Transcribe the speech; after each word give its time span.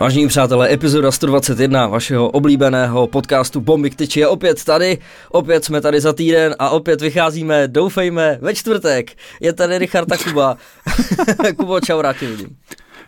Vážení 0.00 0.28
přátelé, 0.28 0.72
epizoda 0.72 1.12
121 1.12 1.86
vašeho 1.86 2.30
oblíbeného 2.30 3.06
podcastu 3.06 3.60
Bomby 3.60 3.90
Ktyči 3.90 4.20
je 4.20 4.28
opět 4.28 4.64
tady, 4.64 4.98
opět 5.30 5.64
jsme 5.64 5.80
tady 5.80 6.00
za 6.00 6.12
týden 6.12 6.54
a 6.58 6.70
opět 6.70 7.00
vycházíme, 7.00 7.68
doufejme, 7.68 8.38
ve 8.40 8.54
čtvrtek. 8.54 9.10
Je 9.40 9.52
tady 9.52 9.78
Richard 9.78 10.08
Kuba. 10.24 10.56
Kubo, 11.56 11.80
čau, 11.80 12.00
rád 12.00 12.16
tě 12.16 12.28
vidím. 12.28 12.56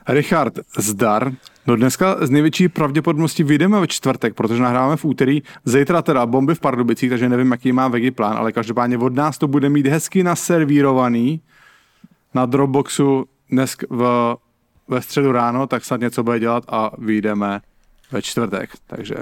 Richard, 0.08 0.58
zdar. 0.78 1.32
No 1.66 1.76
dneska 1.76 2.26
z 2.26 2.30
největší 2.30 2.68
pravděpodobnosti 2.68 3.42
vyjdeme 3.42 3.80
ve 3.80 3.86
čtvrtek, 3.86 4.34
protože 4.34 4.62
nahráváme 4.62 4.96
v 4.96 5.04
úterý. 5.04 5.42
Zítra 5.64 6.02
teda 6.02 6.26
bomby 6.26 6.54
v 6.54 6.60
Pardubicích, 6.60 7.10
takže 7.10 7.28
nevím, 7.28 7.52
jaký 7.52 7.72
má 7.72 7.88
Vegi 7.88 8.10
plán, 8.10 8.36
ale 8.36 8.52
každopádně 8.52 8.98
od 8.98 9.14
nás 9.14 9.38
to 9.38 9.48
bude 9.48 9.68
mít 9.68 9.86
hezky 9.86 10.22
naservírovaný 10.22 11.40
na 12.34 12.46
Dropboxu 12.46 13.24
dnes 13.50 13.76
v 13.90 14.34
ve 14.90 15.02
středu 15.02 15.32
ráno, 15.32 15.66
tak 15.66 15.84
snad 15.84 16.00
něco 16.00 16.22
bude 16.22 16.40
dělat 16.40 16.64
a 16.68 16.90
vyjdeme 16.98 17.60
ve 18.12 18.22
čtvrtek, 18.22 18.70
takže... 18.86 19.14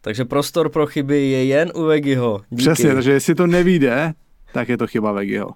Takže 0.00 0.24
prostor 0.24 0.68
pro 0.68 0.86
chyby 0.86 1.30
je 1.30 1.44
jen 1.44 1.72
u 1.74 1.82
Vegiho. 1.82 2.40
Díky. 2.50 2.62
Přesně, 2.62 2.94
takže 2.94 3.12
jestli 3.12 3.34
to 3.34 3.46
nevíde, 3.46 4.14
tak 4.52 4.68
je 4.68 4.76
to 4.76 4.86
chyba 4.86 5.12
Vegiho. 5.12 5.50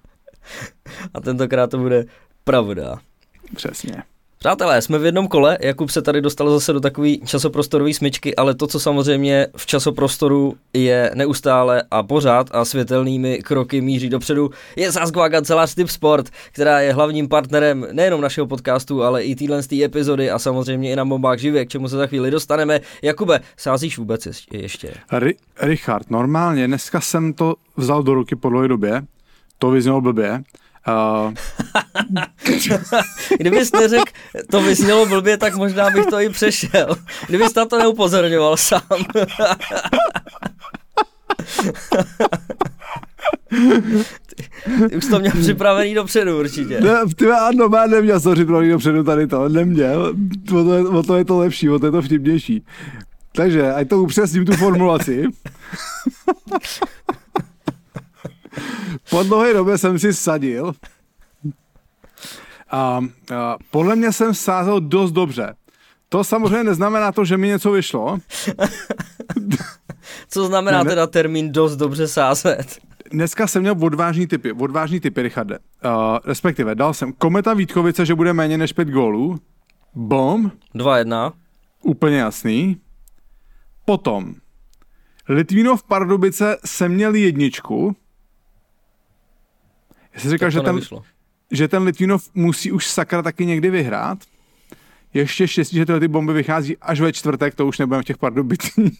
A 1.13 1.21
tentokrát 1.21 1.69
to 1.69 1.77
bude 1.77 2.05
pravda. 2.43 2.95
Přesně. 3.55 4.03
Přátelé, 4.43 4.81
jsme 4.81 4.99
v 4.99 5.05
jednom 5.05 5.27
kole, 5.27 5.57
Jakub 5.61 5.89
se 5.89 6.01
tady 6.01 6.21
dostal 6.21 6.51
zase 6.51 6.73
do 6.73 6.79
takové 6.79 7.17
časoprostorové 7.17 7.93
smyčky, 7.93 8.35
ale 8.35 8.55
to, 8.55 8.67
co 8.67 8.79
samozřejmě 8.79 9.47
v 9.57 9.65
časoprostoru 9.65 10.55
je 10.73 11.11
neustále 11.15 11.83
a 11.91 12.03
pořád 12.03 12.47
a 12.51 12.65
světelnými 12.65 13.37
kroky 13.37 13.81
míří 13.81 14.09
dopředu, 14.09 14.49
je 14.75 14.91
Sasquatch 14.91 15.31
kancelář 15.31 15.75
Tip 15.75 15.89
Sport, 15.89 16.29
která 16.51 16.79
je 16.79 16.93
hlavním 16.93 17.27
partnerem 17.27 17.87
nejenom 17.91 18.21
našeho 18.21 18.47
podcastu, 18.47 19.03
ale 19.03 19.23
i 19.23 19.35
téhle 19.35 19.61
epizody 19.83 20.31
a 20.31 20.39
samozřejmě 20.39 20.91
i 20.91 20.95
na 20.95 21.05
bombách 21.05 21.39
živě, 21.39 21.65
k 21.65 21.69
čemu 21.69 21.89
se 21.89 21.95
za 21.95 22.07
chvíli 22.07 22.31
dostaneme. 22.31 22.79
Jakube, 23.01 23.39
sázíš 23.57 23.97
vůbec 23.97 24.27
ještě? 24.51 24.93
Ri- 25.11 25.35
Richard, 25.61 26.09
normálně 26.11 26.67
dneska 26.67 27.01
jsem 27.01 27.33
to 27.33 27.55
vzal 27.77 28.03
do 28.03 28.13
ruky 28.13 28.35
po 28.35 28.49
dlouhé 28.49 28.67
době, 28.67 29.01
to 29.57 29.71
vyznělo 29.71 30.01
blbě, 30.01 30.43
Uh... 30.87 31.33
Kdybys 33.39 33.71
neřekl, 33.71 34.11
to 34.51 34.61
vysnělo 34.61 35.05
blbě, 35.05 35.37
tak 35.37 35.55
možná 35.55 35.89
bych 35.89 36.05
to 36.05 36.19
i 36.19 36.29
přešel. 36.29 36.95
Kdybys 37.27 37.55
na 37.55 37.65
to 37.65 37.79
neupozorňoval 37.79 38.57
sám. 38.57 38.81
ty, 44.25 44.49
ty 44.89 44.95
už 44.95 45.05
to 45.05 45.19
měl 45.19 45.33
připravený 45.41 45.93
dopředu 45.93 46.39
určitě. 46.39 46.81
Ne, 46.81 46.99
ty 47.15 47.27
ano, 47.27 47.69
má 47.69 47.85
neměl 47.85 48.21
to 48.21 48.33
připravený 48.33 48.69
dopředu 48.69 49.03
tady 49.03 49.27
to, 49.27 49.49
neměl. 49.49 50.15
O 50.51 50.63
to, 50.63 50.73
je, 50.73 50.87
o 50.87 51.03
to 51.03 51.15
je 51.15 51.25
to 51.25 51.37
lepší, 51.37 51.69
o 51.69 51.79
to 51.79 51.85
je 51.85 51.91
to 51.91 52.01
vtipnější. 52.01 52.63
Takže, 53.35 53.73
ať 53.73 53.87
to 53.87 53.99
upřesním 53.99 54.45
tu 54.45 54.53
formulaci. 54.53 55.23
Po 59.09 59.23
dlouhé 59.23 59.53
době 59.53 59.77
jsem 59.77 59.99
si 59.99 60.13
sadil 60.13 60.73
a, 62.71 62.77
a 62.77 63.57
podle 63.71 63.95
mě 63.95 64.11
jsem 64.11 64.33
sázel 64.33 64.81
dost 64.81 65.11
dobře. 65.11 65.53
To 66.09 66.23
samozřejmě 66.23 66.63
neznamená 66.63 67.11
to, 67.11 67.25
že 67.25 67.37
mi 67.37 67.47
něco 67.47 67.71
vyšlo. 67.71 68.17
Co 70.29 70.45
znamená 70.45 70.77
ne, 70.77 70.83
ne, 70.83 70.89
teda 70.89 71.07
termín 71.07 71.51
dost 71.51 71.75
dobře 71.75 72.07
sázet? 72.07 72.79
Dneska 73.11 73.47
jsem 73.47 73.61
měl 73.61 73.75
odvážný 73.81 74.27
typy, 74.27 74.51
odvážný 74.51 74.99
typy, 74.99 75.21
Richarde. 75.21 75.57
Uh, 75.57 75.91
respektive 76.25 76.75
dal 76.75 76.93
jsem 76.93 77.13
Kometa 77.13 77.53
Vítkovice, 77.53 78.05
že 78.05 78.15
bude 78.15 78.33
méně 78.33 78.57
než 78.57 78.73
pět 78.73 78.87
gólů. 78.87 79.39
Bom. 79.95 80.51
2-1. 80.75 81.33
Úplně 81.83 82.17
jasný. 82.17 82.77
Potom 83.85 84.35
Litvínov 85.29 85.83
Pardubice 85.83 86.57
jsem 86.65 86.91
měl 86.91 87.15
jedničku. 87.15 87.95
Já 90.13 90.19
jsem 90.19 90.31
říkal, 90.31 90.49
že 90.49 90.61
ten, 90.61 90.79
že 91.51 91.67
ten 91.67 91.83
Litvinov 91.83 92.29
musí 92.33 92.71
už 92.71 92.87
sakra 92.87 93.21
taky 93.21 93.45
někdy 93.45 93.69
vyhrát. 93.69 94.17
Ještě 95.13 95.47
štěstí, 95.47 95.75
že 95.75 95.85
tyhle 95.85 95.99
ty 95.99 96.07
bomby 96.07 96.33
vychází 96.33 96.77
až 96.77 96.99
ve 96.99 97.13
čtvrtek, 97.13 97.55
to 97.55 97.67
už 97.67 97.77
nebudeme 97.77 98.03
v 98.03 98.05
těch 98.05 98.17
Pardubicích. 98.17 98.99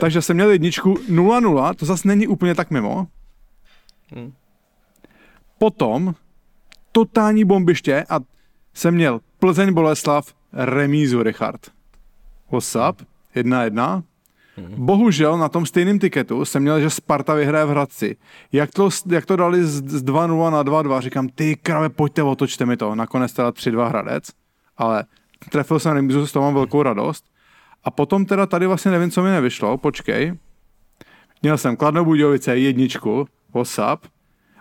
Takže 0.00 0.22
jsem 0.22 0.36
měl 0.36 0.50
jedničku 0.50 0.94
0-0, 0.94 1.74
to 1.74 1.86
zase 1.86 2.08
není 2.08 2.26
úplně 2.26 2.54
tak 2.54 2.70
mimo. 2.70 3.06
Hmm. 4.14 4.32
Potom 5.58 6.14
totální 6.92 7.44
bombiště 7.44 8.04
a 8.08 8.20
jsem 8.74 8.94
měl 8.94 9.20
Plzeň 9.38 9.72
Boleslav, 9.72 10.34
remízu 10.52 11.22
Richard. 11.22 11.60
What's 12.50 12.76
up? 12.90 13.02
1-1. 13.36 14.02
Hmm. 14.58 14.86
Bohužel 14.86 15.38
na 15.38 15.48
tom 15.48 15.66
stejném 15.66 15.98
tiketu 15.98 16.44
jsem 16.44 16.62
měl, 16.62 16.80
že 16.80 16.90
Sparta 16.90 17.34
vyhraje 17.34 17.64
v 17.64 17.68
Hradci. 17.68 18.16
Jak 18.52 18.70
to, 18.70 18.88
jak 19.06 19.26
to 19.26 19.36
dali 19.36 19.64
z, 19.64 19.82
z 19.84 20.04
2-0 20.04 20.50
na 20.50 20.64
2-2, 20.64 21.00
říkám, 21.00 21.28
ty 21.28 21.56
krave, 21.56 21.88
pojďte, 21.88 22.22
otočte 22.22 22.66
mi 22.66 22.76
to. 22.76 22.94
Nakonec 22.94 23.32
teda 23.32 23.50
3-2 23.50 23.88
Hradec, 23.88 24.30
ale 24.76 25.04
trefil 25.50 25.78
jsem 25.78 25.92
remizu, 25.92 26.26
z 26.26 26.32
toho 26.32 26.44
mám 26.44 26.54
velkou 26.54 26.82
radost. 26.82 27.24
A 27.84 27.90
potom 27.90 28.26
teda 28.26 28.46
tady 28.46 28.66
vlastně 28.66 28.90
nevím, 28.90 29.10
co 29.10 29.22
mi 29.22 29.30
nevyšlo, 29.30 29.78
počkej. 29.78 30.34
Měl 31.42 31.58
jsem 31.58 31.76
Kladno 31.76 32.04
Budějovice 32.04 32.58
jedničku, 32.58 33.26
WhatsApp, 33.54 34.06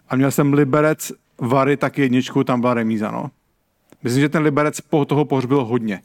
a 0.09 0.15
měl 0.15 0.31
jsem 0.31 0.53
Liberec 0.53 1.11
Vary 1.41 1.77
tak 1.77 1.97
jedničku, 1.97 2.43
tam 2.43 2.61
byla 2.61 2.73
remíza, 2.73 3.11
no. 3.11 3.31
Myslím, 4.03 4.21
že 4.21 4.29
ten 4.29 4.43
Liberec 4.43 4.81
po 4.81 5.05
toho 5.05 5.25
pohřbil 5.25 5.65
hodně. 5.65 6.01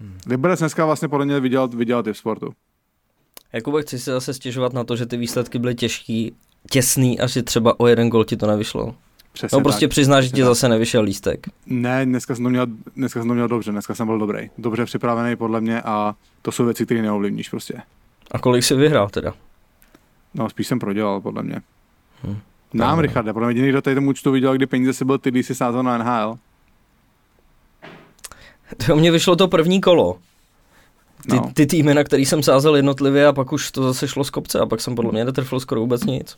Hmm. 0.00 0.18
Liberec 0.26 0.58
dneska 0.58 0.86
vlastně 0.86 1.08
podle 1.08 1.26
mě 1.26 1.40
viděl 1.40 2.02
ty 2.02 2.12
v 2.12 2.18
sportu. 2.18 2.52
Jakoby 3.52 3.82
chci 3.82 3.98
se 3.98 4.12
zase 4.12 4.34
stěžovat 4.34 4.72
na 4.72 4.84
to, 4.84 4.96
že 4.96 5.06
ty 5.06 5.16
výsledky 5.16 5.58
byly 5.58 5.74
těžký, 5.74 6.32
těsný 6.70 7.20
a 7.20 7.26
že 7.26 7.42
třeba 7.42 7.80
o 7.80 7.86
jeden 7.86 8.08
gol 8.08 8.24
ti 8.24 8.36
to 8.36 8.46
nevyšlo. 8.46 8.94
Přesně 9.32 9.56
no 9.56 9.62
prostě 9.62 9.88
přizná, 9.88 10.20
že 10.20 10.28
ti 10.28 10.44
zase 10.44 10.68
nevyšel 10.68 11.02
lístek. 11.02 11.46
Ne, 11.66 12.06
dneska 12.06 12.34
jsem, 12.34 12.44
to 12.44 12.50
měl, 12.50 12.66
dneska 12.96 13.20
jsem 13.20 13.28
to 13.28 13.34
měl 13.34 13.48
dobře, 13.48 13.72
dneska 13.72 13.94
jsem 13.94 14.06
byl 14.06 14.18
dobrý. 14.18 14.50
Dobře 14.58 14.84
připravený 14.84 15.36
podle 15.36 15.60
mě 15.60 15.82
a 15.82 16.14
to 16.42 16.52
jsou 16.52 16.64
věci, 16.64 16.84
které 16.84 17.02
neovlivníš 17.02 17.48
prostě. 17.48 17.74
A 18.30 18.38
kolik 18.38 18.64
jsi 18.64 18.74
vyhrál 18.74 19.08
teda? 19.08 19.34
No 20.34 20.48
spíš 20.50 20.66
jsem 20.66 20.78
prodělal 20.78 21.20
podle 21.20 21.42
mě. 21.42 21.60
Hmm. 22.22 22.38
Nám, 22.74 22.98
Richarde, 22.98 23.32
podle 23.32 23.48
mě 23.48 23.52
jediný, 23.52 23.68
kdo 23.68 23.82
tady 23.82 23.94
tomu 23.94 24.10
účtu 24.10 24.30
viděl, 24.30 24.54
kdy 24.54 24.66
peníze 24.66 24.92
si 24.92 25.04
byl 25.04 25.18
ty, 25.18 25.30
když 25.30 25.46
jsi 25.46 25.54
sázal 25.54 25.82
na 25.82 25.98
NHL. 25.98 26.38
To 28.86 28.96
mě 28.96 29.10
vyšlo 29.10 29.36
to 29.36 29.48
první 29.48 29.80
kolo. 29.80 30.18
Ty, 31.30 31.36
no. 31.36 31.50
ty 31.54 31.66
týmy, 31.66 31.94
na 31.94 32.04
který 32.04 32.26
jsem 32.26 32.42
sázel 32.42 32.76
jednotlivě 32.76 33.26
a 33.26 33.32
pak 33.32 33.52
už 33.52 33.70
to 33.70 33.82
zase 33.82 34.08
šlo 34.08 34.24
z 34.24 34.30
kopce 34.30 34.60
a 34.60 34.66
pak 34.66 34.80
jsem 34.80 34.94
podle 34.94 35.12
mě 35.12 35.24
netrfil 35.24 35.60
skoro 35.60 35.80
vůbec 35.80 36.04
nic. 36.04 36.36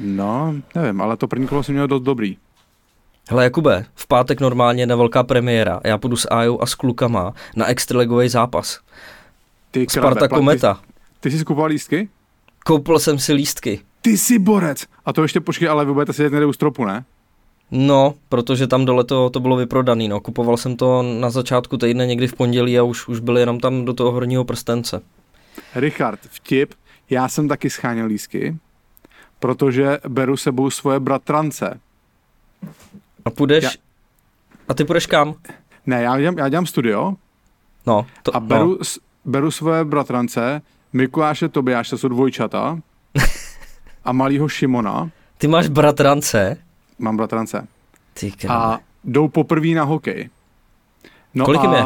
No, 0.00 0.54
nevím, 0.74 1.00
ale 1.00 1.16
to 1.16 1.28
první 1.28 1.46
kolo 1.46 1.62
jsem 1.62 1.74
měl 1.74 1.86
dost 1.86 2.02
dobrý. 2.02 2.36
Hele 3.30 3.44
Jakube, 3.44 3.86
v 3.94 4.06
pátek 4.06 4.40
normálně 4.40 4.86
na 4.86 4.96
velká 4.96 5.22
premiéra. 5.22 5.80
Já 5.84 5.98
půjdu 5.98 6.16
s 6.16 6.28
Ajou 6.30 6.62
a 6.62 6.66
s 6.66 6.74
klukama 6.74 7.34
na 7.56 7.66
extraligový 7.66 8.28
zápas. 8.28 8.80
Ty 9.70 9.86
krave, 9.86 10.06
Sparta 10.06 10.28
Kometa. 10.28 10.74
Ty, 10.74 10.80
ty 11.20 11.30
jsi 11.30 11.38
skupoval 11.38 11.68
lístky? 11.68 12.08
Koupil 12.64 12.98
jsem 12.98 13.18
si 13.18 13.32
lístky. 13.32 13.80
Ty 14.02 14.18
jsi 14.18 14.38
borec. 14.38 14.86
A 15.04 15.12
to 15.12 15.22
ještě 15.22 15.40
počkej, 15.40 15.68
ale 15.68 15.84
vy 15.84 15.92
budete 15.92 16.12
sedět 16.12 16.32
někde 16.32 16.46
u 16.46 16.52
stropu, 16.52 16.84
ne? 16.84 17.04
No, 17.70 18.14
protože 18.28 18.66
tam 18.66 18.84
dole 18.84 19.04
to, 19.04 19.30
to 19.30 19.40
bylo 19.40 19.56
vyprodaný, 19.56 20.08
no. 20.08 20.20
Kupoval 20.20 20.56
jsem 20.56 20.76
to 20.76 21.02
na 21.02 21.30
začátku 21.30 21.76
týdne 21.76 22.06
někdy 22.06 22.26
v 22.26 22.34
pondělí 22.34 22.78
a 22.78 22.82
už, 22.82 23.08
už 23.08 23.20
byl 23.20 23.38
jenom 23.38 23.60
tam 23.60 23.84
do 23.84 23.94
toho 23.94 24.12
horního 24.12 24.44
prstence. 24.44 25.00
Richard, 25.74 26.20
vtip, 26.22 26.74
já 27.10 27.28
jsem 27.28 27.48
taky 27.48 27.70
scháněl 27.70 28.06
lísky, 28.06 28.56
protože 29.38 29.98
beru 30.08 30.36
sebou 30.36 30.70
svoje 30.70 31.00
bratrance. 31.00 31.80
A 33.24 33.30
půjdeš, 33.30 33.64
já... 33.64 33.70
a 34.68 34.74
ty 34.74 34.84
půjdeš 34.84 35.06
kam? 35.06 35.34
Ne, 35.86 36.02
já 36.02 36.20
dělám, 36.20 36.38
já 36.38 36.48
dělám 36.48 36.66
studio 36.66 37.14
no, 37.86 38.06
to, 38.22 38.36
a 38.36 38.40
beru, 38.40 38.70
no. 38.70 38.84
beru 39.24 39.50
svoje 39.50 39.84
bratrance, 39.84 40.62
Mikuláše 40.92 41.48
Tobiáše, 41.48 41.98
jsou 41.98 42.08
dvojčata, 42.08 42.78
a 44.04 44.12
malýho 44.12 44.48
Šimona. 44.48 45.10
Ty 45.38 45.48
máš 45.48 45.68
bratrance? 45.68 46.56
Mám 47.00 47.16
bratrance. 47.16 47.66
Ty 48.14 48.32
a 48.48 48.78
jdou 49.04 49.28
poprvé 49.28 49.68
na 49.68 49.84
hokej. 49.84 50.30
No 51.34 51.44
Kolik 51.44 51.62
jim 51.62 51.72
je? 51.72 51.84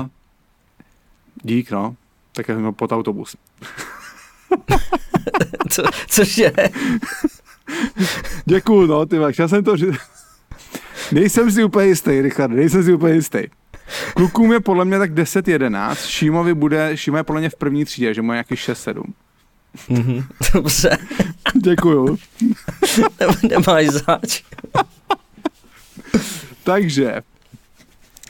Dík, 1.43 1.71
no. 1.71 1.97
Tak 2.33 2.47
jsem 2.47 2.75
pod 2.75 2.93
autobus. 2.93 3.37
Co, 5.71 5.83
cože? 6.07 6.53
Děkuju, 8.45 8.87
no, 8.87 9.07
ty 9.07 9.17
já 9.39 9.49
jsem 9.49 9.65
to 9.65 9.77
říct. 9.77 9.97
Nejsem 11.13 11.51
si 11.51 11.65
úplně 11.65 11.87
jistý, 11.87 12.21
Richard, 12.21 12.51
nejsem 12.51 12.85
si 12.85 12.95
úplně 12.95 13.15
jistý. 13.15 13.39
Klukům 14.15 14.53
je 14.53 14.61
podle 14.61 14.85
mě 14.85 14.99
tak 14.99 15.15
10-11, 15.15 15.95
Šímovi 16.09 16.55
bude, 16.55 16.97
Šímo 16.97 17.17
je 17.17 17.23
podle 17.23 17.41
mě 17.41 17.51
v 17.51 17.57
první 17.57 17.85
třídě, 17.85 18.15
že 18.15 18.23
má 18.23 18.35
nějaký 18.35 18.55
6-7. 18.55 19.03
Mm-hmm, 19.89 20.25
dobře. 20.55 20.99
Děkuju. 21.63 22.19
Nemáš 23.49 23.87
zač. 23.87 24.43
Takže, 26.65 27.23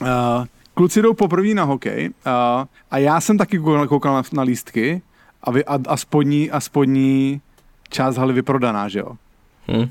uh, 0.01 0.07
kluci 0.73 1.01
jdou 1.01 1.13
poprvé 1.13 1.53
na 1.53 1.63
hokej 1.63 2.09
a, 2.25 2.65
a 2.91 2.97
já 2.97 3.21
jsem 3.21 3.37
taky 3.37 3.59
koukal, 3.59 3.87
koukal 3.87 4.13
na, 4.13 4.23
na 4.33 4.43
lístky 4.43 5.01
a, 5.43 5.51
vy, 5.51 5.65
a, 5.65 5.79
a, 5.87 5.97
spodní, 5.97 6.51
a 6.51 6.59
spodní 6.59 7.41
část 7.89 8.17
haly 8.17 8.33
vyprodaná, 8.33 8.89
že 8.89 8.99
jo? 8.99 9.11
Hmm. 9.67 9.89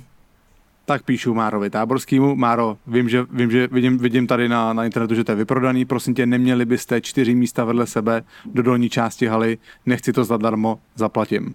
Tak 0.86 1.02
píšu 1.02 1.34
Márovi 1.34 1.70
Táborskýmu, 1.70 2.34
Máro, 2.34 2.76
vím, 2.86 3.08
že, 3.08 3.25
vím, 3.31 3.50
že 3.50 3.66
vidím, 3.66 3.98
vidím 3.98 4.26
tady 4.26 4.48
na, 4.48 4.72
na 4.72 4.84
internetu, 4.84 5.14
že 5.14 5.25
to 5.25 5.32
je 5.32 5.36
vyprodaný, 5.36 5.84
prosím 5.84 6.14
tě, 6.14 6.26
neměli 6.26 6.64
byste 6.64 7.00
čtyři 7.00 7.34
místa 7.34 7.64
vedle 7.64 7.86
sebe 7.86 8.22
do 8.44 8.62
dolní 8.62 8.90
části 8.90 9.26
haly, 9.26 9.58
nechci 9.86 10.12
to 10.12 10.25
zadarmo, 10.25 10.78
zaplatím. 10.94 11.54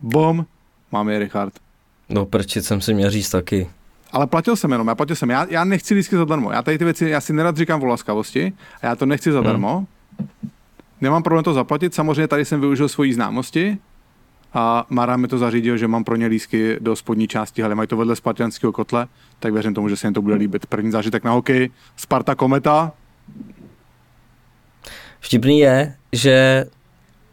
Bom, 0.00 0.46
mám 0.92 1.08
je 1.08 1.18
Richard. 1.18 1.52
No 2.08 2.26
prčit 2.26 2.64
jsem 2.64 2.80
si 2.80 2.94
měl 2.94 3.10
říct 3.10 3.30
taky. 3.30 3.70
Ale 4.12 4.26
platil 4.26 4.56
jsem 4.56 4.72
jenom, 4.72 4.88
já 4.88 4.94
platil 4.94 5.16
jsem. 5.16 5.30
Já, 5.30 5.46
já 5.50 5.64
nechci 5.64 5.94
lístky 5.94 6.16
zadarmo. 6.16 6.52
Já 6.52 6.62
tady 6.62 6.78
ty 6.78 6.84
věci, 6.84 7.08
já 7.08 7.20
si 7.20 7.32
nerad 7.32 7.56
říkám 7.56 7.82
o 7.82 7.86
laskavosti 7.86 8.52
a 8.82 8.86
já 8.86 8.96
to 8.96 9.06
nechci 9.06 9.32
zadarmo. 9.32 9.76
Hmm. 9.76 10.28
Nemám 11.00 11.22
problém 11.22 11.44
to 11.44 11.54
zaplatit, 11.54 11.94
samozřejmě 11.94 12.28
tady 12.28 12.44
jsem 12.44 12.60
využil 12.60 12.88
svoji 12.88 13.14
známosti 13.14 13.78
a 14.54 14.86
Mara 14.90 15.16
mi 15.16 15.28
to 15.28 15.38
zařídil, 15.38 15.76
že 15.76 15.88
mám 15.88 16.04
pro 16.04 16.16
ně 16.16 16.26
lísky 16.26 16.76
do 16.80 16.96
spodní 16.96 17.28
části, 17.28 17.62
ale 17.62 17.74
mají 17.74 17.88
to 17.88 17.96
vedle 17.96 18.16
spartianského 18.16 18.72
kotle, 18.72 19.06
tak 19.38 19.52
věřím 19.52 19.74
tomu, 19.74 19.88
že 19.88 19.96
se 19.96 20.06
jim 20.06 20.14
to 20.14 20.22
bude 20.22 20.34
líbit. 20.34 20.66
První 20.66 20.90
zážitek 20.90 21.24
na 21.24 21.32
hokej, 21.32 21.70
Sparta 21.96 22.34
Kometa. 22.34 22.92
Vtipný 25.20 25.58
je, 25.58 25.94
že 26.12 26.66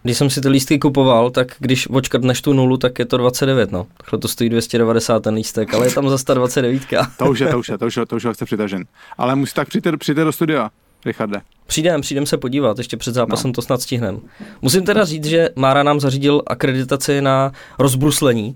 když 0.04 0.18
jsem 0.18 0.30
si 0.30 0.42
ty 0.42 0.50
lístky 0.50 0.80
kupoval, 0.80 1.32
tak 1.32 1.48
když 1.60 1.88
očkrtneš 1.90 2.42
tu 2.42 2.54
nulu, 2.54 2.78
tak 2.78 3.00
je 3.00 3.06
to 3.06 3.18
29, 3.18 3.72
no. 3.72 3.88
Takhle 3.98 4.20
to 4.20 4.28
stojí 4.28 4.50
290 4.50 5.20
ten 5.20 5.34
lístek, 5.34 5.74
ale 5.74 5.88
je 5.88 5.94
tam 5.94 6.10
za 6.10 6.18
129. 6.18 6.84
to 7.18 7.26
už 7.26 7.40
je, 7.40 7.48
to 7.48 7.60
už 7.60 7.70
je, 7.70 7.78
to 7.78 7.86
už 7.86 7.96
je, 7.96 8.06
to 8.06 8.16
už 8.16 8.24
je 8.24 8.34
chce 8.34 8.46
přitažen. 8.46 8.84
Ale 9.18 9.36
musí 9.36 9.54
tak 9.54 9.68
přijít, 9.68 9.88
přijít 9.98 10.16
do 10.16 10.32
studia, 10.32 10.72
Richarde. 11.06 11.42
Přijdem, 11.68 12.02
přijdem 12.02 12.26
se 12.26 12.38
podívat, 12.38 12.78
ještě 12.78 12.98
před 12.98 13.14
zápasem 13.14 13.50
no. 13.50 13.54
to 13.54 13.62
snad 13.62 13.82
stihnem. 13.82 14.22
Musím 14.62 14.86
teda 14.86 15.06
říct, 15.06 15.26
že 15.26 15.50
Mára 15.56 15.84
nám 15.84 16.00
zařídil 16.00 16.44
akreditaci 16.48 17.22
na 17.22 17.52
rozbruslení, 17.80 18.56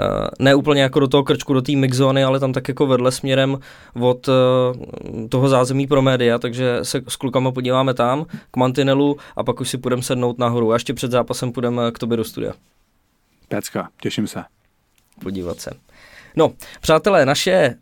Eh, 0.00 0.28
ne 0.38 0.54
úplně 0.54 0.82
jako 0.82 1.00
do 1.00 1.08
toho 1.08 1.24
krčku, 1.24 1.54
do 1.54 1.62
té 1.62 1.72
mixzóny, 1.72 2.24
ale 2.24 2.40
tam 2.40 2.52
tak 2.52 2.68
jako 2.68 2.86
vedle 2.86 3.12
směrem 3.12 3.58
od 4.00 4.28
eh, 4.28 5.28
toho 5.28 5.48
zázemí 5.48 5.86
pro 5.86 6.02
média, 6.02 6.38
takže 6.38 6.78
se 6.82 7.02
s 7.08 7.16
klukama 7.16 7.52
podíváme 7.52 7.94
tam, 7.94 8.26
k 8.50 8.56
mantinelu 8.56 9.16
a 9.36 9.44
pak 9.44 9.60
už 9.60 9.68
si 9.68 9.78
půjdeme 9.78 10.02
sednout 10.02 10.38
nahoru. 10.38 10.72
A 10.72 10.74
ještě 10.74 10.94
před 10.94 11.10
zápasem 11.10 11.52
půjdeme 11.52 11.90
k 11.92 11.98
tobě 11.98 12.16
do 12.16 12.24
studia. 12.24 12.52
Pecka, 13.48 13.88
těším 14.02 14.26
se. 14.26 14.44
Podívat 15.22 15.60
se. 15.60 15.70
No, 16.36 16.52
přátelé, 16.80 17.26
naše 17.26 17.74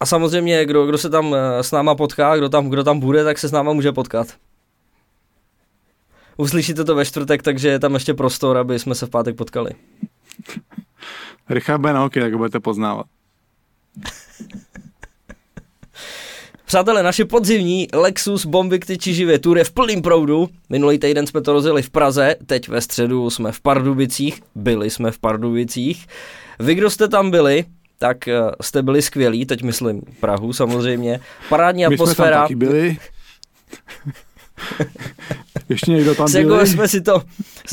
a 0.00 0.06
samozřejmě, 0.06 0.64
kdo, 0.64 0.86
kdo 0.86 0.98
se 0.98 1.10
tam 1.10 1.34
eh, 1.34 1.62
s 1.62 1.72
náma 1.72 1.94
potká, 1.94 2.36
kdo 2.36 2.48
tam, 2.48 2.68
kdo 2.68 2.84
tam 2.84 3.00
bude, 3.00 3.24
tak 3.24 3.38
se 3.38 3.48
s 3.48 3.52
náma 3.52 3.72
může 3.72 3.92
potkat. 3.92 4.26
Uslyšíte 6.36 6.84
to 6.84 6.94
ve 6.94 7.04
čtvrtek, 7.04 7.42
takže 7.42 7.68
je 7.68 7.78
tam 7.78 7.94
ještě 7.94 8.14
prostor, 8.14 8.58
aby 8.58 8.78
jsme 8.78 8.94
se 8.94 9.06
v 9.06 9.10
pátek 9.10 9.36
potkali. 9.36 9.70
Richard 11.48 11.80
bude 11.80 11.92
na 11.92 12.00
hokej, 12.00 12.22
tak 12.22 12.32
ho 12.32 12.38
budete 12.38 12.60
poznávat. 12.60 13.06
Přátelé, 16.64 17.02
naše 17.02 17.24
podzimní 17.24 17.88
Lexus 17.92 18.46
Bomby 18.46 18.78
k 18.78 18.86
tyči 18.86 19.14
živě 19.14 19.38
tour 19.38 19.58
je 19.58 19.64
v 19.64 19.72
plným 19.72 20.02
proudu. 20.02 20.48
Minulý 20.68 20.98
týden 20.98 21.26
jsme 21.26 21.40
to 21.40 21.52
rozjeli 21.52 21.82
v 21.82 21.90
Praze, 21.90 22.36
teď 22.46 22.68
ve 22.68 22.80
středu 22.80 23.30
jsme 23.30 23.52
v 23.52 23.60
Pardubicích, 23.60 24.42
byli 24.54 24.90
jsme 24.90 25.10
v 25.10 25.18
Pardubicích. 25.18 26.06
Vy, 26.58 26.74
kdo 26.74 26.90
jste 26.90 27.08
tam 27.08 27.30
byli, 27.30 27.64
tak 27.98 28.28
eh, 28.28 28.40
jste 28.60 28.82
byli 28.82 29.02
skvělí, 29.02 29.46
teď 29.46 29.62
myslím 29.62 30.02
Prahu 30.20 30.52
samozřejmě. 30.52 31.20
Parádní 31.48 31.86
My 31.86 31.94
atmosféra. 31.94 32.28
Jsme 32.28 32.34
tam 32.34 32.42
taky 32.42 32.54
byli. 32.54 32.96
Ještě 35.68 35.92
někdo 35.92 36.14
tam 36.14 36.32
byl. 36.32 36.66
jsme 36.66 36.88
si 36.88 37.00
to, 37.00 37.22
s 37.66 37.72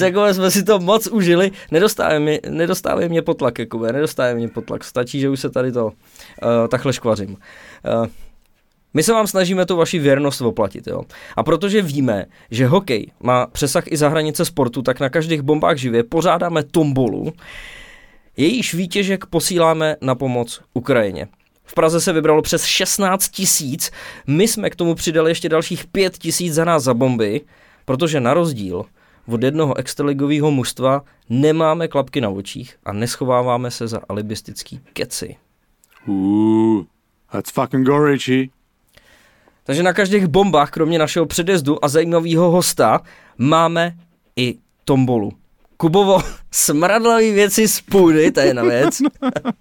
Jakubem 0.00 0.34
jsme 0.34 0.50
si 0.50 0.62
to 0.62 0.78
moc 0.78 1.06
užili. 1.06 1.50
Nedostávají 1.70 2.20
mě, 2.20 2.40
mě 3.08 3.22
potlak, 3.22 3.58
Jakube, 3.58 3.92
nedostávají 3.92 4.36
mě 4.36 4.48
potlak. 4.48 4.84
Stačí, 4.84 5.20
že 5.20 5.28
už 5.28 5.40
se 5.40 5.50
tady 5.50 5.72
to 5.72 5.86
uh, 5.86 5.92
takhle 6.68 6.92
škvařím. 6.92 7.30
Uh, 7.30 8.06
my 8.94 9.02
se 9.02 9.12
vám 9.12 9.26
snažíme 9.26 9.66
tu 9.66 9.76
vaši 9.76 9.98
věrnost 9.98 10.40
oplatit. 10.40 10.86
Jo? 10.86 11.02
A 11.36 11.42
protože 11.42 11.82
víme, 11.82 12.26
že 12.50 12.66
hokej 12.66 13.10
má 13.22 13.46
přesah 13.46 13.84
i 13.86 13.96
za 13.96 14.08
hranice 14.08 14.44
sportu, 14.44 14.82
tak 14.82 15.00
na 15.00 15.08
každých 15.08 15.42
bombách 15.42 15.76
živě 15.76 16.04
pořádáme 16.04 16.62
tombolu, 16.62 17.32
jejíž 18.40 18.74
výtěžek 18.74 19.26
posíláme 19.26 19.96
na 20.00 20.14
pomoc 20.14 20.60
Ukrajině. 20.74 21.28
V 21.64 21.74
Praze 21.74 22.00
se 22.00 22.12
vybralo 22.12 22.42
přes 22.42 22.64
16 22.64 23.28
tisíc, 23.28 23.90
my 24.26 24.48
jsme 24.48 24.70
k 24.70 24.76
tomu 24.76 24.94
přidali 24.94 25.30
ještě 25.30 25.48
dalších 25.48 25.86
5 25.86 26.18
tisíc 26.18 26.54
za 26.54 26.64
nás 26.64 26.82
za 26.82 26.94
bomby, 26.94 27.40
protože 27.84 28.20
na 28.20 28.34
rozdíl 28.34 28.84
od 29.28 29.42
jednoho 29.42 29.78
extraligového 29.78 30.50
mužstva 30.50 31.02
nemáme 31.28 31.88
klapky 31.88 32.20
na 32.20 32.28
očích 32.28 32.76
a 32.84 32.92
neschováváme 32.92 33.70
se 33.70 33.88
za 33.88 34.00
alibistický 34.08 34.80
keci. 34.92 35.36
Uh, 36.06 36.84
let's 37.32 37.50
fucking 37.50 37.86
go. 37.86 38.16
Takže 39.64 39.82
na 39.82 39.92
každých 39.92 40.26
bombách, 40.26 40.70
kromě 40.70 40.98
našeho 40.98 41.26
předjezdu 41.26 41.84
a 41.84 41.88
zajímavého 41.88 42.50
hosta, 42.50 43.00
máme 43.38 43.96
i 44.36 44.54
tombolu. 44.84 45.39
Kubovo, 45.80 46.18
smradlavý 46.50 47.32
věci 47.32 47.68
z 47.68 47.80
půdy, 47.80 48.32
to 48.32 48.40
je 48.40 48.46
jedna 48.46 48.62
věc. 48.62 48.98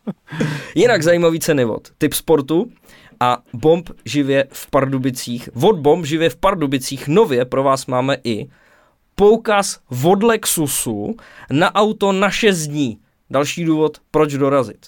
Jinak 0.75 1.03
zajímavý 1.03 1.39
cenivod. 1.39 1.87
Typ 1.97 2.13
sportu 2.13 2.71
a 3.19 3.37
bomb 3.53 3.89
živě 4.05 4.47
v 4.51 4.69
Pardubicích. 4.69 5.49
Od 5.63 5.79
bomb 5.79 6.05
živě 6.05 6.29
v 6.29 6.35
Pardubicích 6.35 7.07
nově 7.07 7.45
pro 7.45 7.63
vás 7.63 7.85
máme 7.85 8.17
i 8.23 8.49
poukaz 9.15 9.79
od 10.03 10.23
Lexusu 10.23 11.15
na 11.51 11.75
auto 11.75 12.11
na 12.11 12.29
6 12.29 12.67
dní. 12.67 12.99
Další 13.29 13.65
důvod, 13.65 13.97
proč 14.11 14.33
dorazit. 14.33 14.87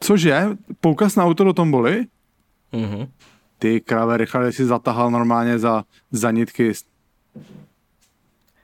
Cože? 0.00 0.48
Poukaz 0.80 1.16
na 1.16 1.24
auto 1.24 1.44
do 1.44 1.52
tomboli? 1.52 2.06
Mhm. 2.72 3.06
Ty 3.58 3.80
kráve, 3.80 4.16
Richard, 4.16 4.52
si 4.52 4.64
zatahal 4.64 5.10
normálně 5.10 5.58
za, 5.58 5.84
za 6.10 6.30
nitky 6.30 6.72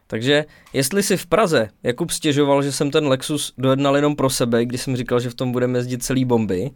takže 0.07 0.45
jestli 0.73 1.03
si 1.03 1.17
v 1.17 1.27
Praze 1.27 1.69
Jakub 1.83 2.11
stěžoval, 2.11 2.63
že 2.63 2.73
jsem 2.73 2.91
ten 2.91 3.07
Lexus 3.07 3.53
dojednal 3.59 3.97
jenom 3.97 4.17
pro 4.17 4.31
sebe, 4.31 4.65
když 4.65 4.81
jsem 4.81 4.97
říkal, 4.97 5.21
že 5.21 5.31
v 5.31 5.35
tom 5.35 5.53
budeme 5.53 5.79
jezdit 5.79 6.03
celý 6.03 6.25
bomby, 6.25 6.71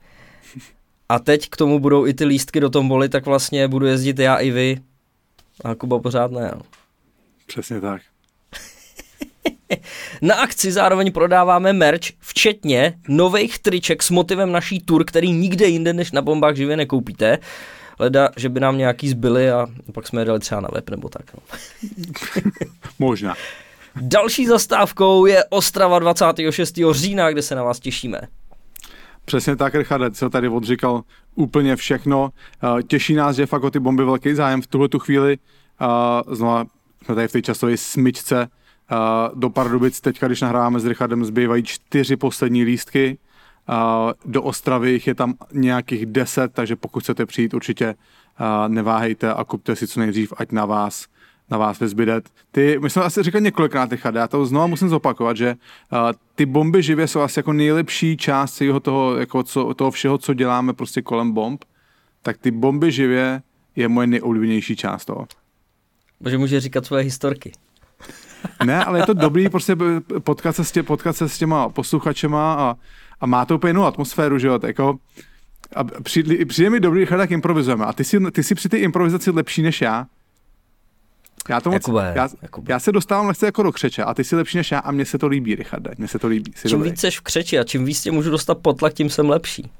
a 1.09 1.19
teď 1.19 1.49
k 1.49 1.57
tomu 1.57 1.79
budou 1.79 2.07
i 2.07 2.15
ty 2.15 2.25
lístky 2.25 2.61
do 2.61 2.71
tomboli, 2.71 3.09
tak 3.09 3.27
vlastně 3.27 3.69
budu 3.69 3.87
jezdit 3.87 4.19
já 4.19 4.37
i 4.37 4.51
vy. 4.51 4.81
A 5.65 5.75
Kuba 5.75 5.99
pořád 5.99 6.31
ne. 6.31 6.51
Jo. 6.55 6.61
Přesně 7.47 7.81
tak. 7.81 8.03
Na 10.23 10.35
akci 10.35 10.73
zároveň 10.73 11.13
prodáváme 11.13 11.73
merch, 11.73 12.09
včetně 12.21 12.99
nových 13.09 13.59
triček 13.59 14.03
s 14.03 14.11
motivem 14.11 14.53
naší 14.53 14.81
tour, 14.81 15.05
který 15.05 15.33
nikde 15.33 15.67
jinde 15.67 15.93
než 15.93 16.13
na 16.13 16.23
bombách 16.23 16.57
živě 16.57 16.77
nekoupíte 16.77 17.39
leda, 17.99 18.29
že 18.37 18.49
by 18.49 18.61
nám 18.61 18.79
nějaký 18.79 19.09
zbyly 19.09 19.51
a 19.51 19.67
pak 19.93 20.07
jsme 20.07 20.21
je 20.21 20.25
dali 20.25 20.41
třeba 20.41 20.61
na 20.61 20.69
web 20.73 20.91
nebo 20.91 21.09
tak. 21.09 21.25
No. 21.35 21.57
Možná. 22.99 23.35
Další 24.01 24.47
zastávkou 24.47 25.27
je 25.27 25.45
Ostrava 25.45 25.99
26. 25.99 26.79
října, 26.91 27.31
kde 27.31 27.43
se 27.43 27.55
na 27.55 27.63
vás 27.63 27.81
těšíme. 27.81 28.21
Přesně 29.25 29.57
tak, 29.57 29.75
Richard, 29.75 30.17
co 30.17 30.31
tady 30.31 30.49
odříkal 30.49 31.03
úplně 31.35 31.77
všechno. 31.77 32.31
Eh, 32.79 32.83
těší 32.83 33.15
nás, 33.15 33.37
že 33.37 33.47
fakt 33.47 33.65
o 33.65 33.71
ty 33.71 33.79
bomby 33.79 34.05
velký 34.05 34.35
zájem 34.35 34.63
v 34.63 34.67
tuhle 34.67 34.89
tu 34.89 34.99
chvíli. 34.99 35.39
Eh, 35.81 36.35
znova 36.35 36.65
jsme 37.05 37.15
tady 37.15 37.29
v 37.29 37.33
té 37.33 37.43
časové 37.43 37.77
smyčce 37.77 38.49
eh, 38.93 38.97
do 39.35 39.51
Pardubic. 39.51 40.01
Teďka, 40.01 40.27
když 40.27 40.41
nahráváme 40.41 40.81
s 40.81 40.87
Richardem, 40.87 41.25
zbývají 41.25 41.63
čtyři 41.63 42.17
poslední 42.17 42.65
lístky 42.65 43.19
do 44.25 44.43
Ostravy 44.43 44.91
jich 44.91 45.07
je 45.07 45.15
tam 45.15 45.35
nějakých 45.53 46.07
deset, 46.07 46.53
takže 46.53 46.77
pokud 46.77 47.03
chcete 47.03 47.27
přijít, 47.27 47.55
určitě 47.55 47.95
neváhejte 48.69 49.35
a 49.35 49.45
kupte 49.45 49.77
si 49.77 49.87
co 49.87 50.01
nejdřív, 50.01 50.33
ať 50.37 50.53
na 50.53 50.67
vás 50.67 51.07
na 51.51 51.59
vás 51.59 51.81
vyzbyde. 51.81 52.21
Ty, 52.51 52.79
my 52.83 52.91
jsme 52.91 53.03
asi 53.03 53.23
říkali 53.23 53.45
několikrát, 53.45 53.93
Richard, 53.93 54.15
já 54.15 54.29
to 54.29 54.47
znovu 54.47 54.69
musím 54.69 54.89
zopakovat, 54.89 55.37
že 55.37 55.57
uh, 55.93 55.99
ty 56.35 56.47
bomby 56.47 56.83
živě 56.83 57.09
jsou 57.09 57.21
asi 57.21 57.39
jako 57.39 57.53
nejlepší 57.53 58.17
část 58.17 58.55
celého 58.55 58.81
toho, 58.81 59.17
jako 59.17 59.43
co, 59.43 59.75
toho 59.75 59.91
všeho, 59.91 60.19
co 60.19 60.35
děláme 60.35 60.73
prostě 60.73 61.03
kolem 61.03 61.33
bomb, 61.33 61.65
tak 62.23 62.39
ty 62.39 62.51
bomby 62.51 62.93
živě 62.93 63.43
je 63.77 63.89
moje 63.89 64.07
nejoblíbenější 64.07 64.77
část 64.77 65.05
toho. 65.05 65.27
Bože, 66.21 66.39
může 66.39 66.61
říkat 66.61 66.87
svoje 66.87 67.05
historky. 67.05 67.53
ne, 68.65 68.85
ale 68.85 68.99
je 68.99 69.07
to 69.07 69.15
dobrý 69.15 69.49
prostě 69.49 69.77
potkat 70.19 70.57
se 70.57 70.65
s, 70.65 70.73
tě, 70.73 70.83
potkat 70.83 71.17
se 71.17 71.29
s 71.29 71.39
těma 71.39 71.69
posluchačema 71.69 72.55
a 72.55 72.77
a 73.21 73.27
má 73.27 73.45
to 73.45 73.55
úplně 73.55 73.71
jinou 73.71 73.85
atmosféru, 73.85 74.39
že 74.39 74.47
jo, 74.47 74.59
jako 74.67 74.99
a 75.77 75.85
přijde, 75.85 76.45
přijde 76.45 76.71
mi 76.71 76.81
dobrý, 76.81 77.07
jak 77.19 77.31
improvizujeme. 77.31 77.85
A 77.85 77.93
ty 77.93 78.05
jsi, 78.05 78.21
ty 78.33 78.43
jsi 78.43 78.55
při 78.55 78.69
té 78.69 78.79
improvizaci 78.79 79.31
lepší 79.31 79.63
než 79.63 79.81
já. 79.81 80.07
Já, 81.49 81.61
to 81.61 81.71
moc, 81.71 81.75
Jakube, 81.75 82.13
já, 82.17 82.29
Jakube. 82.43 82.73
já 82.73 82.79
se 82.79 82.93
dostávám 82.93 83.27
lehce 83.27 83.47
jako 83.47 83.63
do 83.63 83.73
křeče 83.73 84.03
a 84.05 84.15
ty 84.15 84.25
jsi 84.25 84.37
lepší 84.37 84.57
než 84.59 84.71
já 84.71 84.79
a 84.79 84.91
mně 84.91 85.05
se 85.05 85.19
to 85.19 85.27
líbí, 85.27 85.55
Richarde, 85.55 85.91
mně 85.99 86.09
se 86.09 86.19
to 86.19 86.29
líbí. 86.29 86.53
Jsi 86.57 86.69
čím 86.69 86.79
dobrý. 86.79 86.91
víc 86.91 87.01
jsi 87.01 87.11
v 87.11 87.21
křeči 87.21 87.59
a 87.59 87.65
čím 87.65 87.85
víc 87.85 88.01
tě 88.01 88.11
můžu 88.11 88.31
dostat 88.31 88.59
potlak, 88.59 88.93
tím 88.95 89.11
jsem 89.11 89.29
lepší. 89.31 89.71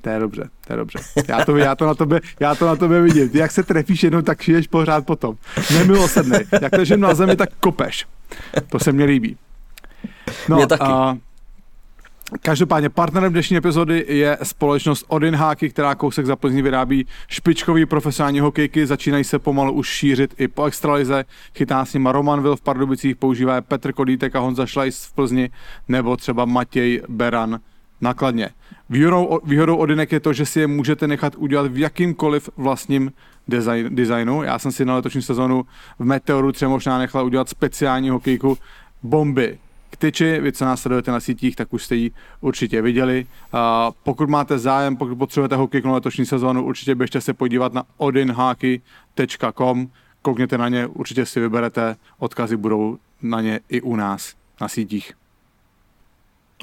To 0.00 0.10
je 0.10 0.18
dobře, 0.18 0.48
to 0.66 0.72
je 0.72 0.76
dobře. 0.76 0.98
Já 1.28 1.44
to, 1.44 1.56
já 1.56 1.74
to, 1.74 1.86
na, 1.86 1.94
tebe, 1.94 2.20
já 2.40 2.54
to 2.54 2.66
na 2.66 2.76
tebe 2.76 3.00
vidím. 3.02 3.28
Ty 3.28 3.38
jak 3.38 3.50
se 3.50 3.62
trefíš 3.62 4.02
jednou, 4.02 4.22
tak 4.22 4.42
šiješ 4.42 4.66
pořád 4.66 5.06
potom. 5.06 5.36
Nemilosrdnej. 5.74 6.46
Jak 6.62 6.72
ležím 6.72 7.00
na 7.00 7.14
zemi, 7.14 7.36
tak 7.36 7.48
kopeš. 7.60 8.06
To 8.68 8.78
se 8.78 8.92
mně 8.92 9.04
líbí. 9.04 9.36
No, 10.48 10.56
Mě 10.56 10.66
taky. 10.66 10.82
A, 10.82 11.16
Každopádně 12.42 12.88
partnerem 12.88 13.32
dnešní 13.32 13.56
epizody 13.56 14.04
je 14.08 14.38
společnost 14.42 15.04
Odin 15.08 15.36
Hockey, 15.36 15.70
která 15.70 15.94
kousek 15.94 16.26
za 16.26 16.36
Plzní 16.36 16.62
vyrábí 16.62 17.06
špičkový 17.28 17.86
profesionální 17.86 18.40
hokejky, 18.40 18.86
začínají 18.86 19.24
se 19.24 19.38
pomalu 19.38 19.72
už 19.72 19.88
šířit 19.88 20.34
i 20.38 20.48
po 20.48 20.64
extralize, 20.64 21.24
chytá 21.54 21.84
s 21.84 21.94
nima 21.94 22.12
Roman 22.12 22.42
Vil 22.42 22.56
v 22.56 22.60
Pardubicích, 22.60 23.16
používá 23.16 23.54
je 23.54 23.60
Petr 23.60 23.92
Kodítek 23.92 24.36
a 24.36 24.40
Honza 24.40 24.66
Šlajs 24.66 25.04
v 25.04 25.12
Plzni, 25.14 25.50
nebo 25.88 26.16
třeba 26.16 26.44
Matěj 26.44 27.02
Beran 27.08 27.60
nakladně. 28.00 28.50
Výhodou, 28.90 29.40
výhodou 29.44 29.76
Odinek 29.76 30.12
je 30.12 30.20
to, 30.20 30.32
že 30.32 30.46
si 30.46 30.60
je 30.60 30.66
můžete 30.66 31.06
nechat 31.06 31.34
udělat 31.36 31.72
v 31.72 31.78
jakýmkoliv 31.78 32.50
vlastním 32.56 33.12
design, 33.48 33.94
designu. 33.94 34.42
Já 34.42 34.58
jsem 34.58 34.72
si 34.72 34.84
na 34.84 34.94
letošní 34.94 35.22
sezonu 35.22 35.64
v 35.98 36.04
Meteoru 36.04 36.52
třeba 36.52 36.68
možná 36.70 36.98
nechal 36.98 37.26
udělat 37.26 37.48
speciální 37.48 38.10
hokejku 38.10 38.58
bomby 39.02 39.58
tyči, 39.98 40.40
vy 40.40 40.52
co 40.52 40.64
nás 40.64 40.80
sledujete 40.82 41.10
na 41.10 41.20
sítích, 41.20 41.56
tak 41.56 41.72
už 41.72 41.84
jste 41.84 41.96
ji 41.96 42.10
určitě 42.40 42.82
viděli. 42.82 43.26
Pokud 44.02 44.28
máte 44.28 44.58
zájem, 44.58 44.96
pokud 44.96 45.18
potřebujete 45.18 45.56
hokej 45.56 45.82
na 45.84 45.92
letošní 45.92 46.26
sezónu, 46.26 46.64
určitě 46.64 46.94
běžte 46.94 47.20
se 47.20 47.34
podívat 47.34 47.72
na 47.72 47.82
odinhockey.com, 47.96 49.88
koukněte 50.22 50.58
na 50.58 50.68
ně, 50.68 50.86
určitě 50.86 51.26
si 51.26 51.40
vyberete, 51.40 51.96
odkazy 52.18 52.56
budou 52.56 52.98
na 53.22 53.40
ně 53.40 53.60
i 53.68 53.80
u 53.80 53.96
nás 53.96 54.34
na 54.60 54.68
sítích. 54.68 55.12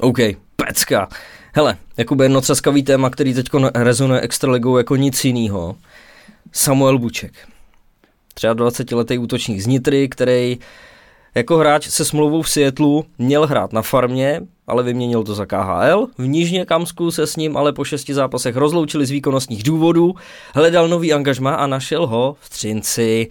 OK, 0.00 0.18
pecka. 0.56 1.08
Hele, 1.54 1.76
Jakube, 1.96 2.24
jedno 2.24 2.40
třaskavý 2.40 2.82
téma, 2.82 3.10
který 3.10 3.34
teď 3.34 3.48
rezonuje 3.74 4.20
extraligou 4.20 4.76
jako 4.76 4.96
nic 4.96 5.24
jiného. 5.24 5.76
Samuel 6.52 6.98
Buček. 6.98 7.48
Třeba 8.34 8.54
20-letý 8.54 9.18
útočník 9.18 9.60
z 9.60 9.66
Nitry, 9.66 10.08
který 10.08 10.58
jako 11.36 11.56
hráč 11.56 11.88
se 11.88 12.04
smlouvou 12.04 12.42
v 12.42 12.50
Seattlu 12.50 13.04
měl 13.18 13.46
hrát 13.46 13.72
na 13.72 13.82
farmě, 13.82 14.40
ale 14.66 14.82
vyměnil 14.82 15.24
to 15.24 15.34
za 15.34 15.46
KHL. 15.46 16.06
V 16.18 16.26
Nižně 16.26 16.64
Kamsku 16.64 17.10
se 17.10 17.26
s 17.26 17.36
ním 17.36 17.56
ale 17.56 17.72
po 17.72 17.84
šesti 17.84 18.14
zápasech 18.14 18.56
rozloučili 18.56 19.06
z 19.06 19.10
výkonnostních 19.10 19.62
důvodů, 19.62 20.14
hledal 20.54 20.88
nový 20.88 21.12
angažma 21.12 21.54
a 21.54 21.66
našel 21.66 22.06
ho 22.06 22.36
v 22.40 22.48
Třinci. 22.48 23.28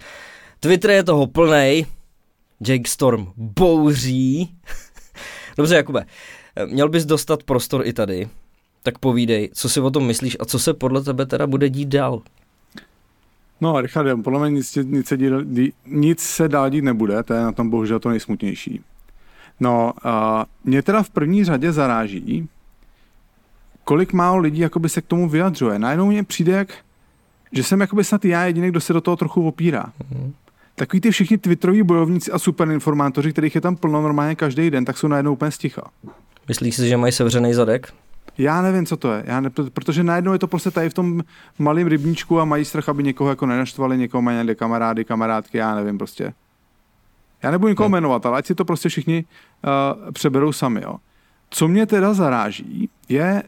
Twitter 0.60 0.90
je 0.90 1.04
toho 1.04 1.26
plnej, 1.26 1.86
Jake 2.68 2.90
Storm 2.90 3.26
bouří. 3.36 4.50
Dobře, 5.56 5.76
Jakube, 5.76 6.04
měl 6.66 6.88
bys 6.88 7.04
dostat 7.04 7.42
prostor 7.42 7.86
i 7.86 7.92
tady, 7.92 8.28
tak 8.82 8.98
povídej, 8.98 9.50
co 9.52 9.68
si 9.68 9.80
o 9.80 9.90
tom 9.90 10.06
myslíš 10.06 10.36
a 10.40 10.44
co 10.44 10.58
se 10.58 10.74
podle 10.74 11.02
tebe 11.02 11.26
teda 11.26 11.46
bude 11.46 11.68
dít 11.68 11.88
dál. 11.88 12.22
No, 13.60 13.80
Richard, 13.80 14.22
podle 14.22 14.40
mě 14.40 14.50
nic, 14.50 14.78
nic, 14.82 15.06
se, 15.06 15.16
díl, 15.16 15.44
nic 15.86 16.20
se 16.20 16.48
dál 16.48 16.70
dít 16.70 16.84
nebude, 16.84 17.22
to 17.22 17.34
je 17.34 17.40
na 17.40 17.52
tom 17.52 17.70
bohužel 17.70 18.00
to 18.00 18.08
nejsmutnější. 18.08 18.80
No, 19.60 19.92
a 20.04 20.46
mě 20.64 20.82
teda 20.82 21.02
v 21.02 21.10
první 21.10 21.44
řadě 21.44 21.72
zaráží, 21.72 22.48
kolik 23.84 24.12
málo 24.12 24.38
lidí 24.38 24.60
jakoby 24.60 24.88
se 24.88 25.02
k 25.02 25.06
tomu 25.06 25.28
vyjadřuje. 25.28 25.78
Najednou 25.78 26.06
mě 26.06 26.24
přijde, 26.24 26.52
jak, 26.52 26.74
že 27.52 27.62
jsem 27.62 27.80
jakoby 27.80 28.04
snad 28.04 28.24
já 28.24 28.44
jediný, 28.44 28.68
kdo 28.68 28.80
se 28.80 28.92
do 28.92 29.00
toho 29.00 29.16
trochu 29.16 29.48
opírá. 29.48 29.84
Mm-hmm. 29.84 30.32
Takový 30.74 31.00
ty 31.00 31.10
všichni 31.10 31.38
twitteroví 31.38 31.82
bojovníci 31.82 32.32
a 32.32 32.38
superinformátoři, 32.38 33.32
kterých 33.32 33.54
je 33.54 33.60
tam 33.60 33.76
plno 33.76 34.02
normálně 34.02 34.34
každý 34.34 34.70
den, 34.70 34.84
tak 34.84 34.98
jsou 34.98 35.08
najednou 35.08 35.32
úplně 35.32 35.50
sticha. 35.50 35.82
Myslíš 36.48 36.76
si, 36.76 36.88
že 36.88 36.96
mají 36.96 37.12
sevřený 37.12 37.54
zadek? 37.54 37.92
Já 38.38 38.62
nevím, 38.62 38.86
co 38.86 38.96
to 38.96 39.12
je, 39.12 39.22
já 39.26 39.40
ne, 39.40 39.50
protože 39.50 40.02
najednou 40.02 40.32
je 40.32 40.38
to 40.38 40.46
prostě 40.46 40.70
tady 40.70 40.90
v 40.90 40.94
tom 40.94 41.22
malém 41.58 41.86
rybníčku 41.86 42.40
a 42.40 42.44
mají 42.44 42.64
strach, 42.64 42.88
aby 42.88 43.02
někoho 43.02 43.30
jako 43.30 43.46
nenaštvali, 43.46 43.98
někoho 43.98 44.22
mají 44.22 44.38
někde 44.38 44.54
kamarády, 44.54 45.04
kamarádky, 45.04 45.58
já 45.58 45.74
nevím 45.74 45.98
prostě. 45.98 46.34
Já 47.42 47.50
nebudu 47.50 47.68
nikoho 47.68 47.88
no. 47.88 47.96
jmenovat, 47.96 48.26
ale 48.26 48.38
ať 48.38 48.46
si 48.46 48.54
to 48.54 48.64
prostě 48.64 48.88
všichni 48.88 49.24
uh, 50.04 50.12
přeberou 50.12 50.52
sami, 50.52 50.82
jo. 50.82 50.96
Co 51.50 51.68
mě 51.68 51.86
teda 51.86 52.14
zaráží, 52.14 52.90
je, 53.08 53.42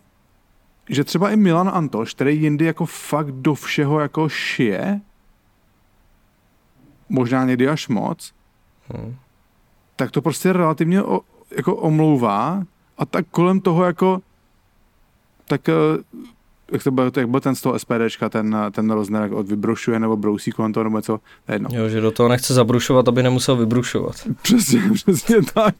že 0.88 1.04
třeba 1.04 1.30
i 1.30 1.36
Milan 1.36 1.70
Antoš, 1.74 2.14
který 2.14 2.42
jindy 2.42 2.64
jako 2.64 2.86
fakt 2.86 3.30
do 3.30 3.54
všeho 3.54 4.00
jako 4.00 4.28
šije, 4.28 5.00
možná 7.08 7.44
někdy 7.44 7.68
až 7.68 7.88
moc, 7.88 8.32
hmm. 8.88 9.16
tak 9.96 10.10
to 10.10 10.22
prostě 10.22 10.52
relativně 10.52 11.02
o, 11.02 11.20
jako 11.56 11.76
omlouvá 11.76 12.62
a 12.98 13.06
tak 13.06 13.26
kolem 13.30 13.60
toho 13.60 13.84
jako 13.84 14.20
tak 15.48 15.68
eh, 15.68 15.72
jak, 16.72 16.82
to 16.82 16.90
byl, 16.90 17.10
jak 17.16 17.28
byl 17.28 17.40
ten 17.40 17.54
z 17.54 17.60
toho 17.60 17.78
SPDčka, 17.78 18.28
ten, 18.28 18.56
ten 18.70 18.90
Rozner, 18.90 19.22
jak 19.22 19.32
od 19.32 19.48
vybrušuje 19.48 19.98
nebo 19.98 20.16
brousí 20.16 20.50
kolem 20.50 20.72
toho, 20.72 20.84
nebo 20.84 20.98
něco, 20.98 21.20
jedno. 21.48 21.68
Jo, 21.72 21.88
že 21.88 22.00
do 22.00 22.10
toho 22.10 22.28
nechce 22.28 22.54
zabrušovat, 22.54 23.08
aby 23.08 23.22
nemusel 23.22 23.56
vybrušovat. 23.56 24.16
Přesně, 24.42 24.82
přesně 24.94 25.36
tak. 25.54 25.74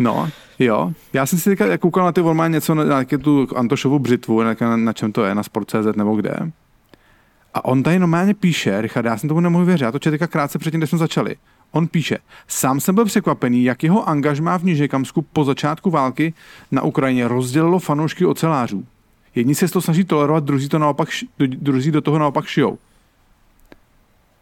no, 0.00 0.30
jo. 0.58 0.92
Já 1.12 1.26
jsem 1.26 1.38
si 1.38 1.50
teďka 1.50 1.78
koukal 1.78 2.04
na 2.04 2.12
ty 2.12 2.22
normálně 2.22 2.52
něco, 2.52 2.74
na, 2.74 2.84
na 2.84 3.04
tu 3.22 3.48
Antošovu 3.56 3.98
břitvu, 3.98 4.42
na, 4.42 4.56
na, 4.60 4.76
na 4.76 4.92
čem 4.92 5.12
to 5.12 5.24
je, 5.24 5.34
na 5.34 5.42
Sport.cz 5.42 5.96
nebo 5.96 6.16
kde. 6.16 6.36
A 7.54 7.64
on 7.64 7.82
tady 7.82 7.98
normálně 7.98 8.34
píše, 8.34 8.80
Richard, 8.80 9.06
já 9.06 9.18
jsem 9.18 9.28
tomu 9.28 9.40
nemohl 9.40 9.64
věřit, 9.64 9.84
já 9.84 9.92
to 9.92 9.98
četl 9.98 10.26
krátce 10.26 10.58
předtím, 10.58 10.80
než 10.80 10.90
jsme 10.90 10.98
začali. 10.98 11.36
On 11.74 11.88
píše, 11.88 12.18
sám 12.48 12.80
jsem 12.80 12.94
byl 12.94 13.04
překvapený, 13.04 13.64
jak 13.64 13.82
jeho 13.82 14.08
angažmá 14.08 14.56
v 14.58 14.64
Nižekamsku 14.64 15.22
po 15.22 15.44
začátku 15.44 15.90
války 15.90 16.34
na 16.70 16.82
Ukrajině 16.82 17.28
rozdělilo 17.28 17.78
fanoušky 17.78 18.26
ocelářů. 18.26 18.86
Jedni 19.34 19.54
se 19.54 19.68
to 19.68 19.82
snaží 19.82 20.04
tolerovat, 20.04 20.44
druzí, 20.44 20.68
to 20.68 20.78
naopak, 20.78 21.08
druzí 21.38 21.90
do 21.90 22.00
toho 22.00 22.18
naopak 22.18 22.46
šijou. 22.46 22.78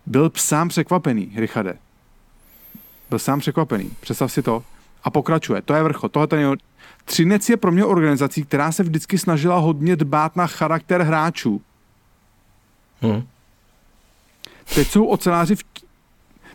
Byl 0.06 0.32
sám 0.36 0.68
překvapený, 0.68 1.32
Richarde. 1.36 1.76
Byl 3.10 3.18
sám 3.18 3.40
překvapený. 3.40 3.90
Představ 4.00 4.32
si 4.32 4.42
to. 4.42 4.62
A 5.04 5.10
pokračuje. 5.10 5.62
To 5.62 5.74
je 5.74 5.82
vrchol. 5.82 6.08
Tohle 6.08 6.26
ten 6.26 6.56
Třinec 7.04 7.48
je 7.48 7.56
pro 7.56 7.72
mě 7.72 7.84
organizací, 7.84 8.44
která 8.44 8.72
se 8.72 8.82
vždycky 8.82 9.18
snažila 9.18 9.58
hodně 9.58 9.96
dbát 9.96 10.36
na 10.36 10.46
charakter 10.46 11.02
hráčů. 11.02 11.62
Hmm. 13.00 13.22
Teď 14.74 14.88
jsou 14.88 15.06
oceláři 15.06 15.56
v 15.56 15.64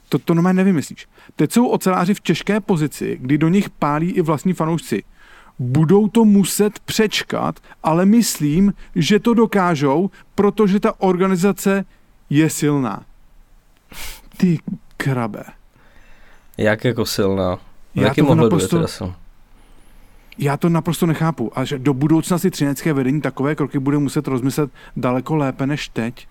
to, 0.10 0.20
to 0.20 0.34
normálně 0.34 0.58
nevymyslíš. 0.58 1.08
Teď 1.36 1.52
jsou 1.52 1.68
oceláři 1.68 2.14
v 2.14 2.20
těžké 2.20 2.60
pozici, 2.60 3.18
kdy 3.22 3.38
do 3.38 3.50
nich 3.50 3.70
pálí 3.70 4.12
i 4.12 4.22
vlastní 4.22 4.54
fanoušci. 4.54 5.04
Budou 5.60 6.08
to 6.08 6.26
muset 6.26 6.80
přečkat, 6.80 7.60
ale 7.84 8.06
myslím, 8.06 8.74
že 8.96 9.20
to 9.20 9.34
dokážou, 9.34 10.10
protože 10.36 10.80
ta 10.80 11.02
organizace 11.02 11.86
je 12.30 12.50
silná. 12.50 13.06
Ty 14.38 14.60
krabe. 14.98 15.44
Jak 16.58 16.86
jako 16.86 17.06
silná? 17.06 17.56
V 17.96 18.02
jakém 18.02 18.26
ohledu 18.26 18.44
naprosto, 18.44 18.76
je 18.76 18.80
teda 18.80 18.88
silná? 18.88 19.16
Já 20.38 20.58
to 20.58 20.70
naprosto 20.70 21.06
nechápu. 21.06 21.52
A 21.60 21.66
že 21.66 21.80
do 21.80 21.94
budoucna 21.94 22.38
si 22.38 22.52
třinecké 22.52 22.94
vedení 22.94 23.22
takové 23.22 23.56
kroky 23.56 23.80
bude 23.80 23.98
muset 23.98 24.28
rozmyslet 24.28 24.72
daleko 24.98 25.36
lépe 25.36 25.68
než 25.68 25.90
teď. 25.90 26.28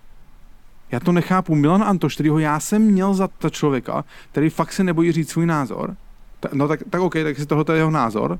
Já 0.91 0.99
to 0.99 1.11
nechápu. 1.11 1.55
Milan 1.55 1.83
Antoš, 1.83 2.13
kterýho 2.13 2.39
já 2.39 2.59
jsem 2.59 2.81
měl 2.81 3.13
za 3.13 3.27
ta 3.27 3.49
člověka, 3.49 4.05
který 4.31 4.49
fakt 4.49 4.73
se 4.73 4.83
nebojí 4.83 5.11
říct 5.11 5.29
svůj 5.29 5.45
názor, 5.45 5.95
ta, 6.39 6.49
no 6.53 6.67
tak, 6.67 6.79
tak 6.89 7.01
OK, 7.01 7.13
tak 7.13 7.25
jestli 7.25 7.45
tohle 7.45 7.65
je 7.73 7.77
jeho 7.77 7.91
názor, 7.91 8.39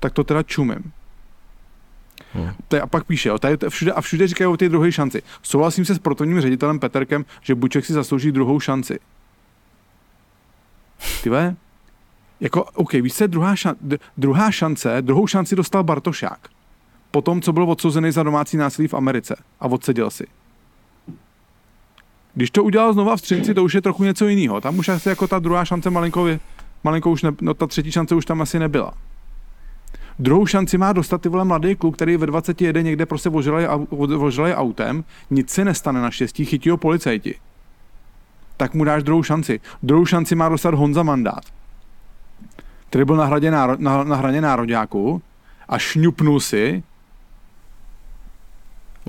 tak 0.00 0.12
to 0.12 0.24
teda 0.24 0.42
čumím. 0.42 0.92
Hmm. 2.32 2.50
A 2.82 2.86
pak 2.86 3.04
píše, 3.04 3.28
jo, 3.28 3.38
tady 3.38 3.56
všude, 3.68 3.92
a 3.92 4.00
všude 4.00 4.26
říkají 4.26 4.48
o 4.48 4.56
té 4.56 4.68
druhé 4.68 4.92
šanci. 4.92 5.22
Souhlasím 5.42 5.84
se 5.84 5.94
s 5.94 5.98
protovním 5.98 6.40
ředitelem 6.40 6.78
Peterkem, 6.78 7.24
že 7.40 7.54
Buček 7.54 7.84
si 7.84 7.92
zaslouží 7.92 8.32
druhou 8.32 8.60
šanci. 8.60 8.98
Ty 11.22 11.30
jako, 12.40 12.64
OK, 12.64 12.92
víš 12.92 13.12
se, 13.12 13.28
druhá, 13.28 13.56
ša, 13.56 13.74
druhá 14.16 14.50
šance, 14.50 15.02
druhou 15.02 15.26
šanci 15.26 15.56
dostal 15.56 15.84
Bartošák. 15.84 16.48
Potom, 17.10 17.42
co 17.42 17.52
byl 17.52 17.70
odsouzený 17.70 18.10
za 18.10 18.22
domácí 18.22 18.56
násilí 18.56 18.88
v 18.88 18.94
Americe 18.94 19.36
a 19.60 19.66
odseděl 19.66 20.10
si. 20.10 20.26
Když 22.36 22.50
to 22.50 22.64
udělal 22.64 22.92
znova 22.92 23.16
v 23.16 23.20
Třinci, 23.20 23.54
to 23.54 23.64
už 23.64 23.74
je 23.74 23.82
trochu 23.82 24.04
něco 24.04 24.28
jiného. 24.28 24.60
Tam 24.60 24.78
už 24.78 24.88
asi 24.88 25.08
jako 25.08 25.28
ta 25.28 25.38
druhá 25.38 25.64
šance 25.64 25.90
malinko, 25.90 26.26
malinko 26.84 27.10
už 27.10 27.22
ne, 27.22 27.30
no 27.40 27.54
ta 27.54 27.66
třetí 27.66 27.92
šance 27.92 28.14
už 28.14 28.24
tam 28.24 28.42
asi 28.42 28.58
nebyla. 28.58 28.92
Druhou 30.18 30.46
šanci 30.46 30.78
má 30.78 30.92
dostat 30.92 31.20
ty 31.20 31.28
vole 31.28 31.44
mladý 31.44 31.76
kluk, 31.76 31.96
který 31.96 32.16
ve 32.16 32.26
20 32.26 32.60
jede 32.60 32.82
někde 32.82 33.06
prostě 33.06 33.28
vožrali 34.16 34.54
autem, 34.54 35.04
nic 35.30 35.50
se 35.50 35.64
nestane 35.64 36.00
naštěstí, 36.00 36.44
chytí 36.44 36.70
ho 36.70 36.76
policajti. 36.76 37.34
Tak 38.56 38.74
mu 38.74 38.84
dáš 38.84 39.02
druhou 39.02 39.22
šanci. 39.22 39.60
Druhou 39.82 40.06
šanci 40.06 40.34
má 40.34 40.48
dostat 40.48 40.74
Honza 40.74 41.02
Mandát, 41.02 41.44
který 42.88 43.04
byl 43.04 43.16
na, 43.16 43.24
hradě 43.24 43.50
náro, 43.50 43.76
na, 43.78 44.04
na 44.04 44.16
hraně 44.16 44.40
nároďáku 44.40 45.22
a 45.68 45.78
šňupnul 45.78 46.40
si 46.40 46.82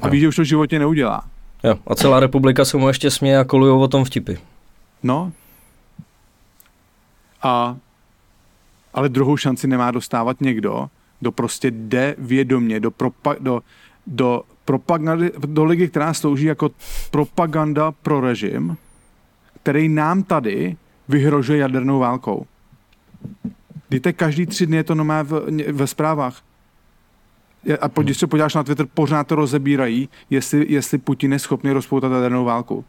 a 0.01 0.09
ví, 0.09 0.19
že 0.19 0.27
už 0.27 0.35
to 0.35 0.41
v 0.41 0.45
životě 0.45 0.79
neudělá. 0.79 1.23
Jo, 1.63 1.75
a 1.87 1.95
celá 1.95 2.19
republika 2.19 2.65
se 2.65 2.77
mu 2.77 2.87
ještě 2.87 3.11
směje 3.11 3.39
a 3.39 3.43
kolují 3.43 3.81
o 3.81 3.87
tom 3.87 4.03
vtipy. 4.03 4.37
No. 5.03 5.31
A, 7.43 7.77
ale 8.93 9.09
druhou 9.09 9.37
šanci 9.37 9.67
nemá 9.67 9.91
dostávat 9.91 10.41
někdo, 10.41 10.89
kdo 11.19 11.31
prostě 11.31 11.71
jde 11.71 12.15
vědomě 12.17 12.79
do, 12.79 12.91
propa- 12.91 13.37
do, 13.39 13.61
do 14.07 14.41
propagandy, 14.65 15.31
do 15.37 15.65
ligy, 15.65 15.87
která 15.87 16.13
slouží 16.13 16.45
jako 16.45 16.69
propaganda 17.11 17.91
pro 17.91 18.21
režim, 18.21 18.77
který 19.63 19.89
nám 19.89 20.23
tady 20.23 20.77
vyhrožuje 21.07 21.59
jadernou 21.59 21.99
válkou. 21.99 22.45
Víte, 23.89 24.13
každý 24.13 24.45
tři 24.45 24.67
dny 24.67 24.77
je 24.77 24.83
to 24.83 24.95
nomé 24.95 25.23
ve 25.71 25.87
zprávách. 25.87 26.41
A 27.81 27.87
když 28.01 28.17
se 28.17 28.27
podíváš 28.27 28.55
na 28.55 28.63
Twitter, 28.63 28.85
pořád 28.93 29.27
to 29.27 29.35
rozebírají, 29.35 30.09
jestli, 30.29 30.65
jestli 30.69 30.97
Putin 30.97 31.33
je 31.33 31.39
schopný 31.39 31.71
rozpoutat 31.71 32.11
jadernou 32.11 32.45
válku. 32.45 32.85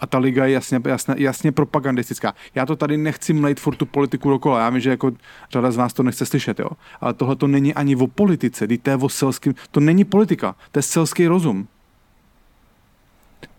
A 0.00 0.06
ta 0.06 0.18
liga 0.18 0.46
je 0.46 0.52
jasně, 0.52 0.80
jasně, 0.84 1.14
jasně 1.18 1.52
propagandistická. 1.52 2.34
Já 2.54 2.66
to 2.66 2.76
tady 2.76 2.96
nechci 2.96 3.32
mlejt 3.32 3.60
furt 3.60 3.76
tu 3.76 3.86
politiku 3.86 4.30
dokola. 4.30 4.60
Já 4.60 4.70
vím, 4.70 4.80
že 4.80 4.90
jako 4.90 5.12
řada 5.52 5.70
z 5.70 5.76
vás 5.76 5.92
to 5.92 6.02
nechce 6.02 6.26
slyšet, 6.26 6.58
jo. 6.58 6.68
Ale 7.00 7.14
tohle 7.14 7.36
to 7.36 7.46
není 7.46 7.74
ani 7.74 7.96
o 7.96 8.06
politice, 8.06 8.66
to 8.82 8.90
je 8.90 8.96
o 8.96 9.08
selským, 9.08 9.54
to 9.70 9.80
není 9.80 10.04
politika, 10.04 10.54
to 10.72 10.78
je 10.78 10.82
selský 10.82 11.26
rozum. 11.26 11.68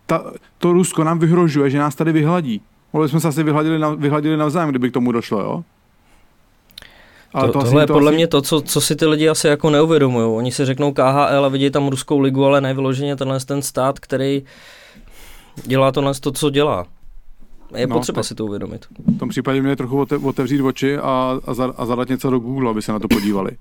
Ta, 0.05 0.33
to 0.57 0.73
Rusko 0.73 1.03
nám 1.03 1.19
vyhrožuje, 1.19 1.69
že 1.69 1.79
nás 1.79 1.95
tady 1.95 2.11
vyhladí. 2.11 2.61
Mohli 2.93 3.09
jsme 3.09 3.19
se 3.19 3.27
asi 3.27 3.43
vyhladili, 3.43 3.79
na, 3.79 3.89
vyhladili 3.89 4.37
navzájem, 4.37 4.69
kdyby 4.69 4.89
k 4.89 4.93
tomu 4.93 5.11
došlo, 5.11 5.41
jo? 5.41 5.63
Ale 7.35 7.47
to, 7.47 7.53
to 7.53 7.65
tohle 7.65 7.83
je 7.83 7.87
podle 7.87 8.11
asi... 8.11 8.15
mě 8.15 8.27
to, 8.27 8.41
co, 8.41 8.61
co 8.61 8.81
si 8.81 8.95
ty 8.95 9.05
lidi 9.05 9.29
asi 9.29 9.47
jako 9.47 9.69
neuvědomují. 9.69 10.25
Oni 10.35 10.51
si 10.51 10.65
řeknou 10.65 10.93
KHL 10.93 11.45
a 11.45 11.47
vidí 11.47 11.69
tam 11.69 11.87
Ruskou 11.87 12.19
ligu, 12.19 12.45
ale 12.45 12.61
nevyloženě 12.61 13.15
tenhle 13.15 13.39
ten 13.39 13.61
stát, 13.61 13.99
který 13.99 14.43
dělá 15.65 15.91
to 15.91 16.01
nás 16.01 16.19
to, 16.19 16.31
co 16.31 16.49
dělá. 16.49 16.85
Je 17.75 17.87
no, 17.87 17.95
potřeba 17.95 18.23
si 18.23 18.35
to 18.35 18.45
uvědomit. 18.45 18.85
V 19.15 19.17
tom 19.17 19.29
případě 19.29 19.61
mě 19.61 19.75
trochu 19.75 20.07
otevřít 20.23 20.61
oči 20.61 20.97
a, 20.97 21.39
a, 21.45 21.53
za, 21.53 21.73
a 21.77 21.85
zadat 21.85 22.09
něco 22.09 22.29
do 22.29 22.39
Google, 22.39 22.69
aby 22.69 22.81
se 22.81 22.91
na 22.91 22.99
to 22.99 23.07
podívali. 23.07 23.51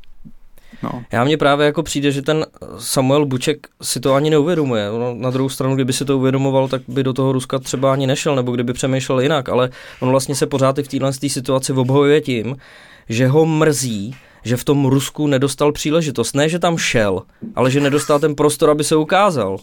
No. 0.82 1.04
Já 1.12 1.24
mně 1.24 1.36
právě 1.36 1.66
jako 1.66 1.82
přijde, 1.82 2.10
že 2.10 2.22
ten 2.22 2.46
Samuel 2.78 3.26
Buček 3.26 3.66
si 3.82 4.00
to 4.00 4.14
ani 4.14 4.30
neuvědomuje. 4.30 4.88
No, 4.90 5.14
na 5.14 5.30
druhou 5.30 5.48
stranu, 5.48 5.74
kdyby 5.74 5.92
si 5.92 6.04
to 6.04 6.18
uvědomoval, 6.18 6.68
tak 6.68 6.82
by 6.88 7.02
do 7.02 7.12
toho 7.12 7.32
Ruska 7.32 7.58
třeba 7.58 7.92
ani 7.92 8.06
nešel, 8.06 8.36
nebo 8.36 8.52
kdyby 8.52 8.72
přemýšlel 8.72 9.20
jinak, 9.20 9.48
ale 9.48 9.70
on 10.00 10.10
vlastně 10.10 10.34
se 10.34 10.46
pořád 10.46 10.78
i 10.78 10.82
v 10.82 10.88
téhle 10.88 11.12
situaci 11.12 11.72
obhojuje 11.72 12.20
tím, 12.20 12.56
že 13.08 13.28
ho 13.28 13.46
mrzí, 13.46 14.16
že 14.44 14.56
v 14.56 14.64
tom 14.64 14.86
Rusku 14.86 15.26
nedostal 15.26 15.72
příležitost. 15.72 16.34
Ne, 16.34 16.48
že 16.48 16.58
tam 16.58 16.78
šel, 16.78 17.22
ale 17.54 17.70
že 17.70 17.80
nedostal 17.80 18.20
ten 18.20 18.34
prostor, 18.34 18.70
aby 18.70 18.84
se 18.84 18.96
ukázal. 18.96 19.58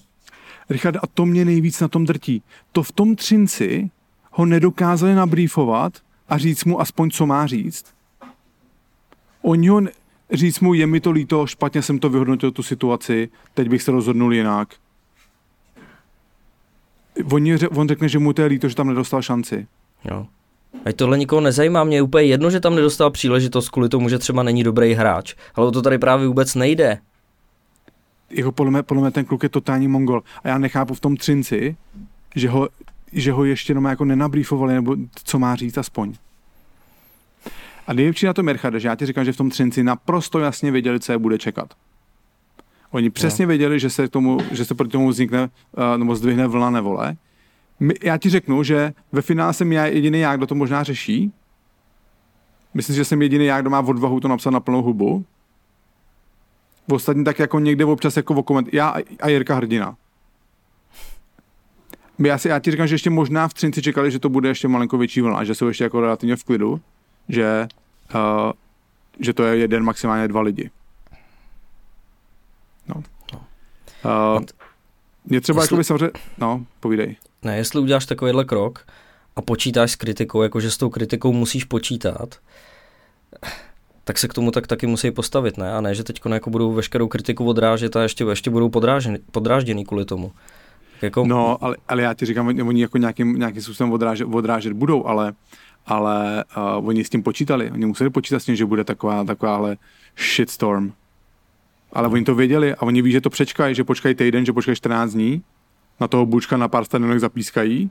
Richard, 0.69 0.95
a 0.95 1.07
to 1.13 1.25
mě 1.25 1.45
nejvíc 1.45 1.79
na 1.79 1.87
tom 1.87 2.05
drtí. 2.05 2.43
To 2.71 2.83
v 2.83 2.91
tom 2.91 3.15
Třinci 3.15 3.89
ho 4.31 4.45
nedokázali 4.45 5.15
nabrýfovat 5.15 5.93
a 6.29 6.37
říct 6.37 6.65
mu 6.65 6.81
aspoň, 6.81 7.09
co 7.09 7.25
má 7.25 7.47
říct. 7.47 7.85
Oni 9.41 9.67
ho, 9.67 9.81
říct 10.31 10.59
mu, 10.59 10.73
je 10.73 10.87
mi 10.87 10.99
to 10.99 11.11
líto, 11.11 11.47
špatně 11.47 11.81
jsem 11.81 11.99
to 11.99 12.09
vyhodnotil, 12.09 12.51
tu 12.51 12.63
situaci, 12.63 13.29
teď 13.53 13.69
bych 13.69 13.81
se 13.81 13.91
rozhodnul 13.91 14.33
jinak. 14.33 14.75
On, 17.31 17.43
on 17.75 17.87
řekne, 17.87 18.09
že 18.09 18.19
mu 18.19 18.33
to 18.33 18.41
je 18.41 18.47
líto, 18.47 18.69
že 18.69 18.75
tam 18.75 18.87
nedostal 18.87 19.21
šanci. 19.21 19.67
Jo. 20.05 20.27
Ať 20.85 20.95
tohle 20.95 21.17
nikoho 21.17 21.41
nezajímá, 21.41 21.83
mě 21.83 21.97
je 21.97 22.01
úplně 22.01 22.25
jedno, 22.25 22.49
že 22.49 22.59
tam 22.59 22.75
nedostal 22.75 23.11
příležitost 23.11 23.69
kvůli 23.69 23.89
tomu, 23.89 24.09
že 24.09 24.19
třeba 24.19 24.43
není 24.43 24.63
dobrý 24.63 24.93
hráč. 24.93 25.35
Ale 25.55 25.67
o 25.67 25.71
to 25.71 25.81
tady 25.81 25.97
právě 25.97 26.27
vůbec 26.27 26.55
nejde 26.55 26.99
jako 28.31 28.51
podle 28.51 28.71
mě, 28.71 28.83
podle 28.83 29.01
mě 29.01 29.11
ten 29.11 29.25
kluk 29.25 29.43
je 29.43 29.49
totální 29.49 29.87
mongol. 29.87 30.23
A 30.43 30.47
já 30.47 30.57
nechápu 30.57 30.93
v 30.93 30.99
tom 30.99 31.17
Třinci, 31.17 31.75
že 32.35 32.49
ho, 32.49 32.69
že 33.13 33.31
ho 33.31 33.45
ještě 33.45 33.71
jenom 33.71 33.85
jako 33.85 34.05
nenabrýfovali, 34.05 34.73
nebo 34.73 34.95
co 35.23 35.39
má 35.39 35.55
říct 35.55 35.77
aspoň. 35.77 36.13
A 37.87 37.93
nejlepší 37.93 38.25
na 38.25 38.33
to 38.33 38.43
Merchade, 38.43 38.79
že 38.79 38.87
já 38.87 38.95
ti 38.95 39.05
říkám, 39.05 39.25
že 39.25 39.33
v 39.33 39.37
tom 39.37 39.49
Třinci 39.49 39.83
naprosto 39.83 40.39
jasně 40.39 40.71
věděli, 40.71 40.99
co 40.99 41.11
je 41.11 41.17
bude 41.17 41.37
čekat. 41.37 41.73
Oni 42.91 43.09
přesně 43.09 43.45
no. 43.45 43.47
věděli, 43.47 43.79
že 43.79 43.89
se, 43.89 44.07
tomu, 44.07 44.37
že 44.51 44.65
se 44.65 44.75
proti 44.75 44.91
tomu 44.91 45.09
vznikne 45.09 45.41
uh, 45.43 45.97
nebo 45.97 46.15
zdvihne 46.15 46.47
vlna 46.47 46.69
nevole. 46.69 47.15
My, 47.81 47.93
já 48.03 48.17
ti 48.17 48.29
řeknu, 48.29 48.63
že 48.63 48.93
ve 49.11 49.21
finále 49.21 49.53
jsem 49.53 49.71
já 49.71 49.85
jediný 49.85 50.19
já, 50.19 50.35
kdo 50.35 50.47
to 50.47 50.55
možná 50.55 50.83
řeší. 50.83 51.33
Myslím, 52.73 52.95
že 52.95 53.05
jsem 53.05 53.21
jediný 53.21 53.45
já, 53.45 53.61
kdo 53.61 53.69
má 53.69 53.79
odvahu 53.79 54.19
to 54.19 54.27
napsat 54.27 54.49
na 54.49 54.59
plnou 54.59 54.81
hubu 54.81 55.25
ostatní 56.91 57.23
tak 57.23 57.39
jako 57.39 57.59
někde 57.59 57.85
občas 57.85 58.17
jako 58.17 58.33
o 58.33 58.43
koment. 58.43 58.73
Já 58.73 58.95
a 59.21 59.29
Jirka 59.29 59.55
Hrdina. 59.55 59.95
Já, 62.19 62.37
si, 62.37 62.47
já 62.47 62.59
ti 62.59 62.71
říkám, 62.71 62.87
že 62.87 62.95
ještě 62.95 63.09
možná 63.09 63.47
v 63.47 63.53
Třinci 63.53 63.81
čekali, 63.81 64.11
že 64.11 64.19
to 64.19 64.29
bude 64.29 64.49
ještě 64.49 64.67
malinko 64.67 64.97
větší 64.97 65.21
vlna, 65.21 65.43
že 65.43 65.55
jsou 65.55 65.67
ještě 65.67 65.83
jako 65.83 66.01
relativně 66.01 66.35
v 66.35 66.43
klidu, 66.43 66.81
že, 67.29 67.67
uh, 68.15 68.51
že 69.19 69.33
to 69.33 69.43
je 69.43 69.57
jeden, 69.57 69.83
maximálně 69.83 70.27
dva 70.27 70.41
lidi. 70.41 70.69
No. 72.87 72.95
Uh, 74.35 74.41
mě 75.25 75.41
třeba 75.41 75.61
jestli... 75.61 75.77
by 75.77 75.83
samozřejmě... 75.83 76.11
No, 76.37 76.65
povídej. 76.79 77.15
Ne, 77.45 77.57
jestli 77.57 77.81
uděláš 77.81 78.05
takovýhle 78.05 78.45
krok 78.45 78.85
a 79.35 79.41
počítáš 79.41 79.91
s 79.91 79.95
kritikou, 79.95 80.41
jakože 80.41 80.71
s 80.71 80.77
tou 80.77 80.89
kritikou 80.89 81.33
musíš 81.33 81.63
počítat, 81.63 82.35
tak 84.03 84.17
se 84.17 84.27
k 84.27 84.33
tomu 84.33 84.51
tak 84.51 84.67
taky 84.67 84.87
musí 84.87 85.11
postavit, 85.11 85.57
ne? 85.57 85.73
A 85.73 85.81
ne, 85.81 85.95
že 85.95 86.03
teď 86.03 86.21
jako 86.33 86.49
budou 86.49 86.73
veškerou 86.73 87.07
kritiku 87.07 87.45
odrážet 87.45 87.95
a 87.95 88.03
ještě, 88.03 88.23
ještě 88.23 88.49
budou 88.49 88.69
podrážen, 88.69 89.17
podrážděný 89.31 89.85
kvůli 89.85 90.05
tomu. 90.05 90.31
Jako... 91.01 91.25
No, 91.25 91.63
ale, 91.63 91.77
ale 91.87 92.01
já 92.01 92.13
ti 92.13 92.25
říkám, 92.25 92.47
oni 92.47 92.81
jako 92.81 92.97
nějakým, 92.97 93.39
nějakým 93.39 93.61
způsobem 93.61 93.93
odrážet, 93.93 94.25
odrážet 94.25 94.73
budou, 94.73 95.05
ale, 95.05 95.33
ale 95.85 96.43
uh, 96.57 96.87
oni 96.87 97.03
s 97.03 97.09
tím 97.09 97.23
počítali. 97.23 97.71
Oni 97.71 97.85
museli 97.85 98.09
počítat 98.09 98.39
s 98.39 98.45
tím, 98.45 98.55
že 98.55 98.65
bude 98.65 98.83
taková, 98.83 99.23
takováhle 99.23 99.77
shitstorm. 100.35 100.93
Ale 101.93 102.07
oni 102.07 102.23
to 102.23 102.35
věděli 102.35 102.75
a 102.75 102.81
oni 102.81 103.01
ví, 103.01 103.11
že 103.11 103.21
to 103.21 103.29
přečkají, 103.29 103.75
že 103.75 103.83
počkají 103.83 104.15
týden, 104.15 104.45
že 104.45 104.53
počkají 104.53 104.75
14 104.75 105.11
dní, 105.11 105.43
na 106.01 106.07
toho 106.07 106.25
bučka 106.25 106.57
na 106.57 106.67
pár 106.67 106.85
stadionech 106.85 107.19
zapískají 107.19 107.89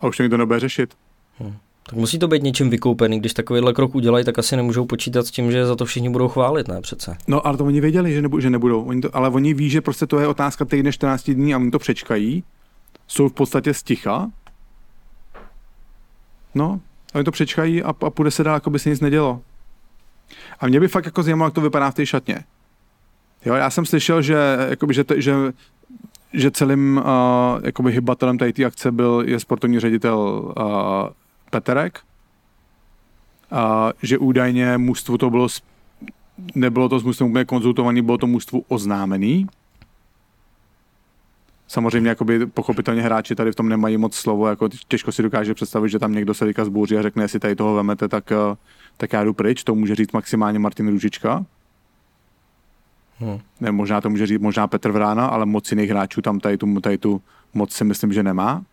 a 0.00 0.06
už 0.06 0.16
to 0.16 0.22
nikdo 0.22 0.36
nebude 0.36 0.60
řešit. 0.60 0.94
Hmm. 1.38 1.56
Tak 1.86 1.94
musí 1.94 2.18
to 2.18 2.28
být 2.28 2.42
něčím 2.42 2.70
vykoupený, 2.70 3.20
když 3.20 3.34
takovýhle 3.34 3.72
krok 3.72 3.94
udělají, 3.94 4.24
tak 4.24 4.38
asi 4.38 4.56
nemůžou 4.56 4.86
počítat 4.86 5.26
s 5.26 5.30
tím, 5.30 5.52
že 5.52 5.66
za 5.66 5.76
to 5.76 5.84
všichni 5.84 6.10
budou 6.10 6.28
chválit, 6.28 6.68
ne 6.68 6.80
přece. 6.80 7.16
No 7.28 7.46
ale 7.46 7.56
to 7.56 7.64
oni 7.64 7.80
věděli, 7.80 8.12
že, 8.12 8.22
nebu, 8.22 8.40
že 8.40 8.50
nebudou, 8.50 8.82
oni 8.84 9.00
to, 9.00 9.16
ale 9.16 9.28
oni 9.28 9.54
ví, 9.54 9.70
že 9.70 9.80
prostě 9.80 10.06
to 10.06 10.20
je 10.20 10.26
otázka 10.26 10.64
týdne 10.64 10.92
14 10.92 11.30
dní 11.30 11.54
a 11.54 11.58
oni 11.58 11.70
to 11.70 11.78
přečkají, 11.78 12.44
jsou 13.06 13.28
v 13.28 13.32
podstatě 13.32 13.74
sticha, 13.74 14.30
no, 16.54 16.80
a 17.14 17.14
oni 17.14 17.24
to 17.24 17.30
přečkají 17.30 17.82
a, 17.82 17.88
a 17.88 18.10
půjde 18.10 18.30
se 18.30 18.44
dál, 18.44 18.54
jako 18.54 18.70
by 18.70 18.78
se 18.78 18.90
nic 18.90 19.00
nedělo. 19.00 19.40
A 20.60 20.66
mě 20.66 20.80
by 20.80 20.88
fakt 20.88 21.04
jako 21.04 21.22
zajímalo, 21.22 21.46
jak 21.46 21.54
to 21.54 21.60
vypadá 21.60 21.90
v 21.90 21.94
té 21.94 22.06
šatně. 22.06 22.44
Jo, 23.44 23.54
já 23.54 23.70
jsem 23.70 23.86
slyšel, 23.86 24.22
že, 24.22 24.36
jakoby, 24.70 24.94
že, 24.94 25.04
že, 25.16 25.34
že 26.32 26.50
celým 26.50 26.96
uh, 26.96 27.04
jakoby 27.64 27.92
hybatelem 27.92 28.38
té 28.38 28.64
akce 28.66 28.92
byl 28.92 29.24
je 29.26 29.40
sportovní 29.40 29.80
ředitel 29.80 30.18
uh, 30.18 30.54
Peterek, 31.50 32.00
a 33.52 33.92
že 34.02 34.18
údajně 34.18 34.78
mužstvu 34.78 35.18
to 35.18 35.30
bylo, 35.30 35.48
nebylo 36.54 36.88
to 36.88 36.98
s 36.98 37.02
mužstvem 37.02 37.30
úplně 37.30 37.44
konzultovaný, 37.44 38.02
bylo 38.02 38.18
to 38.18 38.26
mužstvu 38.26 38.64
oznámený. 38.68 39.46
Samozřejmě 41.68 42.08
jakoby 42.08 42.46
pochopitelně 42.46 43.02
hráči 43.02 43.34
tady 43.34 43.52
v 43.52 43.54
tom 43.54 43.68
nemají 43.68 43.96
moc 43.96 44.14
slovo, 44.14 44.48
jako 44.48 44.68
těžko 44.88 45.12
si 45.12 45.22
dokáže 45.22 45.54
představit, 45.54 45.88
že 45.88 45.98
tam 45.98 46.12
někdo 46.12 46.34
se 46.34 46.44
teďka 46.44 46.64
zbouří 46.64 46.96
a 46.96 47.02
řekne, 47.02 47.24
jestli 47.24 47.40
tady 47.40 47.56
toho 47.56 47.74
vemete, 47.74 48.08
tak, 48.08 48.32
eh, 48.32 48.56
tak 48.96 49.12
já 49.12 49.24
jdu 49.24 49.32
pryč, 49.34 49.64
to 49.64 49.74
může 49.74 49.94
říct 49.94 50.12
maximálně 50.12 50.58
Martin 50.58 50.88
Růžička. 50.88 51.44
Hmm. 53.22 53.38
Ne, 53.60 53.72
možná 53.72 54.00
to 54.00 54.10
může 54.10 54.26
říct 54.26 54.40
možná 54.40 54.66
Petr 54.66 54.90
Vrána, 54.90 55.26
ale 55.26 55.46
moc 55.46 55.70
jiných 55.70 55.90
hráčů 55.90 56.22
tam 56.22 56.40
tady 56.40 56.58
tu, 56.58 56.80
tady 56.80 56.98
tu 56.98 57.22
moc 57.54 57.72
si 57.72 57.84
myslím, 57.84 58.12
že 58.12 58.22
nemá. 58.22 58.64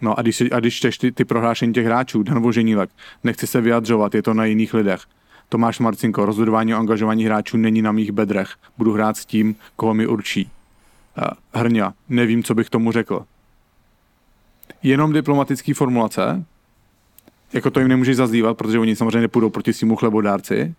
No 0.00 0.18
a 0.18 0.22
když, 0.22 0.42
a 0.52 0.60
když 0.60 0.76
čteš 0.76 0.98
ty, 0.98 1.12
ty 1.12 1.24
prohlášení 1.24 1.72
těch 1.72 1.86
hráčů, 1.86 2.22
Dan 2.22 2.40
Voženílek, 2.40 2.90
nechci 3.24 3.46
se 3.46 3.60
vyjadřovat, 3.60 4.14
je 4.14 4.22
to 4.22 4.34
na 4.34 4.44
jiných 4.44 4.74
lidech. 4.74 5.00
Tomáš 5.48 5.78
Marcinko, 5.78 6.26
rozhodování 6.26 6.74
o 6.74 6.78
angažování 6.78 7.24
hráčů 7.24 7.56
není 7.56 7.82
na 7.82 7.92
mých 7.92 8.12
bedrech. 8.12 8.54
Budu 8.78 8.92
hrát 8.92 9.16
s 9.16 9.26
tím, 9.26 9.56
koho 9.76 9.94
mi 9.94 10.06
určí. 10.06 10.50
Hrňa, 11.54 11.94
nevím, 12.08 12.42
co 12.42 12.54
bych 12.54 12.70
tomu 12.70 12.92
řekl. 12.92 13.24
Jenom 14.82 15.12
diplomatický 15.12 15.72
formulace, 15.72 16.44
jako 17.52 17.70
to 17.70 17.80
jim 17.80 17.88
nemůžeš 17.88 18.16
zazdívat, 18.16 18.58
protože 18.58 18.78
oni 18.78 18.96
samozřejmě 18.96 19.20
nepůjdou 19.20 19.50
proti 19.50 19.72
svýmu 19.72 19.96
chlebodárci, 19.96 20.74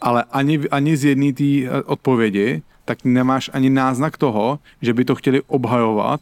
ale 0.00 0.24
ani, 0.30 0.68
ani 0.70 0.96
z 0.96 1.04
jedné 1.04 1.32
té 1.32 1.44
eh, 1.44 1.82
odpovědi, 1.82 2.62
tak 2.84 3.04
nemáš 3.04 3.50
ani 3.52 3.70
náznak 3.70 4.16
toho, 4.16 4.58
že 4.82 4.94
by 4.94 5.04
to 5.04 5.14
chtěli 5.14 5.42
obhajovat 5.46 6.20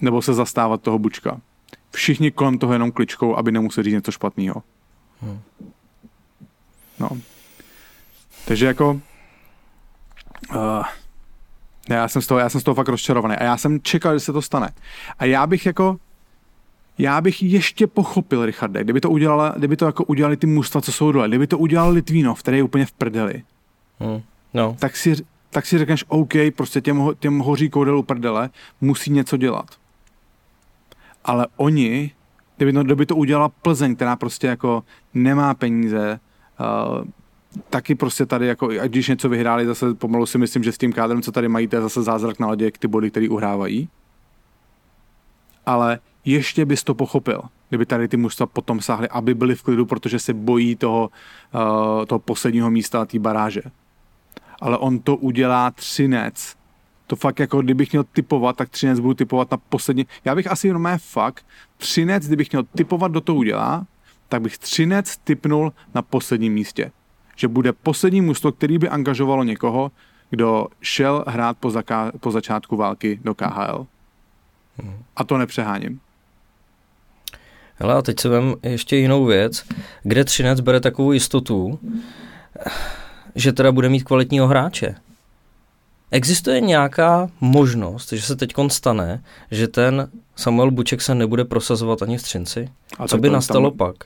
nebo 0.00 0.22
se 0.22 0.34
zastávat 0.34 0.82
toho 0.82 0.98
bučka. 0.98 1.40
Všichni 1.90 2.30
kolem 2.30 2.58
toho 2.58 2.72
jenom 2.72 2.92
kličkou, 2.92 3.36
aby 3.36 3.52
nemuseli 3.52 3.84
říct 3.84 3.94
něco 3.94 4.12
špatného. 4.12 4.62
Hmm. 5.22 5.40
No. 6.98 7.08
Takže 8.44 8.66
jako 8.66 9.00
uh, 10.50 10.84
já 11.88 12.08
jsem, 12.08 12.22
z 12.22 12.26
toho, 12.26 12.40
já 12.40 12.48
jsem 12.48 12.60
z 12.60 12.64
toho 12.64 12.74
fakt 12.74 12.88
rozčarovaný 12.88 13.36
a 13.36 13.44
já 13.44 13.56
jsem 13.56 13.80
čekal, 13.80 14.14
že 14.14 14.20
se 14.20 14.32
to 14.32 14.42
stane. 14.42 14.68
A 15.18 15.24
já 15.24 15.46
bych 15.46 15.66
jako 15.66 15.96
já 17.00 17.20
bych 17.20 17.42
ještě 17.42 17.86
pochopil, 17.86 18.46
Richarde, 18.46 18.84
kdyby 18.84 19.00
to, 19.00 19.10
udělala, 19.10 19.54
kdyby 19.56 19.76
to 19.76 19.86
jako 19.86 20.04
udělali 20.04 20.36
ty 20.36 20.46
mužstva, 20.46 20.80
co 20.80 20.92
jsou 20.92 21.12
dole, 21.12 21.28
kdyby 21.28 21.46
to 21.46 21.58
udělal 21.58 21.90
Litvínov, 21.90 22.40
který 22.40 22.56
je 22.56 22.62
úplně 22.62 22.86
v 22.86 22.92
prdeli, 22.92 23.42
hmm. 24.00 24.22
no. 24.54 24.76
tak, 24.78 24.96
si, 24.96 25.14
tak 25.50 25.66
si 25.66 25.78
řekneš, 25.78 26.04
OK, 26.08 26.32
prostě 26.56 26.80
těm, 26.80 27.10
těm 27.18 27.38
hoří 27.38 27.70
koudelů 27.70 28.02
prdele 28.02 28.50
musí 28.80 29.10
něco 29.10 29.36
dělat. 29.36 29.66
Ale 31.24 31.46
oni, 31.56 32.10
kdyby 32.56 32.72
to, 32.72 32.82
kdyby 32.82 33.06
to 33.06 33.16
udělala 33.16 33.48
Plzeň, 33.48 33.96
která 33.96 34.16
prostě 34.16 34.46
jako 34.46 34.84
nemá 35.14 35.54
peníze, 35.54 36.20
uh, 36.60 37.04
taky 37.70 37.94
prostě 37.94 38.26
tady, 38.26 38.46
jako, 38.46 38.68
a 38.82 38.86
když 38.86 39.08
něco 39.08 39.28
vyhráli, 39.28 39.66
zase 39.66 39.94
pomalu 39.94 40.26
si 40.26 40.38
myslím, 40.38 40.62
že 40.62 40.72
s 40.72 40.78
tím 40.78 40.92
kádrem, 40.92 41.22
co 41.22 41.32
tady 41.32 41.48
mají, 41.48 41.68
to 41.68 41.76
je 41.76 41.82
zase 41.82 42.02
zázrak 42.02 42.38
na 42.38 42.46
ledě, 42.46 42.70
ty 42.78 42.88
body, 42.88 43.10
který 43.10 43.28
uhrávají. 43.28 43.88
Ale 45.66 45.98
ještě 46.24 46.64
bys 46.64 46.84
to 46.84 46.94
pochopil, 46.94 47.42
kdyby 47.68 47.86
tady 47.86 48.08
ty 48.08 48.16
mužstva 48.16 48.46
potom 48.46 48.80
sáhly, 48.80 49.08
aby 49.08 49.34
byli 49.34 49.54
v 49.54 49.62
klidu, 49.62 49.86
protože 49.86 50.18
se 50.18 50.34
bojí 50.34 50.76
toho, 50.76 51.10
uh, 51.54 52.04
toho 52.06 52.18
posledního 52.18 52.70
místa 52.70 53.04
té 53.04 53.18
baráže. 53.18 53.62
Ale 54.60 54.78
on 54.78 54.98
to 54.98 55.16
udělá 55.16 55.70
třinec. 55.70 56.56
To 57.06 57.16
fakt 57.16 57.40
jako, 57.40 57.62
kdybych 57.62 57.92
měl 57.92 58.04
typovat, 58.04 58.56
tak 58.56 58.68
třinec 58.68 59.00
budu 59.00 59.14
typovat 59.14 59.50
na 59.50 59.56
poslední. 59.56 60.06
Já 60.24 60.34
bych 60.34 60.50
asi 60.50 60.66
jenom 60.66 60.88
fakt 60.98 61.46
třinec, 61.76 62.26
kdybych 62.26 62.52
měl 62.52 62.62
typovat, 62.62 63.12
do 63.12 63.20
toho 63.20 63.36
udělá, 63.36 63.86
tak 64.28 64.42
bych 64.42 64.58
třinec 64.58 65.16
typnul 65.16 65.72
na 65.94 66.02
posledním 66.02 66.52
místě. 66.52 66.92
Že 67.36 67.48
bude 67.48 67.72
poslední 67.72 68.20
mužstvo, 68.20 68.52
který 68.52 68.78
by 68.78 68.88
angažovalo 68.88 69.44
někoho, 69.44 69.90
kdo 70.30 70.66
šel 70.80 71.24
hrát 71.28 71.58
po, 71.58 71.72
po 72.20 72.30
začátku 72.30 72.76
války 72.76 73.20
do 73.24 73.34
KHL. 73.34 73.86
Hmm. 74.76 75.02
A 75.16 75.24
to 75.24 75.38
nepřeháním. 75.38 76.00
Hele, 77.80 77.94
a 77.94 78.02
teď 78.02 78.20
se 78.20 78.28
vem 78.28 78.54
ještě 78.62 78.96
jinou 78.96 79.24
věc, 79.24 79.64
kde 80.02 80.24
Třinec 80.24 80.60
bere 80.60 80.80
takovou 80.80 81.12
jistotu, 81.12 81.78
že 83.34 83.52
teda 83.52 83.72
bude 83.72 83.88
mít 83.88 84.04
kvalitního 84.04 84.46
hráče. 84.46 84.94
Existuje 86.10 86.60
nějaká 86.60 87.30
možnost, 87.40 88.12
že 88.12 88.22
se 88.22 88.36
teď 88.36 88.54
stane, 88.68 89.22
že 89.50 89.68
ten 89.68 90.10
Samuel 90.36 90.70
Buček 90.70 91.02
se 91.02 91.14
nebude 91.14 91.44
prosazovat 91.44 92.02
ani 92.02 92.18
v 92.18 92.22
Třinci? 92.22 92.68
A 92.98 93.08
Co 93.08 93.18
by 93.18 93.28
to, 93.28 93.34
nastalo 93.34 93.70
tam, 93.70 93.78
pak? 93.78 93.96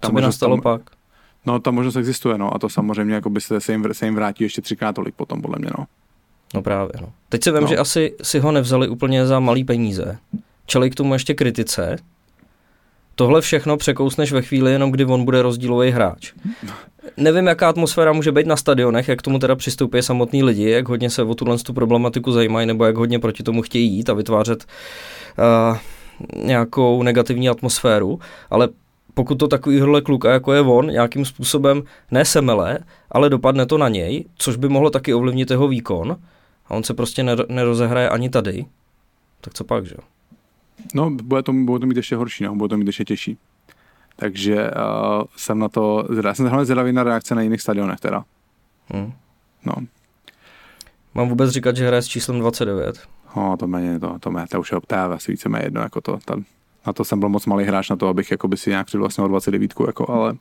Co 0.00 0.12
by 0.12 0.20
nastalo 0.20 0.56
tam, 0.56 0.62
pak? 0.62 0.82
No, 1.46 1.60
ta 1.60 1.70
možnost 1.70 1.96
existuje, 1.96 2.38
no, 2.38 2.54
a 2.54 2.58
to 2.58 2.68
samozřejmě 2.68 3.14
jako 3.14 3.30
by 3.30 3.40
se, 3.40 3.60
se, 3.60 3.72
jim, 3.72 3.86
se 3.92 4.04
jim 4.04 4.14
vrátí 4.14 4.44
ještě 4.44 4.62
třikrát 4.62 4.92
tolik 4.92 5.14
potom, 5.14 5.42
podle 5.42 5.58
mě, 5.58 5.70
no. 5.78 5.86
No 6.54 6.62
právě, 6.62 6.92
no. 7.00 7.12
Teď 7.28 7.44
se 7.44 7.52
vím, 7.52 7.60
no. 7.60 7.66
že 7.66 7.76
asi 7.76 8.14
si 8.22 8.38
ho 8.38 8.52
nevzali 8.52 8.88
úplně 8.88 9.26
za 9.26 9.40
malý 9.40 9.64
peníze. 9.64 10.18
Čeli 10.66 10.90
k 10.90 10.94
tomu 10.94 11.12
ještě 11.12 11.34
kritice, 11.34 11.96
Tohle 13.14 13.40
všechno 13.40 13.76
překousneš 13.76 14.32
ve 14.32 14.42
chvíli, 14.42 14.72
jenom 14.72 14.90
kdy 14.90 15.04
on 15.04 15.24
bude 15.24 15.42
rozdílový 15.42 15.90
hráč. 15.90 16.32
Nevím, 17.16 17.46
jaká 17.46 17.68
atmosféra 17.68 18.12
může 18.12 18.32
být 18.32 18.46
na 18.46 18.56
stadionech, 18.56 19.08
jak 19.08 19.22
tomu 19.22 19.38
teda 19.38 19.56
přistoupí 19.56 20.02
samotní 20.02 20.42
lidi, 20.42 20.70
jak 20.70 20.88
hodně 20.88 21.10
se 21.10 21.22
o 21.22 21.34
tuhle 21.34 21.58
tu 21.58 21.72
problematiku 21.72 22.32
zajímají, 22.32 22.66
nebo 22.66 22.84
jak 22.84 22.96
hodně 22.96 23.18
proti 23.18 23.42
tomu 23.42 23.62
chtějí 23.62 23.92
jít 23.92 24.10
a 24.10 24.14
vytvářet 24.14 24.64
uh, 25.38 25.78
nějakou 26.44 27.02
negativní 27.02 27.48
atmosféru, 27.48 28.18
ale 28.50 28.68
pokud 29.14 29.34
to 29.34 29.48
takovýhle 29.48 30.00
kluka, 30.00 30.32
jako 30.32 30.52
je 30.52 30.60
on, 30.60 30.86
nějakým 30.86 31.24
způsobem 31.24 31.82
nesemele, 32.10 32.78
ale 33.10 33.30
dopadne 33.30 33.66
to 33.66 33.78
na 33.78 33.88
něj, 33.88 34.24
což 34.38 34.56
by 34.56 34.68
mohlo 34.68 34.90
taky 34.90 35.14
ovlivnit 35.14 35.50
jeho 35.50 35.68
výkon, 35.68 36.16
a 36.66 36.74
on 36.74 36.82
se 36.82 36.94
prostě 36.94 37.24
nerozehraje 37.48 38.08
ani 38.08 38.30
tady, 38.30 38.64
tak 39.40 39.54
co 39.54 39.64
pak, 39.64 39.86
že 39.86 39.94
jo? 39.98 40.13
No, 40.94 41.10
bude 41.10 41.42
to, 41.42 41.52
bude 41.52 41.80
to 41.80 41.86
mít 41.86 41.96
ještě 41.96 42.16
horší, 42.16 42.44
no, 42.44 42.54
bude 42.54 42.68
to 42.68 42.76
mít 42.76 42.86
ještě 42.86 43.04
těžší. 43.04 43.38
Takže 44.16 44.70
uh, 44.70 45.22
jsem 45.36 45.58
na 45.58 45.68
to, 45.68 46.06
zvědavý. 46.10 46.36
jsem 46.36 46.46
hlavně 46.46 46.64
zvědavý 46.64 46.92
na 46.92 47.02
reakce 47.02 47.34
na 47.34 47.42
jiných 47.42 47.60
stadionech 47.60 48.00
teda. 48.00 48.24
Hmm. 48.88 49.12
No. 49.64 49.74
Mám 51.14 51.28
vůbec 51.28 51.50
říkat, 51.50 51.76
že 51.76 51.86
hraje 51.86 52.02
s 52.02 52.08
číslem 52.08 52.38
29? 52.38 53.00
No, 53.36 53.56
to 53.56 53.66
méně, 53.66 54.00
to, 54.00 54.18
to, 54.20 54.30
mě, 54.30 54.46
to 54.50 54.60
už 54.60 54.70
je 54.70 54.78
optáva, 54.78 55.14
asi 55.14 55.32
více 55.32 55.48
jedno, 55.62 55.80
jako 55.80 56.00
to, 56.00 56.18
ta, 56.24 56.36
na 56.86 56.92
to 56.92 57.04
jsem 57.04 57.20
byl 57.20 57.28
moc 57.28 57.46
malý 57.46 57.64
hráč 57.64 57.90
na 57.90 57.96
to, 57.96 58.08
abych 58.08 58.30
jako 58.30 58.48
by 58.48 58.56
si 58.56 58.70
nějak 58.70 58.86
přivlastnil 58.86 59.28
29, 59.28 59.72
jako, 59.86 60.10
ale, 60.10 60.36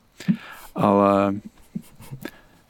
ale 0.75 1.33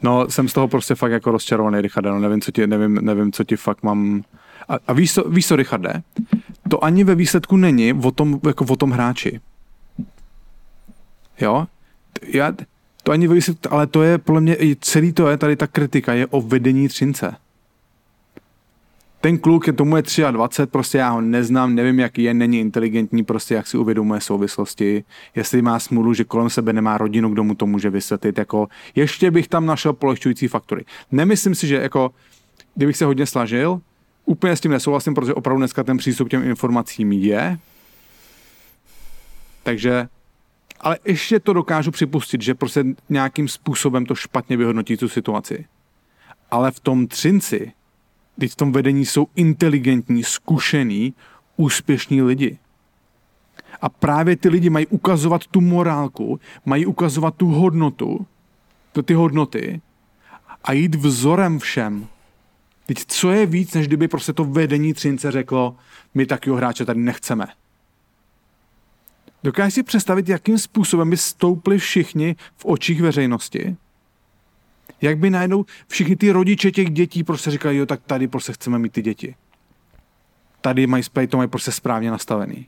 no, 0.02 0.30
jsem 0.30 0.47
z 0.47 0.54
toho 0.54 0.67
prostě 0.67 0.95
fakt 0.95 1.12
jako 1.12 1.32
rozčarovaný, 1.32 1.82
Richarde, 1.82 2.10
no, 2.10 2.19
nevím, 2.19 2.41
co 2.41 2.52
ti, 2.52 2.67
nevím, 2.67 2.95
nevím, 2.95 3.32
co 3.32 3.43
ti 3.43 3.56
fakt 3.56 3.84
mám, 3.84 4.23
a, 4.69 4.78
a 4.88 4.93
víš, 4.93 5.13
co, 5.13 5.30
víš 5.30 5.47
co, 5.47 5.56
Richarde? 5.56 6.02
To 6.69 6.84
ani 6.84 7.04
ve 7.04 7.15
výsledku 7.15 7.58
není 7.58 7.93
o 7.93 8.12
tom, 8.12 8.39
jako 8.47 8.65
o 8.69 8.76
tom 8.76 8.91
hráči. 8.91 9.39
Jo? 11.41 11.67
Já, 12.28 12.54
to 13.04 13.12
ani 13.12 13.28
ve 13.28 13.36
výsledku, 13.36 13.73
ale 13.73 13.88
to 13.88 14.04
je 14.04 14.17
podle 14.17 14.41
mě, 14.41 14.58
celý 14.80 15.13
to 15.13 15.28
je, 15.28 15.38
tady 15.38 15.56
ta 15.56 15.67
kritika 15.67 16.13
je 16.13 16.28
o 16.28 16.41
vedení 16.41 16.88
Třince. 16.88 17.36
Ten 19.21 19.38
kluk, 19.38 19.67
je 19.67 19.73
tomu 19.73 19.97
je 19.97 20.04
23, 20.32 20.71
prostě 20.71 20.97
já 20.97 21.10
ho 21.10 21.21
neznám, 21.21 21.76
nevím, 21.76 21.99
jaký 21.99 22.23
je, 22.23 22.34
není 22.34 22.60
inteligentní, 22.60 23.23
prostě 23.23 23.54
jak 23.54 23.67
si 23.67 23.78
uvědomuje 23.78 24.21
souvislosti, 24.21 25.04
jestli 25.36 25.62
má 25.62 25.80
smůlu, 25.80 26.13
že 26.13 26.23
kolem 26.23 26.49
sebe 26.49 26.73
nemá 26.73 26.97
rodinu, 26.97 27.30
kdo 27.30 27.43
mu 27.43 27.56
to 27.56 27.65
může 27.65 27.89
vysvětlit, 27.89 28.38
jako 28.38 28.67
ještě 28.95 29.32
bych 29.32 29.47
tam 29.47 29.65
našel 29.65 29.93
polehčující 29.93 30.47
faktory. 30.47 30.86
Nemyslím 31.12 31.56
si, 31.56 31.67
že 31.67 31.76
jako, 31.76 32.12
kdybych 32.76 32.97
se 32.97 33.06
hodně 33.06 33.26
slažil, 33.26 33.82
Úplně 34.25 34.55
s 34.55 34.62
tím 34.62 34.71
nesouhlasím, 34.71 35.13
protože 35.13 35.33
opravdu 35.33 35.57
dneska 35.57 35.83
ten 35.83 35.97
přístup 35.97 36.27
k 36.27 36.31
těm 36.31 36.43
informacím 36.43 37.12
je. 37.12 37.59
Takže, 39.63 40.07
ale 40.79 40.99
ještě 41.05 41.39
to 41.39 41.53
dokážu 41.53 41.91
připustit, 41.91 42.41
že 42.41 42.55
prostě 42.55 42.83
nějakým 43.09 43.47
způsobem 43.47 44.05
to 44.05 44.15
špatně 44.15 44.57
vyhodnotí 44.57 44.97
tu 44.97 45.09
situaci. 45.09 45.65
Ale 46.51 46.71
v 46.71 46.79
tom 46.79 47.07
třinci, 47.07 47.71
když 48.36 48.51
v 48.51 48.55
tom 48.55 48.71
vedení 48.71 49.05
jsou 49.05 49.27
inteligentní, 49.36 50.23
zkušený, 50.23 51.13
úspěšní 51.57 52.21
lidi. 52.21 52.57
A 53.81 53.89
právě 53.89 54.36
ty 54.36 54.49
lidi 54.49 54.69
mají 54.69 54.88
ukazovat 54.88 55.47
tu 55.47 55.62
morálku, 55.62 56.39
mají 56.65 56.86
ukazovat 56.86 57.36
tu 57.36 57.47
hodnotu, 57.47 58.25
ty 59.05 59.13
hodnoty 59.13 59.81
a 60.63 60.73
jít 60.73 60.95
vzorem 60.95 61.59
všem. 61.59 62.07
Teď 62.85 63.05
co 63.07 63.31
je 63.31 63.45
víc, 63.45 63.73
než 63.73 63.87
kdyby 63.87 64.07
prostě 64.07 64.33
to 64.33 64.43
vedení 64.43 64.93
Třince 64.93 65.31
řeklo, 65.31 65.75
my 66.13 66.25
takového 66.25 66.57
hráče 66.57 66.85
tady 66.85 66.99
nechceme. 66.99 67.45
Dokážeš 69.43 69.73
si 69.73 69.83
představit, 69.83 70.29
jakým 70.29 70.57
způsobem 70.57 71.09
by 71.09 71.17
stoupli 71.17 71.77
všichni 71.77 72.35
v 72.55 72.65
očích 72.65 73.01
veřejnosti? 73.01 73.75
Jak 75.01 75.17
by 75.17 75.29
najednou 75.29 75.65
všichni 75.87 76.15
ty 76.15 76.31
rodiče 76.31 76.71
těch 76.71 76.89
dětí 76.89 77.23
prostě 77.23 77.51
říkali, 77.51 77.77
jo, 77.77 77.85
tak 77.85 78.01
tady 78.05 78.27
prostě 78.27 78.53
chceme 78.53 78.79
mít 78.79 78.93
ty 78.93 79.01
děti. 79.01 79.35
Tady 80.61 80.87
mají 80.87 81.03
to 81.29 81.37
mají 81.37 81.49
prostě 81.49 81.71
správně 81.71 82.11
nastavený. 82.11 82.67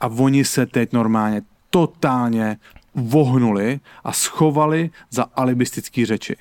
A 0.00 0.06
oni 0.06 0.44
se 0.44 0.66
teď 0.66 0.92
normálně 0.92 1.42
totálně 1.70 2.56
vohnuli 2.94 3.80
a 4.04 4.12
schovali 4.12 4.90
za 5.10 5.26
alibistické 5.34 6.06
řeči. 6.06 6.36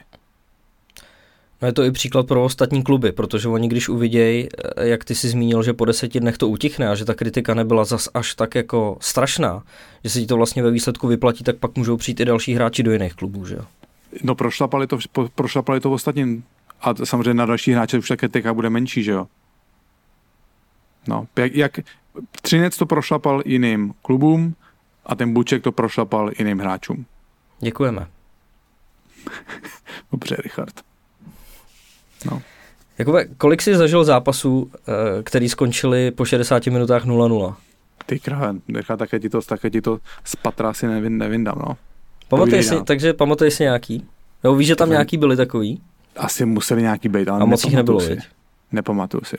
No 1.61 1.67
je 1.67 1.73
to 1.73 1.83
i 1.83 1.91
příklad 1.91 2.27
pro 2.27 2.43
ostatní 2.43 2.83
kluby, 2.83 3.11
protože 3.11 3.47
oni 3.47 3.67
když 3.67 3.89
uvidějí, 3.89 4.47
eh, 4.77 4.87
jak 4.87 5.05
ty 5.05 5.15
si 5.15 5.29
zmínil, 5.29 5.63
že 5.63 5.73
po 5.73 5.85
deseti 5.85 6.19
dnech 6.19 6.37
to 6.37 6.47
utichne 6.47 6.89
a 6.89 6.95
že 6.95 7.05
ta 7.05 7.13
kritika 7.13 7.53
nebyla 7.53 7.85
zas 7.85 8.09
až 8.13 8.35
tak 8.35 8.55
jako 8.55 8.97
strašná, 9.01 9.63
že 10.03 10.09
se 10.09 10.19
ti 10.19 10.25
to 10.25 10.37
vlastně 10.37 10.63
ve 10.63 10.71
výsledku 10.71 11.07
vyplatí, 11.07 11.43
tak 11.43 11.57
pak 11.57 11.75
můžou 11.77 11.97
přijít 11.97 12.19
i 12.19 12.25
další 12.25 12.53
hráči 12.53 12.83
do 12.83 12.91
jiných 12.91 13.13
klubů, 13.13 13.45
že 13.45 13.55
jo? 13.55 13.65
No 14.23 14.35
prošlapali 14.35 14.87
to, 14.87 14.97
prošlapali 15.35 15.79
to 15.79 15.89
v 15.89 15.93
ostatním. 15.93 16.43
A 16.81 17.05
samozřejmě 17.05 17.33
na 17.33 17.45
další 17.45 17.71
hráče 17.71 17.97
už 17.97 18.07
ta 18.07 18.17
kritika 18.17 18.53
bude 18.53 18.69
menší, 18.69 19.03
že 19.03 19.11
jo? 19.11 19.27
No, 21.07 21.27
jak, 21.37 21.55
jak 21.55 21.79
Třinec 22.41 22.77
to 22.77 22.85
prošlapal 22.85 23.41
jiným 23.45 23.93
klubům 24.01 24.55
a 25.05 25.15
ten 25.15 25.33
Buček 25.33 25.63
to 25.63 25.71
prošlapal 25.71 26.31
jiným 26.39 26.59
hráčům. 26.59 27.05
Děkujeme. 27.59 28.07
Dobře, 30.11 30.35
Richard. 30.35 30.90
No. 32.25 32.41
Jakoby, 32.97 33.27
kolik 33.37 33.61
jsi 33.61 33.75
zažil 33.75 34.03
zápasů, 34.03 34.71
eh, 34.87 35.23
který 35.23 35.49
skončili 35.49 36.11
po 36.11 36.25
60 36.25 36.71
minutách 36.71 37.05
0-0? 37.05 37.55
Ty 38.05 38.19
kráve, 38.19 38.55
nechá 38.67 38.97
také 38.97 39.19
ti 39.19 39.29
to, 39.29 39.41
také 39.41 39.69
ti 39.69 39.81
to 39.81 39.99
z 40.23 40.35
patra 40.35 40.73
si 40.73 40.87
nevin, 40.87 41.17
nevyndám, 41.17 41.59
no. 41.67 41.77
Pamatuješ 42.29 42.65
si, 42.65 42.75
takže 42.83 43.13
pamatuješ 43.13 43.53
si 43.53 43.63
nějaký? 43.63 44.05
Nebo 44.43 44.55
víš, 44.55 44.67
že 44.67 44.75
tam 44.75 44.87
to 44.87 44.91
nějaký 44.91 45.17
byli 45.17 45.37
takový? 45.37 45.81
Asi 46.17 46.45
museli 46.45 46.81
nějaký 46.81 47.09
být, 47.09 47.27
ale 47.27 47.41
A 47.41 47.45
moc 47.45 47.63
jich 47.63 47.75
nebylo, 47.75 47.99
si. 47.99 48.17
Nepamatuju 48.71 49.23
si. 49.23 49.37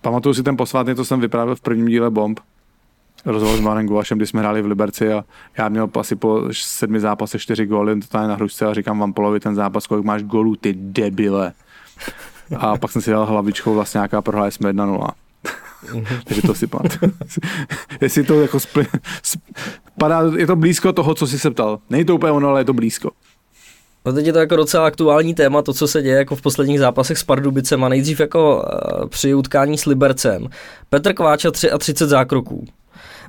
Pamatuju 0.00 0.34
si 0.34 0.42
ten 0.42 0.56
posvátný, 0.56 0.94
to 0.94 1.04
jsem 1.04 1.20
vyprávěl 1.20 1.56
v 1.56 1.60
prvním 1.60 1.86
díle 1.86 2.10
Bomb. 2.10 2.40
Rozhovor 3.24 3.56
s 3.56 3.60
Marem 3.60 3.86
Gulašem, 3.86 4.18
kdy 4.18 4.26
jsme 4.26 4.40
hráli 4.40 4.62
v 4.62 4.66
Liberci 4.66 5.12
a 5.12 5.24
já 5.58 5.68
měl 5.68 5.90
asi 6.00 6.16
po 6.16 6.42
sedmi 6.52 7.00
zápasech 7.00 7.42
čtyři 7.42 7.66
góly 7.66 8.00
totálně 8.00 8.28
na 8.28 8.34
hrušce 8.34 8.66
a 8.66 8.74
říkám 8.74 8.98
vám 8.98 9.12
polovi 9.12 9.40
ten 9.40 9.54
zápas, 9.54 9.86
kolik 9.86 10.04
máš 10.04 10.22
gólů, 10.22 10.56
ty 10.56 10.74
debile. 10.76 11.52
A 12.58 12.76
pak 12.76 12.90
jsem 12.90 13.02
si 13.02 13.10
dal 13.10 13.26
hlavičkou 13.26 13.74
vlastně 13.74 13.98
nějaká 13.98 14.22
prohráli 14.22 14.52
jsme 14.52 14.72
1-0. 14.72 15.08
Takže 16.24 16.42
to 16.42 16.54
si 16.54 16.66
pamatuju. 16.66 17.12
Jestli 18.00 18.24
to 18.24 18.40
jako 18.40 18.60
spli, 18.60 18.86
spadá, 19.22 20.22
je 20.36 20.46
to 20.46 20.56
blízko 20.56 20.92
toho, 20.92 21.14
co 21.14 21.26
jsi 21.26 21.38
se 21.38 21.50
ptal. 21.50 21.78
Není 21.90 22.04
to 22.04 22.14
úplně 22.14 22.32
ono, 22.32 22.48
ale 22.48 22.60
je 22.60 22.64
to 22.64 22.72
blízko. 22.72 23.10
No 24.04 24.12
teď 24.12 24.26
je 24.26 24.32
to 24.32 24.38
jako 24.38 24.56
docela 24.56 24.86
aktuální 24.86 25.34
téma, 25.34 25.62
to, 25.62 25.72
co 25.72 25.88
se 25.88 26.02
děje 26.02 26.16
jako 26.16 26.36
v 26.36 26.42
posledních 26.42 26.78
zápasech 26.78 27.18
s 27.18 27.24
Pardubicem 27.24 27.84
a 27.84 27.88
nejdřív 27.88 28.20
jako 28.20 28.56
uh, 28.56 29.08
při 29.08 29.34
utkání 29.34 29.78
s 29.78 29.86
Libercem. 29.86 30.48
Petr 30.90 31.12
Kváča 31.12 31.50
33 31.50 32.06
zákroků 32.06 32.64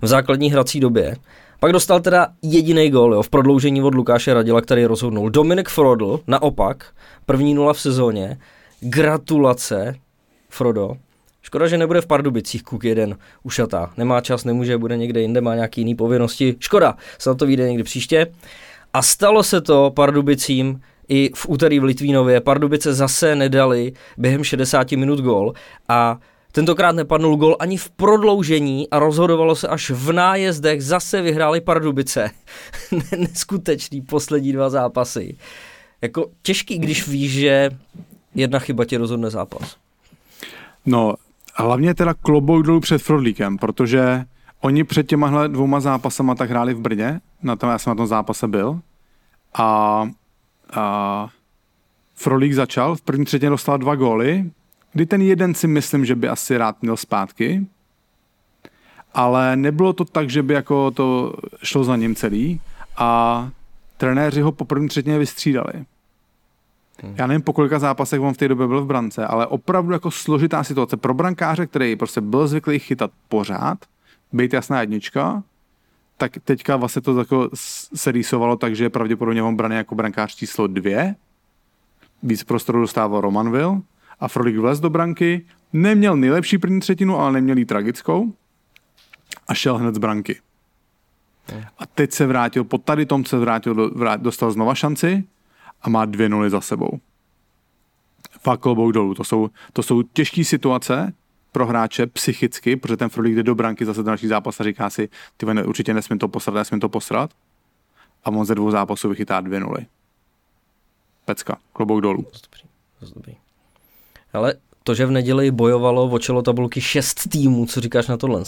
v 0.01 0.07
základní 0.07 0.51
hrací 0.51 0.79
době. 0.79 1.15
Pak 1.59 1.71
dostal 1.71 1.99
teda 1.99 2.27
jediný 2.41 2.89
gól 2.89 3.23
v 3.23 3.29
prodloužení 3.29 3.81
od 3.81 3.95
Lukáše 3.95 4.33
Radila, 4.33 4.61
který 4.61 4.85
rozhodnul. 4.85 5.29
Dominik 5.29 5.69
Frodl, 5.69 6.19
naopak, 6.27 6.85
první 7.25 7.53
nula 7.53 7.73
v 7.73 7.79
sezóně. 7.79 8.37
Gratulace, 8.79 9.95
Frodo. 10.49 10.97
Škoda, 11.41 11.67
že 11.67 11.77
nebude 11.77 12.01
v 12.01 12.05
Pardubicích, 12.05 12.63
Kuk 12.63 12.83
jeden 12.83 13.17
ušatá. 13.43 13.93
Nemá 13.97 14.21
čas, 14.21 14.43
nemůže, 14.43 14.77
bude 14.77 14.97
někde 14.97 15.21
jinde, 15.21 15.41
má 15.41 15.55
nějaký 15.55 15.81
jiný 15.81 15.95
povinnosti. 15.95 16.55
Škoda, 16.59 16.95
se 17.19 17.29
na 17.29 17.35
to 17.35 17.45
vyjde 17.45 17.67
někdy 17.67 17.83
příště. 17.83 18.27
A 18.93 19.01
stalo 19.01 19.43
se 19.43 19.61
to 19.61 19.91
Pardubicím 19.95 20.81
i 21.07 21.31
v 21.35 21.45
úterý 21.49 21.79
v 21.79 21.83
Litvínově. 21.83 22.41
Pardubice 22.41 22.93
zase 22.93 23.35
nedali 23.35 23.93
během 24.17 24.43
60 24.43 24.91
minut 24.91 25.19
gol 25.19 25.53
a 25.89 26.19
Tentokrát 26.55 26.95
nepadnul 26.95 27.35
gol 27.35 27.55
ani 27.59 27.77
v 27.77 27.89
prodloužení 27.89 28.89
a 28.89 28.99
rozhodovalo 28.99 29.55
se 29.55 29.67
až 29.67 29.89
v 29.89 30.11
nájezdech. 30.11 30.83
Zase 30.83 31.21
vyhráli 31.21 31.61
Pardubice. 31.61 32.31
Neskutečný 33.17 34.01
poslední 34.01 34.53
dva 34.53 34.69
zápasy. 34.69 35.37
Jako 36.01 36.29
těžký, 36.41 36.79
když 36.79 37.07
víš, 37.07 37.31
že 37.31 37.69
jedna 38.35 38.59
chyba 38.59 38.85
ti 38.85 38.97
rozhodne 38.97 39.29
zápas. 39.29 39.75
No, 40.85 41.15
hlavně 41.55 41.93
teda 41.93 42.13
klobouk 42.13 42.65
dolů 42.65 42.79
před 42.79 43.01
Frodlíkem, 43.01 43.57
protože 43.57 44.25
oni 44.63 44.83
před 44.83 45.07
těma 45.07 45.47
dvouma 45.47 45.79
zápasama 45.79 46.35
tak 46.35 46.49
hráli 46.49 46.73
v 46.73 46.79
Brně, 46.79 47.21
na 47.41 47.55
tom, 47.55 47.69
já 47.69 47.79
jsem 47.79 47.91
na 47.91 47.95
tom 47.95 48.07
zápase 48.07 48.47
byl, 48.47 48.79
a, 49.53 50.09
a 50.73 51.27
Frolík 52.15 52.53
začal, 52.53 52.95
v 52.95 53.01
první 53.01 53.25
třetině 53.25 53.49
dostal 53.49 53.77
dva 53.77 53.95
góly, 53.95 54.51
kdy 54.93 55.05
ten 55.05 55.21
jeden 55.21 55.53
si 55.53 55.67
myslím, 55.67 56.05
že 56.05 56.15
by 56.15 56.29
asi 56.29 56.57
rád 56.57 56.81
měl 56.81 56.97
zpátky, 56.97 57.67
ale 59.13 59.55
nebylo 59.55 59.93
to 59.93 60.05
tak, 60.05 60.29
že 60.29 60.43
by 60.43 60.53
jako 60.53 60.91
to 60.91 61.33
šlo 61.63 61.83
za 61.83 61.95
ním 61.95 62.15
celý 62.15 62.61
a 62.97 63.49
trenéři 63.97 64.41
ho 64.41 64.51
po 64.51 64.65
první 64.65 64.87
třetině 64.87 65.19
vystřídali. 65.19 65.73
Hmm. 67.03 67.15
Já 67.17 67.27
nevím, 67.27 67.41
po 67.41 67.53
kolika 67.53 67.79
zápasech 67.79 68.21
on 68.21 68.33
v 68.33 68.37
té 68.37 68.47
době 68.47 68.67
byl 68.67 68.81
v 68.81 68.87
brance, 68.87 69.27
ale 69.27 69.47
opravdu 69.47 69.93
jako 69.93 70.11
složitá 70.11 70.63
situace 70.63 70.97
pro 70.97 71.13
brankáře, 71.13 71.67
který 71.67 71.95
prostě 71.95 72.21
byl 72.21 72.47
zvyklý 72.47 72.79
chytat 72.79 73.11
pořád, 73.29 73.77
být 74.33 74.53
jasná 74.53 74.81
jednička, 74.81 75.43
tak 76.17 76.31
teďka 76.43 76.75
vlastně 76.75 77.01
to 77.01 77.19
jako 77.19 77.49
se 77.95 78.11
rýsovalo 78.11 78.55
tak, 78.55 78.75
že 78.75 78.89
pravděpodobně 78.89 79.43
on 79.43 79.55
braný 79.55 79.75
jako 79.75 79.95
brankář 79.95 80.35
číslo 80.35 80.67
dvě. 80.67 81.15
Víc 82.23 82.43
prostoru 82.43 82.81
dostával 82.81 83.21
Romanville 83.21 83.81
a 84.19 84.27
Frolik 84.27 84.57
vlez 84.57 84.79
do 84.79 84.89
branky, 84.89 85.45
neměl 85.73 86.17
nejlepší 86.17 86.57
první 86.57 86.79
třetinu, 86.79 87.19
ale 87.19 87.31
neměl 87.31 87.57
jí 87.57 87.65
tragickou 87.65 88.33
a 89.47 89.53
šel 89.53 89.77
hned 89.77 89.95
z 89.95 89.97
branky. 89.97 90.41
A 91.77 91.85
teď 91.85 92.11
se 92.11 92.25
vrátil, 92.25 92.63
po 92.63 92.77
tady 92.77 93.05
tom 93.05 93.25
se 93.25 93.37
vrátil, 93.37 93.73
do, 93.73 93.89
vrát, 93.89 94.21
dostal 94.21 94.51
znova 94.51 94.75
šanci 94.75 95.23
a 95.81 95.89
má 95.89 96.05
dvě 96.05 96.29
nuly 96.29 96.49
za 96.49 96.61
sebou. 96.61 96.99
Fakt 98.41 98.59
klobouk 98.59 98.91
dolů. 98.91 99.13
To 99.13 99.23
jsou, 99.23 99.49
to 99.73 99.83
jsou 99.83 100.03
těžké 100.03 100.43
situace 100.43 101.13
pro 101.53 101.65
hráče 101.65 102.07
psychicky, 102.07 102.75
protože 102.75 102.97
ten 102.97 103.09
Frolik 103.09 103.35
jde 103.35 103.43
do 103.43 103.55
branky 103.55 103.85
zase 103.85 104.03
další 104.03 104.27
zápas 104.27 104.59
a 104.59 104.63
říká 104.63 104.89
si, 104.89 105.09
ty 105.37 105.45
určitě 105.45 105.93
nesmím 105.93 106.19
to 106.19 106.27
posrat, 106.27 106.55
nesmím 106.55 106.79
to 106.79 106.89
posrat. 106.89 107.31
A 108.23 108.29
on 108.29 108.45
ze 108.45 108.55
dvou 108.55 108.71
zápasů 108.71 109.09
vychytá 109.09 109.41
dvě 109.41 109.59
nuly. 109.59 109.85
Pecka, 111.25 111.57
klobouk 111.73 112.01
dolů. 112.01 112.25
Dobrý, 112.43 113.13
dobrý. 113.15 113.35
Ale 114.33 114.53
to, 114.83 114.95
že 114.95 115.05
v 115.05 115.11
neděli 115.11 115.51
bojovalo 115.51 116.09
o 116.09 116.19
čelo 116.19 116.41
tabulky 116.41 116.81
šest 116.81 117.29
týmů, 117.29 117.65
co 117.65 117.81
říkáš 117.81 118.07
na 118.07 118.17
tohle? 118.17 118.41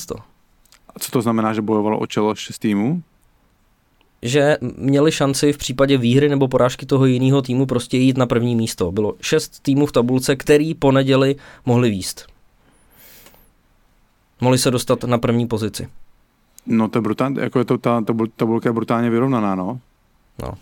A 0.95 0.99
co 0.99 1.11
to 1.11 1.21
znamená, 1.21 1.53
že 1.53 1.61
bojovalo 1.61 1.99
o 1.99 2.07
čelo 2.07 2.35
šest 2.35 2.59
týmů? 2.59 3.03
Že 4.21 4.57
měli 4.77 5.11
šanci 5.11 5.53
v 5.53 5.57
případě 5.57 5.97
výhry 5.97 6.29
nebo 6.29 6.47
porážky 6.47 6.85
toho 6.85 7.05
jiného 7.05 7.41
týmu 7.41 7.65
prostě 7.65 7.97
jít 7.97 8.17
na 8.17 8.25
první 8.25 8.55
místo. 8.55 8.91
Bylo 8.91 9.13
šest 9.21 9.59
týmů 9.63 9.85
v 9.85 9.91
tabulce, 9.91 10.35
který 10.35 10.73
po 10.73 10.91
neděli 10.91 11.35
mohli 11.65 11.89
výst. 11.89 12.34
Mohli 14.41 14.57
se 14.57 14.71
dostat 14.71 15.03
na 15.03 15.17
první 15.17 15.47
pozici. 15.47 15.89
No 16.65 16.87
to 16.87 16.97
je 16.97 17.01
brutálně, 17.01 17.41
jako 17.41 17.59
je 17.59 17.65
to, 17.65 17.77
ta 17.77 18.03
tabulka 18.35 18.69
je 18.69 18.73
brutálně 18.73 19.09
vyrovnaná, 19.09 19.55
no. 19.55 19.79
No. 20.43 20.53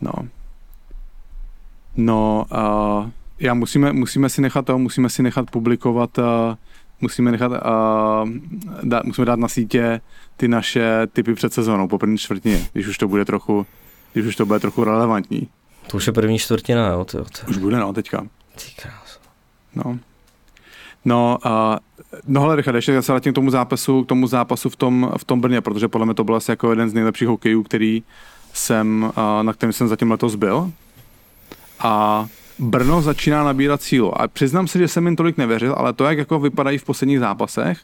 No. 0.00 0.12
No, 1.96 2.46
uh, 2.52 3.10
já 3.38 3.54
musíme, 3.54 3.92
musíme 3.92 4.28
si 4.28 4.40
nechat 4.40 4.66
to, 4.66 4.78
musíme 4.78 5.10
si 5.10 5.22
nechat 5.22 5.50
publikovat, 5.50 6.18
uh, 6.18 6.24
musíme 7.00 7.32
nechat, 7.32 7.52
uh, 7.52 7.58
dá, 8.82 9.02
musíme 9.04 9.24
dát 9.24 9.38
na 9.38 9.48
sítě 9.48 10.00
ty 10.36 10.48
naše 10.48 11.06
typy 11.12 11.34
před 11.34 11.52
sezónou 11.52 11.88
po 11.88 11.98
první 11.98 12.18
čtvrtině, 12.18 12.66
když 12.72 12.86
už 12.86 12.98
to 12.98 13.08
bude 13.08 13.24
trochu, 13.24 13.66
když 14.12 14.26
už 14.26 14.36
to 14.36 14.46
bude 14.46 14.60
trochu 14.60 14.84
relevantní. 14.84 15.48
To 15.86 15.96
už 15.96 16.06
je 16.06 16.12
první 16.12 16.38
čtvrtina, 16.38 16.88
jo? 16.88 17.04
Ty, 17.04 17.16
ty. 17.16 17.46
Už 17.50 17.58
bude, 17.58 17.76
no, 17.76 17.92
teďka. 17.92 18.26
Ty 18.54 18.88
No. 19.74 19.98
No, 21.04 21.38
uh, 21.46 21.50
no 22.26 22.42
ale 22.42 22.56
Richard, 22.56 22.74
ještě 22.74 23.02
se 23.02 23.12
vrátím 23.12 23.32
k 23.32 23.34
tomu 23.34 23.50
zápasu, 23.50 24.04
k 24.04 24.06
tomu 24.06 24.26
zápasu 24.26 24.70
v 24.70 24.76
tom, 24.76 25.12
v 25.16 25.24
tom 25.24 25.40
Brně, 25.40 25.60
protože 25.60 25.88
podle 25.88 26.06
mě 26.06 26.14
to 26.14 26.24
byl 26.24 26.34
asi 26.34 26.50
jako 26.50 26.70
jeden 26.70 26.90
z 26.90 26.94
nejlepších 26.94 27.28
hokejů, 27.28 27.62
který 27.62 28.02
jsem, 28.52 29.12
uh, 29.16 29.42
na 29.42 29.52
kterém 29.52 29.72
jsem 29.72 29.88
zatím 29.88 30.10
letos 30.10 30.34
byl. 30.34 30.72
A 31.78 32.26
Brno 32.58 33.02
začíná 33.02 33.44
nabírat 33.44 33.82
sílu. 33.82 34.20
A 34.20 34.28
přiznám 34.28 34.66
se, 34.66 34.78
že 34.78 34.88
jsem 34.88 35.06
jim 35.06 35.16
tolik 35.16 35.36
nevěřil, 35.36 35.74
ale 35.78 35.92
to, 35.92 36.04
jak 36.04 36.18
jako 36.18 36.38
vypadají 36.38 36.78
v 36.78 36.84
posledních 36.84 37.20
zápasech, 37.20 37.78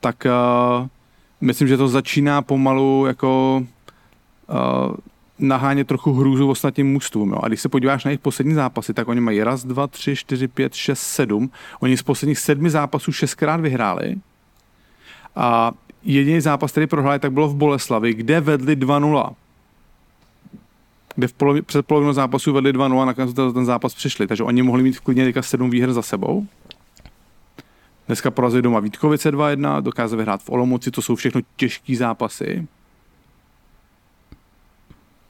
tak 0.00 0.26
uh, 0.26 0.86
myslím, 1.40 1.68
že 1.68 1.76
to 1.76 1.88
začíná 1.88 2.42
pomalu 2.42 3.06
jako 3.06 3.62
nahánět 5.38 5.88
trochu 5.88 6.12
hrůzu 6.12 6.50
ostatním 6.50 6.92
mužstvům. 6.92 7.34
A 7.42 7.48
když 7.48 7.60
se 7.60 7.68
podíváš 7.68 8.04
na 8.04 8.10
jejich 8.10 8.20
poslední 8.20 8.54
zápasy, 8.54 8.94
tak 8.94 9.08
oni 9.08 9.20
mají 9.20 9.42
raz, 9.42 9.64
dva, 9.64 9.86
tři, 9.86 10.16
čtyři, 10.16 10.48
pět, 10.48 10.74
šest, 10.74 11.00
sedm. 11.00 11.50
Oni 11.80 11.96
z 11.96 12.02
posledních 12.02 12.38
sedmi 12.38 12.70
zápasů 12.70 13.12
šestkrát 13.12 13.60
vyhráli. 13.60 14.14
A 15.36 15.72
jediný 16.02 16.40
zápas, 16.40 16.70
který 16.70 16.86
prohráli, 16.86 17.18
tak 17.18 17.32
bylo 17.32 17.48
v 17.48 17.54
Boleslavi, 17.54 18.14
kde 18.14 18.40
vedli 18.40 18.76
2-0 18.76 19.32
kde 21.16 21.28
v 21.28 21.32
polovi, 21.32 21.62
před 21.62 21.86
polovinou 21.86 22.12
zápasu 22.12 22.52
vedli 22.52 22.72
2-0 22.72 23.00
a 23.00 23.04
nakonec 23.04 23.34
ten 23.34 23.64
zápas 23.64 23.94
přišli. 23.94 24.26
Takže 24.26 24.42
oni 24.42 24.62
mohli 24.62 24.82
mít 24.82 25.00
klidně 25.00 25.24
teďka 25.24 25.42
7 25.42 25.70
výher 25.70 25.92
za 25.92 26.02
sebou. 26.02 26.46
Dneska 28.06 28.30
porazili 28.30 28.62
doma 28.62 28.80
Vítkovice 28.80 29.32
2-1, 29.32 29.82
dokázali 29.82 30.18
vyhrát 30.18 30.42
v 30.42 30.50
Olomouci, 30.50 30.90
to 30.90 31.02
jsou 31.02 31.14
všechno 31.14 31.40
těžký 31.56 31.96
zápasy. 31.96 32.66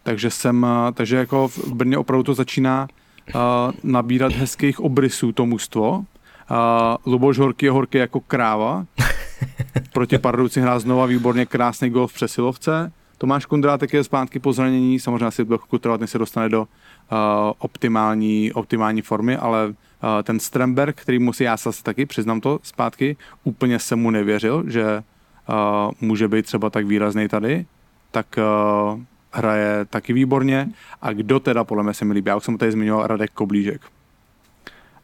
Takže 0.07 0.31
jsem, 0.31 0.67
takže 0.95 1.17
jako 1.17 1.49
v 1.49 1.73
Brně 1.75 1.99
opravdu 1.99 2.23
to 2.23 2.35
začíná 2.35 2.89
uh, 3.35 3.41
nabírat 3.83 4.33
hezkých 4.33 4.81
obrysů 4.81 5.33
to 5.33 5.47
mužstvo. 5.47 5.91
Uh, 5.99 6.05
Luboš 7.13 7.39
Horký 7.39 7.67
je 7.67 7.73
horký 7.73 7.99
jako 7.99 8.21
kráva. 8.21 8.87
Proti 9.93 10.19
Pardubicím 10.19 10.63
hrá 10.63 10.79
znova 10.79 11.07
výborně 11.07 11.47
krásný 11.47 11.91
gol 11.91 12.07
v 12.07 12.13
přesilovce. 12.13 12.93
Tomáš 13.19 13.47
Kundrátek 13.47 13.93
je 13.93 14.05
zpátky 14.05 14.39
po 14.39 14.53
zranění, 14.53 15.01
samozřejmě 15.01 15.27
asi 15.27 15.45
bude 15.45 15.59
trvat, 15.81 16.01
než 16.01 16.11
se 16.11 16.19
dostane 16.19 16.49
do 16.49 16.61
uh, 16.61 16.67
optimální, 17.59 18.53
optimální 18.53 19.03
formy, 19.03 19.37
ale 19.37 19.67
uh, 19.67 19.75
ten 20.23 20.41
Stremberg, 20.41 21.01
který 21.01 21.19
musí 21.19 21.45
já 21.45 21.57
se 21.57 21.83
taky, 21.83 22.07
přiznám 22.07 22.41
to 22.41 22.59
zpátky, 22.63 23.17
úplně 23.45 23.79
se 23.79 23.97
mu 23.97 24.11
nevěřil, 24.11 24.65
že 24.67 25.03
uh, 25.49 25.91
může 26.01 26.29
být 26.29 26.47
třeba 26.47 26.71
tak 26.71 26.87
výrazný 26.87 27.29
tady, 27.29 27.67
tak 28.11 28.27
uh, 28.93 29.01
hraje 29.33 29.85
taky 29.85 30.13
výborně. 30.13 30.69
A 31.03 31.13
kdo 31.13 31.41
teda 31.41 31.65
podle 31.65 31.85
mě 31.85 31.95
se 31.95 32.05
mi 32.05 32.13
líbí? 32.13 32.29
Já 32.29 32.37
už 32.37 32.45
jsem 32.45 32.59
tady 32.59 32.73
zmiňoval 32.73 33.07
Radek 33.07 33.31
Koblížek. 33.31 33.81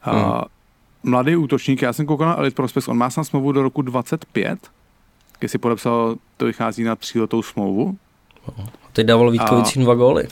Hmm. 0.01 0.23
Uh, 0.23 0.41
mladý 1.03 1.37
útočník, 1.37 1.83
já 1.83 1.93
jsem 1.93 2.07
koukal 2.07 2.29
na 2.29 2.39
Elite 2.39 2.55
Prospects, 2.55 2.89
on 2.89 2.99
má 2.99 3.11
snad 3.11 3.25
smlouvu 3.25 3.53
do 3.53 3.63
roku 3.63 3.83
25, 3.83 4.59
když 5.39 5.51
si 5.51 5.59
podepsal, 5.59 6.17
to 6.37 6.45
vychází 6.45 6.85
na 6.85 6.97
tříletou 6.97 7.43
smlouvu. 7.43 7.97
No. 8.59 8.69
Teď 8.93 9.07
dával 9.07 9.31
Vítkovicín 9.31 9.83
dva 9.83 9.95
góly. 9.95 10.29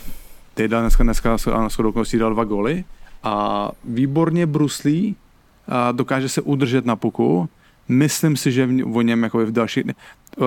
Teď 0.55 0.71
dal 0.71 0.81
dneska, 0.81 1.05
dneska 1.05 1.37
na 1.47 1.69
shodou 1.69 1.93
dal 2.19 2.35
dva 2.35 2.45
góly 2.45 2.85
a 3.23 3.69
výborně 3.85 4.47
bruslí, 4.47 5.17
a 5.69 5.93
dokáže 5.93 6.29
se 6.29 6.41
udržet 6.41 6.87
na 6.87 6.97
puku. 6.97 7.49
Myslím 7.91 8.37
si, 8.37 8.53
že 8.53 8.67
v, 8.67 8.97
o 8.97 9.03
něm 9.03 9.23
jako 9.23 9.39
v 9.39 9.53
další, 9.53 9.83
eh, 9.89 9.95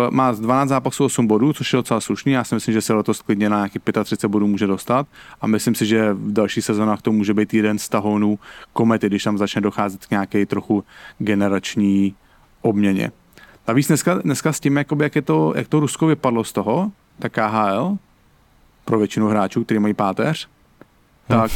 má 0.10 0.32
12 0.32 0.69
zápasů 0.69 1.06
8 1.06 1.27
bodů, 1.27 1.53
což 1.53 1.73
je 1.73 1.77
docela 1.77 2.01
slušný. 2.01 2.32
Já 2.32 2.43
si 2.43 2.56
myslím, 2.56 2.73
že 2.73 2.82
se 2.82 2.93
letos 2.93 3.21
klidně 3.21 3.49
na 3.49 3.58
nějaký 3.58 3.79
35 4.03 4.29
bodů 4.29 4.47
může 4.47 4.67
dostat 4.67 5.08
a 5.41 5.47
myslím 5.47 5.75
si, 5.75 5.86
že 5.86 6.13
v 6.13 6.34
další 6.34 6.62
sezónách 6.62 7.01
to 7.01 7.12
může 7.12 7.34
být 7.34 7.53
jeden 7.53 7.79
z 7.79 7.89
tahonů 7.89 8.39
komety, 8.73 9.08
když 9.08 9.23
tam 9.23 9.38
začne 9.38 9.62
docházet 9.62 10.06
k 10.06 10.12
nějaké 10.12 10.45
trochu 10.45 10.84
generační 11.17 12.15
obměně. 12.62 13.12
Navíc 13.67 13.88
dneska, 13.88 14.13
dneska 14.13 14.53
s 14.53 14.60
tím, 14.60 14.77
jakoby, 14.77 15.03
jak, 15.03 15.15
je 15.15 15.21
to, 15.21 15.53
jak 15.56 15.67
to 15.67 15.79
Rusko 15.79 16.08
vypadlo 16.08 16.43
z 16.43 16.53
toho, 16.53 16.91
tak 17.19 17.34
KHL, 17.34 17.97
pro 18.86 18.99
většinu 18.99 19.27
hráčů, 19.27 19.63
kteří 19.63 19.79
mají 19.79 19.93
páteř, 19.93 20.49
hmm. 21.29 21.39
tak, 21.39 21.51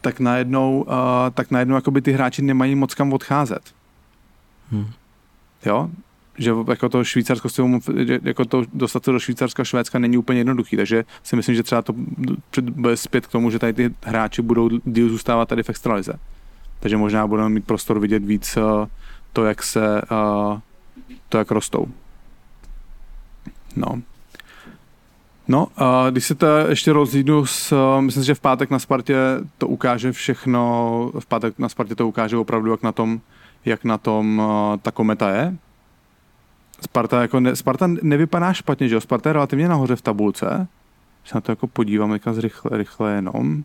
tak 0.00 0.20
najednou, 0.20 0.82
uh, 0.82 0.94
tak 1.34 1.50
najednou 1.50 1.74
jakoby 1.74 2.02
ty 2.02 2.12
hráči 2.12 2.42
nemají 2.42 2.74
moc 2.74 2.94
kam 2.94 3.12
odcházet. 3.12 3.79
Hmm. 4.70 4.86
Jo? 5.66 5.90
Že 6.38 6.52
jako 6.68 6.88
to 6.88 7.04
Švýcarsko, 7.04 7.48
jako 8.22 8.44
to 8.44 8.64
dostat 8.72 9.04
se 9.04 9.12
do 9.12 9.18
Švýcarska, 9.20 9.64
Švédska 9.64 9.98
není 9.98 10.16
úplně 10.16 10.40
jednoduchý, 10.40 10.76
takže 10.76 11.04
si 11.22 11.36
myslím, 11.36 11.54
že 11.54 11.62
třeba 11.62 11.82
to 11.82 11.94
bude 12.62 12.96
zpět 12.96 13.26
k 13.26 13.30
tomu, 13.30 13.50
že 13.50 13.58
tady 13.58 13.72
ty 13.72 13.94
hráči 14.02 14.42
budou 14.42 14.68
díl 14.84 15.08
zůstávat 15.08 15.48
tady 15.48 15.62
v 15.62 15.70
extralize. 15.70 16.12
Takže 16.80 16.96
možná 16.96 17.26
budeme 17.26 17.48
mít 17.48 17.66
prostor 17.66 17.98
vidět 17.98 18.24
víc 18.24 18.56
uh, 18.56 18.86
to, 19.32 19.44
jak 19.44 19.62
se, 19.62 20.02
uh, 20.10 20.58
to, 21.28 21.38
jak 21.38 21.50
rostou. 21.50 21.86
No. 23.76 24.02
No, 25.48 25.68
a 25.76 26.10
když 26.10 26.24
se 26.24 26.34
to 26.34 26.46
ještě 26.46 26.92
rozjídu, 26.92 27.46
s, 27.46 27.98
myslím, 28.00 28.24
že 28.24 28.34
v 28.34 28.40
pátek 28.40 28.70
na 28.70 28.78
Spartě 28.78 29.16
to 29.58 29.68
ukáže 29.68 30.12
všechno, 30.12 31.12
v 31.18 31.26
pátek 31.26 31.58
na 31.58 31.68
Spartě 31.68 31.94
to 31.94 32.08
ukáže 32.08 32.36
opravdu, 32.36 32.70
jak 32.70 32.82
na 32.82 32.92
tom, 32.92 33.20
jak 33.64 33.84
na 33.84 33.98
tom 33.98 34.38
uh, 34.38 34.76
ta 34.82 34.90
kometa 34.90 35.30
je. 35.30 35.56
Sparta, 36.80 37.22
jako 37.22 37.40
ne, 37.40 37.56
Sparta 37.56 37.86
nevypadá 38.02 38.52
špatně, 38.52 38.88
že 38.88 38.94
jo? 38.94 39.00
Sparta 39.00 39.30
je 39.30 39.32
relativně 39.32 39.68
nahoře 39.68 39.96
v 39.96 40.02
tabulce. 40.02 40.66
Se 41.24 41.34
na 41.34 41.40
to 41.40 41.52
jako 41.52 41.66
podívám 41.66 42.10
teďka 42.10 42.32
rychle, 42.38 42.78
rychle 42.78 43.12
jenom. 43.12 43.52
Uh, 43.54 43.64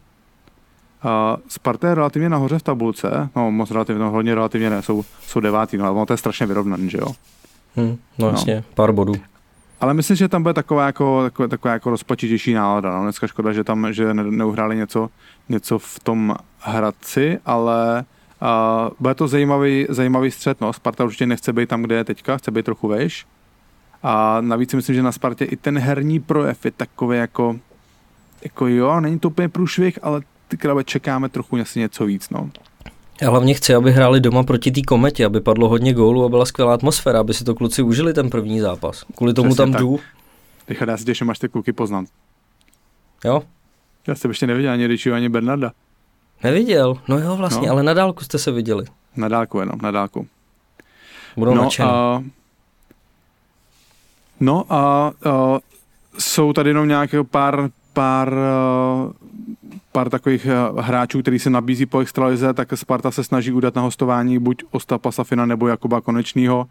Sparta 1.47 1.89
je 1.89 1.95
relativně 1.95 2.29
nahoře 2.29 2.59
v 2.59 2.63
tabulce, 2.63 3.29
no 3.35 3.51
moc 3.51 3.71
relativně, 3.71 4.03
no, 4.03 4.11
hodně 4.11 4.35
relativně 4.35 4.69
ne, 4.69 4.81
jsou, 4.81 5.03
jsou 5.21 5.39
devátý, 5.39 5.77
no 5.77 5.85
ale 5.85 6.05
to 6.05 6.13
je 6.13 6.17
strašně 6.17 6.45
vyrovnaný, 6.45 6.89
že 6.89 6.97
jo? 6.97 7.07
Hmm, 7.75 7.87
no, 7.87 7.97
no 8.17 8.27
jasně, 8.27 8.63
pár 8.73 8.91
bodů. 8.91 9.13
Ale 9.81 9.93
myslím, 9.93 10.17
že 10.17 10.27
tam 10.27 10.43
bude 10.43 10.53
taková 10.53 10.85
jako, 10.85 11.23
taková, 11.23 11.47
taková 11.47 11.73
jako 11.73 11.89
rozpačitější 11.89 12.53
nálada. 12.53 12.97
No. 12.97 13.03
Dneska 13.03 13.27
škoda, 13.27 13.53
že 13.53 13.63
tam 13.63 13.93
že 13.93 14.13
neuhráli 14.13 14.75
něco, 14.75 15.09
něco 15.49 15.79
v 15.79 15.99
tom 15.99 16.35
Hradci, 16.59 17.39
ale 17.45 18.05
uh, 18.45 18.89
bude 18.99 19.15
to 19.15 19.27
zajímavý, 19.27 19.85
zajímavý 19.89 20.31
střed. 20.31 20.61
No. 20.61 20.73
Sparta 20.73 21.03
určitě 21.03 21.25
nechce 21.25 21.53
být 21.53 21.69
tam, 21.69 21.81
kde 21.81 21.95
je 21.95 22.03
teďka, 22.03 22.37
chce 22.37 22.51
být 22.51 22.65
trochu 22.65 22.87
vejš. 22.87 23.25
A 24.03 24.41
navíc 24.41 24.69
si 24.69 24.75
myslím, 24.75 24.95
že 24.95 25.03
na 25.03 25.11
Spartě 25.11 25.45
i 25.45 25.55
ten 25.55 25.79
herní 25.79 26.19
projev 26.19 26.65
je 26.65 26.71
takový 26.71 27.17
jako, 27.17 27.59
jako 28.43 28.67
jo, 28.67 28.99
není 28.99 29.19
to 29.19 29.27
úplně 29.27 29.49
průšvih, 29.49 29.99
ale 30.01 30.21
ty 30.47 30.57
krabe 30.57 30.83
čekáme 30.83 31.29
trochu 31.29 31.55
asi 31.55 31.79
něco 31.79 32.05
víc. 32.05 32.29
No. 32.29 32.49
Já 33.21 33.29
hlavně 33.29 33.53
chci, 33.53 33.75
aby 33.75 33.91
hráli 33.91 34.19
doma 34.19 34.43
proti 34.43 34.71
té 34.71 34.81
kometě, 34.81 35.25
aby 35.25 35.41
padlo 35.41 35.69
hodně 35.69 35.93
gólů 35.93 36.25
a 36.25 36.29
byla 36.29 36.45
skvělá 36.45 36.73
atmosféra, 36.73 37.19
aby 37.19 37.33
si 37.33 37.43
to 37.43 37.55
kluci 37.55 37.81
užili 37.81 38.13
ten 38.13 38.29
první 38.29 38.59
zápas. 38.59 39.05
Kvůli 39.15 39.33
tomu 39.33 39.49
Přesně 39.49 39.57
tam 39.63 39.71
tak. 39.71 39.81
jdu. 39.81 39.99
Richard, 40.67 40.89
já 40.89 40.97
si 40.97 41.05
těším, 41.05 41.29
až 41.29 41.39
ty 41.39 41.49
kluky 41.49 41.73
poznám. 41.73 42.05
Jo? 43.25 43.43
Já 44.07 44.15
jsem 44.15 44.31
ještě 44.31 44.47
neviděl 44.47 44.71
ani 44.71 44.87
Richiho, 44.87 45.15
ani 45.15 45.29
Bernarda. 45.29 45.71
Neviděl? 46.45 46.97
No 47.07 47.19
jo, 47.19 47.35
vlastně, 47.35 47.67
no. 47.67 47.73
ale 47.73 47.83
na 47.83 47.93
dálku 47.93 48.23
jste 48.23 48.37
se 48.39 48.51
viděli. 48.51 48.85
Na 49.15 49.27
dálku 49.27 49.59
jenom, 49.59 49.79
na 49.81 49.91
dálku. 49.91 50.27
Budou 51.37 51.53
no, 51.53 51.69
A, 51.79 52.23
no 54.39 54.65
a, 54.69 54.77
a 54.77 55.11
jsou 56.17 56.53
tady 56.53 56.69
jenom 56.69 56.87
nějaké 56.87 57.23
pár, 57.23 57.69
pár 57.93 58.35
pár 59.95 60.09
takových 60.09 60.47
hráčů, 60.79 61.21
který 61.21 61.39
se 61.39 61.49
nabízí 61.49 61.85
po 61.85 61.99
extralize, 61.99 62.53
tak 62.53 62.67
Sparta 62.75 63.11
se 63.11 63.23
snaží 63.23 63.51
udat 63.51 63.75
na 63.75 63.81
hostování 63.81 64.39
buď 64.39 64.63
Ostapa 64.71 65.11
Safina 65.11 65.45
nebo 65.45 65.67
Jakuba 65.67 66.01
Konečního. 66.01 66.67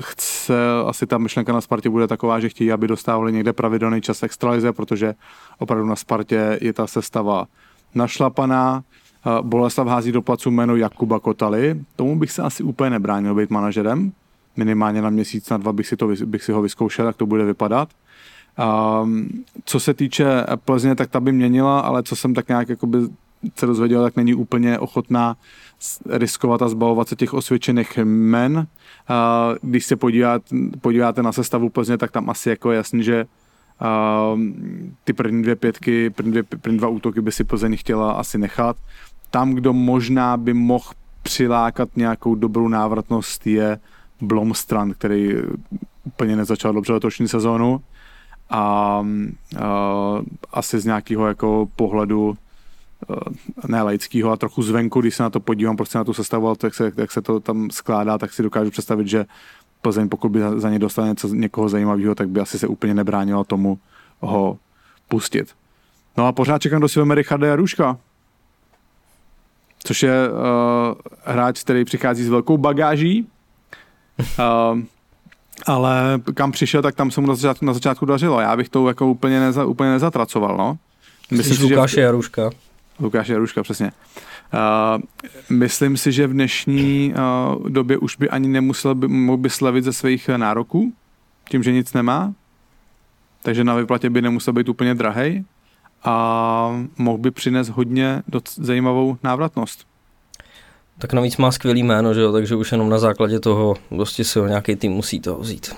Chce, 0.00 0.54
asi 0.86 1.06
ta 1.06 1.18
myšlenka 1.18 1.52
na 1.52 1.60
Spartě 1.60 1.90
bude 1.90 2.06
taková, 2.06 2.40
že 2.40 2.48
chtějí, 2.48 2.72
aby 2.72 2.88
dostávali 2.88 3.32
někde 3.32 3.52
pravidelný 3.52 4.00
čas 4.00 4.22
extralize, 4.22 4.72
protože 4.72 5.14
opravdu 5.58 5.86
na 5.86 5.96
Spartě 5.96 6.58
je 6.60 6.72
ta 6.72 6.86
sestava 6.86 7.46
našlapaná. 7.94 8.82
Boleslav 9.42 9.88
hází 9.88 10.12
do 10.12 10.22
placu 10.22 10.50
jméno 10.50 10.76
Jakuba 10.76 11.20
Kotaly. 11.20 11.80
Tomu 11.96 12.18
bych 12.18 12.30
se 12.30 12.42
asi 12.42 12.62
úplně 12.62 12.90
nebránil 12.90 13.34
být 13.34 13.50
manažerem. 13.50 14.12
Minimálně 14.56 15.02
na 15.02 15.10
měsíc, 15.10 15.50
na 15.50 15.56
dva 15.56 15.72
bych 15.72 15.86
si, 15.86 15.96
to, 15.96 16.08
bych 16.24 16.44
si 16.44 16.52
ho 16.52 16.62
vyzkoušel, 16.62 17.06
jak 17.06 17.16
to 17.16 17.26
bude 17.26 17.44
vypadat. 17.44 17.88
Um, 19.02 19.28
co 19.64 19.80
se 19.80 19.94
týče 19.94 20.46
Plzně, 20.64 20.94
tak 20.94 21.10
ta 21.10 21.20
by 21.20 21.32
měnila, 21.32 21.80
ale 21.80 22.02
co 22.02 22.16
jsem 22.16 22.34
tak 22.34 22.48
nějak 22.48 22.68
jakoby 22.68 22.98
se 23.56 23.66
dozvěděl, 23.66 24.02
tak 24.02 24.16
není 24.16 24.34
úplně 24.34 24.78
ochotná 24.78 25.36
riskovat 26.10 26.62
a 26.62 26.68
zbavovat 26.68 27.08
se 27.08 27.16
těch 27.16 27.34
osvědčených 27.34 27.98
men. 28.04 28.56
Uh, 28.56 28.64
když 29.62 29.86
se 29.86 29.96
podívat, 29.96 30.42
podíváte 30.80 31.22
na 31.22 31.32
sestavu 31.32 31.68
Plzně, 31.68 31.98
tak 31.98 32.10
tam 32.10 32.30
asi 32.30 32.48
jako 32.48 32.70
je 32.70 32.76
jasný, 32.76 33.02
že 33.02 33.26
uh, 33.82 34.40
ty 35.04 35.12
první 35.12 35.42
dvě 35.42 35.56
pětky, 35.56 36.10
první, 36.10 36.30
dvě, 36.32 36.42
první 36.42 36.78
dva 36.78 36.88
útoky 36.88 37.20
by 37.20 37.32
si 37.32 37.44
Plzeň 37.44 37.76
chtěla 37.76 38.12
asi 38.12 38.38
nechat. 38.38 38.76
Tam, 39.30 39.52
kdo 39.54 39.72
možná 39.72 40.36
by 40.36 40.54
mohl 40.54 40.90
přilákat 41.22 41.88
nějakou 41.96 42.34
dobrou 42.34 42.68
návratnost, 42.68 43.46
je 43.46 43.78
Blomstrand, 44.20 44.94
který 44.94 45.34
úplně 46.04 46.36
nezačal 46.36 46.72
dobře 46.72 46.92
letošní 46.92 47.28
sezónu 47.28 47.80
a, 48.50 48.58
a 48.58 49.04
asi 50.52 50.80
z 50.80 50.84
nějakého 50.84 51.26
jako 51.26 51.68
pohledu 51.76 52.36
ne 53.68 53.82
laického 53.82 54.30
a 54.30 54.36
trochu 54.36 54.62
zvenku, 54.62 55.00
když 55.00 55.14
se 55.14 55.22
na 55.22 55.30
to 55.30 55.40
podívám, 55.40 55.76
prostě 55.76 55.98
na 55.98 56.04
tu 56.04 56.12
sestavu, 56.12 56.54
tak 56.54 56.74
se, 56.74 56.92
jak 56.96 57.12
se 57.12 57.22
to 57.22 57.40
tam 57.40 57.70
skládá, 57.70 58.18
tak 58.18 58.32
si 58.32 58.42
dokážu 58.42 58.70
představit, 58.70 59.08
že 59.08 59.24
Plzeň, 59.82 60.08
pokud 60.08 60.28
by 60.28 60.40
za 60.56 60.70
ně 60.70 60.78
dostal 60.78 61.06
něco, 61.06 61.28
někoho 61.28 61.68
zajímavého, 61.68 62.14
tak 62.14 62.28
by 62.28 62.40
asi 62.40 62.58
se 62.58 62.66
úplně 62.66 62.94
nebránilo 62.94 63.44
tomu 63.44 63.78
ho 64.20 64.58
pustit. 65.08 65.54
No 66.16 66.26
a 66.26 66.32
pořád 66.32 66.62
čekám, 66.62 66.80
do 66.80 66.88
si 66.88 66.98
veme 66.98 67.14
Richarda 67.14 67.46
Jaruška, 67.46 67.98
což 69.78 70.02
je 70.02 70.28
uh, 70.30 70.36
hráč, 71.24 71.62
který 71.62 71.84
přichází 71.84 72.24
s 72.24 72.28
velkou 72.28 72.58
bagáží. 72.58 73.26
Uh, 74.18 74.80
ale 75.66 76.20
kam 76.34 76.52
přišel, 76.52 76.82
tak 76.82 76.94
tam 76.94 77.10
se 77.10 77.20
mu 77.20 77.26
na 77.26 77.34
začátku, 77.34 77.64
na 77.64 77.72
začátku 77.72 78.06
dařilo. 78.06 78.40
Já 78.40 78.56
bych 78.56 78.68
to 78.68 78.88
jako 78.88 79.06
úplně, 79.06 79.40
neza, 79.40 79.64
úplně 79.64 79.90
nezatracoval, 79.90 80.56
no. 80.56 80.78
Myslím 81.30 81.56
si, 81.56 81.62
Lukáš 81.62 81.90
že... 81.90 82.00
Jaruška. 82.00 82.50
Lukáš 83.00 83.28
Jaruška, 83.28 83.62
přesně. 83.62 83.86
Uh, 83.86 83.92
myslím 85.50 85.96
si, 85.96 86.12
že 86.12 86.26
v 86.26 86.32
dnešní 86.32 87.14
uh, 87.14 87.68
době 87.68 87.98
už 87.98 88.16
by 88.16 88.30
ani 88.30 88.48
nemusel 88.48 88.94
by, 88.94 89.08
mohl 89.08 89.36
by 89.36 89.50
slavit 89.50 89.84
ze 89.84 89.92
svých 89.92 90.28
nároků, 90.28 90.92
tím, 91.48 91.62
že 91.62 91.72
nic 91.72 91.92
nemá, 91.92 92.34
takže 93.42 93.64
na 93.64 93.74
vyplatě 93.74 94.10
by 94.10 94.22
nemusel 94.22 94.52
být 94.52 94.68
úplně 94.68 94.94
drahej 94.94 95.44
a 96.04 96.84
mohl 96.98 97.18
by 97.18 97.30
přinést 97.30 97.68
hodně 97.68 98.22
doc- 98.28 98.58
zajímavou 98.64 99.16
návratnost. 99.22 99.86
Tak 100.98 101.12
navíc 101.12 101.36
má 101.36 101.52
skvělý 101.52 101.82
jméno, 101.82 102.14
že 102.14 102.20
jo, 102.20 102.32
takže 102.32 102.56
už 102.56 102.72
jenom 102.72 102.88
na 102.88 102.98
základě 102.98 103.40
toho 103.40 103.76
prostě 103.88 104.24
si 104.24 104.38
ho 104.38 104.46
nějaký 104.46 104.76
tým 104.76 104.92
musí 104.92 105.20
toho 105.20 105.38
vzít. 105.38 105.76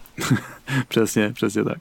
přesně, 0.88 1.32
přesně 1.32 1.64
tak. 1.64 1.78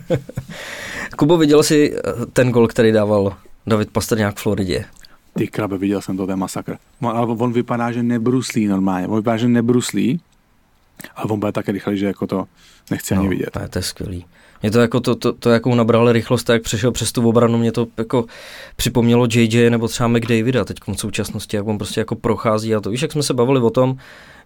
Kubo, 1.16 1.36
viděl 1.36 1.62
jsi 1.62 1.96
eh, 1.96 2.26
ten 2.32 2.50
gol, 2.50 2.68
který 2.68 2.92
dával 2.92 3.36
David 3.66 3.90
Pastrňák 3.90 4.36
v 4.36 4.42
Floridě? 4.42 4.84
Ty 5.34 5.48
krabe, 5.48 5.78
viděl 5.78 6.00
jsem 6.00 6.16
to, 6.16 6.26
ten 6.26 6.38
masakr. 6.38 6.76
On, 7.00 7.16
ale 7.16 7.26
on 7.26 7.52
vypadá, 7.52 7.92
že 7.92 8.02
nebruslí 8.02 8.66
normálně. 8.66 9.08
On 9.08 9.16
vypadá, 9.16 9.36
že 9.36 9.48
nebruslí, 9.48 10.20
ale 11.16 11.30
on 11.30 11.40
bude 11.40 11.52
také 11.52 11.72
rychlý, 11.72 11.98
že 11.98 12.06
jako 12.06 12.26
to 12.26 12.44
nechci 12.90 13.14
no, 13.14 13.20
ani 13.20 13.28
vidět. 13.28 13.50
To 13.70 13.78
je 13.78 13.82
skvělý. 13.82 14.24
Mě 14.62 14.70
to 14.70 14.80
jako 14.80 15.00
to, 15.00 15.14
to, 15.14 15.32
to 15.32 15.50
jakou 15.50 15.74
nabral 15.74 16.12
rychlost, 16.12 16.48
jak 16.48 16.62
přešel 16.62 16.92
přes 16.92 17.12
tu 17.12 17.28
obranu, 17.28 17.58
mě 17.58 17.72
to 17.72 17.86
jako 17.98 18.24
připomnělo 18.76 19.26
JJ 19.30 19.70
nebo 19.70 19.88
třeba 19.88 20.08
McDavida 20.08 20.64
teď 20.64 20.76
v 20.86 20.94
současnosti, 20.94 21.56
jak 21.56 21.66
on 21.66 21.78
prostě 21.78 22.00
jako 22.00 22.14
prochází 22.14 22.74
a 22.74 22.80
to 22.80 22.90
víš, 22.90 23.02
jak 23.02 23.12
jsme 23.12 23.22
se 23.22 23.34
bavili 23.34 23.60
o 23.60 23.70
tom, 23.70 23.96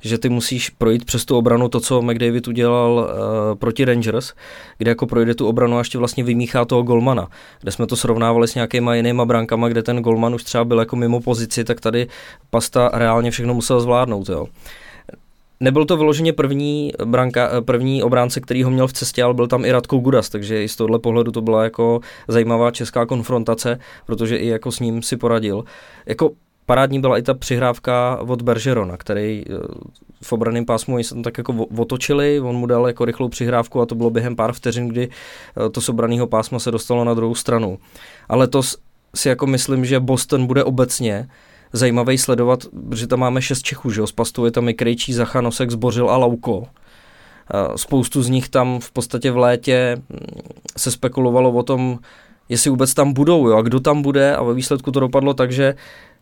že 0.06 0.18
ty 0.18 0.28
musíš 0.28 0.70
projít 0.70 1.04
přes 1.04 1.24
tu 1.24 1.36
obranu 1.36 1.68
to, 1.68 1.80
co 1.80 2.02
McDavid 2.02 2.48
udělal 2.48 2.92
uh, 2.92 3.58
proti 3.58 3.84
Rangers, 3.84 4.32
kde 4.78 4.90
jako 4.90 5.06
projde 5.06 5.34
tu 5.34 5.46
obranu 5.46 5.76
a 5.76 5.78
ještě 5.78 5.98
vlastně 5.98 6.24
vymíchá 6.24 6.64
toho 6.64 6.82
golmana, 6.82 7.28
kde 7.60 7.72
jsme 7.72 7.86
to 7.86 7.96
srovnávali 7.96 8.48
s 8.48 8.54
nějakýma 8.54 8.94
jinýma 8.94 9.24
brankama, 9.24 9.68
kde 9.68 9.82
ten 9.82 10.02
golman 10.02 10.34
už 10.34 10.44
třeba 10.44 10.64
byl 10.64 10.78
jako 10.78 10.96
mimo 10.96 11.20
pozici, 11.20 11.64
tak 11.64 11.80
tady 11.80 12.06
Pasta 12.50 12.90
reálně 12.94 13.30
všechno 13.30 13.54
musel 13.54 13.80
zvládnout, 13.80 14.28
jo. 14.28 14.46
Nebyl 15.60 15.84
to 15.84 15.96
vyloženě 15.96 16.32
první, 16.32 16.92
branka, 17.04 17.50
první 17.60 18.02
obránce, 18.02 18.40
který 18.40 18.62
ho 18.62 18.70
měl 18.70 18.86
v 18.86 18.92
cestě, 18.92 19.22
ale 19.22 19.34
byl 19.34 19.46
tam 19.46 19.64
i 19.64 19.72
Radko 19.72 19.98
Gudas, 19.98 20.28
takže 20.28 20.64
i 20.64 20.68
z 20.68 20.76
tohohle 20.76 20.98
pohledu 20.98 21.32
to 21.32 21.40
byla 21.40 21.64
jako 21.64 22.00
zajímavá 22.28 22.70
česká 22.70 23.06
konfrontace, 23.06 23.78
protože 24.06 24.36
i 24.36 24.46
jako 24.46 24.72
s 24.72 24.80
ním 24.80 25.02
si 25.02 25.16
poradil. 25.16 25.64
Jako 26.06 26.30
parádní 26.66 27.00
byla 27.00 27.18
i 27.18 27.22
ta 27.22 27.34
přihrávka 27.34 28.18
od 28.20 28.42
Bergerona, 28.42 28.96
který 28.96 29.44
eh, 29.50 29.52
v 30.22 30.32
obraném 30.32 30.64
pásmu 30.64 31.02
se 31.02 31.14
tam 31.14 31.22
tak 31.22 31.38
jako 31.38 31.52
otočili, 31.78 32.40
on 32.40 32.56
mu 32.56 32.66
dal 32.66 32.86
jako 32.86 33.04
rychlou 33.04 33.28
přihrávku 33.28 33.80
a 33.80 33.86
to 33.86 33.94
bylo 33.94 34.10
během 34.10 34.36
pár 34.36 34.52
vteřin, 34.52 34.88
kdy 34.88 35.08
eh, 35.08 35.70
to 35.70 35.80
z 35.80 35.88
obraného 35.88 36.26
pásma 36.26 36.58
se 36.58 36.70
dostalo 36.70 37.04
na 37.04 37.14
druhou 37.14 37.34
stranu. 37.34 37.78
Ale 38.28 38.48
to 38.48 38.62
si 39.14 39.28
jako 39.28 39.46
myslím, 39.46 39.84
že 39.84 40.00
Boston 40.00 40.46
bude 40.46 40.64
obecně 40.64 41.28
zajímavý 41.72 42.18
sledovat, 42.18 42.66
protože 42.88 43.06
tam 43.06 43.20
máme 43.20 43.42
šest 43.42 43.62
Čechů, 43.62 43.90
že 43.90 44.00
jo, 44.00 44.06
z 44.06 44.12
Pastu 44.12 44.44
je 44.44 44.50
tam 44.50 44.68
i 44.68 44.74
Krejčí, 44.74 45.12
Zachanosek, 45.12 45.70
Zbořil 45.70 46.10
a 46.10 46.16
Lauko. 46.16 46.66
Spoustu 47.76 48.22
z 48.22 48.28
nich 48.28 48.48
tam 48.48 48.80
v 48.80 48.90
podstatě 48.90 49.30
v 49.30 49.36
létě 49.36 49.96
mm, 49.96 50.18
se 50.76 50.90
spekulovalo 50.90 51.52
o 51.52 51.62
tom, 51.62 51.98
jestli 52.48 52.70
vůbec 52.70 52.94
tam 52.94 53.12
budou 53.12 53.48
jo, 53.48 53.56
a 53.56 53.62
kdo 53.62 53.80
tam 53.80 54.02
bude 54.02 54.36
a 54.36 54.42
ve 54.42 54.54
výsledku 54.54 54.90
to 54.92 55.00
dopadlo 55.00 55.34
tak, 55.34 55.52
že 55.52 55.74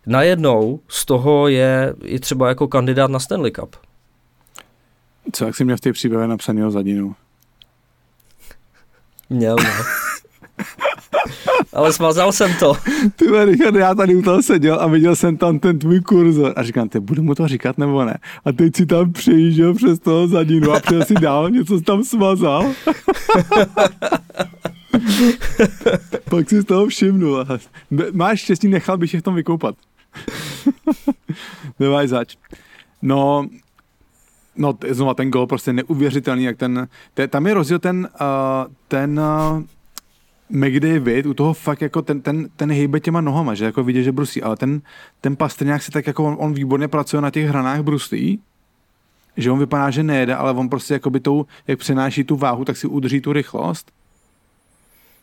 najednou 0.07 0.81
z 0.89 1.05
toho 1.05 1.49
je, 1.49 1.95
je 2.05 2.21
třeba 2.21 2.49
jako 2.49 2.69
kandidát 2.69 3.11
na 3.11 3.19
Stanley 3.19 3.51
Cup. 3.51 3.77
Co, 5.33 5.45
jak 5.45 5.57
jsi 5.57 5.65
měl 5.65 5.77
v 5.77 5.81
té 5.81 5.93
příběhu 5.93 6.27
napsaný 6.27 6.65
o 6.65 6.71
zadinu? 6.71 7.15
Měl, 9.31 9.57
no. 9.57 9.85
Ale 11.73 11.93
smazal 11.93 12.33
jsem 12.33 12.55
to. 12.59 12.75
Ty 13.17 13.45
Richard, 13.45 13.75
já 13.75 13.95
tady 13.95 14.15
u 14.15 14.23
toho 14.23 14.43
seděl 14.43 14.81
a 14.81 14.87
viděl 14.87 15.17
jsem 15.17 15.37
tam 15.37 15.59
ten 15.59 15.79
tvůj 15.79 16.01
kurzor 16.01 16.53
a 16.57 16.63
říkám, 16.63 16.89
ty 16.89 17.01
budu 17.01 17.23
mu 17.23 17.35
to 17.35 17.49
říkat 17.49 17.79
nebo 17.79 18.05
ne? 18.05 18.19
A 18.45 18.53
teď 18.53 18.77
si 18.77 18.87
tam 18.87 19.13
přejížděl 19.13 19.75
přes 19.75 19.99
toho 19.99 20.29
zadinu 20.29 20.73
a 20.73 20.81
přijel 20.81 21.05
si 21.05 21.15
dál, 21.15 21.51
něco 21.51 21.79
jsi 21.79 21.85
tam 21.85 22.05
smazal. 22.05 22.67
Pak 26.31 26.49
si 26.49 26.61
z 26.61 26.65
toho 26.65 26.87
všimnul. 26.87 27.47
Máš 28.13 28.41
štěstí, 28.41 28.69
nechal 28.69 28.99
bych 28.99 29.15
je 29.15 29.21
v 29.21 29.23
tom 29.23 29.35
vykoupat. 29.35 29.75
Nemáš 31.79 32.09
zač. 32.09 32.37
No, 33.03 33.49
no 34.57 34.79
znovu 34.91 35.15
ten 35.15 35.31
gol 35.31 35.47
prostě 35.47 35.73
neuvěřitelný, 35.73 36.45
jak 36.45 36.57
ten, 36.57 36.89
te, 37.15 37.29
tam 37.29 37.47
je 37.47 37.55
rozdíl 37.55 37.79
ten, 37.79 38.09
uh, 38.21 38.73
ten 38.89 39.21
uh, 39.21 39.63
McDavid, 40.51 41.27
u 41.27 41.35
toho 41.35 41.55
fakt 41.55 41.83
jako 41.83 42.03
ten, 42.03 42.21
ten, 42.21 42.49
ten 42.57 42.73
hejbe 42.73 43.01
těma 43.01 43.21
nohama, 43.21 43.55
že 43.55 43.65
jako 43.65 43.85
vidí, 43.85 44.05
že 44.05 44.13
brusí, 44.13 44.43
ale 44.43 44.57
ten, 44.57 44.83
ten 45.21 45.37
Pastrňák 45.37 45.83
si 45.83 45.91
tak 45.91 46.07
jako 46.07 46.25
on, 46.25 46.37
on 46.39 46.55
výborně 46.55 46.89
pracuje 46.89 47.23
na 47.23 47.31
těch 47.31 47.49
hranách 47.49 47.83
bruslí, 47.83 48.41
že 49.37 49.51
on 49.51 49.59
vypadá, 49.59 49.91
že 49.91 50.03
nejede, 50.03 50.35
ale 50.35 50.53
on 50.53 50.69
prostě 50.69 50.95
jako 50.95 51.11
by 51.11 51.21
tou, 51.21 51.47
jak 51.67 51.79
přenáší 51.79 52.25
tu 52.25 52.37
váhu, 52.37 52.65
tak 52.65 52.77
si 52.77 52.87
udrží 52.87 53.21
tu 53.21 53.33
rychlost. 53.33 53.93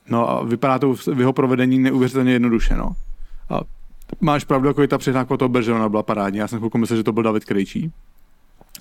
No 0.10 0.30
a 0.30 0.44
vypadá 0.44 0.80
to 0.80 0.94
v 0.94 1.20
jeho 1.20 1.34
provedení 1.34 1.80
neuvěřitelně 1.80 2.34
jednoduše, 2.34 2.76
no. 2.76 2.96
A 3.50 3.62
máš 4.20 4.44
pravdu, 4.44 4.68
jako 4.68 4.84
i 4.84 4.88
ta 4.88 4.98
přihrávka 4.98 5.38
toho 5.38 5.50
Bergerona 5.50 5.90
byla 5.90 6.04
parádní. 6.04 6.40
Já 6.40 6.48
jsem 6.48 6.60
chvilku 6.60 6.78
myslel, 6.78 6.98
že 6.98 7.04
to 7.04 7.12
byl 7.12 7.24
David 7.24 7.46
Krejčí. 7.46 7.92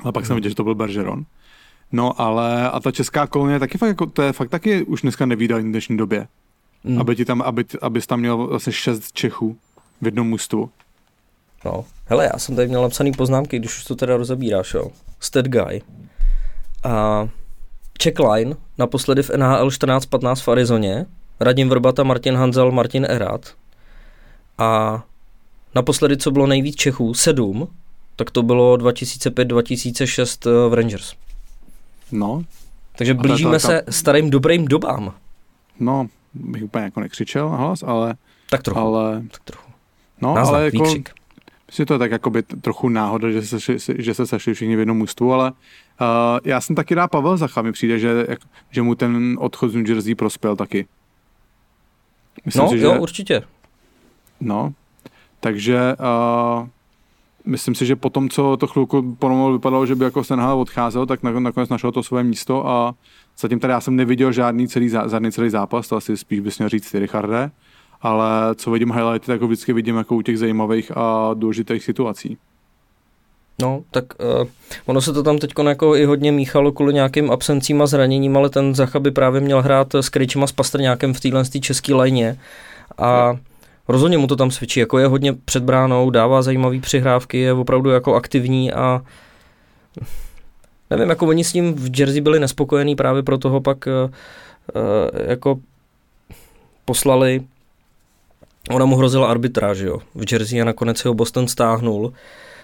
A 0.05 0.13
pak 0.13 0.27
jsem 0.27 0.37
viděl, 0.37 0.49
že 0.49 0.55
to 0.55 0.65
byl 0.65 0.75
Bergeron. 0.75 1.25
No 1.93 2.21
ale 2.21 2.71
a 2.71 2.81
ta 2.81 2.91
česká 2.91 3.27
kolonie 3.27 3.59
taky 3.59 3.79
fakt 3.79 3.89
jako, 3.89 4.07
to 4.07 4.23
je 4.23 4.33
fakt 4.33 4.49
taky 4.49 4.83
už 4.85 5.03
dneska 5.03 5.27
nevídaný 5.27 5.65
v 5.65 5.71
dnešní 5.71 5.97
době. 5.97 6.29
Mm. 6.85 7.01
Aby 7.01 7.17
ti 7.17 7.25
tam, 7.25 7.43
aby, 7.43 7.65
abys 7.83 8.07
tam 8.07 8.21
měl 8.21 8.49
zase 8.53 8.73
šest 8.73 9.13
Čechů 9.13 9.57
v 10.01 10.05
jednom 10.05 10.29
mužstvu. 10.29 10.71
No, 11.65 11.85
hele, 12.07 12.31
já 12.33 12.39
jsem 12.39 12.57
tady 12.57 12.69
měl 12.69 12.83
napsaný 12.83 13.13
poznámky, 13.13 13.59
když 13.59 13.79
už 13.79 13.85
to 13.85 13.97
teda 13.97 14.17
rozebíráš, 14.17 14.75
jo. 14.75 14.91
Stat 15.21 15.47
guy. 15.47 15.83
A 16.85 17.29
checkline 18.03 18.57
naposledy 18.79 19.23
v 19.23 19.31
NHL 19.31 19.69
14-15 19.69 20.45
v 20.45 20.49
Arizoně, 20.49 21.07
Radim 21.41 21.69
Vrbata, 21.69 22.03
Martin 22.03 22.37
Hanzel, 22.37 22.73
Martin 22.73 23.07
Erat. 23.09 23.55
A 24.59 25.03
naposledy, 25.75 26.17
co 26.17 26.31
bylo 26.31 26.47
nejvíc 26.47 26.77
Čechů, 26.77 27.15
sedm, 27.15 27.69
tak 28.17 28.31
to 28.31 28.43
bylo 28.43 28.77
2005-2006 28.77 30.51
eh, 30.51 30.69
v 30.69 30.75
Rangers. 30.75 31.15
No. 32.13 32.45
Takže 32.97 33.15
blížíme 33.15 33.59
ta, 33.59 33.69
ta, 33.69 33.69
ta... 33.69 33.93
se 33.93 33.99
starým 33.99 34.31
dobrým 34.31 34.65
dobám. 34.65 35.15
No, 35.81 36.07
bych 36.35 36.63
úplně 36.63 36.85
jako 36.85 37.01
nekřičel 37.01 37.51
na 37.51 37.57
hlas, 37.57 37.83
ale... 37.83 38.15
Tak 38.51 38.63
trochu. 38.63 38.81
Ale, 38.81 39.23
tak 39.31 39.43
trochu. 39.45 39.73
No, 40.21 40.35
Náznak, 40.35 40.55
ale 40.55 40.65
jako... 40.65 40.77
Výkřik. 40.77 41.11
Myslím, 41.67 41.87
to 41.87 41.93
je 41.95 41.99
tak 41.99 42.11
jako 42.11 42.31
by 42.31 42.43
trochu 42.43 42.89
náhoda, 42.89 43.31
že 43.31 43.43
se, 43.43 43.59
že 43.99 44.15
se 44.15 44.27
sešli 44.27 44.55
všichni 44.55 44.77
v 44.77 44.79
jednom 44.79 44.97
mužstvu, 44.97 45.33
ale 45.33 45.51
uh, 45.51 46.07
já 46.45 46.61
jsem 46.61 46.77
taky 46.77 46.95
rád 46.95 47.09
Pavel 47.09 47.37
Zacha, 47.37 47.63
mi 47.63 47.73
přijde, 47.73 47.99
že, 47.99 48.27
jak, 48.29 48.39
že 48.71 48.83
mu 48.83 48.95
ten 48.95 49.37
odchod 49.41 49.71
z 49.71 49.75
New 49.75 49.89
Jersey 49.89 50.15
prospěl 50.15 50.57
taky. 50.57 50.87
Myslím 52.45 52.65
no, 52.65 52.71
si, 52.71 52.79
že... 52.79 52.85
jo, 52.85 53.01
určitě. 53.01 53.43
No, 54.41 54.73
takže 55.41 55.97
uh, 56.01 56.69
myslím 57.45 57.75
si, 57.75 57.87
že 57.87 57.97
po 57.97 58.11
tom, 58.11 58.29
co 58.29 58.57
to 58.57 58.67
chvilku 58.67 59.17
pomalu 59.19 59.53
vypadalo, 59.53 59.87
že 59.87 59.95
by 59.95 60.05
jako 60.05 60.25
Stenhal 60.25 60.61
odcházel, 60.61 61.07
tak 61.07 61.23
nakonec 61.23 61.69
našel 61.69 61.93
to 61.93 62.03
své 62.03 62.25
místo 62.25 62.69
a 62.69 62.95
zatím 63.39 63.61
tady 63.61 63.73
já 63.73 63.81
jsem 63.81 63.97
neviděl 63.97 64.33
žádný 64.33 64.69
celý, 64.69 64.89
žádný 64.89 65.33
celý 65.33 65.51
zápas, 65.51 65.89
to 65.89 65.97
asi 65.97 66.17
spíš 66.17 66.41
bys 66.41 66.59
měl 66.59 66.69
říct 66.69 66.91
ty, 66.91 66.99
Richarde, 66.99 67.51
ale 68.03 68.55
co 68.55 68.71
vidím 68.71 68.93
highlighty, 68.93 69.27
tak 69.27 69.41
ho 69.41 69.47
vždycky 69.47 69.73
vidím 69.73 69.97
jako 69.97 70.17
u 70.17 70.23
těch 70.23 70.39
zajímavých 70.39 70.97
a 70.97 71.31
důležitých 71.35 71.85
situací. 71.85 72.39
No, 73.63 73.83
tak 73.91 74.05
uh, 74.41 74.49
ono 74.87 75.01
se 75.01 75.13
to 75.13 75.23
tam 75.23 75.39
teď 75.39 75.53
jako 75.69 75.97
i 75.97 76.05
hodně 76.05 76.33
míchalo 76.33 76.73
kvůli 76.73 76.95
nějakým 76.95 77.31
absencím 77.31 77.83
a 77.83 77.87
zraněním, 77.87 78.37
ale 78.37 78.51
ten 78.51 78.75
Zacha 78.75 79.01
by 79.01 79.11
právě 79.11 79.41
měl 79.41 79.63
hrát 79.63 79.95
s 79.95 80.09
Kryčem 80.09 80.43
a 80.43 80.47
s 80.47 80.53
Pastrňákem 80.53 81.15
v 81.15 81.21
téhle 81.21 81.45
české 81.45 81.95
lajně 81.95 82.39
a 82.99 83.37
rozhodně 83.89 84.19
mu 84.19 84.27
to 84.27 84.37
tam 84.37 84.51
svědčí, 84.51 84.81
jako 84.81 84.99
je 84.99 85.07
hodně 85.07 85.33
před 85.33 85.63
bránou, 85.63 86.11
dává 86.11 86.43
zajímavé 86.43 86.81
přihrávky, 86.81 87.39
je 87.39 87.53
opravdu 87.53 87.91
jako 87.91 88.15
aktivní 88.15 88.73
a 88.73 89.03
nevím, 90.91 91.09
jako 91.09 91.27
oni 91.27 91.45
s 91.45 91.53
ním 91.53 91.75
v 91.75 92.01
Jersey 92.01 92.21
byli 92.21 92.41
nespokojení, 92.41 92.97
právě 92.97 93.23
pro 93.23 93.39
toho 93.39 93.61
pak 93.61 93.87
uh, 93.87 94.11
jako 95.27 95.59
poslali 96.85 97.43
ona 98.71 98.87
mu 98.87 98.97
hrozila 98.97 99.31
arbitráž, 99.31 99.79
jo, 99.79 99.99
v 100.15 100.33
Jersey 100.33 100.63
a 100.63 100.65
nakonec 100.65 101.05
ho 101.05 101.15
Boston 101.15 101.49
stáhnul, 101.49 102.13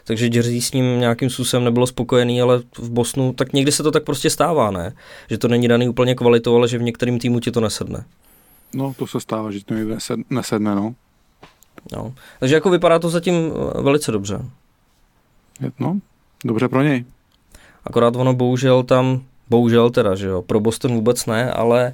takže 0.05 0.31
Jersey 0.33 0.61
s 0.61 0.73
ním 0.73 1.01
nějakým 1.01 1.31
způsobem 1.31 1.64
nebylo 1.64 1.87
spokojený, 1.87 2.43
ale 2.43 2.62
v 2.79 2.91
Bosnu, 2.91 3.33
tak 3.33 3.53
někdy 3.53 3.73
se 3.73 3.83
to 3.83 3.91
tak 3.91 4.05
prostě 4.05 4.31
stává, 4.31 4.71
ne? 4.71 4.93
Že 5.31 5.39
to 5.39 5.49
není 5.49 5.69
daný 5.69 5.89
úplně 5.89 6.14
kvalitou, 6.14 6.57
ale 6.57 6.69
že 6.69 6.79
v 6.79 6.83
některém 6.83 7.19
týmu 7.19 7.41
ti 7.41 7.51
to 7.51 7.61
nesedne. 7.61 8.05
No, 8.75 8.95
to 8.99 9.07
se 9.07 9.21
stává, 9.21 9.51
že 9.51 9.64
to 9.64 9.75
nesedne, 10.31 10.75
no. 10.75 10.95
No, 11.93 12.14
takže 12.41 12.55
jako 12.55 12.70
vypadá 12.70 12.99
to 12.99 13.09
zatím 13.09 13.34
eh, 13.34 13.82
velice 13.82 14.12
dobře. 14.12 14.41
No, 15.78 15.99
dobře 16.45 16.68
pro 16.68 16.82
něj. 16.82 17.05
Akorát 17.84 18.16
ono 18.16 18.34
bohužel 18.34 18.82
tam, 18.82 19.22
bohužel 19.51 19.91
teda, 19.91 20.14
že 20.14 20.26
jo, 20.26 20.43
pro 20.43 20.61
Boston 20.61 20.95
vůbec 20.95 21.26
ne, 21.26 21.53
ale 21.53 21.93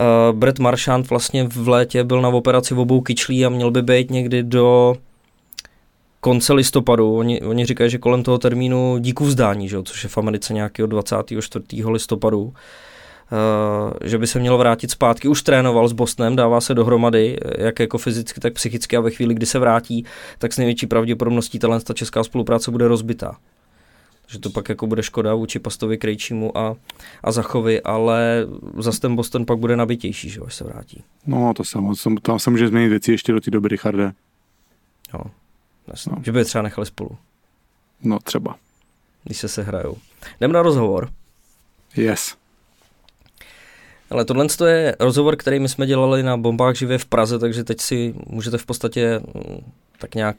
uh, 0.00 0.36
Brett 0.38 0.58
Marchand 0.58 1.10
vlastně 1.10 1.44
v 1.44 1.68
létě 1.68 2.04
byl 2.04 2.22
na 2.22 2.28
operaci 2.28 2.74
v 2.74 2.78
obou 2.78 3.00
kyčlí 3.00 3.46
a 3.46 3.48
měl 3.48 3.70
by 3.70 3.82
být 3.82 4.10
někdy 4.10 4.42
do 4.42 4.96
konce 6.20 6.52
listopadu. 6.52 7.16
Oni, 7.16 7.42
oni 7.42 7.66
říkají, 7.66 7.90
že 7.90 7.98
kolem 7.98 8.22
toho 8.22 8.38
termínu 8.38 8.98
díku 8.98 9.24
vzdání, 9.24 9.68
že 9.68 9.76
jo, 9.76 9.82
což 9.82 10.04
je 10.04 10.08
v 10.08 10.18
Americe 10.18 10.54
nějakého 10.54 10.86
24. 10.86 11.64
listopadu, 11.84 12.42
Uh, 12.42 12.52
že 14.04 14.18
by 14.18 14.26
se 14.26 14.38
měl 14.38 14.58
vrátit 14.58 14.90
zpátky. 14.90 15.28
Už 15.28 15.42
trénoval 15.42 15.88
s 15.88 15.92
Bostonem, 15.92 16.36
dává 16.36 16.60
se 16.60 16.74
dohromady, 16.74 17.38
jak 17.58 17.78
jako 17.80 17.98
fyzicky, 17.98 18.40
tak 18.40 18.52
psychicky 18.52 18.96
a 18.96 19.00
ve 19.00 19.10
chvíli, 19.10 19.34
kdy 19.34 19.46
se 19.46 19.58
vrátí, 19.58 20.04
tak 20.38 20.52
s 20.52 20.58
největší 20.58 20.86
pravděpodobností 20.86 21.58
talent 21.58 21.84
ta 21.84 21.94
česká 21.94 22.24
spolupráce 22.24 22.70
bude 22.70 22.88
rozbitá. 22.88 23.36
Že 24.26 24.38
to 24.38 24.50
pak 24.50 24.68
jako 24.68 24.86
bude 24.86 25.02
škoda 25.02 25.34
vůči 25.34 25.58
Pastovi 25.58 25.98
Krejčímu 25.98 26.58
a, 26.58 26.76
a 27.22 27.32
Zachovi, 27.32 27.82
ale 27.82 28.46
zase 28.78 29.00
ten 29.00 29.16
Boston 29.16 29.46
pak 29.46 29.58
bude 29.58 29.76
nabitější, 29.76 30.28
že 30.30 30.40
až 30.40 30.54
se 30.54 30.64
vrátí. 30.64 31.02
No 31.26 31.54
to 31.54 31.64
samo, 31.64 31.92
tam 32.22 32.38
se 32.38 32.50
může 32.50 32.68
změnit 32.68 32.88
věci 32.88 33.12
ještě 33.12 33.32
do 33.32 33.40
té 33.40 33.50
doby, 33.50 33.68
Richarde. 33.68 34.12
Jo, 35.14 35.20
jasně. 35.86 36.12
No. 36.16 36.22
Že 36.24 36.32
by 36.32 36.38
je 36.38 36.44
třeba 36.44 36.62
nechali 36.62 36.86
spolu. 36.86 37.10
No 38.02 38.18
třeba. 38.18 38.56
Když 39.24 39.38
se 39.38 39.48
sehrajou. 39.48 39.96
Jdem 40.40 40.52
na 40.52 40.62
rozhovor. 40.62 41.10
Yes. 41.96 42.37
Ale 44.10 44.24
tohle 44.24 44.46
je 44.66 44.96
rozhovor, 45.00 45.36
který 45.36 45.60
my 45.60 45.68
jsme 45.68 45.86
dělali 45.86 46.22
na 46.22 46.36
Bombách 46.36 46.76
živě 46.76 46.98
v 46.98 47.06
Praze, 47.06 47.38
takže 47.38 47.64
teď 47.64 47.80
si 47.80 48.14
můžete 48.26 48.58
v 48.58 48.66
podstatě 48.66 49.20
mm, 49.34 49.72
tak 49.98 50.14
nějak 50.14 50.36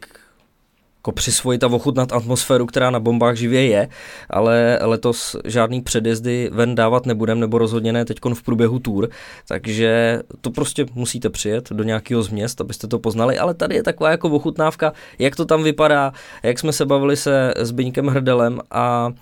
jako 0.99 1.11
přisvojit 1.11 1.63
a 1.63 1.67
ochutnat 1.67 2.13
atmosféru, 2.13 2.65
která 2.65 2.89
na 2.89 2.99
bombách 2.99 3.35
živě 3.35 3.67
je, 3.67 3.89
ale 4.29 4.79
letos 4.81 5.35
žádný 5.45 5.81
předjezdy 5.81 6.49
ven 6.53 6.75
dávat 6.75 7.05
nebudem, 7.05 7.39
nebo 7.39 7.57
rozhodně 7.57 7.93
ne 7.93 8.05
teď 8.05 8.17
v 8.33 8.43
průběhu 8.43 8.79
tour, 8.79 9.09
takže 9.47 10.21
to 10.41 10.51
prostě 10.51 10.85
musíte 10.93 11.29
přijet 11.29 11.69
do 11.71 11.83
nějakého 11.83 12.23
z 12.23 12.29
měst, 12.29 12.61
abyste 12.61 12.87
to 12.87 12.99
poznali, 12.99 13.37
ale 13.37 13.53
tady 13.53 13.75
je 13.75 13.83
taková 13.83 14.11
jako 14.11 14.29
ochutnávka, 14.29 14.93
jak 15.19 15.35
to 15.35 15.45
tam 15.45 15.63
vypadá, 15.63 16.13
jak 16.43 16.59
jsme 16.59 16.73
se 16.73 16.85
bavili 16.85 17.17
se 17.17 17.53
s 17.57 17.71
Byňkem 17.71 18.07
Hrdelem 18.07 18.59
a 18.71 19.13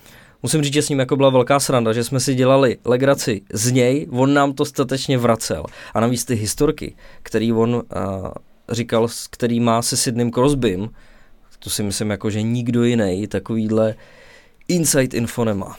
musím 0.43 0.63
říct, 0.63 0.73
že 0.73 0.81
s 0.81 0.89
ním 0.89 0.99
jako 0.99 1.15
byla 1.15 1.29
velká 1.29 1.59
sranda, 1.59 1.93
že 1.93 2.03
jsme 2.03 2.19
si 2.19 2.35
dělali 2.35 2.77
legraci 2.85 3.41
z 3.53 3.71
něj, 3.71 4.07
on 4.11 4.33
nám 4.33 4.53
to 4.53 4.65
statečně 4.65 5.17
vracel. 5.17 5.63
A 5.93 5.99
navíc 5.99 6.25
ty 6.25 6.35
historky, 6.35 6.95
který 7.23 7.53
on 7.53 7.75
uh, 7.75 7.81
říkal, 8.69 9.07
který 9.29 9.59
má 9.59 9.81
se 9.81 9.97
Sidným 9.97 10.31
Crosbym, 10.31 10.89
to 11.59 11.69
si 11.69 11.83
myslím 11.83 12.09
jako, 12.09 12.29
že 12.29 12.41
nikdo 12.41 12.83
jiný 12.83 13.27
takovýhle 13.27 13.95
insight 14.67 15.13
info 15.13 15.45
nemá. 15.45 15.75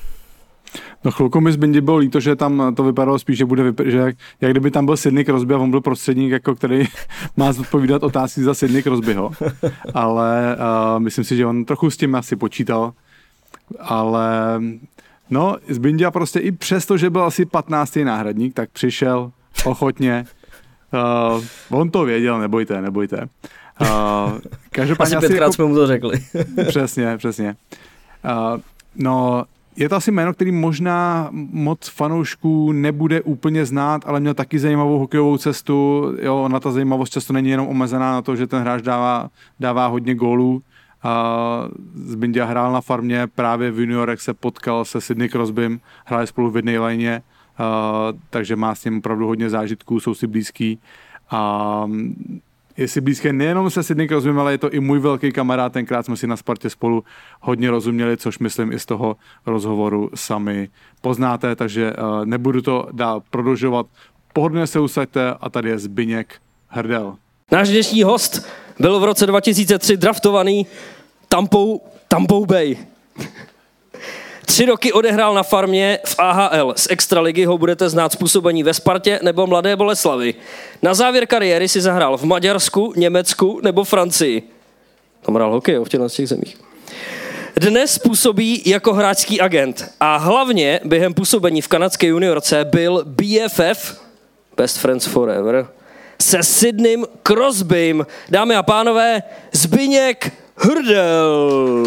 No 1.04 1.10
chvilku 1.10 1.40
mi 1.40 1.52
z 1.52 1.56
Bindi 1.56 1.80
bylo 1.80 1.96
líto, 1.96 2.20
že 2.20 2.36
tam 2.36 2.74
to 2.74 2.84
vypadalo 2.84 3.18
spíš, 3.18 3.38
že 3.38 3.44
bude 3.44 3.70
vyp- 3.70 3.90
že 3.90 3.98
jak, 3.98 4.16
jak, 4.40 4.50
kdyby 4.50 4.70
tam 4.70 4.86
byl 4.86 4.96
Sidney 4.96 5.24
Crosby 5.24 5.54
a 5.54 5.58
on 5.58 5.70
byl 5.70 5.80
prostředník, 5.80 6.30
jako 6.30 6.54
který 6.54 6.84
má 7.36 7.52
zodpovídat 7.52 8.02
otázky 8.02 8.42
za 8.42 8.54
Sidney 8.54 8.82
Crosbyho. 8.82 9.30
Ale 9.94 10.56
uh, 10.56 11.00
myslím 11.00 11.24
si, 11.24 11.36
že 11.36 11.46
on 11.46 11.64
trochu 11.64 11.90
s 11.90 11.96
tím 11.96 12.14
asi 12.14 12.36
počítal. 12.36 12.92
Ale 13.78 14.60
no, 15.30 15.56
z 15.68 15.78
Bindia 15.78 16.10
prostě 16.10 16.38
i 16.38 16.52
přesto, 16.52 16.96
že 16.96 17.10
byl 17.10 17.22
asi 17.22 17.44
15. 17.44 17.96
náhradník, 17.96 18.54
tak 18.54 18.70
přišel 18.70 19.32
ochotně. 19.64 20.24
Uh, 21.38 21.44
on 21.70 21.90
to 21.90 22.04
věděl, 22.04 22.38
nebojte, 22.38 22.82
nebojte. 22.82 23.28
Uh, 23.80 23.88
každopádně 24.70 25.16
asi 25.16 25.26
pětkrát 25.26 25.46
jako, 25.46 25.52
jsme 25.52 25.64
mu 25.64 25.74
to 25.74 25.86
řekli. 25.86 26.18
přesně, 26.68 27.16
přesně. 27.16 27.56
Uh, 28.24 28.60
no, 28.96 29.44
je 29.76 29.88
to 29.88 29.96
asi 29.96 30.10
jméno, 30.10 30.32
který 30.34 30.52
možná 30.52 31.28
moc 31.32 31.88
fanoušků 31.88 32.72
nebude 32.72 33.22
úplně 33.22 33.66
znát, 33.66 34.02
ale 34.06 34.20
měl 34.20 34.34
taky 34.34 34.58
zajímavou 34.58 34.98
hokejovou 34.98 35.38
cestu. 35.38 36.04
Jo, 36.22 36.36
ona 36.36 36.60
ta 36.60 36.70
zajímavost 36.70 37.12
často 37.12 37.32
není 37.32 37.50
jenom 37.50 37.68
omezená 37.68 38.12
na 38.12 38.22
to, 38.22 38.36
že 38.36 38.46
ten 38.46 38.60
hráč 38.60 38.82
dává, 38.82 39.30
dává 39.60 39.86
hodně 39.86 40.14
gólů. 40.14 40.62
Zbindia 41.94 42.44
hrál 42.44 42.72
na 42.72 42.80
farmě, 42.80 43.26
právě 43.26 43.70
v 43.70 43.80
juniorech 43.80 44.20
se 44.20 44.34
potkal 44.34 44.84
se 44.84 45.00
Sidney 45.00 45.28
Crosbym, 45.28 45.80
hráli 46.04 46.26
spolu 46.26 46.50
v 46.50 46.56
jedné 46.56 46.78
lajně, 46.78 47.22
takže 48.30 48.56
má 48.56 48.74
s 48.74 48.84
ním 48.84 48.98
opravdu 48.98 49.26
hodně 49.26 49.50
zážitků, 49.50 50.00
jsou 50.00 50.14
si 50.14 50.26
blízký. 50.26 50.78
A 51.30 51.90
je 52.76 52.88
si 52.88 53.00
blízké 53.00 53.32
nejenom 53.32 53.70
se 53.70 53.82
Sidney 53.82 54.08
Crosbym, 54.08 54.38
ale 54.38 54.52
je 54.52 54.58
to 54.58 54.70
i 54.70 54.80
můj 54.80 54.98
velký 54.98 55.32
kamarád. 55.32 55.72
Tenkrát 55.72 56.06
jsme 56.06 56.16
si 56.16 56.26
na 56.26 56.36
Spartě 56.36 56.70
spolu 56.70 57.04
hodně 57.40 57.70
rozuměli, 57.70 58.16
což 58.16 58.38
myslím 58.38 58.72
i 58.72 58.78
z 58.78 58.86
toho 58.86 59.16
rozhovoru 59.46 60.10
sami 60.14 60.68
poznáte, 61.00 61.56
takže 61.56 61.92
nebudu 62.24 62.62
to 62.62 62.88
dál 62.92 63.22
prodlužovat. 63.30 63.86
Pohodlně 64.32 64.66
se 64.66 64.80
usaďte 64.80 65.34
a 65.40 65.50
tady 65.50 65.68
je 65.68 65.78
Zbyněk 65.78 66.34
Hrdel. 66.68 67.16
Náš 67.52 67.68
dnešní 67.68 68.02
host 68.02 68.48
byl 68.78 69.00
v 69.00 69.04
roce 69.04 69.26
2003 69.26 69.96
draftovaný 69.96 70.66
Tampou, 71.28 71.80
Tampou 72.08 72.46
Bay. 72.46 72.76
Tři 74.46 74.66
roky 74.66 74.92
odehrál 74.92 75.34
na 75.34 75.42
farmě 75.42 75.98
v 76.06 76.14
AHL. 76.18 76.74
Z 76.76 76.86
extraligy 76.90 77.44
ho 77.44 77.58
budete 77.58 77.88
znát 77.88 78.12
způsobení 78.12 78.62
ve 78.62 78.74
Spartě 78.74 79.20
nebo 79.22 79.46
Mladé 79.46 79.76
Boleslavy. 79.76 80.34
Na 80.82 80.94
závěr 80.94 81.26
kariéry 81.26 81.68
si 81.68 81.80
zahrál 81.80 82.16
v 82.16 82.24
Maďarsku, 82.24 82.92
Německu 82.96 83.60
nebo 83.62 83.84
Francii. 83.84 84.42
Tam 85.22 85.34
hrál 85.34 85.52
hokej 85.52 85.78
v 85.78 85.88
těchto 85.88 86.08
těch 86.08 86.28
zemích. 86.28 86.56
Dnes 87.56 87.98
působí 87.98 88.62
jako 88.66 88.94
hráčský 88.94 89.40
agent 89.40 89.90
a 90.00 90.16
hlavně 90.16 90.80
během 90.84 91.14
působení 91.14 91.60
v 91.60 91.68
kanadské 91.68 92.06
juniorce 92.06 92.64
byl 92.64 93.04
BFF, 93.06 94.00
Best 94.56 94.78
Friends 94.78 95.06
Forever, 95.06 95.66
se 96.22 96.42
Sydneym 96.42 97.04
Crosbym. 97.22 98.06
Dámy 98.28 98.56
a 98.56 98.62
pánové, 98.62 99.22
Zbyněk 99.52 100.32
Hrdel. 100.56 101.84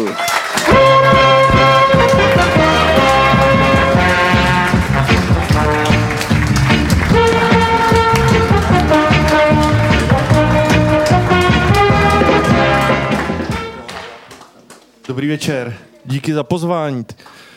Dobrý 15.08 15.28
večer. 15.28 15.76
Díky 16.04 16.34
za 16.34 16.42
pozvání. 16.42 17.06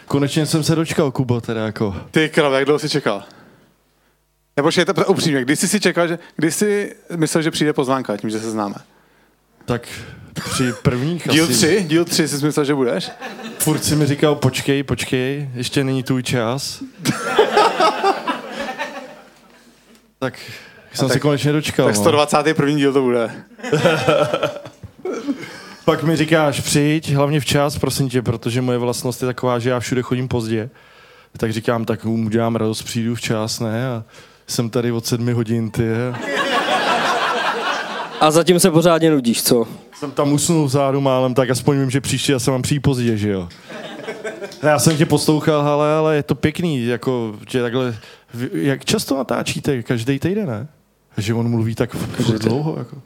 Konečně 0.08 0.46
jsem 0.46 0.64
se 0.64 0.76
dočkal, 0.76 1.12
Kubo, 1.12 1.42
teda 1.42 1.66
jako. 1.66 1.96
Ty 2.12 2.30
krav, 2.30 2.54
jak 2.54 2.66
dlouho 2.66 2.80
jsi 2.80 2.90
čekal? 2.90 3.24
Nebo 4.58 4.70
je 4.78 4.86
to 4.86 5.06
upřímně, 5.06 5.42
když 5.42 5.60
jsi 5.60 5.68
si 5.68 5.80
čekal, 5.80 6.08
že, 6.08 6.20
když 6.36 6.56
jsi 6.56 6.96
myslel, 7.16 7.42
že 7.42 7.52
přijde 7.52 7.74
pozvánka 7.74 8.18
tím, 8.18 8.30
že 8.30 8.40
se 8.40 8.52
známe? 8.52 8.76
Tak 9.66 9.88
při 10.34 10.74
prvních 10.74 11.28
Díl 11.32 11.48
tři? 11.48 11.86
Díl 11.88 12.06
tři 12.06 12.28
jsi 12.28 12.46
myslel, 12.46 12.66
že 12.66 12.76
budeš? 12.76 13.12
Furt 13.60 13.84
si 13.84 13.96
mi 13.96 14.06
říkal, 14.06 14.36
počkej, 14.36 14.84
počkej, 14.84 15.50
ještě 15.54 15.84
není 15.84 16.04
tvůj 16.04 16.24
čas. 16.24 16.84
tak 20.20 20.40
jsem 20.94 21.08
tak, 21.08 21.14
se 21.14 21.20
konečně 21.20 21.52
dočkal. 21.52 21.86
Tak 21.86 21.96
121. 21.96 22.66
No. 22.66 22.78
díl 22.78 22.94
to 22.94 23.02
bude. 23.02 23.32
Pak 25.86 26.04
mi 26.04 26.16
říkáš, 26.16 26.60
přijď, 26.60 27.12
hlavně 27.12 27.40
včas, 27.40 27.78
prosím 27.78 28.10
tě, 28.10 28.22
protože 28.22 28.62
moje 28.62 28.78
vlastnost 28.78 29.22
je 29.22 29.26
taková, 29.26 29.60
že 29.60 29.70
já 29.70 29.80
všude 29.80 30.02
chodím 30.02 30.28
pozdě. 30.28 30.70
Tak 31.38 31.54
říkám, 31.54 31.86
tak 31.86 32.06
mu 32.06 32.30
dělám 32.30 32.56
radost, 32.56 32.84
přijdu 32.84 33.16
včas, 33.16 33.60
ne? 33.60 33.88
A 33.88 34.04
jsem 34.48 34.70
tady 34.70 34.92
od 34.92 35.06
sedmi 35.06 35.32
hodin, 35.34 35.72
ty. 35.72 35.84
A 38.20 38.32
zatím 38.32 38.60
se 38.60 38.72
pořádně 38.72 39.12
nudíš, 39.12 39.44
co? 39.44 39.68
Jsem 40.00 40.12
tam 40.12 40.34
usnul 40.34 40.66
vzadu 40.66 41.02
málem, 41.02 41.34
tak 41.34 41.50
aspoň 41.50 41.80
vím, 41.80 41.90
že 41.90 42.02
příště 42.02 42.32
já 42.32 42.40
se 42.40 42.52
mám 42.52 42.62
přijít 42.62 42.80
pozdě, 42.80 43.18
že 43.18 43.30
jo? 43.30 43.48
Já 44.64 44.80
jsem 44.80 44.98
tě 44.98 45.06
poslouchal, 45.06 45.62
ale, 45.62 45.94
ale 45.94 46.16
je 46.16 46.24
to 46.24 46.36
pěkný, 46.36 46.86
jako, 46.86 47.36
že 47.50 47.62
takhle, 47.62 47.96
jak 48.54 48.86
často 48.86 49.18
natáčíte? 49.18 49.84
Každý 49.84 50.20
týden, 50.20 50.48
ne? 50.48 50.68
Že 51.18 51.34
on 51.34 51.50
mluví 51.50 51.76
tak 51.76 51.96
furt 51.96 52.42
dlouho, 52.42 52.76
jako. 52.78 52.98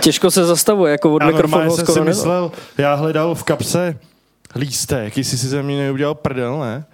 Těžko 0.00 0.30
se 0.30 0.44
zastavuje, 0.44 0.92
jako 0.92 1.14
od 1.14 1.22
mikrofonu 1.22 1.70
jsem 1.76 1.86
si 1.86 2.00
myslel, 2.00 2.52
já 2.78 2.94
hledal 2.94 3.34
v 3.34 3.44
kapse 3.44 3.98
lístek, 4.56 5.18
jestli 5.18 5.38
si 5.38 5.46
ze 5.48 5.62
mě 5.62 5.76
neudělal 5.78 6.14
prdel, 6.14 6.58
ne? 6.58 6.84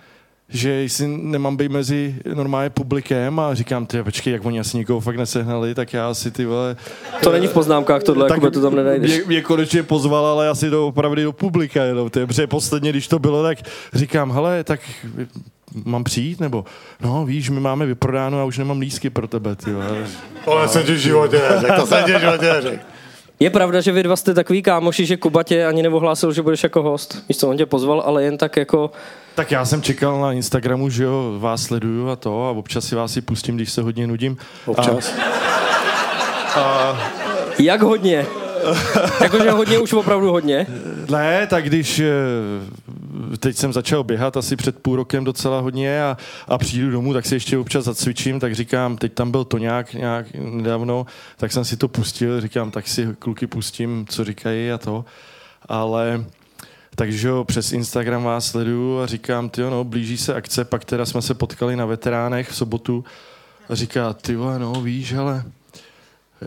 Že 0.54 0.70
jestli 0.70 1.08
nemám 1.08 1.56
být 1.56 1.70
mezi 1.70 2.14
normálně 2.34 2.70
publikem 2.70 3.40
a 3.40 3.54
říkám, 3.54 3.86
ty 3.86 4.02
počkej, 4.02 4.32
jak 4.32 4.44
oni 4.44 4.60
asi 4.60 4.76
nikoho 4.76 5.00
fakt 5.00 5.16
nesehnali, 5.16 5.74
tak 5.74 5.92
já 5.92 6.10
asi 6.10 6.30
ty 6.30 6.44
vole... 6.44 6.76
To 7.22 7.32
není 7.32 7.46
v 7.46 7.52
poznámkách 7.52 8.02
tohle, 8.02 8.28
tak 8.28 8.52
to 8.52 8.62
tam 8.62 8.74
nenajdeš. 8.74 9.10
Mě, 9.10 9.24
mě, 9.26 9.42
konečně 9.42 9.82
pozval, 9.82 10.26
ale 10.26 10.48
asi 10.48 10.70
to 10.70 10.86
opravdu 10.86 11.22
do 11.22 11.32
publika 11.32 11.84
jenom, 11.84 12.10
ty, 12.10 12.26
protože 12.26 12.46
posledně, 12.46 12.90
když 12.90 13.08
to 13.08 13.18
bylo, 13.18 13.42
tak 13.42 13.58
říkám, 13.92 14.32
hele, 14.32 14.64
tak 14.64 14.80
mám 15.84 16.04
přijít, 16.04 16.40
nebo 16.40 16.64
no 17.00 17.24
víš, 17.26 17.50
my 17.50 17.60
máme 17.60 17.86
vyprodáno 17.86 18.40
a 18.40 18.44
už 18.44 18.58
nemám 18.58 18.80
lísky 18.80 19.10
pro 19.10 19.28
tebe, 19.28 19.56
ty 19.56 19.70
To 20.44 20.68
jsem 20.68 20.82
ti 20.82 20.92
v 20.92 20.98
životě 20.98 21.40
to 21.76 21.86
jsem 21.86 22.04
ti 22.04 22.12
v 22.12 22.20
životě. 22.20 22.80
Je 23.40 23.50
pravda, 23.50 23.80
že 23.80 23.92
vy 23.92 24.02
dva 24.02 24.16
jste 24.16 24.34
takový 24.34 24.62
kámoši, 24.62 25.06
že 25.06 25.16
Kuba 25.16 25.42
tě 25.42 25.66
ani 25.66 25.82
neohlásil, 25.82 26.32
že 26.32 26.42
budeš 26.42 26.62
jako 26.62 26.82
host. 26.82 27.24
Víš 27.28 27.38
co, 27.38 27.48
on 27.48 27.56
tě 27.56 27.66
pozval, 27.66 28.02
ale 28.06 28.24
jen 28.24 28.38
tak 28.38 28.56
jako... 28.56 28.90
Tak 29.34 29.50
já 29.50 29.64
jsem 29.64 29.82
čekal 29.82 30.20
na 30.20 30.32
Instagramu, 30.32 30.90
že 30.90 31.04
jo, 31.04 31.36
vás 31.38 31.62
sleduju 31.62 32.08
a 32.08 32.16
to 32.16 32.48
a 32.48 32.50
občas 32.50 32.84
si 32.84 32.94
vás 32.94 33.12
si 33.12 33.20
pustím, 33.20 33.56
když 33.56 33.72
se 33.72 33.82
hodně 33.82 34.06
nudím. 34.06 34.36
Občas. 34.66 35.12
A, 36.54 36.60
a... 36.60 36.98
Jak 37.58 37.82
hodně? 37.82 38.26
Jakože 39.20 39.50
hodně, 39.50 39.78
už 39.78 39.92
opravdu 39.92 40.30
hodně? 40.30 40.66
Ne, 41.10 41.46
tak 41.46 41.64
když 41.64 41.98
eh, 41.98 42.12
teď 43.38 43.56
jsem 43.56 43.72
začal 43.72 44.04
běhat 44.04 44.36
asi 44.36 44.56
před 44.56 44.78
půl 44.78 44.96
rokem 44.96 45.24
docela 45.24 45.60
hodně 45.60 46.02
a, 46.02 46.16
a 46.48 46.58
přijdu 46.58 46.90
domů, 46.90 47.12
tak 47.12 47.26
si 47.26 47.34
ještě 47.34 47.58
občas 47.58 47.84
zacvičím, 47.84 48.40
tak 48.40 48.54
říkám, 48.54 48.96
teď 48.96 49.12
tam 49.12 49.30
byl 49.30 49.44
to 49.44 49.58
nějak, 49.58 49.94
nějak 49.94 50.26
nedávno, 50.34 51.06
tak 51.36 51.52
jsem 51.52 51.64
si 51.64 51.76
to 51.76 51.88
pustil, 51.88 52.40
říkám, 52.40 52.70
tak 52.70 52.88
si 52.88 53.08
kluky 53.18 53.46
pustím, 53.46 54.06
co 54.08 54.24
říkají 54.24 54.72
a 54.72 54.78
to. 54.78 55.04
Ale 55.68 56.24
takže 56.96 57.28
jo, 57.28 57.44
přes 57.44 57.72
Instagram 57.72 58.22
vás 58.24 58.46
sleduju 58.46 59.00
a 59.00 59.06
říkám, 59.06 59.48
ty 59.48 59.60
no, 59.60 59.84
blíží 59.84 60.16
se 60.16 60.34
akce, 60.34 60.64
pak 60.64 60.84
teda 60.84 61.06
jsme 61.06 61.22
se 61.22 61.34
potkali 61.34 61.76
na 61.76 61.86
veteránech 61.86 62.48
v 62.48 62.56
sobotu 62.56 63.04
a 63.68 63.74
říká, 63.74 64.12
ty 64.12 64.34
no, 64.34 64.72
víš, 64.72 65.12
ale 65.12 65.44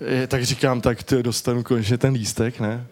je, 0.08 0.28
tak 0.28 0.44
říkám, 0.44 0.82
tak 0.82 1.04
ty 1.04 1.24
dostanu 1.24 1.64
konečně 1.64 1.98
ten 1.98 2.14
lístek, 2.14 2.60
ne? 2.60 2.88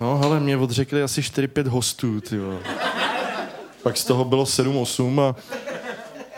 No, 0.00 0.20
ale 0.24 0.40
mě 0.40 0.56
odřekli 0.56 1.02
asi 1.02 1.20
4-5 1.20 1.68
hostů, 1.68 2.20
ty 2.20 2.36
Pak 3.82 3.96
z 3.96 4.04
toho 4.04 4.24
bylo 4.24 4.44
7-8 4.44 5.20
a 5.20 5.36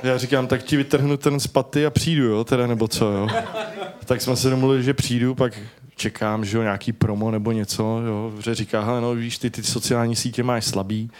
já 0.02 0.18
říkám, 0.18 0.46
tak 0.46 0.62
ti 0.62 0.76
vytrhnu 0.76 1.16
ten 1.16 1.40
z 1.40 1.46
paty 1.46 1.86
a 1.86 1.90
přijdu, 1.90 2.24
jo, 2.24 2.44
teda, 2.44 2.66
nebo 2.66 2.88
co, 2.88 3.12
jo. 3.12 3.28
Tak 4.04 4.20
jsme 4.20 4.36
se 4.36 4.50
domluvili, 4.50 4.82
že 4.82 4.94
přijdu, 4.94 5.34
pak 5.34 5.58
čekám, 5.96 6.44
že 6.44 6.56
jo, 6.56 6.62
nějaký 6.62 6.92
promo 6.92 7.30
nebo 7.30 7.52
něco, 7.52 8.02
jo, 8.06 8.32
že 8.44 8.54
říká, 8.54 8.84
hele, 8.84 9.00
no 9.00 9.14
víš, 9.14 9.38
ty 9.38 9.50
ty 9.50 9.62
sociální 9.62 10.16
sítě 10.16 10.42
máš 10.42 10.64
slabý, 10.64 11.11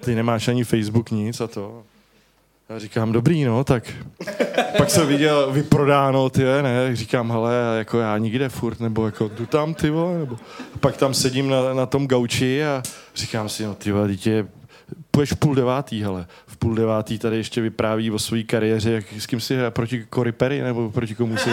ty 0.00 0.14
nemáš 0.14 0.48
ani 0.48 0.64
Facebook, 0.64 1.10
nic 1.10 1.40
a 1.40 1.46
to. 1.46 1.82
Já 2.68 2.78
říkám, 2.78 3.12
dobrý, 3.12 3.44
no, 3.44 3.64
tak 3.64 3.84
pak 4.78 4.90
jsem 4.90 5.06
viděl 5.06 5.52
vyprodáno, 5.52 6.30
ty 6.30 6.44
ne, 6.44 6.96
říkám, 6.96 7.30
hele, 7.30 7.54
jako 7.78 7.98
já 8.00 8.18
nikde 8.18 8.48
furt, 8.48 8.80
nebo 8.80 9.06
jako 9.06 9.28
jdu 9.28 9.46
tam, 9.46 9.74
ty 9.74 9.90
vole, 9.90 10.18
nebo 10.18 10.36
pak 10.80 10.96
tam 10.96 11.14
sedím 11.14 11.48
na, 11.50 11.74
na 11.74 11.86
tom 11.86 12.06
gauči 12.06 12.64
a 12.64 12.82
říkám 13.14 13.48
si, 13.48 13.64
no, 13.64 13.74
ty 13.74 13.92
vole, 13.92 14.08
dítě, 14.08 14.46
půjdeš 15.10 15.32
v 15.32 15.36
půl 15.36 15.54
devátý, 15.54 16.02
hele. 16.02 16.26
V 16.46 16.56
půl 16.56 16.74
devátý 16.74 17.18
tady 17.18 17.36
ještě 17.36 17.60
vypráví 17.60 18.10
o 18.10 18.18
své 18.18 18.42
kariéře, 18.42 18.90
jak, 18.92 19.04
s 19.18 19.26
kým 19.26 19.40
si 19.40 19.56
proti 19.70 20.06
Cory 20.14 20.32
Perry, 20.32 20.60
nebo 20.62 20.90
proti 20.90 21.14
komu 21.14 21.36
si 21.36 21.50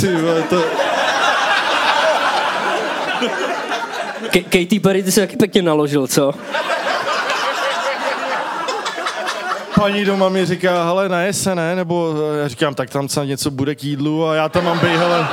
Ty 0.00 0.16
vole, 0.16 0.42
to... 0.42 0.62
K- 4.30 4.44
Katy 4.44 4.80
Perry, 4.80 5.02
ty 5.02 5.12
si 5.12 5.20
taky 5.20 5.36
pěkně 5.36 5.62
naložil, 5.62 6.06
co? 6.06 6.32
Paní 9.74 10.04
doma 10.04 10.28
mi 10.28 10.46
říká, 10.46 10.84
hele, 10.84 11.08
naje 11.08 11.32
se, 11.32 11.54
ne? 11.54 11.76
Nebo 11.76 12.14
já 12.42 12.48
říkám, 12.48 12.74
tak 12.74 12.90
tam 12.90 13.08
snad 13.08 13.24
něco 13.24 13.50
bude 13.50 13.74
k 13.74 13.84
jídlu 13.84 14.26
a 14.26 14.34
já 14.34 14.48
tam 14.48 14.64
mám 14.64 14.78
bej, 14.78 14.96
hele, 14.96 15.28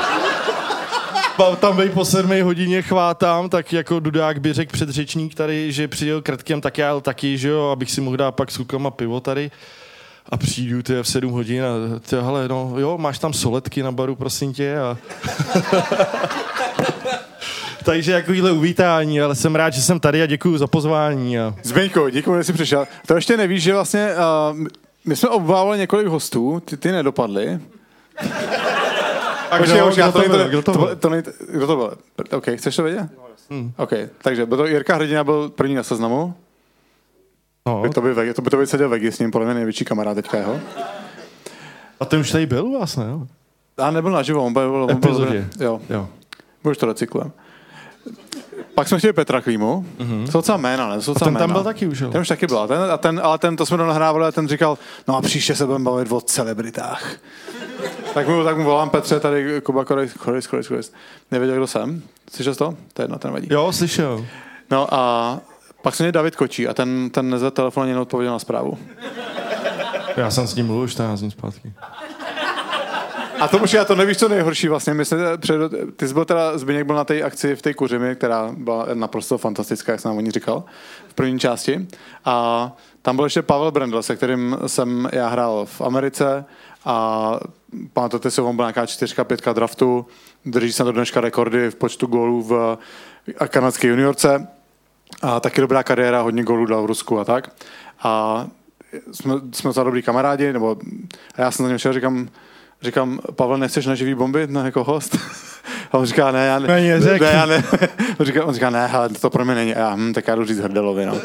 tam 1.60 1.78
bej 1.78 1.90
po 1.90 2.06
sedmi 2.06 2.42
hodině 2.42 2.82
chvátám, 2.82 3.50
tak 3.50 3.74
jako 3.74 4.00
Dudák 4.00 4.40
by 4.42 4.54
řekl 4.54 4.74
předřečník 4.74 5.36
tady, 5.36 5.72
že 5.72 5.88
přijel 5.88 6.22
krtkem, 6.22 6.62
tak 6.62 6.78
já 6.78 7.00
taky, 7.00 7.38
že 7.38 7.50
jo, 7.50 7.70
abych 7.70 7.92
si 7.92 8.02
mohl 8.02 8.18
dát 8.18 8.32
pak 8.32 8.52
s 8.52 8.58
klukama 8.58 8.92
pivo 8.92 9.20
tady. 9.20 9.52
A 10.30 10.38
přijdu 10.38 10.84
ty 10.84 10.94
v 11.02 11.08
7 11.08 11.32
hodin 11.32 11.64
a 11.64 12.00
ty, 12.00 12.16
hele, 12.16 12.48
no 12.48 12.74
jo, 12.78 12.98
máš 12.98 13.20
tam 13.20 13.34
soletky 13.34 13.84
na 13.84 13.92
baru, 13.92 14.16
prosím 14.16 14.54
tě. 14.54 14.78
A... 14.80 14.98
Takže 17.88 18.12
jakoýhle 18.12 18.52
uvítání, 18.52 19.22
ale 19.22 19.36
jsem 19.36 19.56
rád, 19.56 19.70
že 19.74 19.82
jsem 19.82 20.00
tady 20.00 20.22
a 20.22 20.26
děkuji 20.26 20.58
za 20.58 20.68
pozvání. 20.68 21.40
A... 21.40 21.56
Zbeňko, 21.64 22.10
děkuji, 22.10 22.38
že 22.38 22.44
jsi 22.44 22.54
přišel. 22.54 22.88
To 23.06 23.16
ještě 23.16 23.38
nevíš, 23.38 23.64
že 23.64 23.74
vlastně 23.74 24.10
uh, 24.52 24.58
my 25.06 25.16
jsme 25.16 25.30
obvávali 25.30 25.78
několik 25.78 26.08
hostů, 26.08 26.60
ty, 26.66 26.78
ty 26.78 26.92
nedopadly. 26.92 27.60
A 29.52 29.58
Počkej, 29.58 29.76
kdo, 29.78 29.86
počkej, 29.86 30.04
kdo, 30.04 30.12
to 30.12 30.12
to 30.12 30.20
nejde- 30.20 30.38
byl? 30.38 30.50
Kdo 30.50 30.62
to 30.62 30.72
byl? 30.72 30.96
to 30.96 31.10
nejde- 31.10 31.32
Kdo 31.52 31.68
to 31.68 31.76
byl? 31.76 31.98
OK, 32.38 32.46
chceš 32.56 32.76
to 32.76 32.84
vědět? 32.84 33.08
Hmm. 33.52 33.72
OK, 33.78 33.92
takže 34.22 34.46
byl 34.46 34.58
to 34.58 34.66
Jirka 34.66 34.96
Hrdina 34.96 35.24
byl 35.24 35.50
první 35.50 35.76
na 35.76 35.84
seznamu. 35.84 36.34
No, 37.68 37.90
To 37.94 38.02
by, 38.02 38.16
to 38.34 38.42
by 38.42 38.50
to 38.50 38.58
by 38.58 38.68
seděl 38.68 38.90
Vegi 38.90 39.12
s 39.12 39.20
ním, 39.20 39.32
podle 39.32 39.46
mě 39.46 39.54
největší 39.56 39.86
kamarád 39.86 40.16
teďka 40.16 40.38
jeho. 40.38 40.60
a 42.00 42.06
ten 42.06 42.20
už 42.20 42.32
tady 42.32 42.46
byl 42.46 42.70
ne? 42.98 43.06
jo? 43.10 43.28
A 43.78 43.92
nebyl 43.92 44.12
naživo, 44.12 44.44
on 44.46 44.54
byl, 44.54 44.76
on 44.76 44.86
byl, 45.00 45.10
Epizodě. 45.12 45.48
jo, 45.60 45.82
Jo. 45.90 46.08
my 46.64 46.72
už 46.72 46.78
to 46.78 46.86
recyklujeme. 46.86 47.32
Pak 48.78 48.88
jsme 48.88 48.98
chtěli 48.98 49.14
Petra 49.14 49.42
Klímu, 49.42 49.86
mm-hmm. 50.00 50.26
to 50.26 50.32
jsou 50.32 50.38
docela 50.38 50.58
jména, 50.58 50.90
ne? 50.90 50.96
To 50.96 51.02
jsou 51.02 51.12
A 51.12 51.20
ten 51.20 51.24
tam 51.24 51.34
jména. 51.34 51.54
byl 51.54 51.64
taky 51.64 51.88
už, 51.88 52.00
jo? 52.00 52.12
Ten 52.12 52.22
už 52.22 52.28
taky 52.28 52.48
byl, 52.48 52.60
a 52.60 52.68
ten, 52.68 52.80
a 52.92 52.98
ten, 52.98 53.22
ale 53.24 53.38
ten, 53.38 53.56
to 53.56 53.66
jsme 53.66 53.78
nahrávali 53.78 54.26
a 54.26 54.32
ten 54.32 54.48
říkal, 54.48 54.78
no 55.08 55.18
a 55.18 55.22
příště 55.22 55.56
se 55.56 55.66
budeme 55.66 55.86
bavit 55.86 56.12
o 56.12 56.22
celebritách. 56.22 57.12
tak, 58.14 58.28
mu, 58.28 58.44
tak 58.44 58.58
mu 58.58 58.64
volám 58.64 58.90
Petře, 58.90 59.20
tady 59.20 59.62
Kuba 59.62 59.86
Korejs, 59.86 60.14
Korejs, 60.14 60.48
Korejs, 60.48 60.68
Korejs. 60.68 60.94
Nevěděl, 61.32 61.56
kdo 61.56 61.68
jsem. 61.68 62.02
Slyšel 62.32 62.54
jsi 62.54 62.60
to? 62.60 62.76
To 62.94 63.02
je 63.02 63.04
jedno, 63.04 63.20
ten 63.20 63.32
vadí. 63.32 63.48
Jo, 63.52 63.72
slyšel. 63.72 64.26
No 64.72 64.94
a 64.94 65.40
pak 65.82 65.96
se 65.96 66.04
mě 66.04 66.12
David 66.12 66.36
Kočí 66.36 66.68
a 66.68 66.74
ten, 66.74 67.10
ten 67.10 67.30
nezvedl 67.30 67.52
telefon 67.52 67.84
ani 67.84 67.94
neodpověděl 67.94 68.34
na 68.34 68.40
zprávu. 68.40 68.78
Já 70.18 70.32
jsem 70.32 70.48
s 70.48 70.56
ním 70.56 70.66
mluvil 70.66 70.88
14 70.88 71.20
dní 71.20 71.32
zpátky. 71.32 71.74
A 73.40 73.48
to 73.48 73.58
už 73.58 73.74
já 73.74 73.86
to 73.86 73.96
nevíš, 73.96 74.18
co 74.18 74.30
nejhorší 74.30 74.68
vlastně. 74.68 74.94
My 74.94 75.06
jsme, 75.06 75.38
před, 75.38 75.56
ty 75.96 76.08
jsi 76.08 76.14
byl 76.14 76.26
teda, 76.26 76.58
Zbyněk 76.58 76.86
byl 76.86 76.96
na 76.96 77.04
té 77.04 77.22
akci 77.22 77.56
v 77.56 77.62
té 77.62 77.74
kuřimi, 77.74 78.16
která 78.16 78.52
byla 78.58 78.88
naprosto 78.94 79.38
fantastická, 79.38 79.92
jak 79.92 80.02
jsem 80.02 80.10
nám 80.10 80.18
o 80.18 80.22
ní 80.22 80.32
říkal, 80.32 80.64
v 81.08 81.14
první 81.14 81.40
části. 81.40 81.88
A 82.26 82.72
tam 83.02 83.16
byl 83.16 83.26
ještě 83.26 83.42
Pavel 83.42 83.72
Brendel, 83.72 84.04
se 84.04 84.16
kterým 84.16 84.58
jsem 84.68 85.10
já 85.12 85.28
hrál 85.28 85.66
v 85.66 85.82
Americe 85.82 86.46
a 86.86 87.40
pamatujete 87.94 88.32
si, 88.32 88.42
on 88.42 88.56
byl 88.56 88.66
nějaká 88.66 88.86
čtyřka, 88.86 89.24
pětka 89.24 89.54
draftu, 89.54 90.06
drží 90.46 90.74
se 90.74 90.84
do 90.84 90.92
dneška 90.92 91.22
rekordy 91.22 91.72
v 91.72 91.76
počtu 91.76 92.08
gólů 92.08 92.44
v 92.44 92.78
kanadské 93.48 93.88
juniorce 93.88 94.48
a 95.22 95.40
taky 95.40 95.62
dobrá 95.62 95.84
kariéra, 95.84 96.22
hodně 96.22 96.44
gólů 96.44 96.66
dal 96.66 96.84
v 96.84 96.86
Rusku 96.86 97.20
a 97.20 97.26
tak. 97.26 97.52
A 98.04 98.48
jsme, 99.12 99.34
jsme 99.54 99.72
za 99.72 99.84
dobrý 99.84 100.02
kamarádi, 100.02 100.54
nebo 100.54 100.78
já 101.38 101.52
jsem 101.52 101.66
za 101.66 101.70
něm 101.70 101.78
šel, 101.78 101.94
říkám, 101.94 102.30
říkám, 102.82 103.20
Pavel, 103.36 103.58
nechceš 103.58 103.86
na 103.86 103.96
živý 103.96 104.14
bomby 104.16 104.48
no, 104.50 104.66
jako 104.66 104.84
host? 104.84 105.18
A 105.92 105.98
on 105.98 106.06
říká, 106.06 106.32
ne, 106.32 106.46
já 106.48 106.60
ne, 106.60 106.76
Ani 106.76 106.90
ne, 106.90 107.00
neřekl. 107.00 107.24
já 107.24 107.46
ne. 107.46 107.64
On 108.20 108.26
říká, 108.26 108.46
on 108.46 108.54
říká, 108.54 108.70
ne, 108.70 108.88
hele, 108.88 109.10
to 109.10 109.30
pro 109.30 109.46
mě 109.46 109.56
není. 109.56 109.76
A 109.76 109.80
já, 109.80 109.94
hm, 109.96 110.14
tak 110.14 110.28
já 110.28 110.36
jdu 110.36 110.46
říct 110.46 110.60
Hrdelovi, 110.60 111.06
no. 111.06 111.14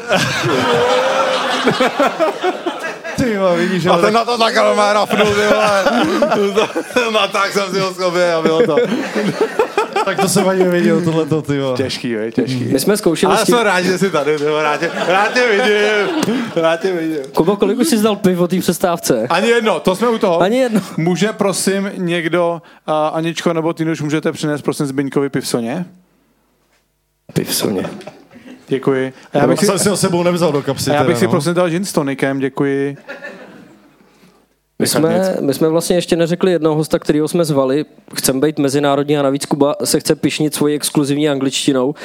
Ty 3.17 3.31
jo, 3.33 3.53
vidíš, 3.55 3.85
A 3.85 3.97
ten 3.97 4.13
na 4.13 4.25
to 4.25 4.37
takhle 4.37 4.75
má 4.75 4.93
rafnul, 4.93 5.27
ty 5.27 5.41
vole. 5.47 5.83
No 7.13 7.27
tak 7.27 7.53
jsem 7.53 7.73
si 7.73 7.79
ho 7.79 7.93
zkoubil 7.93 8.37
a 8.37 8.41
bylo 8.41 8.65
to. 8.65 8.75
Tak 10.05 10.19
to 10.19 10.29
jsem 10.29 10.47
ani 10.49 10.63
nevěděl, 10.63 11.01
tohleto, 11.01 11.41
ty 11.41 11.55
jo. 11.55 11.73
Těžký, 11.77 12.15
vej, 12.15 12.31
těžký. 12.31 12.63
My 12.63 12.79
jsme 12.79 12.97
zkoušeli 12.97 13.33
Ale 13.33 13.41
s 13.41 13.45
tím... 13.45 13.55
jsem 13.55 13.65
rád, 13.65 13.81
že 13.81 13.97
jsi 13.97 14.09
tady, 14.09 14.37
ty 14.37 14.43
rád 14.45 14.79
tě, 14.79 14.91
rád 15.07 15.33
tě 15.33 15.41
vidím. 15.51 16.37
Rád 16.55 16.79
tě 16.79 16.93
vidím. 16.93 17.17
Kubo, 17.33 17.55
kolik 17.57 17.79
už 17.79 17.87
jsi 17.87 17.97
zdal 17.97 18.15
pivo 18.15 18.47
té 18.47 18.59
přestávce? 18.59 19.27
Ani 19.29 19.47
jedno, 19.47 19.79
to 19.79 19.95
jsme 19.95 20.07
u 20.09 20.17
toho. 20.17 20.41
Ani 20.41 20.57
jedno. 20.57 20.81
Může 20.97 21.33
prosím 21.33 21.91
někdo, 21.97 22.61
uh, 22.87 22.93
Aničko 23.17 23.53
nebo 23.53 23.73
ty 23.73 23.85
už 23.91 24.01
můžete 24.01 24.31
přinést 24.31 24.61
prosím 24.61 24.85
Zbyňkovi 24.85 25.29
pivsoně? 25.29 25.85
Pivsoně. 27.33 27.89
Děkuji. 28.67 29.13
A 29.33 29.37
já 29.37 29.41
Já 29.41 29.47
bych 29.47 29.59
si, 29.59 29.65
jsem 29.65 29.79
si 29.79 29.89
ho 29.89 29.97
sebou 29.97 30.23
nevzal 30.23 30.51
do 30.51 30.61
kapsy. 30.61 30.91
a 30.91 30.93
já 30.93 30.99
bych 31.03 31.07
teda, 31.07 31.19
si 31.19 31.25
no. 31.25 31.31
prosím 31.31 31.53
dal 31.53 31.69
gin 31.69 31.85
s 31.85 31.93
tonikem, 31.93 32.39
děkuji. 32.39 32.97
My 34.83 34.87
jsme, 34.87 35.35
my 35.39 35.53
jsme 35.53 35.69
vlastně 35.69 35.95
ještě 35.95 36.15
neřekli 36.15 36.51
jednoho 36.51 36.75
hosta, 36.75 36.99
kterého 36.99 37.27
jsme 37.27 37.45
zvali. 37.45 37.85
Chceme 38.15 38.39
být 38.39 38.59
mezinárodní 38.59 39.17
a 39.17 39.21
navíc 39.21 39.45
Kuba 39.45 39.75
se 39.83 39.99
chce 39.99 40.15
pišnit 40.15 40.53
svojí 40.53 40.75
exkluzivní 40.75 41.29
angličtinou. 41.29 41.95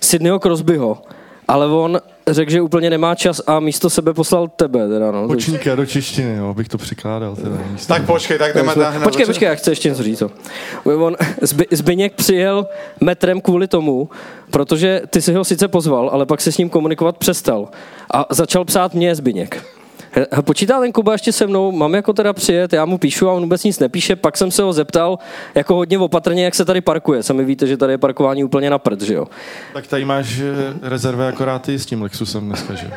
Sydneyho 0.00 0.38
Crosbyho. 0.38 1.02
Ale 1.48 1.66
on 1.66 2.00
řekl, 2.28 2.50
že 2.50 2.60
úplně 2.60 2.90
nemá 2.90 3.14
čas 3.14 3.40
a 3.46 3.60
místo 3.60 3.90
sebe 3.90 4.14
poslal 4.14 4.48
tebe. 4.48 4.88
Teda, 4.88 5.10
no. 5.10 5.26
Počníka 5.26 5.74
do 5.74 5.86
češtiny, 5.86 6.36
jo, 6.36 6.48
abych 6.48 6.68
to 6.68 6.78
přikládal. 6.78 7.36
Teda, 7.36 7.56
místo. 7.72 7.94
Tak 7.94 8.06
počkej, 8.06 8.38
tak 8.38 8.54
jdeme 8.54 8.74
tak. 8.74 9.02
Počkej, 9.02 9.26
počkej, 9.26 9.46
já 9.46 9.54
chci 9.54 9.70
ještě 9.70 9.88
něco 9.88 10.02
říct. 10.02 10.18
co. 10.18 10.30
On, 10.84 11.16
Zby, 11.42 11.66
Zbyněk 11.70 12.14
přijel 12.14 12.66
metrem 13.00 13.40
kvůli 13.40 13.68
tomu, 13.68 14.08
protože 14.50 15.02
ty 15.10 15.22
si 15.22 15.32
ho 15.34 15.44
sice 15.44 15.68
pozval, 15.68 16.10
ale 16.12 16.26
pak 16.26 16.40
se 16.40 16.52
s 16.52 16.58
ním 16.58 16.70
komunikovat 16.70 17.16
přestal. 17.16 17.68
A 18.14 18.26
začal 18.30 18.64
psát 18.64 18.94
mě 18.94 19.14
Zbyněk. 19.14 19.64
He- 20.12 20.42
Počítá 20.42 20.80
ten 20.80 20.92
Kuba 20.92 21.12
ještě 21.12 21.32
se 21.32 21.46
mnou, 21.46 21.72
mám 21.72 21.94
jako 21.94 22.12
teda 22.12 22.32
přijet, 22.32 22.72
já 22.72 22.84
mu 22.84 22.98
píšu 22.98 23.28
a 23.28 23.32
on 23.32 23.42
vůbec 23.42 23.64
nic 23.64 23.78
nepíše, 23.78 24.16
pak 24.16 24.36
jsem 24.36 24.50
se 24.50 24.62
ho 24.62 24.72
zeptal 24.72 25.18
jako 25.54 25.74
hodně 25.74 25.98
opatrně, 25.98 26.44
jak 26.44 26.54
se 26.54 26.64
tady 26.64 26.80
parkuje. 26.80 27.22
Sami 27.22 27.44
víte, 27.44 27.66
že 27.66 27.76
tady 27.76 27.92
je 27.92 27.98
parkování 27.98 28.44
úplně 28.44 28.70
na 28.70 28.78
prd, 28.78 29.00
že 29.02 29.14
jo? 29.14 29.26
Tak 29.74 29.86
tady 29.86 30.04
máš 30.04 30.38
eh, 30.40 30.74
rezervy 30.82 31.24
akorát 31.26 31.62
ty 31.62 31.78
s 31.78 31.86
tím 31.86 32.02
Lexusem 32.02 32.46
dneska, 32.46 32.74
že? 32.74 32.90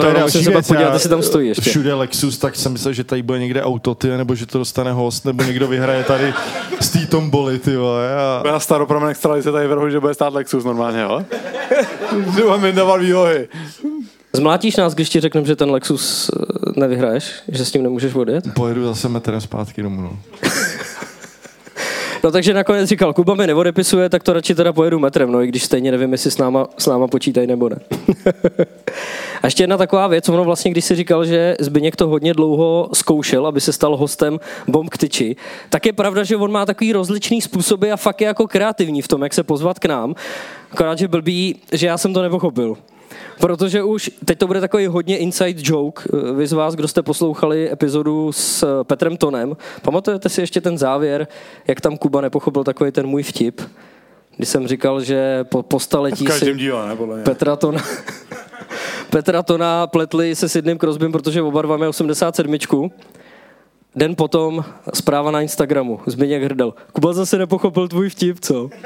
To 0.00 0.06
je 0.06 0.22
musím 0.22 0.44
se 0.44 0.50
pak 0.50 0.66
podívat, 0.66 0.88
já- 0.88 0.94
jestli 0.94 1.08
tam 1.08 1.22
stojí 1.22 1.48
ještě. 1.48 1.70
Všude 1.70 1.94
Lexus, 1.94 2.38
tak 2.38 2.56
jsem 2.56 2.72
myslel, 2.72 2.92
že 2.94 3.04
tady 3.04 3.22
bude 3.22 3.38
někde 3.38 3.62
auto, 3.62 3.94
ty, 3.94 4.08
nebo 4.08 4.34
že 4.34 4.46
to 4.46 4.58
dostane 4.58 4.92
host, 4.92 5.24
nebo 5.24 5.42
někdo 5.42 5.66
vyhraje 5.68 6.04
tady 6.04 6.34
z 6.80 6.88
té 6.90 7.06
tomboly, 7.06 7.58
ty 7.58 7.76
vole. 7.76 8.08
A... 8.16 8.42
Na 8.50 8.60
staropromen 8.60 9.08
extralize 9.08 9.52
tady 9.52 9.68
vrhu, 9.68 9.90
že 9.90 10.00
bude 10.00 10.14
stát 10.14 10.34
Lexus 10.34 10.64
normálně, 10.64 11.00
jo? 11.00 11.24
že 12.36 12.44
mám 12.44 12.98
výlohy. 13.00 13.48
Zmlátíš 14.36 14.76
nás, 14.76 14.94
když 14.94 15.08
ti 15.08 15.20
řekneme, 15.20 15.46
že 15.46 15.56
ten 15.56 15.70
Lexus 15.70 16.30
eh, 16.30 16.80
nevyhraješ, 16.80 17.32
že 17.48 17.64
s 17.64 17.70
tím 17.70 17.82
nemůžeš 17.82 18.14
odjet? 18.14 18.44
Pojedu 18.54 18.84
zase 18.84 19.08
metrem 19.08 19.40
zpátky 19.40 19.82
domů, 19.82 20.02
no. 20.02 20.18
No 22.24 22.30
takže 22.30 22.54
nakonec 22.54 22.88
říkal, 22.88 23.12
Kuba 23.12 23.34
mi 23.34 23.46
neodepisuje, 23.46 24.08
tak 24.08 24.22
to 24.22 24.32
radši 24.32 24.54
teda 24.54 24.72
pojedu 24.72 24.98
metrem, 24.98 25.32
no 25.32 25.42
i 25.42 25.46
když 25.46 25.64
stejně 25.64 25.90
nevím, 25.90 26.12
jestli 26.12 26.30
s 26.30 26.38
náma, 26.38 26.66
s 26.78 26.86
náma 26.86 27.08
počítají 27.08 27.46
nebo 27.46 27.68
ne. 27.68 27.76
A 29.42 29.46
ještě 29.46 29.62
jedna 29.62 29.76
taková 29.76 30.06
věc, 30.06 30.28
ono 30.28 30.44
vlastně, 30.44 30.70
když 30.70 30.84
si 30.84 30.94
říkal, 30.94 31.24
že 31.24 31.56
Zbyněk 31.60 31.96
to 31.96 32.08
hodně 32.08 32.34
dlouho 32.34 32.88
zkoušel, 32.92 33.46
aby 33.46 33.60
se 33.60 33.72
stal 33.72 33.96
hostem 33.96 34.40
Bomb 34.68 34.96
tyči, 34.96 35.36
tak 35.70 35.86
je 35.86 35.92
pravda, 35.92 36.24
že 36.24 36.36
on 36.36 36.52
má 36.52 36.66
takový 36.66 36.92
rozličný 36.92 37.40
způsoby 37.40 37.92
a 37.92 37.96
fakt 37.96 38.20
je 38.20 38.26
jako 38.26 38.46
kreativní 38.46 39.02
v 39.02 39.08
tom, 39.08 39.22
jak 39.22 39.34
se 39.34 39.42
pozvat 39.42 39.78
k 39.78 39.84
nám. 39.84 40.14
Akorát, 40.70 40.98
že 40.98 41.08
blbý, 41.08 41.56
že 41.72 41.86
já 41.86 41.98
jsem 41.98 42.14
to 42.14 42.22
nepochopil. 42.22 42.76
Protože 43.40 43.82
už, 43.82 44.10
teď 44.24 44.38
to 44.38 44.46
bude 44.46 44.60
takový 44.60 44.86
hodně 44.86 45.18
inside 45.18 45.62
joke, 45.64 46.02
vy 46.36 46.46
z 46.46 46.52
vás, 46.52 46.74
kdo 46.74 46.88
jste 46.88 47.02
poslouchali 47.02 47.72
epizodu 47.72 48.32
s 48.32 48.82
Petrem 48.82 49.16
Tonem, 49.16 49.56
pamatujete 49.82 50.28
si 50.28 50.40
ještě 50.40 50.60
ten 50.60 50.78
závěr, 50.78 51.26
jak 51.66 51.80
tam 51.80 51.96
Kuba 51.96 52.20
nepochopil 52.20 52.64
takový 52.64 52.90
ten 52.90 53.06
můj 53.06 53.22
vtip, 53.22 53.60
kdy 54.36 54.46
jsem 54.46 54.68
říkal, 54.68 55.00
že 55.00 55.44
po, 55.44 55.62
po 55.62 55.80
staletí 55.80 56.26
si 56.26 56.54
díle, 56.54 56.96
ne. 57.16 57.22
Petra 57.22 57.56
Tona, 57.56 57.82
Petra 59.10 59.42
Tona 59.42 59.86
pletli 59.86 60.34
se 60.34 60.48
Sidným 60.48 60.78
Crosbym, 60.78 61.12
protože 61.12 61.42
oba 61.42 61.62
dva 61.62 61.76
mají 61.76 61.88
87. 61.88 62.56
Den 63.96 64.14
potom 64.14 64.64
zpráva 64.94 65.30
na 65.30 65.40
Instagramu, 65.40 66.00
Zbigněk 66.06 66.42
Hrdel. 66.42 66.74
Kuba 66.92 67.12
zase 67.12 67.38
nepochopil 67.38 67.88
tvůj 67.88 68.08
vtip, 68.08 68.40
co? 68.40 68.68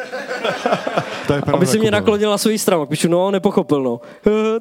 To 1.26 1.34
je 1.34 1.42
pravda, 1.42 1.56
Aby 1.56 1.66
si 1.66 1.78
mě 1.78 1.90
naklonil 1.90 2.30
na 2.30 2.38
svůj 2.38 2.58
stranu. 2.58 2.86
Píšu, 2.86 3.08
no, 3.08 3.30
nepochopil, 3.30 3.82
no. 3.82 4.00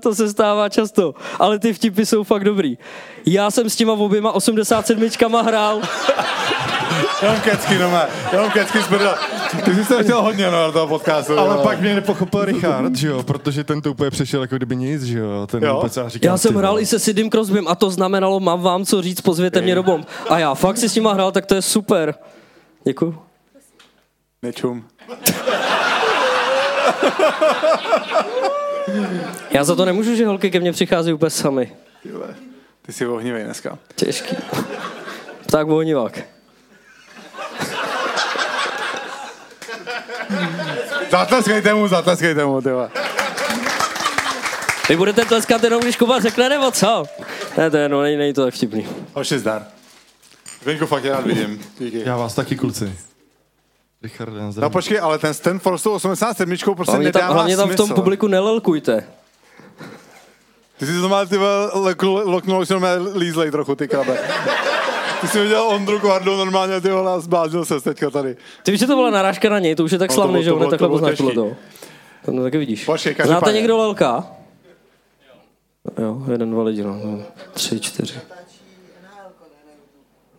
To 0.01 0.15
se 0.15 0.29
stává 0.29 0.69
často, 0.69 1.13
ale 1.39 1.59
ty 1.59 1.73
vtipy 1.73 2.05
jsou 2.05 2.23
fakt 2.23 2.43
dobrý. 2.43 2.77
Já 3.25 3.51
jsem 3.51 3.69
s 3.69 3.75
těma 3.75 3.93
oběma 3.93 4.31
87 4.31 5.09
hrál. 5.45 5.81
Jenom 7.21 7.39
kecky, 7.39 7.77
no 7.77 7.89
má. 7.89 8.05
Jenom 8.31 8.51
kecky. 8.51 8.79
Ty 9.65 9.75
jsi 9.75 9.85
to 9.87 10.03
chtěl 10.03 10.21
hodně, 10.21 10.51
no, 10.51 10.65
do 10.65 10.71
toho 10.71 10.87
podcastu. 10.87 11.39
Ale 11.39 11.55
jo. 11.55 11.63
pak 11.63 11.79
mě 11.81 11.95
nepochopil 11.95 12.45
Richard, 12.45 12.95
že 12.95 13.07
jo, 13.07 13.23
protože 13.23 13.63
ten 13.63 13.81
to 13.81 13.91
úplně 13.91 14.11
přešel 14.11 14.41
jako 14.41 14.55
kdyby 14.57 14.75
nic, 14.75 15.03
že 15.03 15.19
jo. 15.19 15.47
Ten 15.51 15.63
Jo. 15.63 15.75
vůbec 15.75 15.97
já 15.97 16.09
říkám, 16.09 16.27
Já 16.31 16.37
jsem 16.37 16.55
hrál 16.55 16.79
i 16.79 16.85
se 16.85 16.99
Sidym 16.99 17.29
Crosbym 17.29 17.67
a 17.67 17.75
to 17.75 17.89
znamenalo, 17.89 18.39
mám 18.39 18.61
vám 18.61 18.85
co 18.85 19.01
říct, 19.01 19.21
pozvěte 19.21 19.61
mě 19.61 19.75
do 19.75 19.83
bomb. 19.83 20.07
A 20.29 20.39
já 20.39 20.53
fakt 20.55 20.77
si 20.77 20.89
s 20.89 20.95
nima 20.95 21.13
hrál, 21.13 21.31
tak 21.31 21.45
to 21.45 21.55
je 21.55 21.61
super. 21.61 22.15
Děkuju. 22.83 23.17
Nečum. 24.43 24.83
Já 29.51 29.63
za 29.63 29.75
to 29.75 29.85
nemůžu, 29.85 30.15
že 30.15 30.25
holky 30.27 30.51
ke 30.51 30.59
mně 30.59 30.71
přichází 30.71 31.13
úplně 31.13 31.29
sami. 31.29 31.71
Ty 32.81 32.93
jsi 32.93 33.07
ohnivý 33.07 33.43
dneska. 33.43 33.77
Těžký. 33.95 34.35
Tak 35.51 35.67
ohnivák. 35.67 36.19
Zatleskejte 41.12 41.74
mu, 41.74 41.88
zatleskejte 41.88 42.45
mu, 42.45 42.62
tyhle. 42.62 42.89
Vy 44.89 44.95
budete 44.95 45.26
tleskat 45.26 45.64
jenom, 45.64 45.82
když 45.82 45.97
Kuba 45.97 46.20
řekne, 46.20 46.49
nebo 46.49 46.72
co? 46.72 47.03
Ne, 47.58 47.70
to 47.72 47.78
je, 47.78 47.89
no, 47.89 48.01
není, 48.01 48.18
není 48.18 48.34
to 48.34 48.45
tak 48.45 48.53
vtipný. 48.53 48.88
Hoši 49.14 49.39
zdar. 49.39 49.66
Zbyňku, 50.62 50.86
fakt 50.86 51.05
rád 51.05 51.26
vidím. 51.26 51.62
Díky. 51.80 52.01
Já 52.05 52.18
vás 52.18 52.34
taky, 52.36 52.55
kluci. 52.55 52.95
Richard, 54.03 54.32
No 54.34 54.51
zdravím. 54.51 54.74
počkej, 54.74 54.99
ale 54.99 55.20
ten 55.20 55.34
Stanford 55.34 55.80
s 55.80 55.84
tou 55.84 55.91
87 55.91 56.55
prostě 56.76 56.91
Hlavně 56.91 57.12
tam, 57.12 57.22
nedává 57.22 57.34
hlavně 57.34 57.58
tam 57.58 57.70
v 57.70 57.76
tom 57.76 57.86
smysl. 57.88 57.95
publiku 58.01 58.28
nelelkujte. 58.28 59.03
Ty 60.80 60.86
jsi 60.86 61.01
to 61.01 61.10
mal 61.10 61.28
ty 61.28 61.38
vole, 61.38 61.72
loknul, 62.24 62.66
že 62.66 62.74
jsme 62.78 62.89
lízlej 63.16 63.51
trochu, 63.51 63.76
ty 63.76 63.88
krabe. 63.88 64.18
Ty 65.22 65.28
jsi 65.28 65.41
viděl 65.41 65.61
Ondru 65.63 65.99
Kvardu 65.99 66.38
normálně, 66.38 66.82
ty 66.82 66.89
vole, 66.89 67.11
a 67.11 67.20
zbláznil 67.20 67.65
se 67.65 67.82
teďka 67.82 68.09
tady. 68.09 68.38
Ty 68.63 68.72
víš, 68.72 68.80
že 68.80 68.88
to 68.88 68.95
byla 68.95 69.09
narážka 69.09 69.49
na 69.49 69.59
něj, 69.59 69.76
to 69.76 69.84
už 69.84 69.91
je 69.91 69.97
tak 69.97 70.09
No, 70.09 70.15
to 70.15 70.22
slavný, 70.22 70.43
že 70.43 70.49
to 70.49 70.55
on 70.55 70.61
je 70.63 70.70
takhle 70.70 70.88
to 70.88 70.91
poznáš 70.91 71.18
podle 71.18 71.34
toho. 71.34 71.55
No 72.32 72.43
taky 72.43 72.57
vidíš. 72.57 72.86
Počkej, 72.86 73.15
Znáte 73.26 73.53
někdo 73.53 73.78
Lelka? 73.78 74.28
Jo, 76.01 76.22
jeden, 76.32 76.51
dva 76.51 76.63
lidi, 76.63 76.84
no. 76.84 76.99
no. 77.03 77.20
Tři, 77.53 77.80
čtyři. 77.80 78.20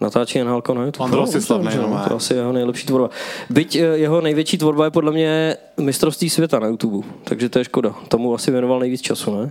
Natáčí 0.01 0.39
NHL 0.45 0.63
na 0.75 0.85
YouTube. 0.85 1.05
Ondro 1.05 1.21
No, 1.21 1.27
si 1.27 1.49
dobře, 1.49 1.79
no. 1.79 2.05
To 2.09 2.17
asi 2.17 2.35
jeho 2.35 2.53
nejlepší 2.53 2.87
tvorba. 2.87 3.11
Byť 3.51 3.77
eh, 3.77 3.81
jeho 3.81 4.21
největší 4.21 4.59
tvorba 4.59 4.85
je 4.85 4.91
podle 4.91 5.13
mě 5.13 5.57
mistrovství 5.81 6.31
světa 6.31 6.59
na 6.59 6.67
YouTube, 6.67 7.09
takže 7.25 7.49
to 7.49 7.59
je 7.59 7.65
škoda. 7.65 7.95
Tomu 8.09 8.35
asi 8.35 8.51
věnoval 8.51 8.79
nejvíc 8.81 9.01
času, 9.01 9.37
ne? 9.41 9.51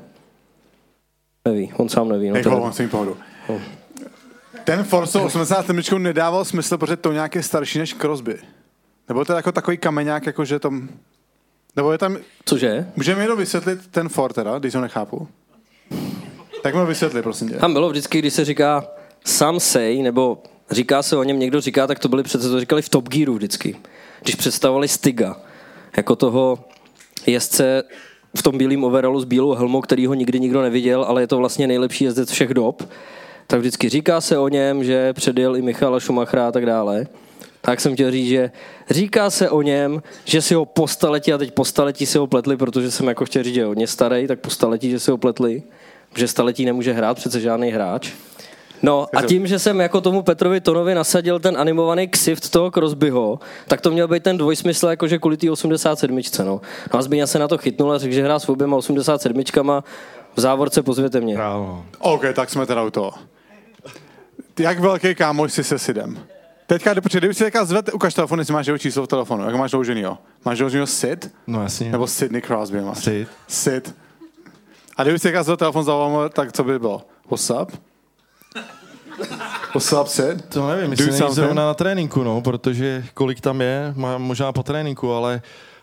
Neví, 1.46 1.74
on 1.78 1.90
sám 1.90 2.10
neví. 2.10 2.28
No, 2.28 2.34
Nech 2.34 2.44
to 2.44 2.50
ho, 2.50 2.62
on 2.62 2.74
si 2.74 2.88
pohodu. 2.88 3.18
Ten 4.68 4.84
Force 4.84 5.20
87 5.20 6.04
nedával 6.04 6.46
smysl, 6.46 6.78
protože 6.78 6.96
to 6.96 7.14
nějak 7.14 7.36
je 7.36 7.44
starší 7.44 7.80
než 7.80 7.94
Crosby. 7.94 8.38
Nebo 9.08 9.26
to 9.26 9.34
je 9.34 9.36
jako 9.36 9.52
takový 9.52 9.78
kameňák, 9.78 10.26
jako 10.26 10.46
že 10.46 10.60
tam... 10.60 10.90
Nebo 11.76 11.92
je 11.92 11.98
tam... 11.98 12.18
Cože? 12.46 12.88
Můžeme 12.96 13.22
jenom 13.22 13.38
vysvětlit 13.38 13.88
ten 13.92 14.10
Ford 14.10 14.36
teda, 14.36 14.60
když 14.60 14.76
ho 14.76 14.82
nechápu? 14.82 15.28
Tak 16.64 16.74
mi 16.74 16.80
ho 16.80 16.86
vysvětli, 16.86 17.22
prosím 17.22 17.50
tě. 17.50 17.56
Tam 17.56 17.74
bylo 17.74 17.90
vždycky, 17.90 18.20
když 18.20 18.34
se 18.34 18.46
říká 18.46 18.88
some 19.26 19.60
say, 19.60 20.02
nebo 20.02 20.44
říká 20.72 21.04
se 21.04 21.18
o 21.18 21.24
něm, 21.24 21.40
někdo 21.40 21.62
říká, 21.62 21.88
tak 21.88 22.00
to 22.00 22.08
byli 22.08 22.24
přece, 22.24 22.50
to 22.50 22.60
říkali 22.60 22.82
v 22.82 22.90
Top 22.90 23.10
Gearu 23.10 23.36
vždycky. 23.36 23.76
Když 24.22 24.36
představovali 24.36 24.88
Stiga, 24.88 25.36
jako 25.98 26.16
toho 26.16 26.66
jezdce 27.26 27.84
v 28.38 28.44
tom 28.44 28.58
bílém 28.58 28.84
overallu 28.84 29.20
s 29.20 29.26
bílou 29.26 29.54
helmou, 29.54 29.82
který 29.82 30.08
ho 30.08 30.14
nikdy 30.14 30.40
nikdo 30.40 30.62
neviděl, 30.62 31.04
ale 31.04 31.22
je 31.22 31.28
to 31.28 31.38
vlastně 31.38 31.68
nejlepší 31.68 32.04
jezdec 32.04 32.32
všech 32.32 32.54
dob, 32.54 32.84
tak 33.48 33.60
vždycky 33.60 33.90
říká 33.90 34.22
se 34.22 34.38
o 34.38 34.48
něm, 34.48 34.84
že 34.84 35.14
předjel 35.14 35.56
i 35.56 35.62
Michala 35.62 36.00
Schumachera 36.00 36.48
a 36.48 36.52
tak 36.52 36.66
dále. 36.66 37.08
Tak 37.62 37.82
jsem 37.82 37.94
chtěl 37.94 38.12
říct, 38.12 38.28
že 38.28 38.52
říká 38.90 39.30
se 39.30 39.50
o 39.50 39.62
něm, 39.62 40.02
že 40.26 40.42
si 40.42 40.54
ho 40.54 40.66
po 40.66 40.88
staletí, 40.88 41.34
a 41.34 41.38
teď 41.38 41.54
po 41.54 41.66
staletí 41.66 42.06
si 42.06 42.18
ho 42.18 42.28
pletli, 42.28 42.58
protože 42.58 42.92
jsem 42.92 43.08
jako 43.08 43.26
chtěl 43.26 43.44
říct, 43.44 43.54
že 43.54 43.62
je 43.62 43.66
hodně 43.66 43.88
starý, 43.88 44.28
tak 44.28 44.40
po 44.40 44.50
staletí, 44.50 44.90
že 44.92 45.00
si 45.00 45.12
ho 45.12 45.18
pletli, 45.18 45.64
že 46.16 46.28
staletí 46.28 46.66
nemůže 46.66 46.94
hrát, 46.94 47.18
přece 47.18 47.40
žádný 47.40 47.72
hráč. 47.72 48.12
No 48.82 49.08
a 49.16 49.22
tím, 49.22 49.48
že 49.48 49.60
jsem 49.60 49.80
jako 49.80 50.02
tomu 50.02 50.22
Petrovi 50.22 50.62
Tonovi 50.62 50.96
nasadil 50.96 51.40
ten 51.40 51.58
animovaný 51.58 52.08
ksift 52.08 52.50
toho 52.50 52.72
Crosbyho, 52.72 53.40
tak 53.68 53.82
to 53.82 53.92
měl 53.92 54.08
být 54.08 54.24
ten 54.24 54.38
dvojsmysl, 54.38 54.88
jakože 54.88 55.20
kvůli 55.20 55.38
té 55.38 55.52
87. 55.52 56.20
No. 56.40 56.46
no 56.46 56.62
a 56.92 57.02
Zbyňa 57.02 57.28
se 57.28 57.40
na 57.40 57.48
to 57.48 57.58
chytnul 57.58 57.92
a 57.92 57.98
řekl, 57.98 58.14
že 58.14 58.24
hrá 58.24 58.40
s 58.40 58.50
oběma 58.50 58.78
87. 58.78 59.44
V 60.36 60.40
závorce 60.40 60.84
pozvěte 60.84 61.22
mě. 61.22 61.36
Právo. 61.36 61.86
OK, 62.00 62.22
tak 62.34 62.50
jsme 62.50 62.66
teda 62.66 62.84
u 62.84 62.90
toho. 62.90 63.12
Jak 64.60 64.80
velký 64.80 65.16
kámoš 65.16 65.54
jsi 65.54 65.64
se 65.64 65.80
Sidem? 65.80 66.20
Teďka, 66.68 66.96
protože 66.96 67.20
kdyby 67.20 67.34
si 67.34 67.44
teďka 67.44 67.66
zvedl, 67.66 67.92
ukaž 67.94 68.14
telefon, 68.14 68.40
jestli 68.40 68.54
máš 68.54 68.68
jeho 68.68 68.78
číslo 68.78 69.04
v 69.04 69.08
telefonu, 69.08 69.46
jak 69.46 69.56
máš 69.56 69.72
dlouženýho. 69.72 70.18
Máš 70.46 70.58
dlouženýho 70.58 70.88
Sid? 70.88 71.32
No 71.48 71.64
jasně. 71.64 71.92
Nebo 71.92 72.08
Sidney 72.08 72.42
Crosby 72.42 72.82
máš? 72.82 73.04
Sid. 73.04 73.28
Sid. 73.48 73.96
A 74.98 75.04
kdyby 75.04 75.20
si 75.20 75.24
teďka 75.24 75.44
zvedl 75.44 75.58
telefon 75.58 75.84
za 75.84 75.94
tak 76.34 76.54
co 76.54 76.64
by 76.64 76.80
bylo? 76.80 77.02
What's 77.30 77.50
up? 77.50 77.72
What's 79.74 79.94
up, 79.94 80.08
Sid? 80.08 80.46
To 80.50 80.68
nevím, 80.68 80.92
jestli 80.92 81.06
není 81.06 81.18
something. 81.18 81.36
zrovna 81.36 81.66
na 81.66 81.74
tréninku, 81.74 82.24
no, 82.24 82.42
protože 82.42 83.06
kolik 83.14 83.42
tam 83.42 83.62
je, 83.62 83.94
má, 83.96 84.18
možná 84.18 84.52
po 84.52 84.64
tréninku, 84.64 85.14
ale 85.14 85.42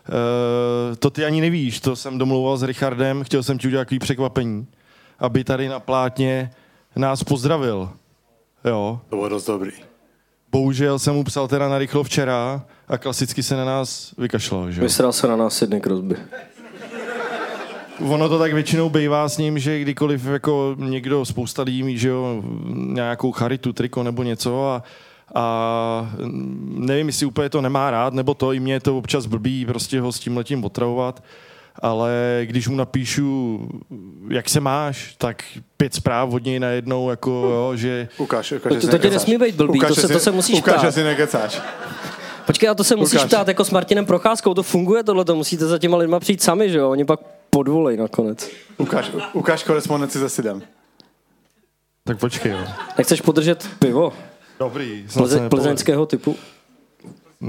uh, 0.09 0.95
to 0.95 1.09
ty 1.09 1.25
ani 1.25 1.41
nevíš, 1.41 1.79
to 1.79 1.95
jsem 1.95 2.17
domlouval 2.17 2.57
s 2.57 2.63
Richardem, 2.63 3.23
chtěl 3.23 3.43
jsem 3.43 3.57
ti 3.57 3.67
udělat 3.67 3.81
takový 3.81 3.99
překvapení, 3.99 4.67
aby 5.19 5.43
tady 5.43 5.69
na 5.69 5.79
plátně 5.79 6.51
nás 6.95 7.23
pozdravil. 7.23 7.89
Jo, 8.65 8.99
To 9.09 9.15
bylo 9.15 9.29
dost 9.29 9.45
dobrý. 9.47 9.71
bohužel 10.51 10.99
jsem 10.99 11.13
mu 11.15 11.23
psal 11.23 11.47
teda 11.47 11.69
na 11.69 11.77
rychlo 11.77 12.03
včera 12.03 12.65
a 12.87 12.97
klasicky 12.97 13.43
se 13.43 13.55
na 13.55 13.65
nás 13.65 14.13
vykašlal, 14.17 14.71
že 14.71 14.81
jo. 14.81 14.83
Vysral 14.83 15.11
se 15.13 15.27
na 15.27 15.35
nás 15.35 15.57
Sidney 15.57 15.81
Crosby. 15.81 16.15
Ono 18.09 18.29
to 18.29 18.39
tak 18.39 18.53
většinou 18.53 18.89
bývá 18.89 19.29
s 19.29 19.37
ním, 19.37 19.59
že 19.59 19.79
kdykoliv 19.79 20.25
jako 20.25 20.75
někdo, 20.79 21.25
spousta 21.25 21.61
lidí 21.63 21.83
mít, 21.83 21.97
že 21.97 22.09
jo, 22.09 22.43
nějakou 22.75 23.31
charitu, 23.31 23.73
triko 23.73 24.03
nebo 24.03 24.23
něco 24.23 24.69
a, 24.69 24.83
a 25.35 26.15
nevím, 26.63 27.07
jestli 27.07 27.25
úplně 27.25 27.49
to 27.49 27.61
nemá 27.61 27.91
rád, 27.91 28.13
nebo 28.13 28.33
to, 28.33 28.53
i 28.53 28.59
mě 28.59 28.73
je 28.73 28.79
to 28.79 28.97
občas 28.97 29.25
blbý 29.25 29.65
prostě 29.65 30.01
ho 30.01 30.11
s 30.11 30.19
tím 30.19 30.37
letím 30.37 30.63
otravovat, 30.65 31.23
ale 31.81 32.41
když 32.45 32.67
mu 32.67 32.75
napíšu, 32.75 33.59
jak 34.29 34.49
se 34.49 34.59
máš, 34.59 35.15
tak 35.17 35.43
pět 35.77 35.93
zpráv 35.93 36.33
od 36.33 36.43
něj 36.43 36.59
najednou, 36.59 37.09
jako 37.09 37.29
jo, 37.31 37.71
že 37.75 38.07
Ukaž, 38.17 38.51
ukaž, 38.51 38.73
To- 38.81 38.87
to 38.87 38.97
tě 38.97 39.09
nesmí 39.09 39.37
být 39.37 39.55
blbý, 39.55 39.79
to 39.79 39.85
Ukaž, 39.85 39.95
se- 39.97 40.07
to 40.07 40.19
se 40.19 40.31
musíš 40.31 40.59
Ukaž, 40.59 40.73
ptát. 40.73 40.85
jestli 40.85 41.03
nekecáš. 41.03 41.61
Počkej, 42.45 42.69
a 42.69 42.73
to 42.73 42.83
se 42.83 42.95
musíš 42.95 43.13
Lukáš. 43.13 43.27
ptát 43.29 43.47
jako 43.47 43.65
s 43.65 43.69
Martinem 43.71 44.05
Procházkou, 44.05 44.53
to 44.53 44.63
funguje 44.63 45.03
tohle, 45.03 45.25
to 45.25 45.35
musíte 45.35 45.65
za 45.65 45.77
těma 45.79 45.97
lidma 45.97 46.19
přijít 46.19 46.43
sami, 46.43 46.69
že 46.69 46.77
jo? 46.77 46.89
Oni 46.89 47.05
pak 47.05 47.19
podvolej 47.49 47.97
nakonec. 47.97 48.49
Ukaž, 48.77 49.11
ukaž 49.33 49.63
korespondenci 49.63 50.19
se 50.19 50.29
Sidem. 50.29 50.61
tak 52.03 52.19
počkej, 52.19 52.51
jo. 52.51 52.57
Nechceš 52.97 53.21
podržet 53.21 53.67
pivo? 53.79 54.13
Dobrý, 54.59 55.05
Plze, 55.13 55.49
plzeňského 55.49 56.05
typu? 56.05 56.35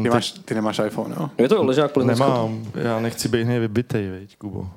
Ty, 0.03 0.11
máš, 0.11 0.33
ty 0.33 0.55
nemáš 0.55 0.81
iPhone, 0.87 1.15
jo? 1.21 1.31
Je 1.39 1.49
to 1.49 1.65
ležák 1.65 1.93
plzeňského 1.93 2.31
Nemám, 2.31 2.65
já 2.75 3.01
nechci 3.01 3.29
být 3.29 3.45
hned 3.45 3.59
vybitej, 3.59 4.11
veď, 4.11 4.37
Kubo. 4.37 4.69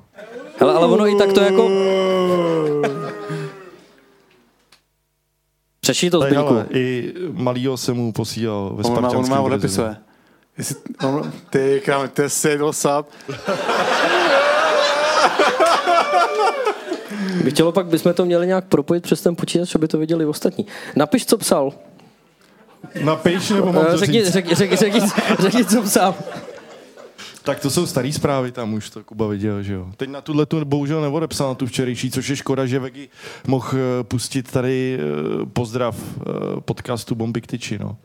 Hele, 0.58 0.74
ale 0.74 0.86
ono 0.86 1.08
i 1.08 1.14
tak 1.14 1.32
to 1.32 1.40
jako... 1.40 1.70
Přeší 5.80 6.10
to 6.10 6.20
hele, 6.20 6.66
i 6.70 7.14
malýho 7.32 7.76
jsem 7.76 7.96
mu 7.96 8.12
posílal 8.12 8.72
ve 8.74 8.84
On 8.84 9.02
má, 9.02 9.08
on 9.08 9.28
má 9.28 9.40
odepisuje. 9.40 9.96
Jestli, 10.58 10.76
on, 11.04 11.32
ty 11.50 11.82
krám, 11.84 12.08
to 12.08 12.22
je 12.22 12.28
up? 12.98 13.06
Bych 17.44 17.52
chtělo 17.52 17.72
pak, 17.72 17.86
bychom 17.86 18.14
to 18.14 18.24
měli 18.24 18.46
nějak 18.46 18.64
propojit 18.64 19.02
přes 19.02 19.22
ten 19.22 19.36
počítač, 19.36 19.74
aby 19.74 19.88
to 19.88 19.98
viděli 19.98 20.26
ostatní. 20.26 20.66
Napiš, 20.96 21.26
co 21.26 21.38
psal. 21.38 21.72
Napiš, 23.04 23.50
nebo 23.50 23.72
mám 23.72 23.86
to 23.86 23.98
Řekni, 23.98 24.24
říct? 24.24 24.32
řekni, 24.32 24.54
řekni, 24.54 24.76
řekni, 24.76 25.00
řekni, 25.38 25.64
co 25.64 25.82
psal. 25.82 26.14
Tak 27.42 27.60
to 27.60 27.70
jsou 27.70 27.86
staré 27.86 28.12
zprávy, 28.12 28.52
tam 28.52 28.74
už 28.74 28.90
to 28.90 29.04
Kuba 29.04 29.26
viděl, 29.26 29.62
že 29.62 29.74
jo. 29.74 29.86
Teď 29.96 30.10
na 30.10 30.20
tuhle 30.20 30.46
tu 30.46 30.64
bohužel 30.64 31.00
neodepsal 31.00 31.48
na 31.48 31.54
tu 31.54 31.66
včerejší, 31.66 32.10
což 32.10 32.28
je 32.28 32.36
škoda, 32.36 32.66
že 32.66 32.78
Vegy 32.78 33.08
mohl 33.46 33.68
eh, 33.72 34.04
pustit 34.04 34.50
tady 34.50 34.98
eh, 35.00 35.46
pozdrav 35.52 35.96
eh, 35.96 36.60
podcastu 36.60 37.14
Bomby 37.14 37.40
k 37.40 37.46
tyči, 37.46 37.78
no. 37.78 37.96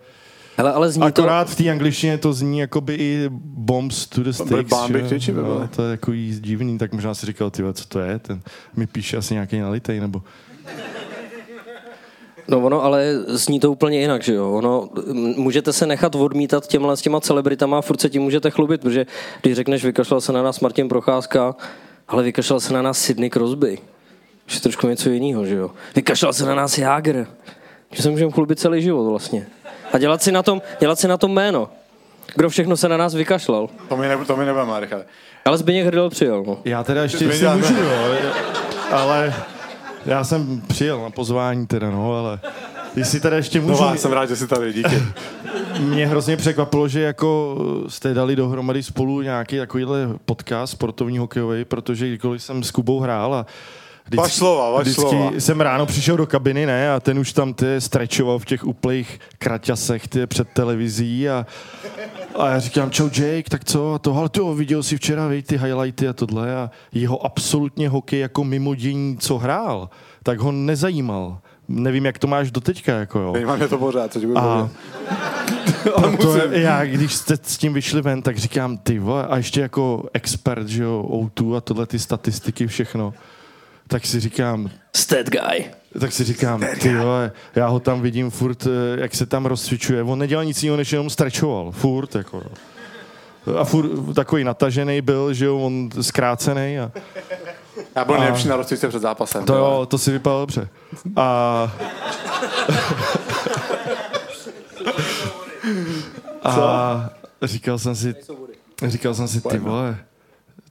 Hele, 0.58 0.74
ale 0.74 0.92
zní 0.92 1.02
to... 1.02 1.06
Akorát 1.06 1.50
v 1.50 1.56
té 1.56 1.70
angličtině 1.70 2.18
to 2.18 2.34
zní 2.34 2.60
jakoby 2.60 2.94
i 2.94 3.30
Bombs 3.42 4.08
to 4.08 4.24
the 4.24 4.30
Sticks, 4.30 4.70
Bomby 4.70 5.00
že? 5.00 5.06
k 5.06 5.10
tyči 5.10 5.32
by 5.32 5.42
no, 5.42 5.70
to 5.76 5.84
je 5.84 5.92
jako 5.92 6.12
divný, 6.40 6.78
tak 6.78 6.94
možná 6.94 7.14
si 7.14 7.26
říkal, 7.26 7.50
ty 7.50 7.64
co 7.74 7.86
to 7.88 8.00
je, 8.00 8.20
ten 8.20 8.42
mi 8.76 8.88
píše 8.88 9.18
asi 9.18 9.34
nějaký 9.34 9.60
nalitej, 9.60 10.00
nebo... 10.00 10.24
No 12.48 12.60
ono, 12.60 12.84
ale 12.84 13.14
zní 13.28 13.60
to 13.60 13.72
úplně 13.72 14.00
jinak, 14.00 14.24
že 14.24 14.34
jo. 14.34 14.52
Ono, 14.52 14.90
můžete 15.36 15.74
se 15.74 15.86
nechat 15.86 16.16
odmítat 16.16 16.68
těmhle 16.68 16.98
s 16.98 17.02
těma 17.02 17.22
celebritama 17.22 17.78
a 17.78 17.82
furt 17.82 18.02
se 18.02 18.10
tím 18.10 18.22
můžete 18.22 18.50
chlubit, 18.50 18.82
protože 18.82 19.06
když 19.42 19.56
řekneš, 19.56 19.86
vykašlal 19.86 20.22
se 20.22 20.34
na 20.34 20.44
nás 20.44 20.60
Martin 20.60 20.90
Procházka, 20.90 21.56
ale 22.08 22.24
vykašlal 22.24 22.60
se 22.60 22.74
na 22.74 22.82
nás 22.82 23.00
Sidney 23.00 23.30
Crosby. 23.30 23.78
Už 24.48 24.56
je 24.56 24.62
trošku 24.62 24.88
něco 24.88 25.10
jiného, 25.10 25.46
že 25.46 25.56
jo. 25.56 25.72
Vykašlal 25.96 26.34
se 26.34 26.46
na 26.46 26.56
nás 26.56 26.78
Jágr. 26.78 27.28
Že 27.92 28.04
se 28.04 28.10
můžeme 28.10 28.32
chlubit 28.32 28.60
celý 28.60 28.82
život 28.82 29.10
vlastně. 29.10 29.48
A 29.94 29.98
dělat 29.98 30.24
si 30.24 30.32
na 30.32 30.44
tom, 30.44 30.62
dělat 30.80 31.00
si 31.00 31.08
na 31.08 31.18
tom 31.18 31.32
jméno. 31.32 31.70
Kdo 32.36 32.50
všechno 32.50 32.78
se 32.78 32.90
na 32.90 32.98
nás 32.98 33.16
vykašlal. 33.16 33.70
To 33.90 33.98
mi, 33.98 34.08
ne, 34.08 34.18
to 34.28 34.38
mi 34.38 34.46
nebudeme, 34.46 34.80
Richard. 34.80 35.06
Ale 35.46 35.58
Zbigněk 35.58 35.86
Hrdel 35.86 36.10
přijel, 36.10 36.44
no. 36.48 36.60
Já 36.66 36.84
teda 36.84 37.04
ještě, 37.04 37.26
jestli 37.26 37.28
věděl, 37.28 37.58
můžu, 37.58 37.74
jo, 37.74 38.32
ale 38.92 39.34
já 40.06 40.24
jsem 40.24 40.62
přijel 40.68 41.02
na 41.02 41.10
pozvání 41.10 41.68
teda, 41.68 41.90
no, 41.92 42.14
ale 42.14 42.40
jestli 42.96 43.20
teda 43.20 43.36
ještě 43.36 43.62
můžu... 43.62 43.82
No, 43.84 43.90
já 43.90 43.96
jsem 43.96 44.12
rád, 44.12 44.26
že 44.26 44.36
jsi 44.36 44.48
tady, 44.48 44.74
díky. 44.74 45.04
mě 45.80 46.08
hrozně 46.08 46.38
překvapilo, 46.38 46.88
že 46.88 47.02
jako 47.02 47.58
jste 47.88 48.14
dali 48.14 48.36
dohromady 48.36 48.84
spolu 48.84 49.22
nějaký 49.22 49.58
takovýhle 49.58 50.10
podcast 50.26 50.74
sportovní 50.74 51.18
hokejový, 51.18 51.66
protože 51.66 52.08
kdykoliv 52.08 52.44
jsem 52.44 52.64
s 52.64 52.72
Kubou 52.72 53.00
hrál 53.00 53.36
a 53.36 53.46
Vždycky, 54.06 54.22
vaš 54.22 54.34
slova, 54.34 54.70
vaš 54.70 54.82
vždycky 54.82 55.02
slova. 55.02 55.32
jsem 55.38 55.62
ráno 55.62 55.86
přišel 55.86 56.18
do 56.18 56.28
kabiny, 56.28 56.66
ne, 56.66 56.92
a 56.92 57.00
ten 57.00 57.20
už 57.20 57.34
tam 57.34 57.54
ty 57.54 57.82
strečoval 57.82 58.40
v 58.40 58.46
těch 58.46 58.66
úplných 58.66 59.20
kraťasech 59.38 60.08
ty 60.08 60.28
před 60.28 60.50
televizí 60.50 61.30
a, 61.30 61.46
a 62.36 62.50
já 62.50 62.60
říkám, 62.60 62.92
čau 62.92 63.06
Jake, 63.06 63.50
tak 63.50 63.66
co, 63.66 63.94
a 63.94 64.00
to, 64.00 64.18
ale 64.18 64.30
ty 64.30 64.40
viděl 64.56 64.84
si 64.84 64.98
včera, 64.98 65.28
vej, 65.28 65.44
ty 65.44 65.58
highlighty 65.58 66.08
a 66.08 66.14
tohle 66.14 66.56
a 66.56 66.70
jeho 66.92 67.26
absolutně 67.26 67.90
hokej 67.90 68.20
jako 68.20 68.44
mimo 68.44 68.76
dění, 68.76 69.18
co 69.18 69.38
hrál, 69.38 69.90
tak 70.24 70.40
ho 70.40 70.52
nezajímal. 70.52 71.38
Nevím, 71.68 72.06
jak 72.06 72.20
to 72.20 72.28
máš 72.28 72.52
doteďka, 72.52 72.94
jako 72.94 73.20
jo. 73.20 73.34
Mě 73.56 73.68
to 73.68 73.78
pořád, 73.78 74.14
co 74.14 74.20
ti 74.20 74.28
A 74.36 74.70
proto 75.92 76.38
já, 76.52 76.86
když 76.86 77.16
jste 77.16 77.38
s 77.42 77.58
tím 77.58 77.74
vyšli 77.74 78.02
ven, 78.02 78.22
tak 78.22 78.38
říkám, 78.38 78.78
ty 78.78 79.00
vole, 79.00 79.28
a 79.28 79.38
ještě 79.38 79.62
jako 79.62 80.04
expert, 80.14 80.68
že 80.68 80.84
jo, 80.84 81.06
O2 81.10 81.56
a 81.56 81.62
tohle 81.62 81.86
ty 81.86 82.00
statistiky, 82.00 82.68
všechno 82.68 83.14
tak 83.88 84.06
si 84.06 84.20
říkám... 84.20 84.70
Stat 84.96 85.30
guy. 85.30 85.66
Tak 86.00 86.12
si 86.12 86.24
říkám, 86.24 86.64
ty 86.82 86.96
vole, 86.96 87.32
já 87.56 87.68
ho 87.68 87.80
tam 87.80 88.02
vidím 88.02 88.30
furt, 88.30 88.68
eh, 88.68 89.02
jak 89.02 89.16
se 89.16 89.26
tam 89.26 89.46
rozcvičuje. 89.46 90.04
On 90.04 90.20
nedělal 90.20 90.46
nic 90.46 90.64
jiného, 90.64 90.78
než 90.78 90.92
jenom 90.92 91.10
strečoval. 91.10 91.72
Furt, 91.72 92.16
jako. 92.16 92.44
A 93.60 93.64
furt 93.64 94.14
takový 94.16 94.44
natažený 94.44 95.02
byl, 95.02 95.34
že 95.34 95.46
jo, 95.46 95.58
on 95.58 95.90
zkrácený. 96.02 96.80
A, 96.80 96.92
já 97.96 98.06
byl 98.06 98.20
nejlepší 98.20 98.48
na 98.48 98.56
rozcvičce 98.56 98.90
před 98.90 99.02
zápasem. 99.02 99.46
To 99.46 99.56
jo, 99.56 99.86
to 99.90 99.98
si 99.98 100.12
vypadalo 100.12 100.42
dobře. 100.42 100.70
A... 101.16 101.72
a 106.44 107.10
říkal 107.44 107.80
jsem 107.80 107.96
si, 107.96 108.16
říkal 108.88 109.14
jsem 109.14 109.28
si, 109.28 109.42
ty 109.42 109.58
vole, 109.58 109.98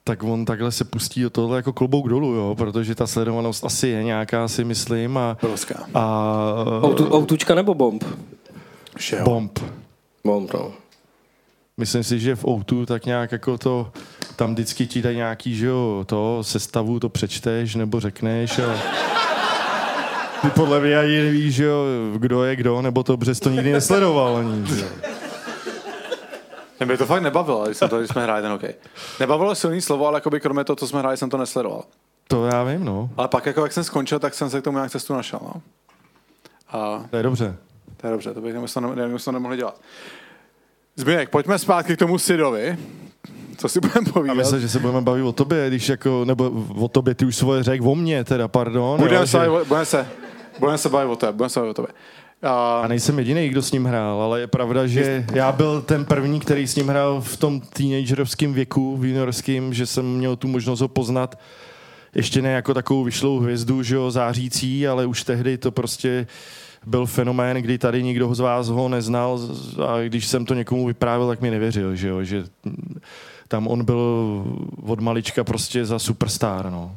tak 0.04 0.22
on 0.22 0.44
takhle 0.44 0.72
se 0.72 0.84
pustí 0.84 1.22
do 1.22 1.30
tohle 1.30 1.56
jako 1.56 1.72
klobouk 1.72 2.08
dolů, 2.08 2.34
jo, 2.34 2.54
protože 2.58 2.94
ta 2.94 3.06
sledovanost 3.06 3.64
asi 3.64 3.88
je 3.88 4.04
nějaká, 4.04 4.48
si 4.48 4.64
myslím. 4.64 5.16
A, 5.16 5.36
a, 5.94 6.80
Outu, 6.84 7.14
outučka 7.14 7.54
nebo 7.54 7.74
bomb? 7.74 8.04
Všeho. 8.96 9.24
Bomb. 9.24 9.58
Bomb, 10.24 10.54
no. 10.54 10.72
Myslím 11.76 12.04
si, 12.04 12.20
že 12.20 12.36
v 12.36 12.44
Outu 12.48 12.86
tak 12.86 13.06
nějak 13.06 13.32
jako 13.32 13.58
to, 13.58 13.92
tam 14.36 14.52
vždycky 14.54 14.86
ti 14.86 15.02
dají 15.02 15.16
nějaký, 15.16 15.56
že 15.56 15.66
jo, 15.66 16.04
to 16.06 16.38
sestavu, 16.42 17.00
to 17.00 17.08
přečteš 17.08 17.74
nebo 17.74 18.00
řekneš 18.00 18.58
a 18.58 18.78
ty 20.42 20.50
podle 20.50 20.80
mě 20.80 20.98
ani 20.98 21.22
nevíš, 21.22 21.54
že 21.54 21.64
jo, 21.64 21.84
kdo 22.16 22.44
je 22.44 22.56
kdo, 22.56 22.82
nebo 22.82 23.02
to 23.02 23.16
přes 23.16 23.40
to 23.40 23.50
nikdy 23.50 23.72
nesledoval 23.72 24.36
ani, 24.36 24.66
že 24.66 24.80
jo. 24.80 24.88
Mě 26.84 26.98
to 26.98 27.06
fakt 27.06 27.22
nebavilo, 27.22 27.64
když, 27.64 27.76
jsem 27.76 27.88
to, 27.88 27.98
když 27.98 28.10
jsme 28.10 28.22
hráli 28.22 28.42
ten 28.42 28.50
hokej. 28.50 28.74
Nebavilo 29.20 29.54
silný 29.54 29.80
slovo, 29.80 30.06
ale 30.06 30.16
jakoby 30.16 30.40
kromě 30.40 30.64
toho, 30.64 30.76
co 30.76 30.86
jsme 30.86 30.98
hráli, 30.98 31.16
jsem 31.16 31.30
to 31.30 31.36
nesledoval. 31.36 31.84
To 32.28 32.46
já 32.46 32.64
vím, 32.64 32.84
no. 32.84 33.10
Ale 33.16 33.28
pak, 33.28 33.46
jako 33.46 33.62
jak 33.62 33.72
jsem 33.72 33.84
skončil, 33.84 34.18
tak 34.18 34.34
jsem 34.34 34.50
se 34.50 34.60
k 34.60 34.64
tomu 34.64 34.78
nějak 34.78 34.90
cestu 34.90 35.14
našel, 35.14 35.38
no. 35.42 35.62
A... 36.68 37.04
To 37.10 37.16
je 37.16 37.22
dobře. 37.22 37.56
To 37.96 38.06
je 38.06 38.10
dobře, 38.10 38.34
to 38.34 38.40
bych 38.40 38.54
to, 38.74 38.80
ne, 38.80 39.18
to 39.24 39.32
nemohli 39.32 39.56
dělat. 39.56 39.80
Zběnek, 40.96 41.28
pojďme 41.28 41.58
zpátky 41.58 41.96
k 41.96 41.98
tomu 41.98 42.18
Sidovi. 42.18 42.78
Co 43.56 43.68
si 43.68 43.80
budeme 43.80 44.12
povídat? 44.12 44.36
A 44.36 44.38
myslím, 44.38 44.60
že 44.60 44.68
se 44.68 44.78
budeme 44.78 45.00
bavit 45.00 45.22
o 45.22 45.32
tobě, 45.32 45.68
když 45.68 45.88
jako, 45.88 46.24
nebo 46.24 46.50
o 46.80 46.88
tobě, 46.88 47.14
ty 47.14 47.24
už 47.24 47.36
svoje 47.36 47.62
řek 47.62 47.82
o 47.82 47.94
mně, 47.94 48.24
teda, 48.24 48.48
pardon. 48.48 49.00
Budeme 49.00 49.26
se, 49.26 49.38
že... 49.38 49.64
budeme 49.68 49.84
se, 49.84 50.08
budeme 50.58 50.78
se 50.78 50.88
bavit 50.88 51.12
o 51.12 51.16
tobě, 51.16 51.32
budeme 51.32 51.50
se 51.50 51.60
bavit 51.60 51.70
o 51.70 51.74
tobě. 51.74 51.92
A... 52.44 52.80
a 52.84 52.88
nejsem 52.88 53.18
jediný, 53.18 53.48
kdo 53.48 53.62
s 53.62 53.72
ním 53.72 53.84
hrál, 53.84 54.22
ale 54.22 54.40
je 54.40 54.46
pravda, 54.46 54.86
že 54.86 55.26
já 55.32 55.52
byl 55.52 55.82
ten 55.82 56.04
první, 56.04 56.40
který 56.40 56.66
s 56.66 56.76
ním 56.76 56.88
hrál 56.88 57.20
v 57.20 57.36
tom 57.36 57.60
teenagerovském 57.60 58.54
věku, 58.54 58.96
v 58.96 59.04
juniorském, 59.04 59.74
že 59.74 59.86
jsem 59.86 60.16
měl 60.16 60.36
tu 60.36 60.48
možnost 60.48 60.80
ho 60.80 60.88
poznat 60.88 61.38
ještě 62.14 62.42
ne 62.42 62.52
jako 62.52 62.74
takovou 62.74 63.04
vyšlou 63.04 63.38
hvězdu, 63.38 63.82
že 63.82 63.94
jo, 63.94 64.10
zářící, 64.10 64.88
ale 64.88 65.06
už 65.06 65.22
tehdy 65.22 65.58
to 65.58 65.72
prostě 65.72 66.26
byl 66.86 67.06
fenomén, 67.06 67.56
kdy 67.56 67.78
tady 67.78 68.02
nikdo 68.02 68.34
z 68.34 68.40
vás 68.40 68.68
ho 68.68 68.88
neznal 68.88 69.40
a 69.86 70.00
když 70.00 70.26
jsem 70.26 70.44
to 70.44 70.54
někomu 70.54 70.86
vyprávěl, 70.86 71.28
tak 71.28 71.40
mi 71.40 71.50
nevěřil, 71.50 71.96
že 71.96 72.08
jo, 72.08 72.24
že 72.24 72.44
tam 73.48 73.66
on 73.66 73.84
byl 73.84 74.44
od 74.82 75.00
malička 75.00 75.44
prostě 75.44 75.84
za 75.84 75.98
superstar, 75.98 76.70
no. 76.70 76.96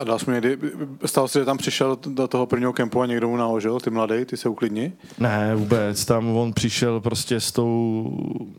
A 0.00 0.04
dal 0.04 0.18
jsi 0.18 0.30
mi 0.30 0.34
někdy, 0.34 0.58
stalo 1.06 1.28
se, 1.28 1.38
že 1.38 1.44
tam 1.44 1.58
přišel 1.58 1.98
do 2.06 2.28
toho 2.28 2.46
prvního 2.46 2.72
kempu 2.72 3.02
a 3.02 3.06
někdo 3.06 3.28
mu 3.28 3.36
naložil, 3.36 3.80
ty 3.80 3.90
mladý, 3.90 4.24
ty 4.24 4.36
se 4.36 4.48
uklidni? 4.48 4.92
Ne, 5.18 5.54
vůbec, 5.56 6.04
tam 6.04 6.36
on 6.36 6.52
přišel 6.52 7.00
prostě 7.00 7.40
s 7.40 7.52
tou, 7.52 8.06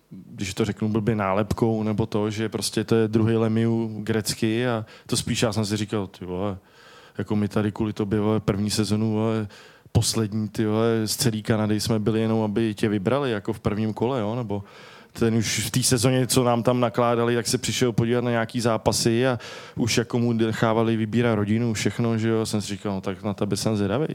když 0.10 0.54
to 0.54 0.66
řeknu 0.66 0.90
blbě, 0.90 1.16
nálepkou, 1.16 1.84
nebo 1.84 2.06
to, 2.06 2.30
že 2.30 2.50
prostě 2.50 2.84
to 2.84 2.96
je 2.96 3.08
druhý 3.08 3.36
Lemiu 3.36 4.04
grecky 4.04 4.68
a 4.68 4.86
to 5.06 5.18
spíš 5.18 5.42
já 5.42 5.54
jsem 5.54 5.66
si 5.66 5.78
říkal, 5.78 6.08
ty 6.08 6.26
vole, 6.26 6.58
jako 7.18 7.36
my 7.36 7.48
tady 7.48 7.72
kvůli 7.72 7.94
tobě, 7.94 8.20
vole, 8.20 8.40
první 8.40 8.70
sezonu, 8.70 9.14
vole, 9.14 9.48
poslední, 9.92 10.50
ty 10.50 10.66
vole, 10.66 11.02
z 11.06 11.16
celé 11.16 11.42
Kanady 11.42 11.80
jsme 11.80 12.00
byli 12.00 12.22
jenom, 12.22 12.42
aby 12.42 12.74
tě 12.74 12.90
vybrali, 12.90 13.32
jako 13.32 13.54
v 13.54 13.60
prvním 13.60 13.94
kole, 13.94 14.20
jo, 14.20 14.36
nebo 14.36 14.64
ten 15.14 15.36
už 15.36 15.60
v 15.60 15.72
té 15.72 15.84
sezóně, 15.84 16.28
co 16.28 16.44
nám 16.44 16.64
tam 16.64 16.80
nakládali, 16.80 17.36
tak 17.36 17.48
se 17.48 17.58
přišel 17.58 17.92
podívat 17.92 18.24
na 18.24 18.32
nějaký 18.32 18.62
zápasy 18.62 19.28
a 19.28 19.40
už 19.76 19.98
jako 19.98 20.20
mu 20.20 20.34
nechávali 20.34 20.98
vybírat 20.98 21.36
rodinu, 21.36 21.74
všechno, 21.74 22.18
že 22.18 22.30
jo, 22.30 22.46
jsem 22.46 22.62
si 22.62 22.68
říkal, 22.68 22.94
no, 22.94 23.02
tak 23.02 23.24
na 23.24 23.34
tebe 23.34 23.58
jsem 23.58 23.78
zvědavý, 23.78 24.08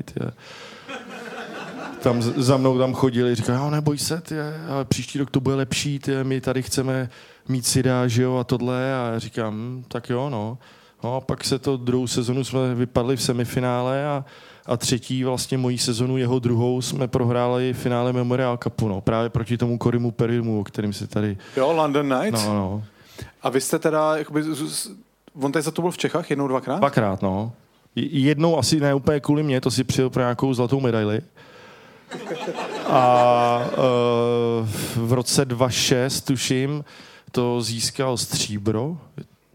Tam 2.00 2.22
za 2.22 2.56
mnou 2.56 2.78
tam 2.78 2.94
chodili, 2.94 3.34
říkali, 3.34 3.58
no 3.58 3.70
neboj 3.70 3.98
se, 3.98 4.22
tě, 4.24 4.42
ale 4.68 4.84
příští 4.84 5.18
rok 5.18 5.30
to 5.30 5.40
bude 5.40 5.54
lepší, 5.54 5.98
tě, 5.98 6.24
my 6.24 6.40
tady 6.40 6.62
chceme 6.62 7.08
mít 7.48 7.66
Sida, 7.66 8.08
že 8.08 8.22
jo, 8.22 8.36
a 8.36 8.44
tohle. 8.44 8.94
A 8.94 9.18
říkám, 9.18 9.54
hm, 9.54 9.84
tak 9.88 10.10
jo, 10.10 10.30
no. 10.30 10.58
No 11.04 11.16
a 11.16 11.20
pak 11.20 11.44
se 11.44 11.58
to 11.58 11.76
druhou 11.76 12.06
sezonu 12.06 12.44
jsme 12.44 12.74
vypadli 12.74 13.16
v 13.16 13.22
semifinále 13.22 14.06
a 14.06 14.24
a 14.66 14.76
třetí 14.76 15.24
vlastně 15.24 15.58
mojí 15.58 15.78
sezonu, 15.78 16.16
jeho 16.16 16.38
druhou, 16.38 16.82
jsme 16.82 17.08
prohráli 17.08 17.72
finále 17.72 18.12
Memorial 18.12 18.58
Cupu, 18.62 18.88
no, 18.88 19.00
právě 19.00 19.30
proti 19.30 19.56
tomu 19.58 19.78
Korimu 19.78 20.10
Perimu, 20.10 20.60
o 20.60 20.64
kterým 20.64 20.92
se 20.92 21.06
tady... 21.06 21.36
Jo, 21.56 21.72
London 21.72 22.08
Knights? 22.08 22.44
No, 22.44 22.54
no. 22.54 22.84
A 23.42 23.48
vy 23.50 23.60
jste 23.60 23.78
teda, 23.78 24.16
jakoby, 24.16 24.42
on 25.42 25.52
tady 25.52 25.62
za 25.62 25.70
to 25.70 25.82
byl 25.82 25.90
v 25.90 25.98
Čechách 25.98 26.30
jednou, 26.30 26.48
dvakrát? 26.48 26.78
Dvakrát, 26.78 27.22
no. 27.22 27.52
Jednou 27.96 28.58
asi 28.58 28.80
ne 28.80 28.94
úplně 28.94 29.20
kvůli 29.20 29.42
mě, 29.42 29.60
to 29.60 29.70
si 29.70 29.84
přijel 29.84 30.10
pro 30.10 30.22
nějakou 30.22 30.54
zlatou 30.54 30.80
medaili. 30.80 31.20
A 32.86 33.60
uh, 33.66 35.06
v 35.06 35.12
roce 35.12 35.44
2006, 35.44 36.20
tuším, 36.20 36.84
to 37.32 37.60
získal 37.60 38.16
stříbro, 38.16 38.96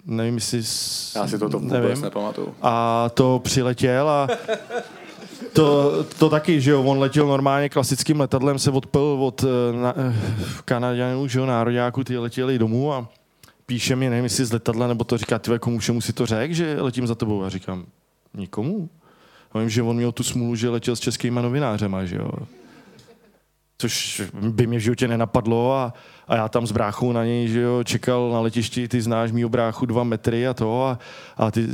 nevím, 0.06 0.36
jestli... 0.36 0.58
Já 1.16 1.28
si 1.28 1.40
to, 1.40 1.50
to 1.50 1.60
vůbec 1.60 2.02
nepamatuju. 2.02 2.56
A 2.62 3.10
to 3.14 3.40
přiletěl 3.44 4.10
a 4.10 4.28
to, 5.54 6.04
to 6.20 6.30
taky, 6.30 6.62
že 6.62 6.72
jo, 6.72 6.84
on 6.84 7.00
letěl 7.00 7.28
normálně 7.28 7.70
klasickým 7.70 8.20
letadlem, 8.20 8.60
se 8.60 8.72
odpil 8.72 9.02
od 9.02 9.44
eh, 9.44 9.78
na, 9.82 9.94
eh, 9.98 10.16
Kanaděnů, 10.66 11.28
že 11.28 11.40
jo, 11.40 11.46
nároďáků, 11.46 12.04
ty 12.04 12.18
letěli 12.18 12.60
domů 12.60 12.94
a 12.94 13.08
píše 13.66 13.96
mi, 13.96 14.10
nevím, 14.10 14.24
jestli 14.24 14.46
z 14.46 14.54
letadla, 14.54 14.88
nebo 14.88 15.04
to 15.04 15.18
říká, 15.18 15.40
ty 15.40 15.52
komu 15.60 15.80
všemu 15.80 16.02
si 16.02 16.14
to 16.14 16.26
řek, 16.26 16.54
že 16.54 16.82
letím 16.82 17.08
za 17.08 17.16
tebou. 17.16 17.44
A 17.44 17.50
říkám, 17.50 17.86
nikomu. 18.34 18.90
A 19.52 19.60
vím, 19.60 19.70
že 19.70 19.84
on 19.84 19.96
měl 19.96 20.12
tu 20.12 20.24
smůlu, 20.24 20.56
že 20.56 20.70
letěl 20.70 20.96
s 20.96 21.00
českýma 21.00 21.42
novinářema, 21.42 22.06
že 22.06 22.16
jo. 22.16 22.32
Což 23.82 24.22
by 24.42 24.68
mě 24.68 24.78
v 24.78 24.82
životě 24.82 25.08
nenapadlo 25.08 25.76
a 25.76 25.94
a 26.32 26.36
já 26.36 26.50
tam 26.50 26.68
s 26.68 26.72
bráchou 26.72 27.12
na 27.12 27.26
něj, 27.26 27.48
že 27.48 27.62
jo, 27.62 27.84
čekal 27.84 28.32
na 28.32 28.40
letišti, 28.40 28.88
ty 28.88 29.02
znáš 29.02 29.32
mýho 29.32 29.50
bráchu 29.50 29.86
dva 29.86 30.04
metry 30.04 30.48
a 30.48 30.54
to 30.54 30.86
a, 30.86 31.00
a 31.38 31.52
ty 31.52 31.68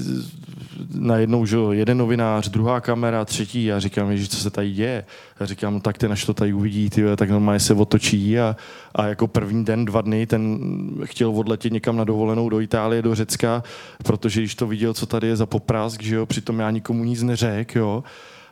najednou, 0.96 1.46
že 1.46 1.56
jo, 1.56 1.72
jeden 1.72 1.98
novinář, 1.98 2.50
druhá 2.50 2.82
kamera, 2.82 3.26
třetí 3.26 3.72
a 3.72 3.80
říkám, 3.80 4.18
že 4.18 4.28
co 4.28 4.38
se 4.38 4.50
tady 4.50 4.72
děje? 4.72 5.06
A 5.40 5.46
říkám, 5.46 5.74
no 5.74 5.80
tak 5.80 5.98
ten, 5.98 6.12
až 6.12 6.26
to 6.26 6.34
tady 6.34 6.54
uvidí, 6.54 6.90
ty, 6.90 7.04
tak 7.16 7.30
normálně 7.30 7.60
se 7.60 7.74
otočí 7.74 8.40
a, 8.40 8.56
a 8.96 9.06
jako 9.06 9.28
první 9.28 9.66
den, 9.66 9.86
dva 9.86 10.02
dny, 10.02 10.28
ten 10.28 10.60
chtěl 11.04 11.30
odletět 11.30 11.74
někam 11.74 11.98
na 11.98 12.04
dovolenou 12.04 12.50
do 12.50 12.62
Itálie, 12.62 13.02
do 13.02 13.16
Řecka, 13.16 13.64
protože 14.04 14.42
když 14.42 14.56
to 14.56 14.68
viděl, 14.68 14.94
co 14.94 15.06
tady 15.06 15.28
je 15.28 15.36
za 15.36 15.46
poprask, 15.46 16.04
že 16.04 16.16
jo, 16.16 16.26
přitom 16.26 16.60
já 16.60 16.72
nikomu 16.72 17.04
nic 17.04 17.24
neřekl, 17.24 17.80
jo, 17.80 18.04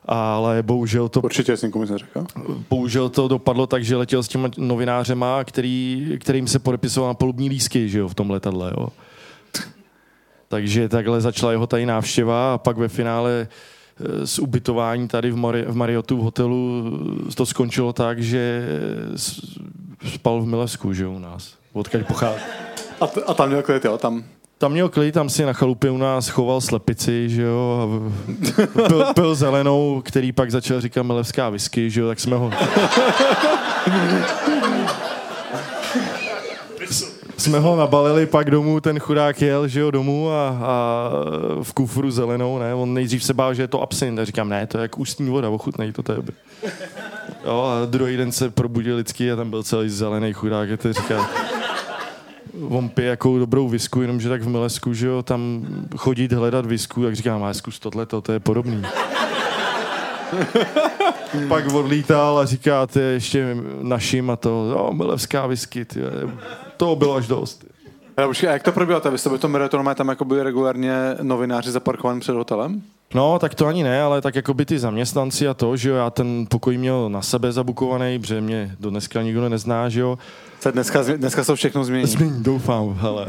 ale 0.05 0.63
bohužel 0.63 1.09
to... 1.09 1.21
Určitě 1.21 1.57
jsem 1.57 1.71
komu 1.71 1.85
neřekl. 1.85 2.25
Bohužel 2.69 3.09
to 3.09 3.27
dopadlo 3.27 3.67
tak, 3.67 3.83
že 3.83 3.95
letěl 3.95 4.23
s 4.23 4.27
těma 4.27 4.49
novinářema, 4.57 5.43
který, 5.43 6.07
kterým 6.19 6.47
se 6.47 6.59
podepisoval 6.59 7.09
na 7.09 7.13
polubní 7.13 7.49
lísky, 7.49 7.89
že 7.89 7.99
jo, 7.99 8.07
v 8.07 8.15
tom 8.15 8.29
letadle, 8.29 8.71
jo. 8.77 8.87
Takže 10.47 10.89
takhle 10.89 11.21
začala 11.21 11.51
jeho 11.51 11.67
tady 11.67 11.85
návštěva 11.85 12.53
a 12.53 12.57
pak 12.57 12.77
ve 12.77 12.87
finále 12.87 13.47
z 14.25 14.39
eh, 14.39 14.41
ubytování 14.41 15.07
tady 15.07 15.31
v, 15.31 15.37
Mari- 15.37 15.65
v 15.67 15.75
Mariotu 15.75 16.17
v 16.17 16.19
hotelu 16.19 16.83
to 17.35 17.45
skončilo 17.45 17.93
tak, 17.93 18.19
že 18.23 18.67
spal 20.13 20.41
v 20.41 20.45
Milesku, 20.45 20.93
že 20.93 21.07
u 21.07 21.19
nás. 21.19 21.53
Odkud 21.73 22.05
pochází. 22.07 22.39
A, 23.01 23.07
t- 23.07 23.23
a 23.23 23.33
tam 23.33 23.49
měl 23.49 23.61
klid, 23.63 23.85
jo? 23.85 23.97
Tam 23.97 24.23
tam 24.57 24.71
měl 24.71 24.89
klid, 24.89 25.11
tam 25.11 25.29
si 25.29 25.45
na 25.45 25.53
chalupě 25.53 25.91
u 25.91 25.97
nás 25.97 26.27
choval 26.27 26.61
slepici, 26.61 27.29
že 27.29 27.41
jo, 27.41 27.79
a 27.81 27.85
pil, 28.87 29.05
pil 29.13 29.35
zelenou, 29.35 30.01
který 30.05 30.31
pak 30.31 30.51
začal 30.51 30.81
říkat 30.81 31.03
milevská 31.03 31.49
whisky, 31.49 31.89
že 31.89 32.01
jo, 32.01 32.07
tak 32.07 32.19
jsme 32.19 32.35
ho... 32.35 32.51
jsme 37.37 37.59
ho 37.59 37.75
nabalili 37.75 38.25
pak 38.25 38.51
domů, 38.51 38.79
ten 38.79 38.99
chudák 38.99 39.41
jel, 39.41 39.67
že 39.67 39.79
jo, 39.79 39.91
domů 39.91 40.31
a, 40.31 40.49
a 40.49 41.09
v 41.63 41.73
kufru 41.73 42.11
zelenou, 42.11 42.59
ne, 42.59 42.73
on 42.73 42.93
nejdřív 42.93 43.23
se 43.23 43.33
bál, 43.33 43.53
že 43.53 43.63
je 43.63 43.67
to 43.67 43.81
absint, 43.81 44.19
a 44.19 44.25
říkám, 44.25 44.49
ne, 44.49 44.67
to 44.67 44.77
je 44.77 44.81
jak 44.81 44.99
ústní 44.99 45.29
voda, 45.29 45.49
ochutnej 45.49 45.91
to, 45.91 46.11
je 46.11 46.17
Jo, 47.45 47.63
a 47.63 47.85
druhý 47.85 48.17
den 48.17 48.31
se 48.31 48.49
probudil 48.49 48.95
lidský 48.95 49.31
a 49.31 49.35
tam 49.35 49.49
byl 49.49 49.63
celý 49.63 49.89
zelený 49.89 50.33
chudák, 50.33 50.71
a 50.71 50.77
to 50.77 50.93
říká, 50.93 51.29
on 52.69 52.89
pije 52.89 53.07
jako 53.07 53.39
dobrou 53.39 53.69
visku, 53.69 54.01
jenomže 54.01 54.29
tak 54.29 54.41
v 54.41 54.47
Milesku, 54.47 54.93
že 54.93 55.07
jo, 55.07 55.23
tam 55.23 55.67
chodit 55.97 56.31
hledat 56.31 56.65
visku, 56.65 57.03
tak 57.03 57.15
říkám, 57.15 57.41
má 57.41 57.53
zkus 57.53 57.79
tohle, 57.79 58.05
to 58.05 58.31
je 58.31 58.39
podobný. 58.39 58.83
Pak 61.47 61.73
odlítal 61.73 62.39
a 62.39 62.45
říká, 62.45 62.87
ty 62.87 62.99
ještě 62.99 63.57
našim 63.81 64.29
a 64.29 64.35
to, 64.35 64.49
jo, 64.49 64.89
milevská 64.93 65.47
whisky, 65.47 65.85
ty, 65.85 65.99
to 66.77 66.95
bylo 66.95 67.15
až 67.15 67.27
dost. 67.27 67.65
Ale 68.17 68.27
počkej, 68.27 68.49
a 68.49 68.53
jak 68.53 68.63
to 68.63 68.71
probíháte? 68.71 69.09
Vy 69.09 69.17
jste 69.17 69.29
by 69.29 69.37
to 69.37 69.47
maraton 69.47 69.95
tam 69.95 70.07
jako 70.07 70.25
byli 70.25 70.43
regulárně 70.43 70.93
novináři 71.21 71.71
zaparkovaní 71.71 72.19
před 72.19 72.33
hotelem? 72.33 72.81
No, 73.13 73.39
tak 73.39 73.55
to 73.55 73.67
ani 73.67 73.83
ne, 73.83 74.01
ale 74.01 74.21
tak 74.21 74.35
jako 74.35 74.53
by 74.53 74.65
ty 74.65 74.79
zaměstnanci 74.79 75.47
a 75.47 75.53
to, 75.53 75.77
že 75.77 75.89
jo, 75.89 75.95
já 75.95 76.09
ten 76.09 76.45
pokoj 76.49 76.77
měl 76.77 77.09
na 77.09 77.21
sebe 77.21 77.51
zabukovaný, 77.51 78.19
protože 78.19 78.41
mě 78.41 78.75
do 78.79 78.89
dneska 78.89 79.21
nikdo 79.21 79.49
nezná, 79.49 79.89
že 79.89 79.99
jo. 79.99 80.17
Se 80.59 80.71
dneska, 80.71 81.03
dneska 81.15 81.43
se 81.43 81.55
všechno 81.55 81.83
změní. 81.83 82.07
Změní, 82.07 82.43
doufám, 82.43 82.93
hele. 82.93 83.25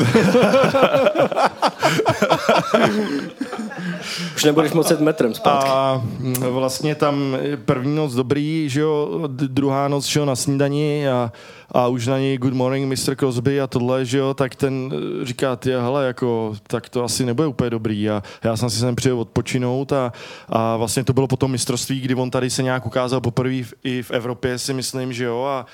Už 4.37 4.45
nebudeš 4.45 4.73
moc 4.73 4.91
jít 4.91 5.01
metrem 5.01 5.35
zpátky. 5.35 5.71
A 5.71 6.03
vlastně 6.49 6.95
tam 6.95 7.37
první 7.65 7.97
noc 7.97 8.15
dobrý, 8.15 8.69
že 8.69 8.81
jo, 8.81 9.23
druhá 9.29 9.89
noc 9.89 10.07
šel 10.07 10.27
na 10.27 10.37
snídani 10.37 11.09
a, 11.09 11.33
a 11.73 11.87
už 11.89 12.07
na 12.07 12.19
něj 12.19 12.39
Good 12.39 12.55
Morning 12.55 12.93
Mr. 12.93 13.15
Crosby 13.15 13.61
a 13.61 13.67
tohle, 13.67 14.05
že 14.05 14.19
jo, 14.19 14.35
tak 14.35 14.55
ten 14.55 14.93
říká, 15.23 15.57
ty 15.57 15.71
hele, 15.71 16.07
jako, 16.07 16.55
tak 16.67 16.89
to 16.89 17.05
asi 17.05 17.25
nebude 17.27 17.49
úplně 17.49 17.71
dobrý 17.71 18.11
a 18.11 18.23
já 18.45 18.57
jsem 18.57 18.71
si 18.71 18.79
sem 18.79 18.97
přijel 18.97 19.21
odpočinout 19.21 19.93
a, 19.93 20.13
a 20.49 20.77
vlastně 20.77 21.05
to 21.05 21.13
bylo 21.13 21.27
potom 21.27 21.51
mistrovství, 21.51 22.01
kdy 22.01 22.15
on 22.15 22.31
tady 22.31 22.51
se 22.51 22.63
nějak 22.63 22.87
ukázal 22.87 23.21
poprvé 23.21 23.55
i 23.85 24.03
v 24.03 24.11
Evropě, 24.11 24.59
si 24.59 24.75
myslím, 24.75 25.13
že 25.13 25.25
jo, 25.25 25.45
a, 25.45 25.67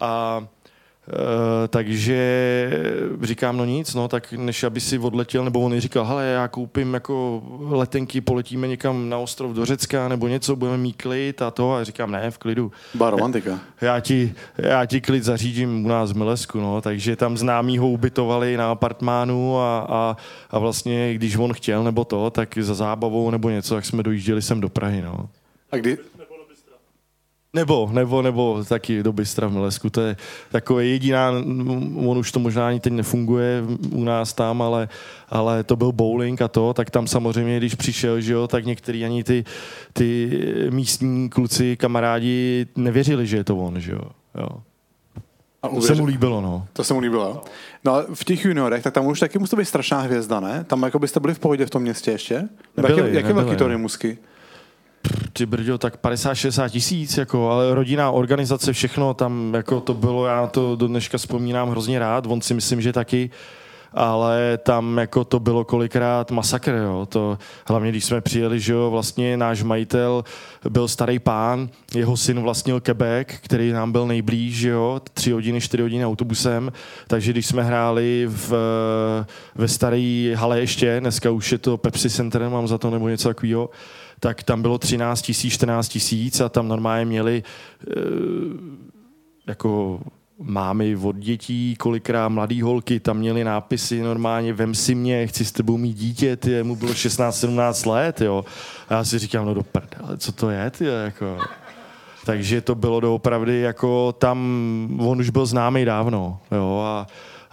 a 0.00 0.40
Uh, 1.08 1.68
takže 1.68 2.70
říkám, 3.22 3.56
no 3.56 3.64
nic, 3.64 3.94
no, 3.94 4.08
tak 4.08 4.32
než 4.32 4.64
aby 4.64 4.80
si 4.80 4.98
odletěl, 4.98 5.44
nebo 5.44 5.60
on 5.60 5.80
říkal, 5.80 6.04
hele, 6.04 6.26
já 6.26 6.48
koupím 6.48 6.94
jako 6.94 7.42
letenky, 7.68 8.20
poletíme 8.20 8.68
někam 8.68 9.08
na 9.08 9.18
ostrov 9.18 9.52
do 9.52 9.64
Řecka, 9.64 10.08
nebo 10.08 10.28
něco, 10.28 10.56
budeme 10.56 10.76
mít 10.76 10.92
klid 10.92 11.42
a 11.42 11.50
to, 11.50 11.74
a 11.74 11.84
říkám, 11.84 12.10
ne, 12.10 12.30
v 12.30 12.38
klidu. 12.38 12.72
Ba 12.94 13.10
romantika. 13.10 13.60
Já 13.80 14.00
ti, 14.00 14.34
já 14.58 14.86
ti 14.86 15.00
klid 15.00 15.24
zařídím 15.24 15.84
u 15.84 15.88
nás 15.88 16.12
v 16.12 16.16
Milesku, 16.16 16.60
no, 16.60 16.80
takže 16.80 17.16
tam 17.16 17.36
známí 17.36 17.78
ho 17.78 17.90
ubytovali 17.90 18.56
na 18.56 18.70
apartmánu 18.70 19.58
a, 19.58 19.86
a, 19.88 20.16
a 20.50 20.58
vlastně, 20.58 21.14
když 21.14 21.36
on 21.36 21.52
chtěl 21.52 21.84
nebo 21.84 22.04
to, 22.04 22.30
tak 22.30 22.58
za 22.60 22.74
zábavou 22.74 23.30
nebo 23.30 23.50
něco, 23.50 23.74
tak 23.74 23.84
jsme 23.84 24.02
dojížděli 24.02 24.42
sem 24.42 24.60
do 24.60 24.68
Prahy, 24.68 25.02
no. 25.02 25.28
A 25.72 25.76
kdy, 25.76 25.98
nebo, 27.54 27.90
nebo, 27.92 28.22
nebo 28.22 28.64
taky 28.68 29.02
do 29.02 29.12
Bystra 29.12 29.46
v 29.46 29.52
Milesku. 29.52 29.90
To 29.90 30.00
je 30.00 30.16
takové 30.50 30.84
jediná, 30.84 31.30
on 31.96 32.18
už 32.18 32.32
to 32.32 32.38
možná 32.38 32.68
ani 32.68 32.80
teď 32.80 32.92
nefunguje 32.92 33.62
u 33.90 34.04
nás 34.04 34.32
tam, 34.32 34.62
ale, 34.62 34.88
ale 35.28 35.64
to 35.64 35.76
byl 35.76 35.92
bowling 35.92 36.42
a 36.42 36.48
to, 36.48 36.74
tak 36.74 36.90
tam 36.90 37.06
samozřejmě, 37.06 37.56
když 37.56 37.74
přišel, 37.74 38.20
že 38.20 38.32
jo, 38.32 38.48
tak 38.48 38.64
některý 38.64 39.04
ani 39.04 39.24
ty, 39.24 39.44
ty 39.92 40.30
místní 40.70 41.30
kluci, 41.30 41.76
kamarádi 41.76 42.66
nevěřili, 42.76 43.26
že 43.26 43.36
je 43.36 43.44
to 43.44 43.56
on, 43.56 43.80
že 43.80 43.92
jo. 43.92 44.02
jo. 44.34 44.48
A 45.62 45.68
to 45.68 45.80
se 45.80 45.94
mu 45.94 46.04
líbilo, 46.04 46.40
no. 46.40 46.66
To 46.72 46.84
se 46.84 46.94
mu 46.94 47.00
líbilo. 47.00 47.44
No 47.84 47.94
a 47.94 48.04
v 48.14 48.24
těch 48.24 48.44
juniorech, 48.44 48.82
tak 48.82 48.94
tam 48.94 49.06
už 49.06 49.20
taky 49.20 49.38
musí 49.38 49.56
být 49.56 49.64
strašná 49.64 50.00
hvězda, 50.00 50.40
ne? 50.40 50.64
Tam 50.64 50.82
jako 50.82 50.98
byste 50.98 51.20
byli 51.20 51.34
v 51.34 51.38
pohodě 51.38 51.66
v 51.66 51.70
tom 51.70 51.82
městě 51.82 52.10
ještě? 52.10 52.48
Nebyli, 52.76 53.00
jak, 53.00 53.12
jak 53.12 53.26
je 53.26 53.32
velký 53.32 53.56
to 53.56 53.78
musky? 53.78 54.18
Ty 55.36 55.46
brďo, 55.46 55.78
tak 55.78 55.98
50-60 56.02 56.68
tisíc, 56.68 57.16
jako, 57.18 57.50
ale 57.50 57.74
rodinná 57.74 58.10
organizace, 58.10 58.72
všechno 58.72 59.14
tam, 59.14 59.54
jako 59.54 59.80
to 59.80 59.94
bylo, 59.94 60.26
já 60.26 60.46
to 60.46 60.76
do 60.76 60.86
dneška 60.88 61.18
vzpomínám 61.18 61.70
hrozně 61.70 61.98
rád, 61.98 62.26
on 62.26 62.40
si 62.40 62.54
myslím, 62.54 62.80
že 62.80 62.92
taky, 62.92 63.30
ale 63.94 64.58
tam 64.62 64.98
jako 64.98 65.24
to 65.24 65.40
bylo 65.40 65.64
kolikrát 65.64 66.30
masakr, 66.30 66.72
jo. 66.72 67.06
To, 67.08 67.38
hlavně 67.66 67.90
když 67.90 68.04
jsme 68.04 68.20
přijeli, 68.20 68.60
že 68.60 68.72
jo, 68.72 68.90
vlastně 68.90 69.36
náš 69.36 69.62
majitel 69.62 70.24
byl 70.70 70.88
starý 70.88 71.18
pán, 71.18 71.68
jeho 71.94 72.16
syn 72.16 72.40
vlastnil 72.40 72.80
Quebec, 72.80 73.28
který 73.40 73.72
nám 73.72 73.92
byl 73.92 74.06
nejblíž, 74.06 74.60
jo, 74.60 75.00
tři 75.14 75.30
hodiny, 75.30 75.60
čtyři 75.60 75.82
hodiny 75.82 76.06
autobusem, 76.06 76.72
takže 77.06 77.32
když 77.32 77.46
jsme 77.46 77.62
hráli 77.62 78.26
v, 78.28 78.52
ve 79.54 79.68
staré 79.68 80.34
hale 80.36 80.60
ještě, 80.60 81.00
dneska 81.00 81.30
už 81.30 81.52
je 81.52 81.58
to 81.58 81.76
Pepsi 81.76 82.10
Center, 82.10 82.48
mám 82.48 82.68
za 82.68 82.78
to, 82.78 82.90
nebo 82.90 83.08
něco 83.08 83.28
takového, 83.28 83.70
tak 84.24 84.42
tam 84.42 84.62
bylo 84.62 84.78
13 84.78 85.22
tisíc, 85.22 85.52
14 85.52 85.88
tisíc 85.88 86.40
a 86.40 86.48
tam 86.48 86.68
normálně 86.68 87.04
měli 87.04 87.42
e, 87.42 88.00
jako 89.46 90.00
mámy 90.38 90.96
od 90.96 91.16
dětí, 91.16 91.76
kolikrát 91.76 92.28
mladý 92.28 92.62
holky, 92.62 93.00
tam 93.00 93.16
měli 93.16 93.44
nápisy 93.44 94.00
normálně, 94.00 94.52
vem 94.52 94.74
si 94.74 94.94
mě, 94.94 95.26
chci 95.26 95.44
s 95.44 95.52
tebou 95.52 95.76
mít 95.76 95.94
dítě, 95.94 96.36
ty, 96.36 96.62
mu 96.62 96.76
bylo 96.76 96.92
16-17 96.92 97.90
let, 97.90 98.20
jo. 98.20 98.44
A 98.88 98.94
já 98.94 99.04
si 99.04 99.18
říkám, 99.18 99.46
no 99.46 99.54
do 99.54 99.62
prdele, 99.62 100.16
co 100.16 100.32
to 100.32 100.50
je, 100.50 100.70
ty, 100.70 100.84
jako. 100.84 101.38
Takže 102.26 102.60
to 102.60 102.74
bylo 102.74 103.00
doopravdy 103.00 103.60
jako 103.60 104.12
tam, 104.12 104.98
on 105.00 105.20
už 105.20 105.30
byl 105.30 105.46
známý 105.46 105.84
dávno, 105.84 106.40
jo, 106.52 106.82
a, 106.84 107.06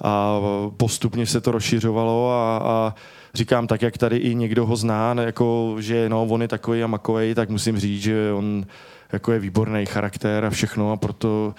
a 0.04 0.40
postupně 0.78 1.26
se 1.26 1.42
to 1.42 1.52
rozšiřovalo 1.52 2.32
a, 2.32 2.58
a 2.58 2.96
říkám, 3.34 3.68
tak 3.68 3.82
jak 3.82 3.98
tady 3.98 4.18
i 4.18 4.36
někdo 4.36 4.66
ho 4.66 4.76
zná, 4.76 5.16
jako, 5.20 5.76
že 5.80 6.10
no, 6.10 6.24
on 6.24 6.42
je 6.42 6.48
takový 6.48 6.84
a 6.84 6.88
makovej, 6.88 7.36
tak 7.36 7.50
musím 7.50 7.80
říct, 7.80 8.02
že 8.02 8.34
on 8.34 8.66
jako 9.14 9.32
je 9.32 9.40
výborný 9.40 9.86
charakter 9.86 10.46
a 10.46 10.50
všechno 10.50 10.92
a 10.92 10.98
proto 10.98 11.54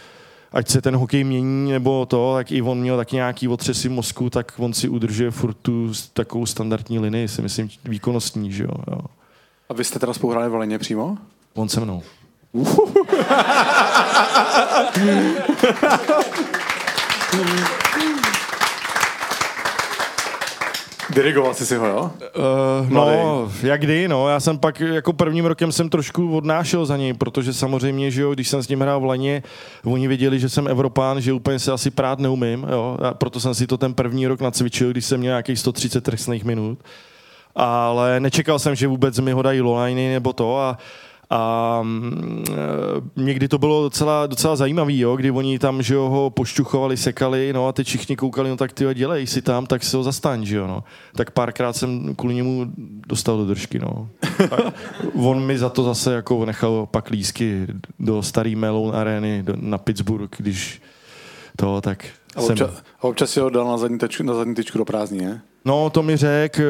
ať 0.53 0.69
se 0.69 0.83
ten 0.83 0.97
hokej 0.97 1.25
mění 1.25 1.73
nebo 1.73 2.07
to, 2.07 2.35
tak 2.35 2.53
i 2.53 2.63
on 2.63 2.81
měl 2.81 2.97
tak 2.97 3.13
nějaký 3.13 3.49
otřesy 3.49 3.89
mozku, 3.89 4.31
tak 4.31 4.53
on 4.57 4.73
si 4.73 4.89
udržuje 4.89 5.31
furt 5.31 5.55
tu 5.55 5.93
takovou 6.13 6.47
standardní 6.47 6.99
linii, 6.99 7.29
si 7.29 7.43
myslím, 7.43 7.71
výkonnostní, 7.85 8.53
že 8.53 8.63
jo. 8.63 8.71
jo. 8.91 9.01
A 9.69 9.75
vy 9.75 9.85
jste 9.85 9.99
teda 9.99 10.13
spolu 10.13 10.33
hráli 10.33 10.49
v 10.49 10.55
Leně 10.55 10.79
přímo? 10.79 11.19
On 11.55 11.69
se 11.69 11.81
mnou. 11.81 12.03
Dirigoval 21.15 21.55
jsi 21.55 21.67
si 21.67 21.77
ho, 21.77 21.87
jo? 21.87 22.11
Uh, 22.83 22.91
no, 22.91 23.51
jak 23.63 23.81
kdy, 23.81 24.09
no. 24.09 24.29
Já 24.29 24.41
jsem 24.41 24.59
pak, 24.59 24.81
jako 24.81 25.13
prvním 25.13 25.45
rokem 25.45 25.73
jsem 25.73 25.89
trošku 25.89 26.37
odnášel 26.37 26.87
za 26.87 26.97
něj, 26.97 27.13
protože 27.13 27.53
samozřejmě, 27.53 28.11
že 28.11 28.23
jo, 28.23 28.35
když 28.35 28.49
jsem 28.49 28.63
s 28.63 28.69
ním 28.69 28.81
hrál 28.81 29.01
v 29.01 29.05
Leně, 29.05 29.43
oni 29.85 30.09
věděli, 30.09 30.39
že 30.39 30.49
jsem 30.49 30.69
Evropán, 30.69 31.21
že 31.21 31.33
úplně 31.33 31.59
se 31.59 31.73
asi 31.73 31.91
prát 31.91 32.19
neumím, 32.19 32.67
jo. 32.71 32.99
A 33.03 33.15
proto 33.15 33.41
jsem 33.41 33.55
si 33.55 33.67
to 33.67 33.79
ten 33.79 33.95
první 33.95 34.27
rok 34.27 34.41
nacvičil, 34.41 34.91
když 34.91 35.05
jsem 35.05 35.21
měl 35.21 35.31
nějakých 35.31 35.59
130 35.59 36.05
trestných 36.05 36.45
minut. 36.45 36.79
Ale 37.55 38.21
nečekal 38.21 38.59
jsem, 38.59 38.75
že 38.75 38.89
vůbec 38.89 39.19
mi 39.19 39.33
ho 39.33 39.43
dají 39.43 39.61
loliny 39.61 40.13
nebo 40.13 40.33
to 40.33 40.59
a 40.59 40.79
a 41.33 41.81
mm, 41.83 42.45
e, 42.51 43.23
někdy 43.23 43.49
to 43.49 43.59
bylo 43.59 43.83
docela, 43.83 44.27
docela 44.27 44.57
zajímavý, 44.57 44.99
jo, 44.99 45.17
kdy 45.17 45.31
oni 45.31 45.59
tam 45.59 45.83
že 45.83 45.95
jo, 45.95 46.09
ho 46.09 46.31
pošťuchovali, 46.31 46.97
sekali, 46.97 47.53
no 47.53 47.69
a 47.69 47.73
teď 47.73 47.87
všichni 47.87 48.17
koukali, 48.17 48.51
no 48.51 48.57
tak 48.57 48.73
ty 48.73 48.85
dělej 48.95 49.27
si 49.27 49.43
tam, 49.43 49.67
tak 49.67 49.83
se 49.83 49.97
ho 49.97 50.03
zastaň, 50.03 50.45
že 50.45 50.57
jo, 50.57 50.67
no. 50.67 50.85
Tak 51.17 51.31
párkrát 51.31 51.73
jsem 51.73 52.15
kvůli 52.15 52.35
němu 52.35 52.67
dostal 53.07 53.37
do 53.37 53.45
držky, 53.45 53.79
no. 53.79 54.09
A 54.51 54.73
on 55.15 55.43
mi 55.43 55.59
za 55.59 55.69
to 55.69 55.85
zase 55.85 56.15
jako 56.15 56.45
nechal 56.45 56.89
pak 56.91 57.11
lísky 57.11 57.67
do 57.99 58.23
starý 58.23 58.57
Melon 58.57 58.97
arény 58.97 59.45
na 59.57 59.79
Pittsburgh, 59.79 60.37
když 60.39 60.83
to, 61.57 61.81
tak 61.81 62.07
a 62.37 62.41
občas, 62.41 62.75
jsem... 62.75 62.83
občas 63.01 63.31
si 63.31 63.41
ho 63.41 63.51
dal 63.51 63.67
na 63.67 63.79
zadní, 63.79 63.99
tečku, 63.99 64.23
na 64.23 64.35
zadní 64.35 64.55
tečku 64.55 64.79
do 64.79 64.85
prázdní, 64.85 65.19
ne? 65.19 65.43
No, 65.65 65.91
to 65.91 66.03
mi 66.03 66.17
řekl, 66.17 66.63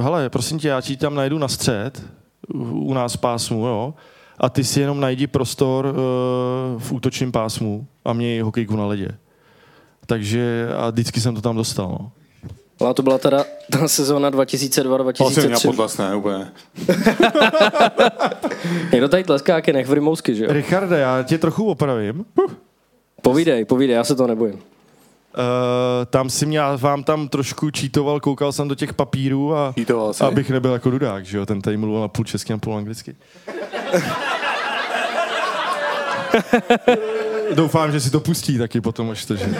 hele, 0.00 0.30
prosím 0.30 0.58
tě, 0.58 0.68
já 0.68 0.80
ti 0.80 0.96
tam 0.96 1.14
najdu 1.14 1.38
na 1.38 1.48
střed, 1.48 2.02
u 2.54 2.94
nás 2.94 3.16
pásmu, 3.16 3.66
jo, 3.66 3.94
a 4.38 4.48
ty 4.48 4.64
si 4.64 4.80
jenom 4.80 5.00
najdi 5.00 5.26
prostor 5.26 5.86
uh, 5.86 5.92
v 6.82 6.92
útočním 6.92 7.32
pásmu 7.32 7.86
a 8.04 8.12
měj 8.12 8.40
hokejku 8.40 8.76
na 8.76 8.86
ledě. 8.86 9.08
Takže 10.06 10.68
a 10.76 10.90
vždycky 10.90 11.20
jsem 11.20 11.34
to 11.34 11.40
tam 11.40 11.56
dostal, 11.56 11.88
no. 11.88 12.12
Ale 12.80 12.94
to 12.94 13.02
byla 13.02 13.18
teda 13.18 13.44
ta 13.72 13.88
sezóna 13.88 14.30
2002-2003. 14.30 15.50
na 15.50 15.58
podlas, 15.60 15.98
ne, 15.98 16.16
úplně. 16.16 16.46
Někdo 18.92 19.08
tady 19.08 19.24
tleská, 19.24 19.54
jak 19.54 19.66
je 19.66 19.72
nech 19.72 19.86
v 19.86 19.92
Rimousky, 19.92 20.34
že 20.34 20.44
jo? 20.44 20.52
Richarde, 20.52 20.98
já 20.98 21.22
tě 21.22 21.38
trochu 21.38 21.64
opravím. 21.64 22.24
Povídej, 23.22 23.64
povídej, 23.64 23.96
já 23.96 24.04
se 24.04 24.14
to 24.14 24.26
nebojím. 24.26 24.58
Tam 26.06 26.30
si 26.30 26.46
mě, 26.46 26.60
vám 26.76 27.04
tam 27.04 27.28
trošku 27.28 27.70
čítoval, 27.70 28.20
koukal 28.20 28.52
jsem 28.52 28.68
do 28.68 28.74
těch 28.74 28.94
papírů 28.94 29.56
a 29.56 29.74
abych 30.20 30.50
nebyl 30.50 30.72
jako 30.72 30.90
dudák, 30.90 31.24
že 31.24 31.38
jo, 31.38 31.46
ten 31.46 31.62
tady 31.62 31.76
mluvil 31.76 32.00
na 32.00 32.08
půl 32.08 32.24
česky, 32.24 32.52
na 32.52 32.58
půl 32.58 32.76
anglicky. 32.76 33.16
Doufám, 37.54 37.92
že 37.92 38.00
si 38.00 38.10
to 38.10 38.20
pustí 38.20 38.58
taky 38.58 38.80
potom, 38.80 39.10
až 39.10 39.24
to, 39.24 39.36
že... 39.36 39.54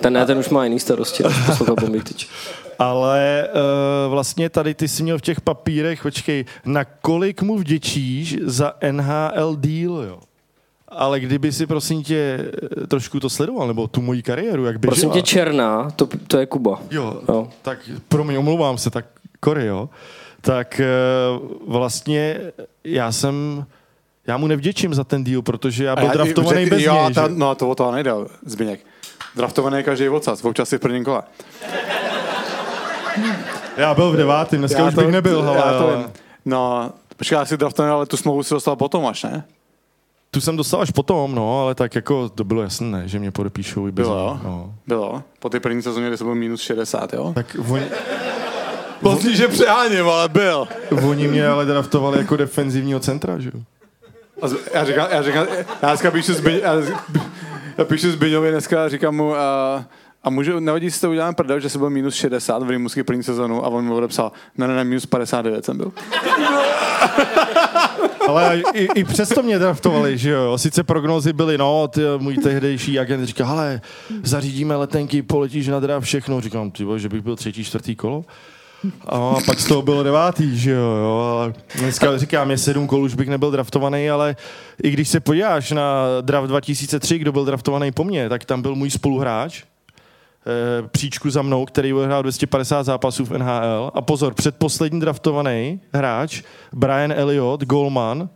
Ten 0.00 0.12
ne, 0.12 0.26
ten 0.26 0.38
už 0.38 0.48
má 0.48 0.64
jiný 0.64 0.80
starosti, 0.80 1.22
než. 1.22 2.28
Ale 2.78 3.48
uh, 3.48 4.10
vlastně 4.10 4.50
tady 4.50 4.74
ty 4.74 4.88
jsi 4.88 5.02
měl 5.02 5.18
v 5.18 5.22
těch 5.22 5.40
papírech, 5.40 6.02
počkej, 6.02 6.44
na 6.64 6.84
kolik 6.84 7.42
mu 7.42 7.58
vděčíš 7.58 8.36
za 8.42 8.72
NHL 8.90 9.56
deal, 9.56 9.92
jo? 9.92 10.20
Ale 10.90 11.20
kdyby 11.20 11.52
si, 11.52 11.66
prosím 11.66 12.02
tě, 12.02 12.50
trošku 12.88 13.20
to 13.20 13.30
sledoval, 13.30 13.68
nebo 13.68 13.86
tu 13.88 14.00
moji 14.02 14.22
kariéru, 14.22 14.64
jak 14.64 14.78
běžela. 14.80 14.90
Prosím 14.90 15.10
tě, 15.10 15.22
Černá, 15.22 15.90
to, 15.90 16.08
to 16.26 16.38
je 16.38 16.46
Kuba. 16.46 16.80
Jo, 16.90 17.20
jo, 17.28 17.48
tak 17.62 17.78
pro 18.08 18.24
mě 18.24 18.38
omlouvám 18.38 18.78
se, 18.78 18.90
tak 18.90 19.04
Kory, 19.40 19.66
jo. 19.66 19.88
Tak 20.40 20.80
uh, 21.40 21.72
vlastně 21.72 22.40
já 22.84 23.12
jsem, 23.12 23.64
já 24.26 24.36
mu 24.36 24.46
nevděčím 24.46 24.94
za 24.94 25.04
ten 25.04 25.24
deal, 25.24 25.42
protože 25.42 25.84
já 25.84 25.96
byl 25.96 26.04
já, 26.04 26.12
draftovaný 26.12 26.66
bez 26.66 26.82
jo, 26.82 27.02
něj. 27.04 27.14
Ta, 27.14 27.28
no 27.28 27.54
to 27.54 27.70
o 27.70 27.74
toho 27.74 27.92
nejde, 27.92 28.12
Zbyněk. 28.46 28.80
Draftovaný 29.36 29.76
je 29.76 29.82
každý 29.82 30.08
odsaz, 30.08 30.44
občas 30.44 30.68
si 30.68 30.78
v 30.78 30.80
prvním 30.80 31.04
kole. 31.04 31.22
Já 33.76 33.94
byl 33.94 34.12
v 34.12 34.16
devátém, 34.16 34.58
dneska 34.58 34.78
já 34.78 34.88
už 34.88 34.94
to, 34.94 35.00
bych 35.00 35.10
nebyl. 35.10 35.38
Já 35.38 35.50
hele, 35.52 35.78
to 35.78 35.88
ale... 35.88 36.10
No, 36.44 36.92
počkej, 37.16 37.36
já 37.36 37.44
si 37.44 37.56
draftovaný, 37.56 37.92
ale 37.92 38.06
tu 38.06 38.16
smlouvu 38.16 38.42
si 38.42 38.54
dostal 38.54 38.76
potom 38.76 39.06
až, 39.06 39.22
ne? 39.22 39.44
Tu 40.30 40.40
jsem 40.40 40.56
dostal 40.56 40.80
až 40.80 40.90
potom, 40.90 41.34
no, 41.34 41.62
ale 41.62 41.74
tak 41.74 41.94
jako 41.94 42.28
to 42.28 42.44
bylo 42.44 42.62
jasné, 42.62 43.08
že 43.08 43.18
mě 43.18 43.30
podepíšou 43.30 43.88
i 43.88 43.92
bez 43.92 44.06
Bylo, 44.06 44.40
no. 44.44 44.74
bylo. 44.86 45.22
Po 45.38 45.48
té 45.48 45.60
první 45.60 45.82
sezóně, 45.82 46.08
kdy 46.08 46.16
jsem 46.16 46.26
byl 46.26 46.34
minus 46.34 46.60
60, 46.60 47.12
jo? 47.12 47.32
Tak 47.34 47.56
oni... 47.68 47.84
Později, 49.00 49.36
že 49.36 49.48
přeháním, 49.48 50.08
ale 50.08 50.28
byl. 50.28 50.68
Oni 51.08 51.28
mě 51.28 51.48
ale 51.48 51.64
draftovali 51.66 52.18
jako 52.18 52.36
defenzivního 52.36 53.00
centra, 53.00 53.38
že 53.38 53.50
jo? 53.54 53.60
Já 54.74 54.84
říkám, 54.84 55.06
já 55.10 55.22
říkám, 55.22 55.46
já 55.82 55.88
dneska 55.88 56.10
píšu 56.10 56.34
Zbyň, 56.34 56.56
já, 56.62 56.74
já 57.78 57.84
píšu 57.84 58.10
Zbyňovi 58.10 58.50
dneska 58.50 58.84
a 58.84 58.88
říkám 58.88 59.14
mu, 59.14 59.34
a, 59.36 59.84
a 60.22 60.30
můžu, 60.30 60.60
nevadí 60.60 60.90
si 60.90 61.00
to 61.00 61.10
udělám 61.10 61.34
prdel, 61.34 61.60
že 61.60 61.68
jsem 61.68 61.78
byl 61.78 61.90
minus 61.90 62.14
60 62.14 62.62
v 62.62 62.70
Rimusky 62.70 63.02
první 63.02 63.22
sezonu 63.22 63.64
a 63.64 63.68
on 63.68 63.84
mi 63.84 63.92
odepsal, 63.92 64.32
ne, 64.58 64.68
ne, 64.68 64.74
ne, 64.74 64.84
minus 64.84 65.06
59 65.06 65.64
jsem 65.64 65.76
byl. 65.76 65.92
Ale 68.36 68.62
i, 68.74 68.88
i 68.94 69.04
přesto 69.04 69.42
mě 69.42 69.58
draftovali, 69.58 70.18
že 70.18 70.30
jo. 70.30 70.58
Sice 70.58 70.82
prognózy 70.82 71.32
byly, 71.32 71.58
no, 71.58 71.88
ty, 71.88 72.00
můj 72.18 72.36
tehdejší 72.36 72.98
agent 72.98 73.24
říká, 73.24 73.46
ale 73.46 73.80
zařídíme 74.22 74.76
letenky, 74.76 75.22
poletíš 75.22 75.68
na 75.68 75.80
draft, 75.80 76.04
všechno. 76.04 76.40
Říkám, 76.40 76.70
ty 76.70 76.84
že 76.96 77.08
bych 77.08 77.22
byl 77.22 77.36
třetí, 77.36 77.64
čtvrtý 77.64 77.96
kolo. 77.96 78.24
A 79.06 79.34
pak 79.46 79.60
z 79.60 79.66
toho 79.66 79.82
bylo 79.82 80.02
devátý, 80.02 80.58
že 80.58 80.70
jo, 80.70 80.96
jo. 80.96 81.38
A 81.40 81.52
dneska 81.78 82.18
říkám, 82.18 82.50
je 82.50 82.58
sedm 82.58 82.86
kol, 82.86 83.02
už 83.02 83.14
bych 83.14 83.28
nebyl 83.28 83.50
draftovaný, 83.50 84.10
ale 84.10 84.36
i 84.82 84.90
když 84.90 85.08
se 85.08 85.20
podíváš 85.20 85.70
na 85.70 86.04
draft 86.20 86.48
2003, 86.48 87.18
kdo 87.18 87.32
byl 87.32 87.44
draftovaný 87.44 87.92
po 87.92 88.04
mně, 88.04 88.28
tak 88.28 88.44
tam 88.44 88.62
byl 88.62 88.74
můj 88.74 88.90
spoluhráč, 88.90 89.62
příčku 90.86 91.30
za 91.30 91.42
mnou, 91.42 91.64
který 91.64 91.92
hrál 91.92 92.22
250 92.22 92.82
zápasů 92.82 93.24
v 93.24 93.38
NHL. 93.38 93.90
A 93.94 94.02
pozor, 94.02 94.34
předposlední 94.34 95.00
draftovaný 95.00 95.80
hráč, 95.92 96.42
Brian 96.72 97.12
Elliott, 97.12 97.64
Goldman, 97.64 98.28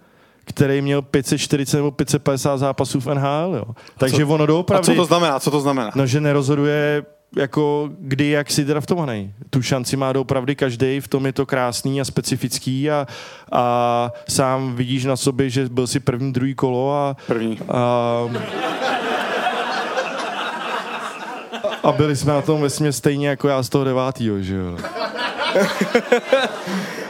který 0.44 0.82
měl 0.82 1.02
540 1.02 1.76
nebo 1.76 1.90
550 1.90 2.56
zápasů 2.56 3.00
v 3.00 3.06
NHL. 3.06 3.54
Jo. 3.56 3.64
Takže 3.98 4.26
co, 4.26 4.34
ono 4.34 4.46
doopravdy... 4.46 4.92
A 4.92 4.94
co 4.94 4.94
to 4.94 5.04
znamená? 5.04 5.40
Co 5.40 5.50
to 5.50 5.60
znamená? 5.60 5.90
No, 5.94 6.06
že 6.06 6.20
nerozhoduje 6.20 7.02
jako 7.36 7.90
kdy, 7.98 8.28
jak 8.28 8.50
si 8.50 8.64
draftovaný. 8.64 9.34
Tu 9.50 9.62
šanci 9.62 9.96
má 9.96 10.12
doopravdy 10.12 10.56
každý, 10.56 11.00
v 11.00 11.08
tom 11.08 11.26
je 11.26 11.32
to 11.32 11.46
krásný 11.46 12.00
a 12.00 12.04
specifický 12.04 12.90
a, 12.90 13.06
a 13.52 14.12
sám 14.28 14.76
vidíš 14.76 15.04
na 15.04 15.16
sobě, 15.16 15.50
že 15.50 15.68
byl 15.68 15.86
si 15.86 16.00
první, 16.00 16.32
druhý 16.32 16.54
kolo 16.54 16.94
a... 16.94 17.16
První. 17.26 17.58
A, 17.68 18.20
a 21.84 21.92
byli 21.92 22.16
jsme 22.16 22.32
na 22.32 22.42
tom 22.42 22.60
vesmě 22.60 22.92
stejně 22.92 23.28
jako 23.28 23.48
já 23.48 23.62
z 23.62 23.68
toho 23.68 23.84
devátýho, 23.84 24.40
že 24.42 24.54
jo. 24.54 24.78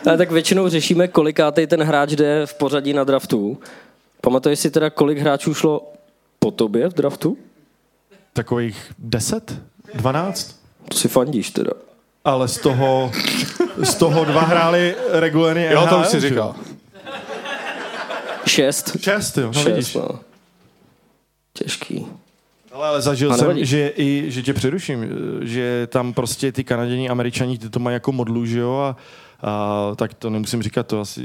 Ale 0.06 0.16
tak 0.18 0.30
většinou 0.30 0.68
řešíme, 0.68 1.08
kolikátej 1.08 1.66
ten 1.66 1.82
hráč 1.82 2.10
jde 2.10 2.46
v 2.46 2.54
pořadí 2.54 2.92
na 2.92 3.04
draftu. 3.04 3.58
Pamatuješ 4.20 4.58
si 4.58 4.70
teda, 4.70 4.90
kolik 4.90 5.18
hráčů 5.18 5.54
šlo 5.54 5.92
po 6.38 6.50
tobě 6.50 6.88
v 6.88 6.92
draftu? 6.94 7.36
Takových 8.32 8.92
deset? 8.98 9.54
12? 9.94 10.60
To 10.88 10.98
si 10.98 11.08
fandíš 11.08 11.50
teda. 11.50 11.70
Ale 12.24 12.48
z 12.48 12.58
toho, 12.58 13.12
z 13.82 13.94
toho 13.94 14.24
dva 14.24 14.40
hráli 14.40 14.96
regulérně 15.10 15.68
Jo, 15.72 15.86
to 15.90 15.98
už 15.98 16.06
si 16.06 16.20
říkal. 16.20 16.54
Šest. 18.46 18.96
Šest, 19.00 19.38
jo. 19.38 19.46
No 19.46 19.52
Šest, 19.52 19.66
vidíš. 19.66 19.94
no. 19.94 20.08
Těžký. 21.52 22.06
Ale, 22.74 22.88
ale 22.88 23.02
zažil 23.02 23.34
jsem, 23.34 23.64
že, 23.64 23.92
i, 23.96 24.24
že 24.26 24.42
tě 24.42 24.54
přeruším, 24.54 25.06
že 25.42 25.86
tam 25.90 26.12
prostě 26.12 26.52
ty 26.52 26.64
Kanaděni, 26.64 27.08
Američani, 27.08 27.58
ty 27.58 27.70
to 27.70 27.78
mají 27.78 27.94
jako 27.94 28.12
modlu, 28.12 28.46
že 28.46 28.58
jo, 28.58 28.74
a 28.74 28.96
a, 29.44 29.92
tak 29.96 30.14
to 30.14 30.30
nemusím 30.30 30.62
říkat, 30.62 30.86
to 30.86 31.00
asi 31.00 31.20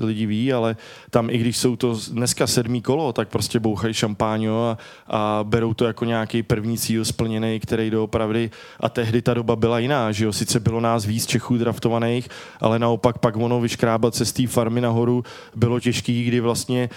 lidi 0.00 0.26
ví, 0.26 0.52
ale 0.52 0.76
tam 1.10 1.30
i 1.30 1.38
když 1.38 1.56
jsou 1.56 1.76
to 1.76 1.98
dneska 2.10 2.46
sedmý 2.46 2.82
kolo, 2.82 3.12
tak 3.12 3.28
prostě 3.28 3.60
bouchají 3.60 3.94
šampáňo 3.94 4.64
a, 4.64 4.78
a 5.06 5.44
berou 5.44 5.74
to 5.74 5.84
jako 5.84 6.04
nějaký 6.04 6.42
první 6.42 6.78
cíl 6.78 7.04
splněný, 7.04 7.60
který 7.60 7.90
doopravdy, 7.90 8.50
a 8.80 8.88
tehdy 8.88 9.22
ta 9.22 9.34
doba 9.34 9.56
byla 9.56 9.78
jiná, 9.78 10.12
že 10.12 10.24
jo, 10.24 10.32
sice 10.32 10.60
bylo 10.60 10.80
nás 10.80 11.06
víc 11.06 11.26
Čechů 11.26 11.58
draftovaných, 11.58 12.28
ale 12.60 12.78
naopak 12.78 13.18
pak 13.18 13.36
ono 13.36 13.60
vyškrábat 13.60 14.14
se 14.14 14.24
z 14.24 14.32
té 14.32 14.46
farmy 14.46 14.80
nahoru 14.80 15.24
bylo 15.56 15.80
těžký, 15.80 16.24
kdy 16.24 16.40
vlastně 16.40 16.88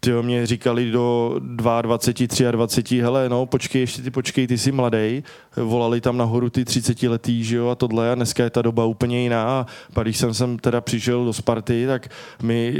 ty 0.00 0.12
mě 0.22 0.46
říkali 0.46 0.90
do 0.90 1.36
22, 1.38 2.50
23, 2.50 3.00
hele, 3.00 3.28
no, 3.28 3.46
počkej, 3.46 3.80
ještě 3.80 4.02
ty 4.02 4.10
počkej, 4.10 4.46
ty 4.46 4.58
jsi 4.58 4.72
mladý. 4.72 5.24
Volali 5.56 6.00
tam 6.00 6.16
nahoru 6.16 6.50
ty 6.50 6.64
30 6.64 7.02
letý, 7.02 7.44
že 7.44 7.56
jo, 7.56 7.68
a 7.68 7.74
tohle, 7.74 8.12
a 8.12 8.14
dneska 8.14 8.44
je 8.44 8.50
ta 8.50 8.62
doba 8.62 8.84
úplně 8.84 9.22
jiná. 9.22 9.42
A 9.42 9.66
pak, 9.94 10.04
když 10.04 10.16
jsem 10.16 10.34
sem 10.34 10.58
teda 10.58 10.80
přišel 10.80 11.24
do 11.24 11.32
Sparty, 11.32 11.86
tak 11.86 12.08
mi 12.42 12.74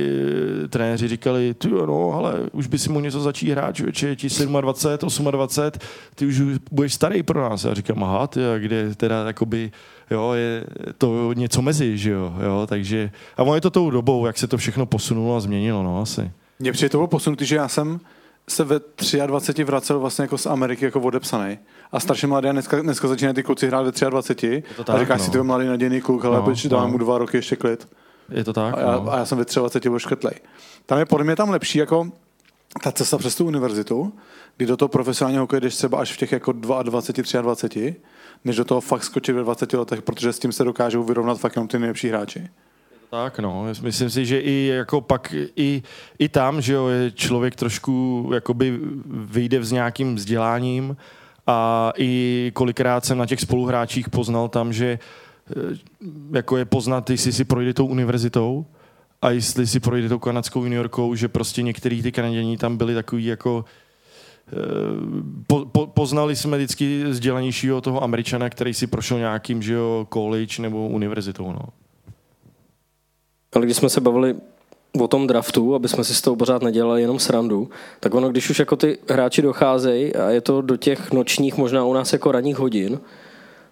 e, 0.64 0.68
trenéři 0.68 1.09
říkali, 1.09 1.55
ty 1.55 1.68
no, 1.68 2.12
ale 2.12 2.34
už 2.53 2.66
by 2.66 2.78
si 2.78 2.88
mohl 2.88 3.03
něco 3.03 3.20
začít 3.20 3.50
hrát, 3.50 3.76
člověče, 3.76 4.16
ti 4.16 4.28
27, 4.61 5.30
28, 5.30 5.80
ty 6.14 6.26
už 6.26 6.42
budeš 6.70 6.94
starý 6.94 7.22
pro 7.22 7.42
nás. 7.42 7.64
A 7.64 7.74
říkám, 7.74 8.05
aha, 8.05 8.26
ty, 8.26 8.46
a 8.46 8.59
kde 8.59 8.94
teda 8.94 9.26
jakoby 9.26 9.72
jo, 10.11 10.32
je 10.32 10.64
to 10.98 11.32
něco 11.32 11.62
mezi, 11.62 11.98
že 11.98 12.11
jo, 12.11 12.34
jo, 12.44 12.66
takže, 12.66 13.11
a 13.36 13.42
ono 13.42 13.55
je 13.55 13.61
to 13.61 13.70
tou 13.70 13.90
dobou, 13.90 14.26
jak 14.26 14.38
se 14.38 14.46
to 14.46 14.57
všechno 14.57 14.86
posunulo 14.86 15.36
a 15.36 15.40
změnilo, 15.40 15.82
no, 15.82 16.00
asi. 16.00 16.30
Mně 16.62 16.72
přijde 16.72 16.88
to 16.88 16.98
bylo 16.98 17.06
posunutý, 17.06 17.47
že 17.47 17.56
já 17.56 17.68
jsem 17.68 18.01
se 18.48 18.64
ve 18.64 18.80
23 19.26 19.64
vracel 19.64 20.01
vlastně 20.01 20.22
jako 20.22 20.39
z 20.39 20.47
Ameriky 20.47 20.84
jako 20.84 21.01
odepsaný. 21.01 21.59
A 21.93 22.01
strašně 22.01 22.28
mladý 22.28 22.48
a 22.48 22.52
dneska, 22.52 22.82
dneska 22.82 23.09
začínají 23.09 23.34
ty 23.34 23.43
kluci 23.43 23.66
hrát 23.66 23.82
ve 23.82 24.10
23 24.10 24.62
tak, 24.76 24.90
a 24.90 24.98
říkáš 24.98 25.18
no. 25.18 25.24
si, 25.24 25.30
ty 25.30 25.43
mladý 25.43 25.66
nadějný 25.66 26.01
kluk, 26.01 26.24
ale 26.24 26.36
no, 26.36 26.55
dám 26.68 26.82
no. 26.82 26.89
mu 26.89 26.98
dva 26.98 27.18
roky 27.18 27.36
ještě 27.36 27.56
klid. 27.56 27.89
Je 28.28 28.44
to 28.44 28.52
tak, 28.52 28.74
a 28.74 28.80
já, 28.80 28.93
no. 28.93 29.12
a 29.12 29.18
já 29.18 29.24
jsem 29.24 29.39
ve 29.39 29.44
23 29.44 29.89
byl 29.89 29.98
škrtlej. 29.98 30.34
Tam 30.86 30.98
je 30.98 31.06
podle 31.06 31.24
mě 31.24 31.36
tam 31.36 31.51
lepší 31.51 31.78
jako 31.78 32.09
ta 32.82 32.93
cesta 32.93 33.18
přes 33.18 33.34
tu 33.34 33.47
univerzitu, 33.47 34.12
kdy 34.56 34.66
do 34.66 34.76
toho 34.76 34.89
profesionálního 34.89 35.43
hokeje 35.43 35.60
jdeš 35.60 35.76
třeba 35.76 35.98
až 35.98 36.12
v 36.12 36.16
těch 36.16 36.32
jako 36.32 36.52
22, 36.52 37.43
23, 37.43 37.97
než 38.44 38.56
do 38.56 38.64
toho 38.64 38.80
fakt 38.80 39.05
skočit 39.05 39.34
ve 39.34 39.43
20 39.43 39.72
letech, 39.72 40.02
protože 40.02 40.32
s 40.32 40.39
tím 40.39 40.52
se 40.52 40.64
dokážou 40.64 41.02
vyrovnat 41.02 41.39
fakt 41.39 41.56
jenom 41.56 41.68
ty 41.68 41.78
nejlepší 41.78 42.09
hráči. 42.09 42.48
Tak 43.12 43.39
no, 43.39 43.66
myslím 43.82 44.10
si, 44.10 44.26
že 44.26 44.40
i 44.40 44.66
jako 44.66 45.01
pak 45.01 45.34
i, 45.56 45.82
i 46.18 46.28
tam, 46.28 46.60
že 46.60 46.72
jo, 46.72 46.89
je 46.89 47.10
člověk 47.10 47.56
trošku 47.56 48.30
jakoby 48.34 48.78
vyjde 49.06 49.64
s 49.64 49.72
nějakým 49.72 50.14
vzděláním 50.14 50.97
a 51.47 51.93
i 51.97 52.51
kolikrát 52.55 53.05
jsem 53.05 53.18
na 53.18 53.26
těch 53.26 53.40
spoluhráčích 53.40 54.10
poznal 54.10 54.48
tam, 54.48 54.72
že 54.72 54.98
eh, 55.51 55.55
jako 56.32 56.56
je 56.56 56.64
poznat, 56.64 57.10
jestli 57.10 57.32
si 57.32 57.44
projde 57.44 57.74
tou 57.74 57.86
univerzitou 57.86 58.66
a 59.22 59.30
jestli 59.30 59.66
si 59.66 59.80
projde 59.80 60.09
tou 60.09 60.18
kanadskou 60.18 60.64
juniorkou, 60.64 61.14
že 61.14 61.28
prostě 61.28 61.62
některý 61.62 62.02
ty 62.02 62.12
kanadění 62.12 62.56
tam 62.56 62.76
byli 62.76 62.94
takový 62.94 63.24
jako 63.24 63.64
eh, 64.52 64.56
po, 65.47 65.64
po, 65.64 65.86
poznali 65.86 66.36
jsme 66.36 66.56
vždycky 66.56 67.05
vzdělanějšího 67.05 67.80
toho 67.80 68.02
američana, 68.02 68.51
který 68.51 68.74
si 68.74 68.86
prošel 68.86 69.18
nějakým, 69.18 69.62
že 69.62 69.74
jo, 69.74 70.06
college 70.12 70.62
nebo 70.62 70.89
univerzitou, 70.89 71.52
no. 71.52 71.81
Ale 73.53 73.65
když 73.65 73.77
jsme 73.77 73.89
se 73.89 74.01
bavili 74.01 74.35
o 75.01 75.09
tom 75.09 75.27
draftu, 75.27 75.74
aby 75.74 75.89
jsme 75.89 76.05
si 76.05 76.15
z 76.15 76.20
toho 76.20 76.37
pořád 76.37 76.62
nedělali 76.62 77.01
jenom 77.01 77.19
srandu, 77.19 77.70
tak 78.01 78.15
ono, 78.15 78.29
když 78.29 78.51
už 78.51 78.59
jako 78.59 78.77
ty 78.77 78.99
hráči 79.09 79.43
docházejí 79.43 80.15
a 80.15 80.31
je 80.31 80.41
to 80.41 80.62
do 80.62 80.77
těch 80.77 81.12
nočních, 81.12 81.57
možná 81.57 81.85
u 81.85 81.93
nás 81.93 82.12
jako 82.12 82.33
ranních 82.33 82.57
hodin, 82.57 83.01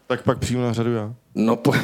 tak 0.06 0.22
pak 0.22 0.38
přijmu 0.38 0.62
na 0.62 0.72
řadu 0.72 0.94
já. 0.94 1.14
No, 1.34 1.56
po... 1.56 1.72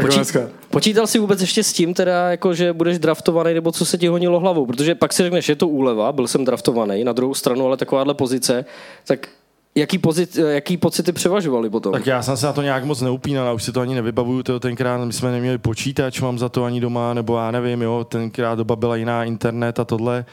Počít, 0.00 0.36
počítal 0.70 1.06
jsi 1.06 1.18
vůbec 1.18 1.40
ještě 1.40 1.62
s 1.62 1.72
tím, 1.72 1.94
teda, 1.94 2.30
jako, 2.30 2.54
že 2.54 2.72
budeš 2.72 2.98
draftovaný, 2.98 3.54
nebo 3.54 3.72
co 3.72 3.86
se 3.86 3.98
ti 3.98 4.06
honilo 4.06 4.40
hlavou? 4.40 4.66
Protože 4.66 4.94
pak 4.94 5.12
si 5.12 5.22
řekneš, 5.22 5.48
je 5.48 5.56
to 5.56 5.68
úleva, 5.68 6.12
byl 6.12 6.28
jsem 6.28 6.44
draftovaný, 6.44 7.04
na 7.04 7.12
druhou 7.12 7.34
stranu, 7.34 7.66
ale 7.66 7.76
takováhle 7.76 8.14
pozice, 8.14 8.64
tak 9.06 9.28
Jaký, 9.74 9.98
pozit, 9.98 10.36
jaký 10.36 10.76
pocity 10.76 11.12
převažovaly 11.12 11.70
potom? 11.70 11.92
Tak 11.92 12.06
já 12.06 12.22
jsem 12.22 12.36
se 12.36 12.46
na 12.46 12.52
to 12.52 12.62
nějak 12.62 12.84
moc 12.84 13.00
neupínal, 13.00 13.54
už 13.54 13.62
si 13.62 13.72
to 13.72 13.80
ani 13.80 13.94
nevybavuju, 13.94 14.42
to 14.42 14.60
tenkrát 14.60 15.04
my 15.04 15.12
jsme 15.12 15.30
neměli 15.30 15.58
počítač, 15.58 16.20
mám 16.20 16.38
za 16.38 16.48
to 16.48 16.64
ani 16.64 16.80
doma, 16.80 17.14
nebo 17.14 17.38
já 17.38 17.50
nevím, 17.50 17.82
jo, 17.82 18.04
tenkrát 18.04 18.54
doba 18.54 18.76
byla 18.76 18.96
jiná, 18.96 19.24
internet 19.24 19.80
a 19.80 19.84
tohle. 19.84 20.24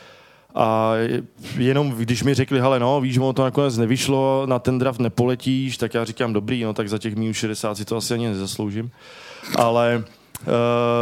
A 0.56 0.94
jenom 1.58 1.92
když 1.92 2.24
mi 2.24 2.34
řekli, 2.34 2.60
hele 2.60 2.80
no, 2.80 3.02
víš, 3.02 3.18
ono 3.18 3.34
to 3.34 3.44
nakonec 3.44 3.78
nevyšlo, 3.78 4.44
na 4.46 4.60
ten 4.60 4.80
draft 4.80 5.00
nepoletíš, 5.00 5.78
tak 5.78 5.94
já 5.94 6.06
říkám, 6.06 6.34
dobrý, 6.34 6.64
no 6.64 6.74
tak 6.74 6.90
za 6.90 6.98
těch 6.98 7.16
minus 7.16 7.38
60 7.38 7.78
si 7.78 7.86
to 7.86 7.98
asi 7.98 8.14
ani 8.14 8.28
nezasloužím. 8.28 8.92
Ale 9.58 10.04
Uh, 10.42 10.52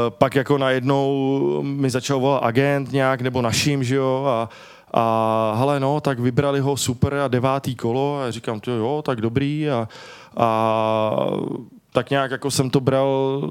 pak 0.09 0.35
jako 0.35 0.57
najednou 0.57 1.61
mi 1.63 1.89
začal 1.89 2.19
volat 2.19 2.43
agent 2.43 2.91
nějak, 2.91 3.21
nebo 3.21 3.41
naším, 3.41 3.83
že 3.83 3.95
jo, 3.95 4.25
a, 4.27 4.49
a 4.93 5.53
hele 5.57 5.79
no, 5.79 6.01
tak 6.01 6.19
vybrali 6.19 6.59
ho 6.59 6.77
super 6.77 7.13
a 7.13 7.27
devátý 7.27 7.75
kolo 7.75 8.19
a 8.19 8.31
říkám, 8.31 8.59
to 8.59 8.71
jo, 8.71 9.01
tak 9.05 9.21
dobrý. 9.21 9.69
A, 9.69 9.87
a 10.37 11.27
tak 11.93 12.09
nějak 12.09 12.31
jako 12.31 12.51
jsem 12.51 12.69
to 12.69 12.79
bral 12.79 13.49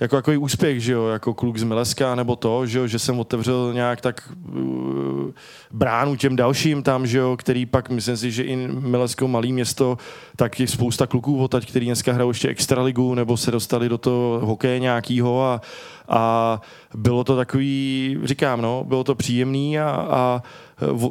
jako 0.00 0.16
jako 0.16 0.32
úspěch, 0.32 0.80
že 0.80 0.92
jo, 0.92 1.06
jako 1.06 1.34
kluk 1.34 1.58
z 1.58 1.62
Mileska, 1.62 2.14
nebo 2.14 2.36
to, 2.36 2.66
že 2.66 2.78
jo, 2.78 2.86
že 2.86 2.98
jsem 2.98 3.20
otevřel 3.20 3.70
nějak 3.74 4.00
tak 4.00 4.32
uh, 4.48 5.30
bránu 5.70 6.16
těm 6.16 6.36
dalším 6.36 6.82
tam, 6.82 7.06
že 7.06 7.18
jo, 7.18 7.36
který 7.36 7.66
pak, 7.66 7.90
myslím 7.90 8.16
si, 8.16 8.30
že 8.30 8.42
i 8.42 8.56
Milesko 8.66 9.28
malý 9.28 9.52
město, 9.52 9.98
tak 10.36 10.60
je 10.60 10.68
spousta 10.68 11.06
kluků 11.06 11.42
odtaď, 11.42 11.68
který 11.68 11.86
dneska 11.86 12.12
hrajou 12.12 12.30
ještě 12.30 12.48
extraligu, 12.48 13.14
nebo 13.14 13.36
se 13.36 13.50
dostali 13.50 13.88
do 13.88 13.98
toho 13.98 14.40
hokeje 14.42 14.78
nějakýho 14.78 15.42
a, 15.42 15.60
a 16.08 16.60
bylo 16.94 17.24
to 17.24 17.36
takový, 17.36 18.18
říkám, 18.24 18.62
no, 18.62 18.84
bylo 18.88 19.04
to 19.04 19.14
příjemný 19.14 19.78
a, 19.78 19.90
a 20.10 20.42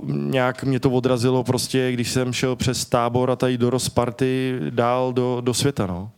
nějak 0.07 0.63
mě 0.63 0.79
to 0.79 0.89
odrazilo 0.89 1.43
prostě, 1.43 1.91
když 1.91 2.11
jsem 2.11 2.33
šel 2.33 2.55
přes 2.55 2.85
tábor 2.85 3.31
a 3.31 3.35
tady 3.35 3.57
do 3.57 3.69
Rozparty 3.69 4.59
dál 4.69 5.13
do, 5.13 5.41
do 5.41 5.53
světa, 5.53 5.87
no. 5.87 6.09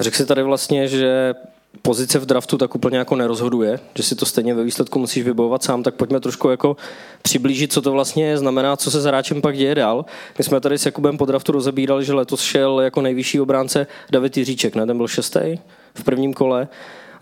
Řekl 0.00 0.16
si 0.16 0.26
tady 0.26 0.42
vlastně, 0.42 0.88
že 0.88 1.34
pozice 1.82 2.18
v 2.18 2.26
draftu 2.26 2.58
tak 2.58 2.74
úplně 2.74 2.98
jako 2.98 3.16
nerozhoduje, 3.16 3.80
že 3.94 4.02
si 4.02 4.14
to 4.14 4.26
stejně 4.26 4.54
ve 4.54 4.64
výsledku 4.64 4.98
musíš 4.98 5.24
vybojovat 5.24 5.62
sám, 5.62 5.82
tak 5.82 5.94
pojďme 5.94 6.20
trošku 6.20 6.48
jako 6.48 6.76
přiblížit, 7.22 7.72
co 7.72 7.82
to 7.82 7.92
vlastně 7.92 8.38
znamená, 8.38 8.76
co 8.76 8.90
se 8.90 9.00
s 9.00 9.04
hráčem 9.04 9.42
pak 9.42 9.56
děje 9.56 9.74
dál. 9.74 10.04
My 10.38 10.44
jsme 10.44 10.60
tady 10.60 10.78
s 10.78 10.86
Jakubem 10.86 11.18
po 11.18 11.26
draftu 11.26 11.52
rozebírali, 11.52 12.04
že 12.04 12.12
letos 12.12 12.40
šel 12.40 12.80
jako 12.80 13.00
nejvyšší 13.02 13.40
obránce 13.40 13.86
David 14.10 14.36
Jiříček, 14.36 14.74
ne? 14.74 14.86
Ten 14.86 14.96
byl 14.96 15.08
šestý 15.08 15.58
v 15.94 16.04
prvním 16.04 16.34
kole. 16.34 16.68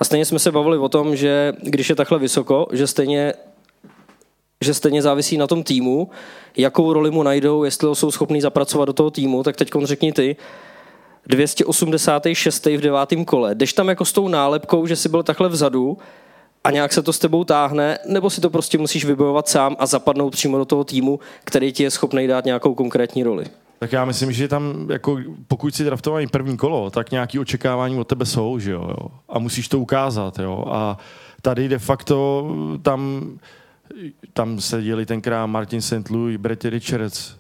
A 0.01 0.05
stejně 0.05 0.25
jsme 0.25 0.39
se 0.39 0.53
bavili 0.53 0.79
o 0.79 0.89
tom, 0.89 1.17
že 1.17 1.53
když 1.63 1.89
je 1.89 1.97
takhle 1.97 2.19
vysoko, 2.19 2.67
že 2.73 2.87
stejně 2.87 3.35
že 4.61 4.75
stejně 4.75 5.03
závisí 5.03 5.37
na 5.37 5.47
tom 5.47 5.63
týmu, 5.63 6.11
jakou 6.57 6.93
roli 6.93 7.11
mu 7.11 7.23
najdou, 7.23 7.65
jestli 7.65 7.89
ho 7.89 7.95
jsou 7.95 8.11
schopní 8.11 8.41
zapracovat 8.41 8.85
do 8.85 8.93
toho 8.93 9.11
týmu, 9.11 9.43
tak 9.43 9.57
teď 9.57 9.71
řekni 9.83 10.13
ty, 10.13 10.37
286. 11.29 12.67
v 12.67 12.81
devátém 12.81 13.25
kole. 13.25 13.55
Jdeš 13.55 13.73
tam 13.73 13.89
jako 13.89 14.05
s 14.05 14.13
tou 14.13 14.29
nálepkou, 14.29 14.87
že 14.87 14.97
jsi 14.97 15.09
byl 15.09 15.23
takhle 15.23 15.49
vzadu 15.49 15.99
a 16.65 16.71
nějak 16.71 16.93
se 16.93 17.03
to 17.03 17.13
s 17.13 17.19
tebou 17.19 17.45
táhne, 17.45 17.99
nebo 18.09 18.31
si 18.31 18.41
to 18.41 18.51
prostě 18.51 18.79
musíš 18.79 19.05
vybojovat 19.05 19.49
sám 19.49 19.77
a 19.79 19.87
zapadnout 19.87 20.31
přímo 20.31 20.59
do 20.59 20.65
toho 20.65 20.85
týmu, 20.85 21.21
který 21.45 21.73
ti 21.73 21.83
je 21.83 21.91
schopný 21.91 22.27
dát 22.27 22.45
nějakou 22.45 22.75
konkrétní 22.75 23.23
roli? 23.23 23.45
Tak 23.79 23.93
já 23.93 24.05
myslím, 24.05 24.33
že 24.33 24.49
tam, 24.49 24.91
jako, 24.91 25.19
pokud 25.49 25.75
si 25.75 25.85
draftovaný 25.85 26.27
první 26.27 26.57
kolo, 26.57 26.91
tak 26.91 27.11
nějaké 27.11 27.41
očekávání 27.41 27.99
od 27.99 28.09
tebe 28.09 28.27
jsou, 28.27 28.59
že 28.59 28.71
jo, 28.71 28.85
jo, 28.89 29.09
A 29.29 29.39
musíš 29.39 29.69
to 29.69 29.79
ukázat, 29.79 30.39
jo. 30.39 30.65
A 30.69 30.99
tady 31.43 31.69
de 31.69 31.79
facto 31.79 32.47
tam, 32.83 33.31
tam 34.33 34.61
seděli 34.61 35.07
tenkrát 35.07 35.47
Martin 35.47 35.81
St. 35.81 36.11
Louis, 36.11 36.37
Brett 36.37 36.65
Richards, 36.65 37.38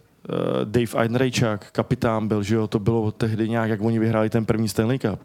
Dave 0.64 1.02
Einreichák, 1.02 1.70
kapitán 1.72 2.28
byl, 2.28 2.42
že 2.42 2.54
jo, 2.54 2.66
to 2.66 2.78
bylo 2.78 3.12
tehdy 3.12 3.48
nějak, 3.48 3.70
jak 3.70 3.80
oni 3.82 3.98
vyhráli 3.98 4.30
ten 4.30 4.44
první 4.44 4.68
Stanley 4.68 4.98
Cup. 4.98 5.20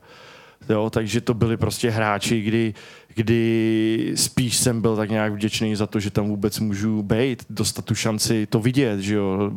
Jo, 0.69 0.89
takže 0.89 1.21
to 1.21 1.33
byli 1.33 1.57
prostě 1.57 1.89
hráči, 1.89 2.41
kdy, 2.41 2.73
kdy 3.15 4.13
spíš 4.15 4.57
jsem 4.57 4.81
byl 4.81 4.95
tak 4.95 5.09
nějak 5.09 5.33
vděčný 5.33 5.75
za 5.75 5.87
to, 5.87 5.99
že 5.99 6.11
tam 6.11 6.27
vůbec 6.27 6.59
můžu 6.59 7.03
být, 7.03 7.45
dostat 7.49 7.85
tu 7.85 7.95
šanci 7.95 8.45
to 8.45 8.59
vidět, 8.59 8.99
že 8.99 9.15
jo, 9.15 9.51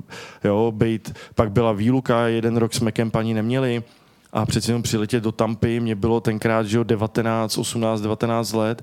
jo 0.44 0.72
být, 0.76 1.14
pak 1.34 1.52
byla 1.52 1.72
výluka, 1.72 2.26
jeden 2.26 2.56
rok 2.56 2.74
jsme 2.74 2.92
kampaní 2.92 3.34
neměli 3.34 3.82
a 4.32 4.46
přeci 4.46 4.70
jenom 4.70 4.82
přiletět 4.82 5.24
do 5.24 5.32
Tampy, 5.32 5.80
mě 5.80 5.94
bylo 5.94 6.20
tenkrát, 6.20 6.66
že 6.66 6.76
jo, 6.76 6.84
19, 6.84 7.58
18, 7.58 8.00
19 8.00 8.52
let, 8.52 8.82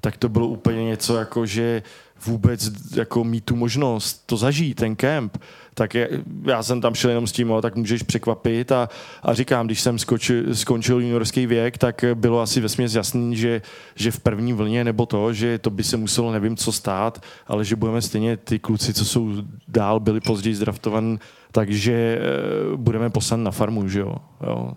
tak 0.00 0.16
to 0.16 0.28
bylo 0.28 0.46
úplně 0.46 0.84
něco 0.84 1.16
jako, 1.16 1.46
že 1.46 1.82
vůbec 2.26 2.70
jako 2.96 3.24
mít 3.24 3.44
tu 3.44 3.56
možnost 3.56 4.22
to 4.26 4.36
zažít, 4.36 4.76
ten 4.76 4.96
kemp, 4.96 5.38
tak 5.74 5.94
je, 5.94 6.08
já 6.44 6.62
jsem 6.62 6.80
tam 6.80 6.94
šel 6.94 7.10
jenom 7.10 7.26
s 7.26 7.32
tím, 7.32 7.52
tak 7.62 7.76
můžeš 7.76 8.02
překvapit 8.02 8.72
a, 8.72 8.88
a 9.22 9.34
říkám, 9.34 9.66
když 9.66 9.80
jsem 9.80 9.98
skočil, 9.98 10.54
skončil 10.54 11.00
juniorský 11.00 11.46
věk, 11.46 11.78
tak 11.78 12.04
bylo 12.14 12.40
asi 12.40 12.60
vesměs 12.60 12.94
jasný, 12.94 13.36
že, 13.36 13.62
že 13.94 14.10
v 14.10 14.20
první 14.20 14.52
vlně 14.52 14.84
nebo 14.84 15.06
to, 15.06 15.32
že 15.32 15.58
to 15.58 15.70
by 15.70 15.84
se 15.84 15.96
muselo 15.96 16.32
nevím 16.32 16.56
co 16.56 16.72
stát, 16.72 17.22
ale 17.46 17.64
že 17.64 17.76
budeme 17.76 18.02
stejně 18.02 18.36
ty 18.36 18.58
kluci, 18.58 18.94
co 18.94 19.04
jsou 19.04 19.32
dál, 19.68 20.00
byli 20.00 20.20
později 20.20 20.54
zdraftovaní, 20.54 21.18
takže 21.52 21.92
e, 21.92 22.76
budeme 22.76 23.10
poslat 23.10 23.36
na 23.36 23.50
farmu, 23.50 23.88
že 23.88 24.00
jo. 24.00 24.16
jo. 24.46 24.72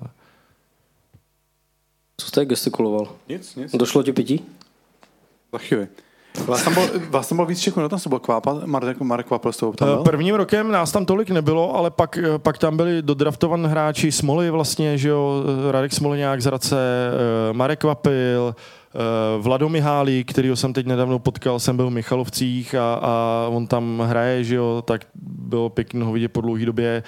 Co 2.18 2.28
jste 2.28 2.46
gestikuloval? 2.46 3.16
Nic, 3.30 3.56
nic. 3.56 3.72
Došlo 3.76 4.04
ti 4.04 4.14
pití? 4.14 4.46
Za 5.54 5.58
chvíli. 5.58 5.88
Vás 6.46 6.64
tam, 6.64 6.74
byl, 6.74 6.84
vás 7.10 7.28
tam 7.28 7.36
byl 7.36 7.46
víc 7.46 7.60
Čechů, 7.60 7.80
no 7.80 7.90
tam 7.90 8.00
se 8.00 8.10
byl 8.10 8.20
Kvápa, 8.20 8.56
Marek, 8.66 9.00
Marek 9.00 9.28
Kvapel 9.28 9.52
s 9.52 9.58
tam 9.58 9.74
byl? 9.76 10.04
Prvním 10.04 10.36
rokem 10.36 10.72
nás 10.72 10.92
tam 10.92 11.06
tolik 11.06 11.30
nebylo, 11.30 11.76
ale 11.76 11.92
pak, 11.92 12.20
pak 12.38 12.58
tam 12.58 12.78
byli 12.78 13.02
dodraftovaní 13.02 13.68
hráči 13.68 14.12
Smoly 14.12 14.50
vlastně, 14.50 14.98
že 14.98 15.10
jo, 15.10 15.44
Radek 15.72 15.94
Smoleňák 15.94 16.42
z 16.42 16.46
Hradce, 16.46 16.78
eh, 16.80 17.54
Marek 17.54 17.80
Kvapil, 17.80 18.56
eh, 18.56 18.98
Vlado 19.42 19.70
Mihálí, 19.70 20.24
kterýho 20.24 20.56
jsem 20.56 20.74
teď 20.74 20.86
nedávno 20.86 21.20
potkal, 21.20 21.60
jsem 21.60 21.78
byl 21.78 21.88
v 21.88 21.94
Michalovcích 21.94 22.76
a, 22.76 22.94
a 22.94 23.48
on 23.52 23.68
tam 23.68 24.04
hraje, 24.08 24.44
že 24.44 24.56
jo, 24.56 24.84
tak 24.86 25.02
bylo 25.16 25.70
pěkný 25.70 26.02
ho 26.02 26.12
vidět 26.12 26.30
po 26.30 26.42
dlouhé 26.42 26.66
době. 26.66 27.04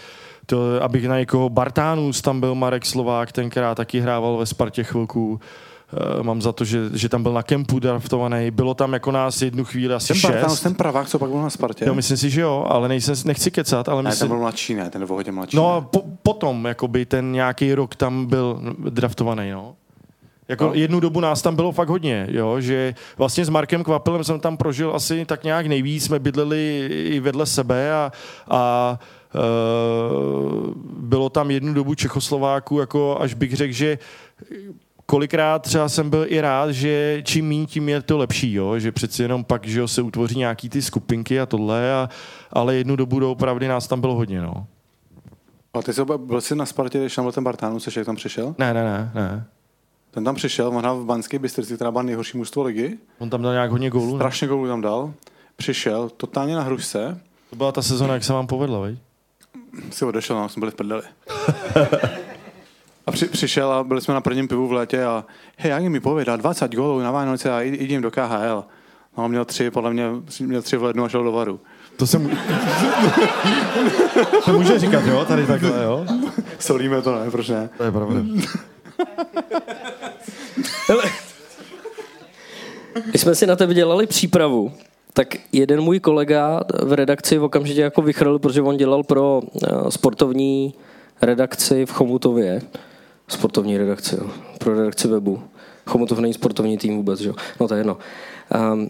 To, 0.46 0.84
abych 0.84 1.08
na 1.08 1.20
někoho 1.20 1.50
Bartánus, 1.50 2.22
tam 2.22 2.40
byl 2.40 2.56
Marek 2.56 2.86
Slovák, 2.86 3.32
tenkrát 3.32 3.76
taky 3.76 4.00
hrával 4.00 4.38
ve 4.38 4.46
Spartě 4.46 4.84
chvilku. 4.84 5.30
Uh, 5.30 5.40
mám 6.22 6.42
za 6.42 6.52
to, 6.52 6.66
že, 6.66 6.90
že 6.94 7.10
tam 7.10 7.24
byl 7.24 7.34
na 7.34 7.44
kempu 7.44 7.80
draftovaný. 7.80 8.52
Bylo 8.52 8.74
tam 8.74 8.94
jako 8.94 9.12
nás 9.12 9.42
jednu 9.42 9.66
chvíli 9.66 9.94
asi 9.94 10.08
ten 10.08 10.18
šest. 10.18 10.62
Ten, 10.62 10.72
ten 10.72 10.76
pravák, 10.76 11.08
co 11.08 11.20
pak 11.20 11.30
byl 11.30 11.42
na 11.42 11.50
Spartě? 11.50 11.86
Jo, 11.86 11.94
myslím 11.94 12.18
si, 12.18 12.30
že 12.30 12.42
jo, 12.42 12.66
ale 12.70 12.88
nejsem, 12.88 13.16
nechci 13.26 13.52
kecat. 13.52 13.90
Ale 13.90 14.04
ne, 14.04 14.10
myslím... 14.10 14.28
ten 14.28 14.36
byl 14.36 14.40
mladší, 14.40 14.74
ne, 14.74 14.90
ten 14.90 15.06
byl 15.06 15.16
hodně 15.16 15.32
mladší. 15.32 15.58
No 15.58 15.76
a 15.76 15.82
po, 15.82 16.04
potom, 16.24 16.66
jakoby 16.66 17.06
ten 17.06 17.32
nějaký 17.32 17.74
rok 17.74 17.96
tam 17.96 18.26
byl 18.26 18.62
draftovaný, 18.90 19.52
no. 19.52 19.76
Jako 20.48 20.66
no. 20.66 20.74
jednu 20.74 21.00
dobu 21.00 21.20
nás 21.20 21.42
tam 21.42 21.56
bylo 21.56 21.72
fakt 21.72 21.90
hodně, 21.90 22.28
jo, 22.30 22.62
že 22.62 22.96
vlastně 23.18 23.46
s 23.46 23.50
Markem 23.50 23.84
Kvapilem 23.84 24.24
jsem 24.24 24.40
tam 24.40 24.58
prožil 24.58 24.96
asi 24.96 25.26
tak 25.26 25.44
nějak 25.44 25.68
nejvíc, 25.68 26.04
jsme 26.04 26.20
bydleli 26.20 26.90
i 26.92 27.20
vedle 27.20 27.46
sebe 27.46 27.94
a, 27.94 28.12
a 28.50 29.00
uh, 29.36 30.74
bylo 31.00 31.30
tam 31.30 31.52
jednu 31.52 31.74
dobu 31.74 31.96
Čechoslováků, 31.96 32.80
jako 32.80 33.18
až 33.22 33.34
bych 33.34 33.56
řekl, 33.56 33.74
že 33.74 33.98
kolikrát 35.10 35.62
třeba 35.62 35.90
jsem 35.90 36.10
byl 36.10 36.26
i 36.28 36.42
rád, 36.42 36.72
že 36.72 37.22
čím 37.26 37.48
méně, 37.48 37.66
tím 37.66 37.90
je 37.90 38.02
to 38.02 38.18
lepší, 38.18 38.54
jo? 38.54 38.80
že 38.80 38.92
přeci 38.92 39.22
jenom 39.22 39.44
pak 39.44 39.68
že 39.68 39.80
jo, 39.80 39.88
se 39.88 40.02
utvoří 40.02 40.38
nějaký 40.38 40.70
ty 40.70 40.82
skupinky 40.82 41.40
a 41.40 41.46
tohle, 41.46 41.94
a, 41.94 42.10
ale 42.54 42.76
jednu 42.76 42.96
dobu 42.96 43.32
opravdu 43.32 43.68
nás 43.68 43.88
tam 43.88 44.02
bylo 44.02 44.16
hodně. 44.16 44.42
No. 44.42 44.68
A 45.74 45.82
ty 45.82 45.94
jsi 45.94 46.02
byl 46.18 46.42
jsi 46.42 46.56
na 46.56 46.66
Spartě, 46.66 47.00
když 47.00 47.16
tam 47.16 47.26
byl 47.26 47.32
ten 47.32 47.44
Bartánu, 47.44 47.80
což 47.80 47.96
jak 47.96 48.06
tam 48.06 48.16
přišel? 48.16 48.56
Ne, 48.58 48.74
ne, 48.74 48.84
ne, 48.84 49.12
ne. 49.16 49.46
Ten 50.12 50.24
tam 50.24 50.36
přišel, 50.36 50.68
on 50.68 50.78
hrál 50.78 51.00
v 51.00 51.06
Banské 51.06 51.40
Bystrici, 51.40 51.76
která 51.76 51.92
byla 51.92 52.04
nejhorší 52.04 52.38
mužstvo 52.38 52.64
ligy. 52.64 52.98
On 53.20 53.30
tam 53.30 53.42
dal 53.42 53.52
nějak 53.52 53.72
hodně 53.72 53.90
gólů. 53.90 54.16
Strašně 54.16 54.48
gólů 54.48 54.68
tam 54.68 54.82
dal. 54.82 55.14
Přišel, 55.56 56.10
totálně 56.10 56.56
na 56.56 56.62
hrušce. 56.62 57.22
To 57.50 57.56
byla 57.56 57.72
ta 57.72 57.82
sezona, 57.82 58.14
jak 58.14 58.24
se 58.24 58.34
vám 58.34 58.48
povedla, 58.48 58.80
veď? 58.80 59.00
Si 59.92 60.06
odešel, 60.06 60.36
no, 60.36 60.50
jsme 60.50 60.60
byli 60.60 60.72
v 60.72 60.76
prdeli. 60.76 61.02
A 63.06 63.12
při, 63.12 63.26
přišel 63.26 63.72
a 63.72 63.84
byli 63.84 64.02
jsme 64.02 64.14
na 64.14 64.22
prvním 64.22 64.48
pivu 64.48 64.68
v 64.68 64.72
létě 64.72 65.04
a 65.04 65.26
hej, 65.58 65.72
jak 65.72 65.84
mi 65.84 66.00
povědá, 66.00 66.36
20 66.36 66.76
gólů 66.76 67.00
na 67.00 67.12
Vánoce 67.12 67.52
a 67.52 67.62
jdím 67.62 68.02
do 68.02 68.12
KHL. 68.12 68.66
No, 69.18 69.30
měl 69.30 69.46
tři, 69.46 69.72
podle 69.72 69.94
mě 69.94 70.10
měl 70.40 70.62
tři 70.62 70.78
v 70.78 70.84
lednu 70.84 71.04
a 71.04 71.10
šel 71.10 71.24
do 71.24 71.32
varu. 71.32 71.60
To 71.98 72.08
jsem... 72.08 72.30
to 74.46 74.54
může 74.54 74.80
říkat, 74.80 75.06
jo, 75.06 75.26
tady 75.26 75.46
takhle, 75.46 75.84
jo? 75.84 76.06
Solíme 76.60 77.02
to, 77.02 77.16
ne, 77.16 77.32
proč 77.32 77.50
ne? 77.50 77.70
To 77.78 77.84
je 77.84 77.92
pravda. 77.92 78.22
Když 83.06 83.22
jsme 83.22 83.36
si 83.36 83.48
na 83.48 83.56
tebe 83.56 83.74
dělali 83.74 84.08
přípravu, 84.08 84.72
tak 85.14 85.28
jeden 85.52 85.82
můj 85.82 86.00
kolega 86.00 86.62
v 86.84 86.94
redakci 86.94 87.40
okamžitě 87.40 87.82
jako 87.82 88.02
vychrl, 88.02 88.40
protože 88.40 88.62
on 88.62 88.78
dělal 88.78 89.04
pro 89.04 89.42
eh, 89.44 89.68
sportovní 89.92 90.74
redakci 91.22 91.86
v 91.86 91.92
Chomutově 91.92 92.62
sportovní 93.30 93.78
redakci, 93.78 94.16
jo. 94.16 94.30
pro 94.58 94.76
redakci 94.76 95.08
webu. 95.08 95.42
Chomutov 95.86 96.20
není 96.20 96.34
sportovní 96.34 96.78
tým 96.78 96.96
vůbec, 96.96 97.20
že? 97.20 97.32
No 97.60 97.68
to 97.68 97.74
je 97.74 97.80
jedno. 97.80 97.98
Um, 98.74 98.90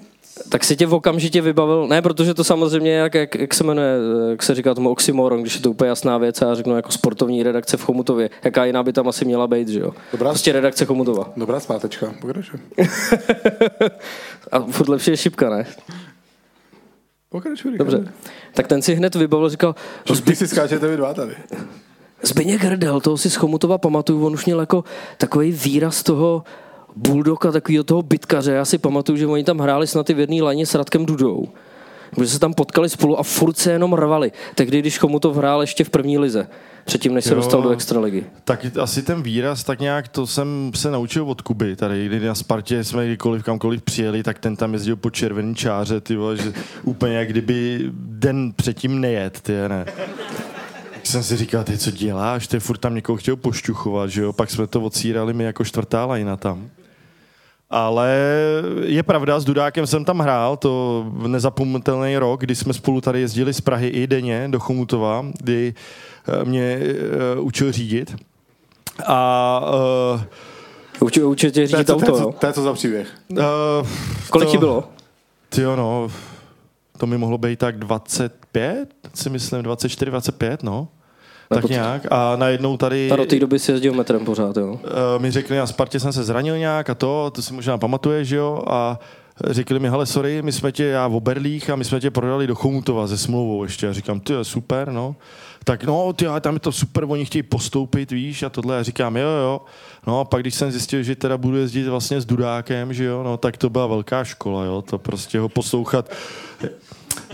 tak 0.49 0.63
si 0.63 0.75
tě 0.75 0.85
v 0.85 0.93
okamžitě 0.93 1.41
vybavil, 1.41 1.87
ne, 1.87 2.01
protože 2.01 2.33
to 2.33 2.43
samozřejmě, 2.43 2.93
jak, 2.93 3.15
jak, 3.15 3.35
jak 3.35 3.53
se 3.53 3.63
jmenuje, 3.63 3.95
jak 4.29 4.43
se 4.43 4.55
říká 4.55 4.73
tomu 4.73 4.89
oxymoron, 4.89 5.41
když 5.41 5.55
je 5.55 5.61
to 5.61 5.71
úplně 5.71 5.89
jasná 5.89 6.17
věc 6.17 6.41
a 6.41 6.45
já 6.45 6.55
řeknu 6.55 6.75
jako 6.75 6.91
sportovní 6.91 7.43
redakce 7.43 7.77
v 7.77 7.83
Chomutově, 7.83 8.29
jaká 8.43 8.65
jiná 8.65 8.83
by 8.83 8.93
tam 8.93 9.07
asi 9.07 9.25
měla 9.25 9.47
být, 9.47 9.67
že 9.67 9.79
jo? 9.79 9.91
Dobrá. 10.11 10.29
Prostě 10.29 10.51
redakce 10.51 10.85
Chomutova. 10.85 11.31
Dobrá 11.37 11.59
zpátečka, 11.59 12.13
pokračuj. 12.21 12.59
a 14.51 14.59
furt 14.59 14.89
lepší 14.89 15.11
je 15.11 15.17
šipka, 15.17 15.49
ne? 15.49 15.65
Pokračuj. 17.29 17.77
Dobře. 17.77 18.13
Tak 18.53 18.67
ten 18.67 18.81
si 18.81 18.95
hned 18.95 19.15
vybavil, 19.15 19.49
říkal... 19.49 19.75
Zby... 20.13 20.35
si 20.35 20.47
skáčete 20.47 20.87
vy 20.87 20.97
dva 20.97 21.13
tady. 21.13 21.35
Zbyněk 22.23 22.63
Hrdel, 22.63 23.01
toho 23.01 23.17
si 23.17 23.29
z 23.29 23.35
Chomutova 23.35 23.77
pamatuju, 23.77 24.25
on 24.25 24.33
už 24.33 24.45
měl 24.45 24.59
jako 24.59 24.83
takový 25.17 25.51
výraz 25.51 26.03
toho, 26.03 26.43
buldoka, 26.95 27.51
takového 27.51 27.83
toho 27.83 28.01
bitkaře. 28.01 28.51
Já 28.51 28.65
si 28.65 28.77
pamatuju, 28.77 29.17
že 29.17 29.27
oni 29.27 29.43
tam 29.43 29.59
hráli 29.59 29.87
snad 29.87 30.09
i 30.09 30.13
v 30.13 30.19
jedné 30.19 30.43
laně 30.43 30.65
s 30.65 30.75
Radkem 30.75 31.05
Dudou. 31.05 31.47
Že 32.21 32.27
se 32.27 32.39
tam 32.39 32.53
potkali 32.53 32.89
spolu 32.89 33.19
a 33.19 33.23
furt 33.23 33.57
se 33.57 33.71
jenom 33.71 33.93
rvali. 33.93 34.31
Tehdy, 34.55 34.79
když 34.79 34.97
komu 34.97 35.19
to 35.19 35.33
hrál 35.33 35.61
ještě 35.61 35.83
v 35.83 35.89
první 35.89 36.17
lize, 36.17 36.47
předtím, 36.85 37.13
než 37.13 37.25
se 37.25 37.31
jo, 37.31 37.35
dostal 37.35 37.61
do 37.61 37.69
extraligy. 37.69 38.25
Tak 38.43 38.65
asi 38.81 39.03
ten 39.03 39.23
výraz, 39.23 39.63
tak 39.63 39.79
nějak 39.79 40.07
to 40.07 40.27
jsem 40.27 40.71
se 40.75 40.91
naučil 40.91 41.29
od 41.29 41.41
Kuby 41.41 41.75
tady, 41.75 42.05
kdy 42.05 42.19
na 42.19 42.35
Spartě 42.35 42.83
jsme 42.83 43.05
kdykoliv 43.05 43.43
kamkoliv 43.43 43.81
přijeli, 43.81 44.23
tak 44.23 44.39
ten 44.39 44.55
tam 44.55 44.73
jezdil 44.73 44.95
po 44.95 45.09
červený 45.09 45.55
čáře, 45.55 46.01
ty 46.01 46.15
vole, 46.15 46.37
že 46.37 46.53
úplně 46.83 47.15
jak 47.15 47.29
kdyby 47.29 47.89
den 47.93 48.53
předtím 48.55 49.01
nejet, 49.01 49.41
ty 49.41 49.53
ne. 49.67 49.85
Jsem 51.09 51.23
si 51.23 51.37
říkal, 51.37 51.63
ty 51.63 51.77
co 51.77 51.91
děláš, 51.91 52.47
ty 52.47 52.59
furt 52.59 52.77
tam 52.77 52.95
někoho 52.95 53.17
chtěl 53.17 53.35
pošťuchovat, 53.35 54.09
že 54.09 54.21
jo, 54.21 54.33
pak 54.33 54.49
jsme 54.49 54.67
to 54.67 54.81
odsírali 54.81 55.33
my 55.33 55.43
jako 55.43 55.65
čtvrtá 55.65 56.05
lajna 56.05 56.37
tam. 56.37 56.69
Ale 57.69 58.17
je 58.83 59.03
pravda, 59.03 59.39
s 59.39 59.45
Dudákem 59.45 59.87
jsem 59.87 60.05
tam 60.05 60.19
hrál, 60.19 60.57
to 60.57 61.05
nezapomenutelný 61.27 62.17
rok, 62.17 62.39
kdy 62.39 62.55
jsme 62.55 62.73
spolu 62.73 63.01
tady 63.01 63.21
jezdili 63.21 63.53
z 63.53 63.61
Prahy 63.61 63.87
i 63.87 64.07
denně 64.07 64.47
do 64.47 64.59
Chomutova, 64.59 65.25
kdy 65.39 65.73
eh, 66.27 66.45
mě 66.45 66.79
uh, 67.37 67.45
učil 67.45 67.71
řídit. 67.71 68.15
A 69.05 69.61
uh, 70.13 70.21
Učil, 70.99 71.29
učil 71.29 71.51
tě 71.51 71.67
řídit 71.67 71.89
auto? 71.89 72.31
To 72.31 72.47
je 72.47 72.53
co 72.53 72.61
za 72.61 72.73
příběh? 72.73 73.07
Uh, 73.29 73.37
Kolik 74.29 74.47
to, 74.47 74.51
ti 74.51 74.57
bylo? 74.57 74.89
Ty 75.49 75.63
no, 75.63 76.07
to 76.97 77.07
mi 77.07 77.17
mohlo 77.17 77.37
být 77.37 77.59
tak 77.59 77.77
25, 77.77 78.89
si 79.13 79.29
myslím, 79.29 79.61
24, 79.61 80.11
25, 80.11 80.63
no. 80.63 80.87
Tak 81.53 81.61
pod... 81.61 81.71
nějak. 81.71 82.07
A 82.11 82.35
najednou 82.35 82.77
tady... 82.77 83.11
A 83.11 83.15
do 83.15 83.25
té 83.25 83.39
doby 83.39 83.59
si 83.59 83.71
jezdil 83.71 83.93
metrem 83.93 84.25
pořád, 84.25 84.57
jo? 84.57 84.67
Uh, 84.67 84.79
mi 85.17 85.31
řekli, 85.31 85.57
na 85.57 85.67
Spartě 85.67 85.99
jsem 85.99 86.13
se 86.13 86.23
zranil 86.23 86.57
nějak 86.57 86.89
a 86.89 86.95
to, 86.95 87.31
to 87.35 87.41
si 87.41 87.53
možná 87.53 87.77
pamatuješ, 87.77 88.27
že 88.27 88.35
jo? 88.35 88.63
A 88.67 88.99
řekli 89.47 89.79
mi, 89.79 89.89
hele, 89.89 90.05
sorry, 90.05 90.41
my 90.41 90.51
jsme 90.51 90.71
tě, 90.71 90.83
já 90.83 91.07
v 91.07 91.15
Oberlích 91.15 91.69
a 91.69 91.75
my 91.75 91.85
jsme 91.85 91.99
tě 91.99 92.11
prodali 92.11 92.47
do 92.47 92.55
Chomutova 92.55 93.07
se 93.07 93.17
smlouvou 93.17 93.63
ještě. 93.63 93.89
A 93.89 93.93
říkám, 93.93 94.19
ty 94.19 94.33
super, 94.41 94.91
no. 94.91 95.15
Tak 95.63 95.83
no, 95.83 96.13
ty, 96.13 96.25
tam 96.41 96.53
je 96.53 96.59
to 96.59 96.71
super, 96.71 97.05
oni 97.07 97.25
chtějí 97.25 97.43
postoupit, 97.43 98.11
víš, 98.11 98.43
a 98.43 98.49
tohle. 98.49 98.79
A 98.79 98.83
říkám, 98.83 99.17
jo, 99.17 99.29
jo. 99.29 99.61
No 100.07 100.19
a 100.19 100.25
pak, 100.25 100.41
když 100.41 100.55
jsem 100.55 100.71
zjistil, 100.71 101.03
že 101.03 101.15
teda 101.15 101.37
budu 101.37 101.57
jezdit 101.57 101.87
vlastně 101.87 102.21
s 102.21 102.25
Dudákem, 102.25 102.93
že 102.93 103.03
jo, 103.03 103.23
no, 103.23 103.37
tak 103.37 103.57
to 103.57 103.69
byla 103.69 103.87
velká 103.87 104.23
škola, 104.23 104.65
jo, 104.65 104.81
to 104.81 104.97
prostě 104.97 105.39
ho 105.39 105.49
poslouchat. 105.49 106.11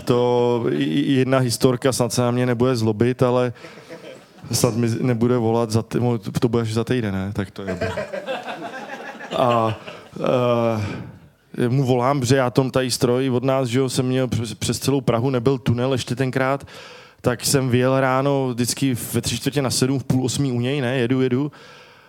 To 0.04 0.64
jedna 0.88 1.38
historka 1.38 1.92
snad 1.92 2.12
se 2.12 2.22
na 2.22 2.30
mě 2.30 2.46
nebude 2.46 2.76
zlobit, 2.76 3.22
ale 3.22 3.52
snad 4.52 4.76
mi 4.76 4.88
nebude 5.00 5.36
volat, 5.36 5.70
za 5.70 5.82
ty, 5.82 5.98
to 6.40 6.48
bude 6.48 6.62
až 6.62 6.74
za 6.74 6.84
týden, 6.84 7.14
ne? 7.14 7.32
Tak 7.32 7.50
to 7.50 7.62
je. 7.62 7.78
A 9.36 9.78
uh, 11.56 11.68
mu 11.68 11.84
volám, 11.84 12.24
že 12.24 12.36
já 12.36 12.50
tom 12.50 12.70
tady 12.70 12.90
stroj 12.90 13.30
od 13.30 13.44
nás, 13.44 13.68
že 13.68 13.78
jo, 13.78 13.88
jsem 13.88 14.06
měl 14.06 14.28
přes 14.58 14.78
celou 14.78 15.00
Prahu, 15.00 15.30
nebyl 15.30 15.58
tunel 15.58 15.92
ještě 15.92 16.16
tenkrát, 16.16 16.66
tak 17.20 17.44
jsem 17.44 17.68
vyjel 17.68 18.00
ráno 18.00 18.48
vždycky 18.48 18.96
ve 19.12 19.20
tři 19.20 19.36
čtvrtě 19.36 19.62
na 19.62 19.70
sedm, 19.70 19.98
v 19.98 20.04
půl 20.04 20.24
osmí 20.24 20.52
u 20.52 20.60
něj, 20.60 20.80
ne, 20.80 20.96
jedu, 20.96 21.20
jedu. 21.20 21.52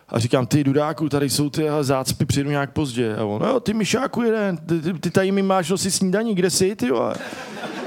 A 0.10 0.20
říkám, 0.20 0.48
ty 0.48 0.64
Dudáku, 0.64 1.10
tady 1.10 1.30
jsou 1.30 1.50
ty 1.50 1.66
zácpy, 1.82 2.26
přijdu 2.26 2.50
nějak 2.50 2.72
pozdě. 2.72 3.16
A 3.16 3.26
on, 3.26 3.42
no, 3.42 3.60
ty 3.60 3.74
Mišáku 3.74 4.22
jeden, 4.22 4.58
ty, 4.58 4.94
ty 4.94 5.12
tady 5.12 5.32
mi 5.32 5.42
máš 5.42 5.70
nosit 5.70 5.92
snídaní, 5.92 6.36
kde 6.36 6.50
jsi, 6.50 6.76
ty 6.76 6.88
jo? 6.88 7.14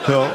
Jo 0.08 0.28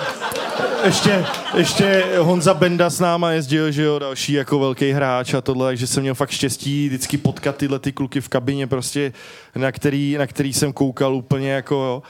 ještě, 0.86 1.26
ještě 1.58 2.04
Honza 2.20 2.54
Benda 2.54 2.90
s 2.90 3.00
náma 3.00 3.32
jezdil, 3.32 3.72
že 3.72 3.84
jo, 3.84 4.00
další 4.00 4.34
jako 4.34 4.60
velký 4.60 4.92
hráč 4.92 5.34
a 5.34 5.42
tohle, 5.42 5.68
takže 5.68 5.88
jsem 5.88 6.02
měl 6.02 6.16
fakt 6.16 6.30
štěstí 6.30 6.88
vždycky 6.88 7.18
potkat 7.18 7.56
tyhle 7.56 7.80
ty 7.80 7.92
kluky 7.92 8.22
v 8.22 8.30
kabině 8.30 8.68
prostě, 8.68 9.14
na 9.56 9.72
který, 9.72 10.18
na 10.18 10.28
který 10.28 10.54
jsem 10.54 10.74
koukal 10.74 11.16
úplně 11.16 11.52
jako, 11.52 11.76
jo. 11.76 12.04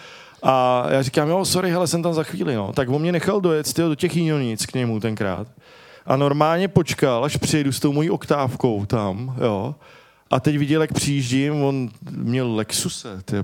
A 0.43 0.85
já 0.89 1.01
říkám, 1.01 1.29
jo, 1.29 1.45
sorry, 1.45 1.71
hele, 1.71 1.87
jsem 1.87 2.03
tam 2.03 2.13
za 2.13 2.23
chvíli, 2.23 2.55
no. 2.55 2.73
Tak 2.73 2.89
on 2.89 3.01
mě 3.01 3.11
nechal 3.11 3.41
dojet 3.41 3.73
tyjo, 3.73 3.89
do 3.89 3.95
těch 3.95 4.15
Jíňonic 4.15 4.65
k 4.65 4.73
němu 4.73 4.99
tenkrát. 4.99 5.47
A 6.05 6.15
normálně 6.15 6.67
počkal, 6.67 7.25
až 7.25 7.37
přijedu 7.37 7.71
s 7.71 7.79
tou 7.79 7.93
mojí 7.93 8.09
oktávkou 8.09 8.85
tam, 8.85 9.35
jo. 9.41 9.75
A 10.31 10.39
teď 10.39 10.57
viděl, 10.57 10.81
jak 10.81 10.93
přijíždím, 10.93 11.63
on 11.63 11.89
měl 12.11 12.55
Lexuse, 12.55 13.21
ty. 13.25 13.35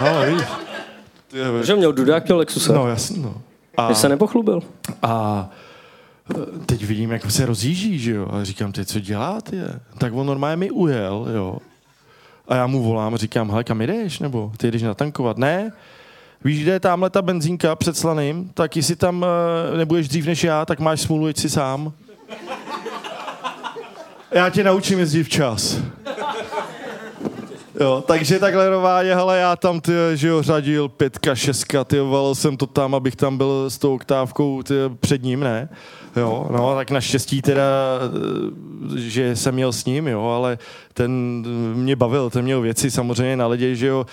No, 0.00 0.26
víš. 0.26 0.66
Že 1.62 1.76
měl 1.76 1.92
Dudák, 1.92 2.24
měl 2.24 2.38
Lexuse. 2.38 2.72
No, 2.72 2.88
jasně, 2.88 3.22
no. 3.22 3.34
A, 3.76 3.94
se 3.94 4.08
nepochlubil. 4.08 4.62
A 5.02 5.48
e, 6.30 6.66
teď 6.66 6.84
vidím, 6.84 7.10
jak 7.10 7.30
se 7.30 7.46
rozjíždí, 7.46 7.98
že 7.98 8.12
jo. 8.12 8.28
A 8.32 8.44
říkám, 8.44 8.72
ty 8.72 8.84
co 8.84 9.00
děláte? 9.00 9.80
Tak 9.98 10.12
on 10.14 10.26
normálně 10.26 10.56
mi 10.56 10.70
ujel, 10.70 11.26
jo. 11.34 11.58
A 12.48 12.56
já 12.56 12.66
mu 12.66 12.82
volám 12.82 13.14
a 13.14 13.16
říkám, 13.16 13.50
hele, 13.50 13.64
kam 13.64 13.80
jdeš? 13.80 14.18
Nebo 14.18 14.52
ty 14.56 14.70
jdeš 14.70 14.82
natankovat? 14.82 15.38
Ne, 15.38 15.72
víš, 16.44 16.62
kde 16.62 16.72
je 16.72 16.80
tamhle 16.80 17.10
ta 17.10 17.22
benzínka 17.22 17.76
před 17.76 17.96
Slaným, 17.96 18.50
tak 18.54 18.76
jestli 18.76 18.96
tam 18.96 19.26
e, 19.74 19.76
nebudeš 19.76 20.08
dřív 20.08 20.26
než 20.26 20.44
já, 20.44 20.64
tak 20.64 20.80
máš 20.80 21.00
smůlu, 21.00 21.32
si 21.36 21.50
sám. 21.50 21.92
Já 24.30 24.50
tě 24.50 24.64
naučím 24.64 24.98
jezdit 24.98 25.24
včas. 25.24 25.78
Jo, 27.80 28.04
takže 28.06 28.38
takhle 28.38 28.70
normálně, 28.70 29.14
hele, 29.14 29.38
já 29.38 29.56
tam 29.56 29.80
ty, 29.80 29.92
že 30.14 30.28
jo, 30.28 30.42
řadil 30.42 30.88
pětka, 30.88 31.34
šestka, 31.34 31.84
ty, 31.84 31.98
jsem 32.32 32.56
to 32.56 32.66
tam, 32.66 32.94
abych 32.94 33.16
tam 33.16 33.36
byl 33.36 33.70
s 33.70 33.78
tou 33.78 33.94
oktávkou 33.94 34.62
ty, 34.62 34.74
před 35.00 35.22
ním, 35.22 35.40
ne? 35.40 35.68
Jo, 36.16 36.46
no, 36.50 36.74
tak 36.74 36.90
naštěstí 36.90 37.42
teda, 37.42 37.64
že 38.96 39.36
jsem 39.36 39.54
měl 39.54 39.72
s 39.72 39.84
ním, 39.84 40.08
jo, 40.08 40.24
ale 40.24 40.58
ten 40.94 41.10
mě 41.74 41.96
bavil, 41.96 42.30
ten 42.30 42.44
měl 42.44 42.60
věci 42.60 42.90
samozřejmě 42.90 43.36
na 43.36 43.46
ledě, 43.46 43.74
že 43.74 43.86
jo, 43.86 44.06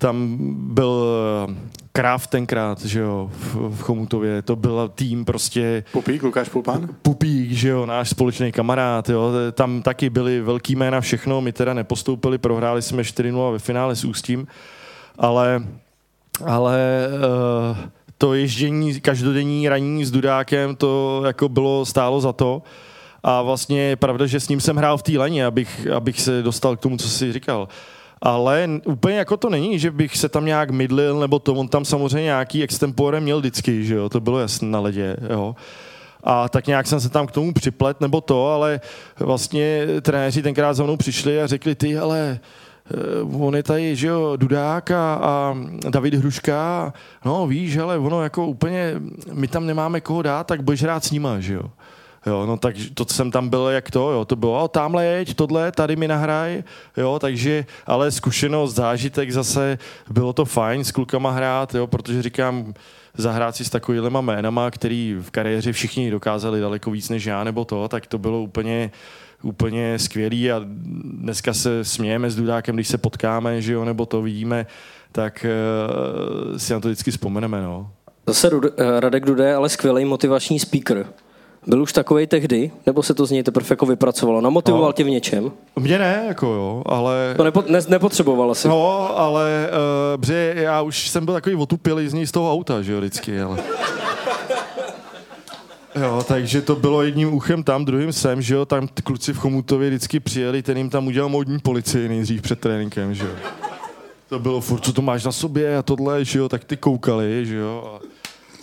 tam 0.00 0.36
byl 0.74 1.04
eh, 1.48 1.54
Kraft 1.92 2.30
tenkrát, 2.30 2.84
že 2.84 3.00
jo, 3.00 3.30
v, 3.32 3.54
v 3.54 3.80
Chomutově, 3.80 4.42
to 4.42 4.56
byl 4.56 4.90
tým 4.94 5.24
prostě... 5.24 5.84
Pupík, 5.92 6.22
Lukáš 6.22 6.48
Pulpán? 6.48 6.88
Pupík, 7.02 7.50
že 7.50 7.68
jo, 7.68 7.86
náš 7.86 8.10
společný 8.10 8.52
kamarád, 8.52 9.08
jo, 9.08 9.32
tam 9.52 9.82
taky 9.82 10.10
byly 10.10 10.40
velký 10.40 10.76
jména 10.76 11.00
všechno, 11.00 11.40
my 11.40 11.52
teda 11.52 11.74
nepostoupili, 11.74 12.38
prohráli 12.38 12.82
jsme 12.82 13.02
4-0 13.02 13.52
ve 13.52 13.58
finále 13.58 13.96
s 13.96 14.04
Ústím, 14.04 14.46
ale, 15.18 15.62
ale 16.44 17.08
uh, 17.70 17.76
to 18.18 18.34
ježdění, 18.34 19.00
každodenní 19.00 19.68
raní 19.68 20.04
s 20.04 20.10
Dudákem, 20.10 20.76
to 20.76 21.22
jako 21.26 21.48
bylo 21.48 21.86
stálo 21.86 22.20
za 22.20 22.32
to. 22.32 22.62
A 23.22 23.42
vlastně 23.42 23.82
je 23.82 23.96
pravda, 23.96 24.26
že 24.26 24.40
s 24.40 24.48
ním 24.48 24.60
jsem 24.60 24.76
hrál 24.76 24.98
v 24.98 25.02
té 25.02 25.18
laně, 25.18 25.46
abych, 25.46 25.86
abych 25.96 26.20
se 26.20 26.42
dostal 26.42 26.76
k 26.76 26.80
tomu, 26.80 26.96
co 26.96 27.08
jsi 27.08 27.32
říkal 27.32 27.68
ale 28.22 28.68
úplně 28.84 29.16
jako 29.18 29.36
to 29.36 29.50
není, 29.50 29.78
že 29.78 29.90
bych 29.90 30.16
se 30.16 30.28
tam 30.28 30.44
nějak 30.44 30.70
mydlil, 30.70 31.20
nebo 31.20 31.38
to, 31.38 31.54
on 31.54 31.68
tam 31.68 31.84
samozřejmě 31.84 32.24
nějaký 32.24 32.62
extempore 32.62 33.20
měl 33.20 33.38
vždycky, 33.38 33.84
že 33.84 33.94
jo, 33.94 34.08
to 34.08 34.20
bylo 34.20 34.38
jasné 34.38 34.68
na 34.68 34.80
ledě, 34.80 35.16
jo. 35.30 35.54
A 36.24 36.48
tak 36.48 36.66
nějak 36.66 36.86
jsem 36.86 37.00
se 37.00 37.08
tam 37.08 37.26
k 37.26 37.32
tomu 37.32 37.52
připlet, 37.52 38.00
nebo 38.00 38.20
to, 38.20 38.48
ale 38.48 38.80
vlastně 39.18 39.86
trenéři 40.02 40.42
tenkrát 40.42 40.74
za 40.74 40.84
mnou 40.84 40.96
přišli 40.96 41.42
a 41.42 41.46
řekli, 41.46 41.74
ty, 41.74 41.98
ale 41.98 42.40
eh, 42.90 43.36
on 43.38 43.56
je 43.56 43.62
tady, 43.62 43.96
že 43.96 44.06
jo, 44.06 44.36
Dudák 44.36 44.90
a, 44.90 45.14
a 45.14 45.56
David 45.88 46.14
Hruška, 46.14 46.92
no 47.24 47.46
víš, 47.46 47.76
ale 47.76 47.98
ono 47.98 48.22
jako 48.22 48.46
úplně, 48.46 48.94
my 49.32 49.48
tam 49.48 49.66
nemáme 49.66 50.00
koho 50.00 50.22
dát, 50.22 50.46
tak 50.46 50.62
budeš 50.62 50.82
hrát 50.82 51.04
s 51.04 51.10
nima, 51.10 51.40
že 51.40 51.54
jo. 51.54 51.70
Jo, 52.26 52.46
no 52.46 52.56
tak 52.56 52.76
to 52.94 53.04
jsem 53.04 53.30
tam 53.30 53.48
byl 53.48 53.66
jak 53.66 53.90
to, 53.90 54.10
jo, 54.10 54.24
to 54.24 54.36
bylo, 54.36 54.68
tamhle 54.68 55.04
jeď, 55.04 55.34
tohle, 55.34 55.72
tady 55.72 55.96
mi 55.96 56.08
nahraj, 56.08 56.62
jo, 56.96 57.18
takže, 57.18 57.64
ale 57.86 58.10
zkušenost, 58.10 58.74
zážitek 58.74 59.30
zase, 59.32 59.78
bylo 60.10 60.32
to 60.32 60.44
fajn 60.44 60.84
s 60.84 60.92
klukama 60.92 61.30
hrát, 61.30 61.74
jo, 61.74 61.86
protože 61.86 62.22
říkám, 62.22 62.74
zahrát 63.16 63.56
si 63.56 63.64
s 63.64 63.70
takovýhlema 63.70 64.20
jménama, 64.20 64.70
který 64.70 65.16
v 65.20 65.30
kariéře 65.30 65.72
všichni 65.72 66.10
dokázali 66.10 66.60
daleko 66.60 66.90
víc 66.90 67.08
než 67.08 67.24
já 67.24 67.44
nebo 67.44 67.64
to, 67.64 67.88
tak 67.88 68.06
to 68.06 68.18
bylo 68.18 68.42
úplně, 68.42 68.90
úplně 69.42 69.98
skvělý 69.98 70.52
a 70.52 70.60
dneska 71.04 71.54
se 71.54 71.84
smějeme 71.84 72.30
s 72.30 72.36
Dudákem, 72.36 72.74
když 72.74 72.88
se 72.88 72.98
potkáme, 72.98 73.62
že 73.62 73.72
jo, 73.72 73.84
nebo 73.84 74.06
to 74.06 74.22
vidíme, 74.22 74.66
tak 75.12 75.46
uh, 76.50 76.56
si 76.58 76.72
na 76.72 76.80
to 76.80 76.88
vždycky 76.88 77.10
vzpomeneme, 77.10 77.62
no. 77.62 77.90
Zase 78.26 78.50
Radek 78.98 79.24
Dudé, 79.24 79.54
ale 79.54 79.68
skvělý 79.68 80.04
motivační 80.04 80.58
speaker 80.58 81.06
Byl 81.66 81.82
už 81.82 81.92
takovej 81.92 82.26
tehdy, 82.26 82.70
nebo 82.86 83.02
se 83.02 83.14
to 83.14 83.26
z 83.26 83.30
něj 83.30 83.42
teprve 83.42 83.66
jako 83.70 83.86
vypracovalo? 83.86 84.40
Namotivoval 84.40 84.88
no. 84.88 84.92
tě 84.92 85.04
v 85.04 85.10
něčem? 85.10 85.52
Mě 85.78 85.98
ne, 85.98 86.24
jako 86.28 86.46
jo, 86.46 86.82
ale... 86.86 87.34
To 87.36 87.44
nepo, 87.44 87.64
ne, 87.68 87.80
nepotřeboval 87.88 88.50
asi. 88.50 88.68
No, 88.68 89.18
ale 89.18 89.70
uh, 89.70 90.20
bře, 90.20 90.52
já 90.56 90.82
už 90.82 91.08
jsem 91.08 91.24
byl 91.24 91.34
takový 91.34 91.56
otupilý 91.56 92.08
z 92.08 92.14
něj 92.14 92.26
z 92.26 92.32
toho 92.32 92.52
auta, 92.52 92.82
že 92.82 92.92
jo, 92.92 92.98
vždycky, 92.98 93.40
ale... 93.40 93.58
Jo, 95.94 96.24
takže 96.28 96.62
to 96.62 96.76
bylo 96.76 97.02
jedním 97.02 97.34
uchem 97.34 97.62
tam, 97.62 97.84
druhým 97.84 98.12
sem, 98.12 98.42
že 98.42 98.54
jo, 98.54 98.66
tam 98.66 98.88
ty 98.88 99.02
kluci 99.02 99.32
v 99.32 99.38
Chomutově 99.38 99.88
vždycky 99.88 100.20
přijeli, 100.20 100.62
ten 100.62 100.76
jim 100.76 100.90
tam 100.90 101.06
udělal 101.06 101.28
modní 101.28 101.58
policii 101.58 102.08
nejdřív 102.08 102.42
před 102.42 102.60
tréninkem, 102.60 103.14
že 103.14 103.24
jo. 103.24 103.32
To 104.28 104.38
bylo 104.38 104.60
furt, 104.60 104.80
co 104.80 104.92
to 104.92 105.02
máš 105.02 105.24
na 105.24 105.32
sobě 105.32 105.78
a 105.78 105.82
tohle, 105.82 106.24
že 106.24 106.38
jo, 106.38 106.48
tak 106.48 106.64
ty 106.64 106.76
koukali, 106.76 107.46
že 107.46 107.56
jo. 107.56 108.00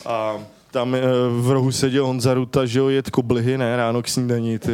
A, 0.05 0.13
a 0.13 0.39
tam 0.77 0.95
e, 0.95 1.01
v 1.29 1.51
rohu 1.51 1.71
seděl 1.71 2.05
Honza 2.05 2.33
Ruta, 2.33 2.65
že 2.65 2.79
jo, 2.79 2.89
jet 2.89 3.09
koblihy, 3.09 3.57
ne, 3.57 3.77
ráno 3.77 4.01
k 4.01 4.07
snídaní, 4.07 4.59
ty. 4.59 4.71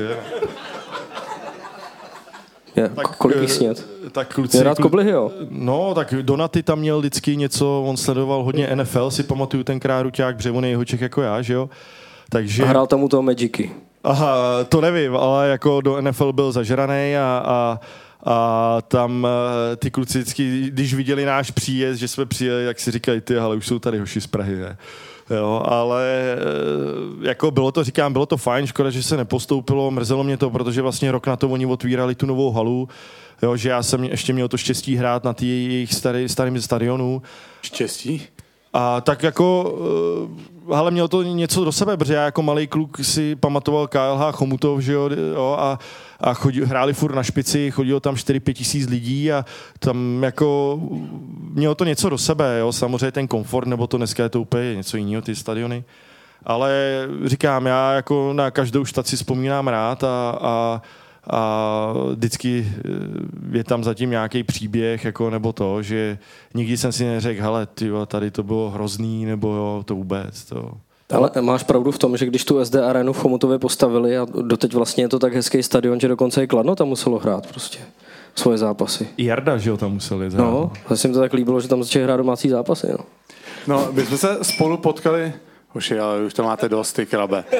Je, 2.75 2.89
tak, 2.89 3.17
kolik 3.17 3.37
jich 3.37 3.51
snět? 3.51 3.87
Tak 4.11 4.33
kluci, 4.33 4.57
je 4.57 4.63
rád 4.63 4.77
koblihy, 4.77 5.11
jo? 5.11 5.31
No, 5.49 5.93
tak 5.95 6.13
Donaty 6.21 6.63
tam 6.63 6.79
měl 6.79 6.99
vždycky 6.99 7.35
něco, 7.35 7.83
on 7.87 7.97
sledoval 7.97 8.43
hodně 8.43 8.75
NFL, 8.75 9.11
si 9.11 9.23
pamatuju 9.23 9.63
ten 9.63 9.79
Ruťák, 10.01 10.45
je 10.45 10.69
jeho 10.69 10.85
Čech 10.85 11.01
jako 11.01 11.21
já, 11.21 11.41
že 11.41 11.53
jo. 11.53 11.69
Takže... 12.29 12.63
A 12.63 12.67
hrál 12.67 12.87
tam 12.87 13.03
u 13.03 13.09
toho 13.09 13.23
Magicy. 13.23 13.71
Aha, 14.03 14.63
to 14.69 14.81
nevím, 14.81 15.15
ale 15.15 15.49
jako 15.49 15.81
do 15.81 16.01
NFL 16.01 16.33
byl 16.33 16.51
zažraný 16.51 17.17
a, 17.17 17.43
a 17.45 17.79
a 18.25 18.77
tam 18.87 19.23
uh, 19.23 19.75
ty 19.75 19.91
kluci 19.91 20.17
vždycky, 20.19 20.63
když 20.67 20.93
viděli 20.93 21.25
náš 21.25 21.51
příjezd, 21.51 21.99
že 21.99 22.07
jsme 22.07 22.25
přijeli, 22.25 22.65
jak 22.65 22.79
si 22.79 22.91
říkají, 22.91 23.21
ty, 23.21 23.37
ale 23.37 23.55
už 23.55 23.67
jsou 23.67 23.79
tady 23.79 23.99
hoši 23.99 24.21
z 24.21 24.27
Prahy, 24.27 24.55
ne? 24.55 24.77
Jo, 25.29 25.63
ale 25.65 26.35
uh, 27.17 27.25
jako 27.25 27.51
bylo 27.51 27.71
to, 27.71 27.83
říkám, 27.83 28.13
bylo 28.13 28.25
to 28.25 28.37
fajn, 28.37 28.67
škoda, 28.67 28.89
že 28.89 29.03
se 29.03 29.17
nepostoupilo, 29.17 29.91
mrzelo 29.91 30.23
mě 30.23 30.37
to, 30.37 30.49
protože 30.49 30.81
vlastně 30.81 31.11
rok 31.11 31.27
na 31.27 31.35
to 31.35 31.49
oni 31.49 31.65
otvírali 31.65 32.15
tu 32.15 32.25
novou 32.25 32.51
halu, 32.51 32.89
jo, 33.41 33.55
že 33.57 33.69
já 33.69 33.83
jsem 33.83 34.03
ještě 34.03 34.33
měl 34.33 34.47
to 34.47 34.57
štěstí 34.57 34.95
hrát 34.95 35.23
na 35.23 35.33
ty 35.33 35.45
jejich 35.45 35.93
starý, 35.93 36.29
starým 36.29 36.61
stadionu. 36.61 37.21
Štěstí? 37.61 38.21
A 38.73 39.01
tak 39.01 39.23
jako, 39.23 39.75
uh, 40.67 40.75
ale 40.75 40.91
měl 40.91 41.07
to 41.07 41.23
něco 41.23 41.65
do 41.65 41.71
sebe, 41.71 41.97
protože 41.97 42.13
já 42.13 42.25
jako 42.25 42.41
malý 42.41 42.67
kluk 42.67 42.97
si 43.01 43.35
pamatoval 43.35 43.87
KLH 43.87 44.35
Chomutov, 44.35 44.79
že 44.79 44.93
jo, 44.93 45.09
jo 45.35 45.55
a, 45.59 45.79
a 46.23 46.33
chodí, 46.33 46.61
hráli 46.61 46.93
furt 46.93 47.15
na 47.15 47.23
špici, 47.23 47.71
chodilo 47.71 47.99
tam 47.99 48.15
4-5 48.15 48.53
tisíc 48.53 48.89
lidí 48.89 49.31
a 49.31 49.45
tam 49.79 50.23
jako 50.23 50.79
mělo 51.53 51.75
to 51.75 51.85
něco 51.85 52.09
do 52.09 52.17
sebe, 52.17 52.59
jo, 52.59 52.71
samozřejmě 52.71 53.11
ten 53.11 53.27
komfort, 53.27 53.67
nebo 53.67 53.87
to 53.87 53.97
dneska 53.97 54.23
je 54.23 54.29
to 54.29 54.41
úplně 54.41 54.75
něco 54.75 54.97
jiného, 54.97 55.21
ty 55.21 55.35
stadiony. 55.35 55.83
Ale 56.45 56.71
říkám, 57.25 57.65
já 57.65 57.93
jako 57.93 58.33
na 58.33 58.51
každou 58.51 58.85
štaci 58.85 59.15
vzpomínám 59.15 59.67
rád 59.67 60.03
a, 60.03 60.37
a 60.41 60.81
a 61.27 61.93
vždycky 62.15 62.67
eh, 62.67 63.57
je 63.57 63.63
tam 63.63 63.83
zatím 63.83 64.09
nějaký 64.09 64.43
příběh, 64.43 65.05
jako, 65.05 65.29
nebo 65.29 65.53
to, 65.53 65.81
že 65.81 66.17
nikdy 66.53 66.77
jsem 66.77 66.91
si 66.91 67.05
neřekl, 67.05 67.41
hele, 67.41 67.65
tyjo, 67.65 68.05
tady 68.05 68.31
to 68.31 68.43
bylo 68.43 68.69
hrozný, 68.69 69.25
nebo 69.25 69.53
jo, 69.53 69.83
to 69.85 69.95
vůbec. 69.95 70.45
To. 70.45 70.71
Ale 71.13 71.29
máš 71.41 71.63
pravdu 71.63 71.91
v 71.91 71.97
tom, 71.97 72.17
že 72.17 72.25
když 72.25 72.45
tu 72.45 72.65
SD 72.65 72.75
arenu 72.75 73.13
v 73.13 73.17
Chomutově 73.17 73.59
postavili 73.59 74.17
a 74.17 74.27
doteď 74.41 74.73
vlastně 74.73 75.03
je 75.03 75.07
to 75.07 75.19
tak 75.19 75.33
hezký 75.33 75.63
stadion, 75.63 75.99
že 75.99 76.07
dokonce 76.07 76.43
i 76.43 76.47
Kladno 76.47 76.75
tam 76.75 76.87
muselo 76.87 77.19
hrát 77.19 77.47
prostě 77.47 77.79
svoje 78.35 78.57
zápasy. 78.57 79.07
I 79.17 79.25
Jarda, 79.25 79.57
že 79.57 79.69
jo, 79.69 79.77
tam 79.77 79.93
museli 79.93 80.29
hrát. 80.29 80.37
No, 80.37 80.71
se 80.95 81.07
mi 81.07 81.13
to 81.13 81.19
tak 81.19 81.33
líbilo, 81.33 81.61
že 81.61 81.67
tam 81.67 81.83
začali 81.83 82.05
hrát 82.05 82.17
domácí 82.17 82.49
zápasy. 82.49 82.87
No. 82.91 83.05
no, 83.67 83.87
my 83.91 84.05
jsme 84.05 84.17
se 84.17 84.37
spolu 84.41 84.77
potkali 84.77 85.33
Hoši, 85.73 85.99
ale 85.99 86.25
už 86.25 86.33
to 86.33 86.43
máte 86.43 86.69
dost, 86.69 86.93
ty 86.93 87.05
krabe. 87.05 87.43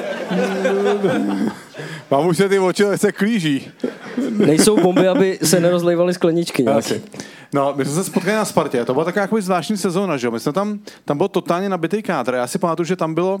Mám 2.10 2.26
už 2.26 2.36
se 2.36 2.48
ty 2.48 2.58
oči, 2.58 2.84
se 2.96 3.12
klíží. 3.12 3.68
Nejsou 4.30 4.80
bomby, 4.80 5.08
aby 5.08 5.38
se 5.42 5.60
nerozlejvaly 5.60 6.14
skleničky. 6.14 6.62
Okay. 6.62 7.00
No, 7.54 7.72
my 7.76 7.84
jsme 7.84 7.94
se 7.94 8.04
spotkali 8.04 8.36
na 8.36 8.44
Spartě, 8.44 8.84
to 8.84 8.92
byla 8.92 9.04
taková 9.04 9.22
jako 9.22 9.40
zvláštní 9.40 9.76
sezóna, 9.76 10.16
že 10.16 10.26
jo? 10.26 10.30
My 10.30 10.40
jsme 10.40 10.52
tam, 10.52 10.78
tam 11.04 11.18
byl 11.18 11.28
totálně 11.28 11.68
nabitý 11.68 12.02
kádr. 12.02 12.34
Já 12.34 12.46
si 12.46 12.58
pamatuju, 12.58 12.86
že 12.86 12.96
tam 12.96 13.14
bylo, 13.14 13.40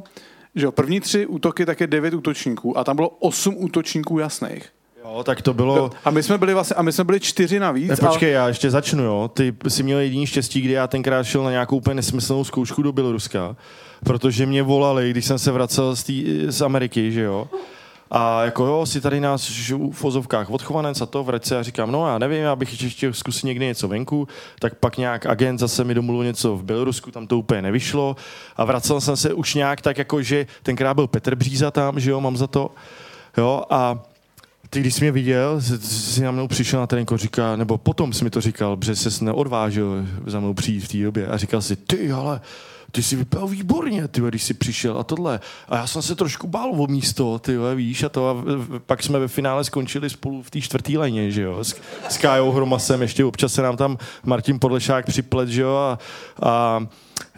že 0.54 0.66
jo, 0.66 0.72
první 0.72 1.00
tři 1.00 1.26
útoky, 1.26 1.66
také 1.66 1.86
devět 1.86 2.14
útočníků 2.14 2.78
a 2.78 2.84
tam 2.84 2.96
bylo 2.96 3.08
osm 3.08 3.54
útočníků 3.58 4.18
jasných. 4.18 4.68
Jo, 5.04 5.22
tak 5.24 5.42
to 5.42 5.54
bylo... 5.54 5.90
A 6.04 6.10
my 6.10 6.22
jsme 6.22 6.38
byli 6.38 6.54
vlastně, 6.54 6.76
a 6.76 6.82
my 6.82 6.92
jsme 6.92 7.04
byli 7.04 7.20
čtyři 7.20 7.58
navíc. 7.58 7.88
Ne, 7.88 7.96
počkej, 7.96 8.36
ale... 8.36 8.42
já 8.42 8.48
ještě 8.48 8.70
začnu, 8.70 9.02
jo. 9.02 9.30
Ty 9.34 9.54
jsi 9.68 9.82
měl 9.82 9.98
jediný 9.98 10.26
štěstí, 10.26 10.60
kdy 10.60 10.72
já 10.72 10.86
tenkrát 10.86 11.22
šel 11.22 11.44
na 11.44 11.50
nějakou 11.50 11.76
úplně 11.76 11.94
nesmyslnou 11.94 12.44
zkoušku 12.44 12.82
do 12.82 12.92
Běloruska, 12.92 13.56
protože 14.04 14.46
mě 14.46 14.62
volali, 14.62 15.10
když 15.10 15.24
jsem 15.24 15.38
se 15.38 15.52
vracel 15.52 15.96
z, 15.96 16.02
tý, 16.04 16.44
z 16.46 16.62
Ameriky, 16.62 17.12
že 17.12 17.20
jo. 17.20 17.48
A 18.16 18.44
jako 18.44 18.66
jo, 18.66 18.86
si 18.86 19.00
tady 19.00 19.20
nás 19.20 19.68
v 19.68 19.90
fozovkách 19.92 20.50
odchovanec 20.50 21.00
a 21.00 21.06
to, 21.06 21.24
vrať 21.24 21.44
se 21.44 21.58
a 21.58 21.62
říkám, 21.62 21.92
no 21.92 22.08
já 22.08 22.18
nevím, 22.18 22.42
já 22.42 22.56
bych 22.56 22.82
ještě 22.82 23.12
zkusil 23.12 23.48
někdy 23.48 23.66
něco 23.66 23.88
venku, 23.88 24.28
tak 24.58 24.74
pak 24.74 24.96
nějak 24.96 25.26
agent 25.26 25.60
zase 25.60 25.84
mi 25.84 25.94
domluvil 25.94 26.24
něco 26.24 26.56
v 26.56 26.64
Bělorusku, 26.64 27.10
tam 27.10 27.26
to 27.26 27.38
úplně 27.38 27.62
nevyšlo. 27.62 28.16
A 28.56 28.64
vracel 28.64 29.00
jsem 29.00 29.16
se 29.16 29.34
už 29.34 29.54
nějak 29.54 29.80
tak 29.80 29.98
jako, 29.98 30.22
že 30.22 30.46
tenkrát 30.62 30.94
byl 30.94 31.06
Petr 31.06 31.34
Bříza 31.34 31.70
tam, 31.70 32.00
že 32.00 32.10
jo, 32.10 32.20
mám 32.20 32.36
za 32.36 32.46
to, 32.46 32.70
jo, 33.36 33.62
a 33.70 34.02
ty, 34.70 34.80
když 34.80 34.94
jsi 34.94 35.00
mě 35.00 35.12
viděl, 35.12 35.60
jsi 35.60 36.22
na 36.22 36.30
mnou 36.30 36.48
přišel 36.48 36.80
na 36.80 36.86
tréninku, 36.86 37.16
říká, 37.16 37.56
nebo 37.56 37.78
potom 37.78 38.12
jsi 38.12 38.24
mi 38.24 38.30
to 38.30 38.40
říkal, 38.40 38.76
protože 38.76 38.96
jsi 38.96 39.24
neodvážil 39.24 40.06
za 40.26 40.40
mnou 40.40 40.54
přijít 40.54 40.80
v 40.80 40.88
té 40.88 40.98
době 40.98 41.26
a 41.26 41.36
říkal 41.36 41.62
si, 41.62 41.76
ty, 41.76 42.12
ale 42.12 42.40
ty 42.94 43.02
jsi 43.02 43.16
vypadal 43.16 43.48
výborně, 43.48 44.08
ty, 44.08 44.20
když 44.20 44.42
jsi 44.42 44.54
přišel 44.54 44.98
a 44.98 45.04
tohle. 45.04 45.40
A 45.68 45.76
já 45.76 45.86
jsem 45.86 46.02
se 46.02 46.14
trošku 46.14 46.46
bál 46.46 46.70
o 46.70 46.86
místo, 46.86 47.38
ty, 47.38 47.56
víš, 47.74 48.02
a 48.02 48.08
to 48.08 48.28
a 48.28 48.36
pak 48.86 49.02
jsme 49.02 49.18
ve 49.18 49.28
finále 49.28 49.64
skončili 49.64 50.10
spolu 50.10 50.42
v 50.42 50.50
té 50.50 50.60
čtvrtý 50.60 50.98
léně, 50.98 51.30
že 51.30 51.42
jo, 51.42 51.64
s, 51.64 51.76
s 52.08 52.18
Kájou 52.18 52.50
Hromasem, 52.50 53.02
ještě 53.02 53.24
občas 53.24 53.52
se 53.52 53.62
nám 53.62 53.76
tam 53.76 53.98
Martin 54.24 54.58
Podlešák 54.58 55.06
připlet, 55.06 55.48
že 55.48 55.62
jo, 55.62 55.76
a, 55.76 55.98
a 56.42 56.86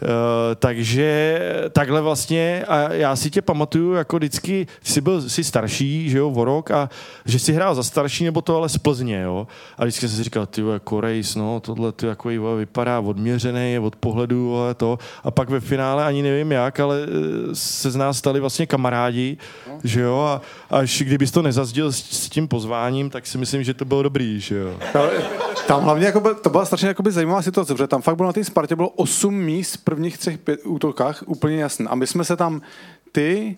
Uh, 0.01 0.07
takže 0.55 1.39
takhle 1.71 2.01
vlastně, 2.01 2.65
a 2.67 2.93
já 2.93 3.15
si 3.15 3.31
tě 3.31 3.41
pamatuju, 3.41 3.93
jako 3.93 4.17
vždycky, 4.17 4.67
jsi 4.83 5.01
byl 5.01 5.29
jsi 5.29 5.43
starší, 5.43 6.09
že 6.09 6.17
jo, 6.17 6.29
o 6.29 6.45
rok, 6.45 6.71
a 6.71 6.89
že 7.25 7.39
jsi 7.39 7.53
hrál 7.53 7.75
za 7.75 7.83
starší, 7.83 8.25
nebo 8.25 8.41
to 8.41 8.57
ale 8.57 8.69
z 8.69 8.77
Plzně, 8.77 9.21
jo. 9.21 9.47
A 9.77 9.83
vždycky 9.83 10.07
jsem 10.07 10.17
si 10.17 10.23
říkal, 10.23 10.45
ty 10.45 10.61
Korejs, 10.83 11.35
no, 11.35 11.59
tohle 11.59 11.91
ty 11.91 12.05
jako 12.05 12.29
vypadá 12.57 12.99
odměřený, 12.99 13.79
od 13.79 13.95
pohledu, 13.95 14.57
ale 14.57 14.73
to. 14.73 14.99
A 15.23 15.31
pak 15.31 15.49
ve 15.49 15.59
finále 15.59 16.05
ani 16.05 16.21
nevím 16.21 16.51
jak, 16.51 16.79
ale 16.79 16.97
eh, 17.03 17.55
se 17.55 17.91
z 17.91 17.95
nás 17.95 18.17
stali 18.17 18.39
vlastně 18.39 18.67
kamarádi, 18.67 19.37
no. 19.67 19.79
že 19.83 20.01
jo, 20.01 20.19
a 20.19 20.41
až 20.69 21.01
kdybys 21.05 21.31
to 21.31 21.41
nezazděl 21.41 21.91
s, 21.91 21.97
s 21.97 22.29
tím 22.29 22.47
pozváním, 22.47 23.09
tak 23.09 23.27
si 23.27 23.37
myslím, 23.37 23.63
že 23.63 23.73
to 23.73 23.85
bylo 23.85 24.03
dobrý, 24.03 24.39
že 24.39 24.55
jo. 24.55 24.73
Tam 25.67 25.83
hlavně 25.83 26.05
jako, 26.05 26.33
to 26.33 26.49
byla 26.49 26.65
strašně 26.65 26.87
jako 26.87 27.03
zajímavá 27.09 27.41
situace, 27.41 27.73
protože 27.73 27.87
tam 27.87 28.01
fakt 28.01 28.15
bylo 28.15 28.27
na 28.27 28.33
té 28.33 28.43
Spartě 28.43 28.75
bylo 28.75 28.89
8 28.89 29.35
míst 29.35 29.66
v 29.75 29.83
prvních 29.83 30.17
třech 30.17 30.37
pět 30.37 30.59
útokách 30.65 31.23
úplně 31.25 31.61
jasné. 31.61 31.85
A 31.89 31.95
my 31.95 32.07
jsme 32.07 32.23
se 32.23 32.35
tam, 32.35 32.61
ty, 33.11 33.57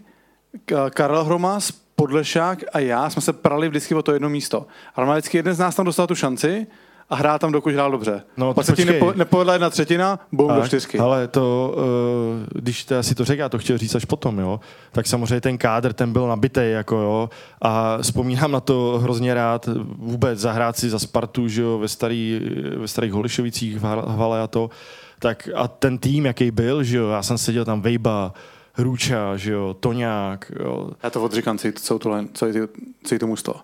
Karel 0.89 1.23
Hromas, 1.23 1.71
Podlešák 1.95 2.63
a 2.73 2.79
já 2.79 3.09
jsme 3.09 3.21
se 3.21 3.33
prali 3.33 3.69
vždycky 3.69 3.95
o 3.95 4.01
to 4.01 4.11
jedno 4.11 4.29
místo. 4.29 4.67
Ale 4.95 5.11
vždycky 5.11 5.37
jeden 5.37 5.53
z 5.53 5.59
nás 5.59 5.75
tam 5.75 5.85
dostal 5.85 6.07
tu 6.07 6.15
šanci 6.15 6.67
a 7.09 7.15
hrál 7.15 7.39
tam, 7.39 7.51
dokud 7.51 7.73
hrál 7.73 7.91
dobře. 7.91 8.23
No, 8.37 8.53
Pak 8.53 8.65
se 8.65 8.75
ti 8.75 8.85
nepo, 8.85 9.13
nepovedla 9.15 9.53
jedna 9.53 9.69
třetina, 9.69 10.19
bum 10.31 10.53
do 10.53 10.67
čtyřky. 10.67 10.99
Ale 10.99 11.27
to, 11.27 11.75
uh, 11.77 12.61
když 12.61 12.85
to, 12.85 12.97
asi 12.97 13.15
to 13.15 13.25
řekl, 13.25 13.39
já 13.39 13.49
to 13.49 13.57
chtěl 13.57 13.77
říct 13.77 13.95
až 13.95 14.05
potom, 14.05 14.39
jo, 14.39 14.59
tak 14.91 15.07
samozřejmě 15.07 15.41
ten 15.41 15.57
kádr, 15.57 15.93
ten 15.93 16.13
byl 16.13 16.27
nabitý, 16.27 16.61
jako 16.63 16.95
jo, 16.95 17.29
a 17.61 17.97
vzpomínám 18.01 18.51
na 18.51 18.59
to 18.59 18.99
hrozně 19.03 19.33
rád, 19.33 19.69
vůbec 19.97 20.39
zahrát 20.39 20.77
si 20.77 20.89
za 20.89 20.99
Spartu, 20.99 21.47
že 21.47 21.61
jo, 21.61 21.77
ve, 21.77 21.87
starý, 21.87 22.41
ve 22.77 22.87
starých 22.87 23.13
Holišovicích 23.13 23.79
v 23.79 23.83
Havale 23.83 24.41
a 24.41 24.47
to, 24.47 24.69
tak 25.19 25.49
a 25.55 25.67
ten 25.67 25.97
tým, 25.97 26.25
jaký 26.25 26.51
byl, 26.51 26.83
že 26.83 26.97
jo, 26.97 27.09
já 27.09 27.23
jsem 27.23 27.37
seděl 27.37 27.65
tam 27.65 27.81
Vejba, 27.81 28.33
Hruča, 28.73 29.37
že 29.37 29.51
jo, 29.51 29.75
Toňák, 29.79 30.51
jo. 30.59 30.91
Já 31.03 31.09
to 31.09 31.23
odříkám, 31.23 31.57
co 31.57 31.67
je 31.67 31.71
to, 31.71 31.99
co 32.33 32.45
je 32.45 32.53
to, 32.53 32.73
co 33.03 33.15
je 33.15 33.19
to 33.19 33.27
mužstvo. 33.27 33.55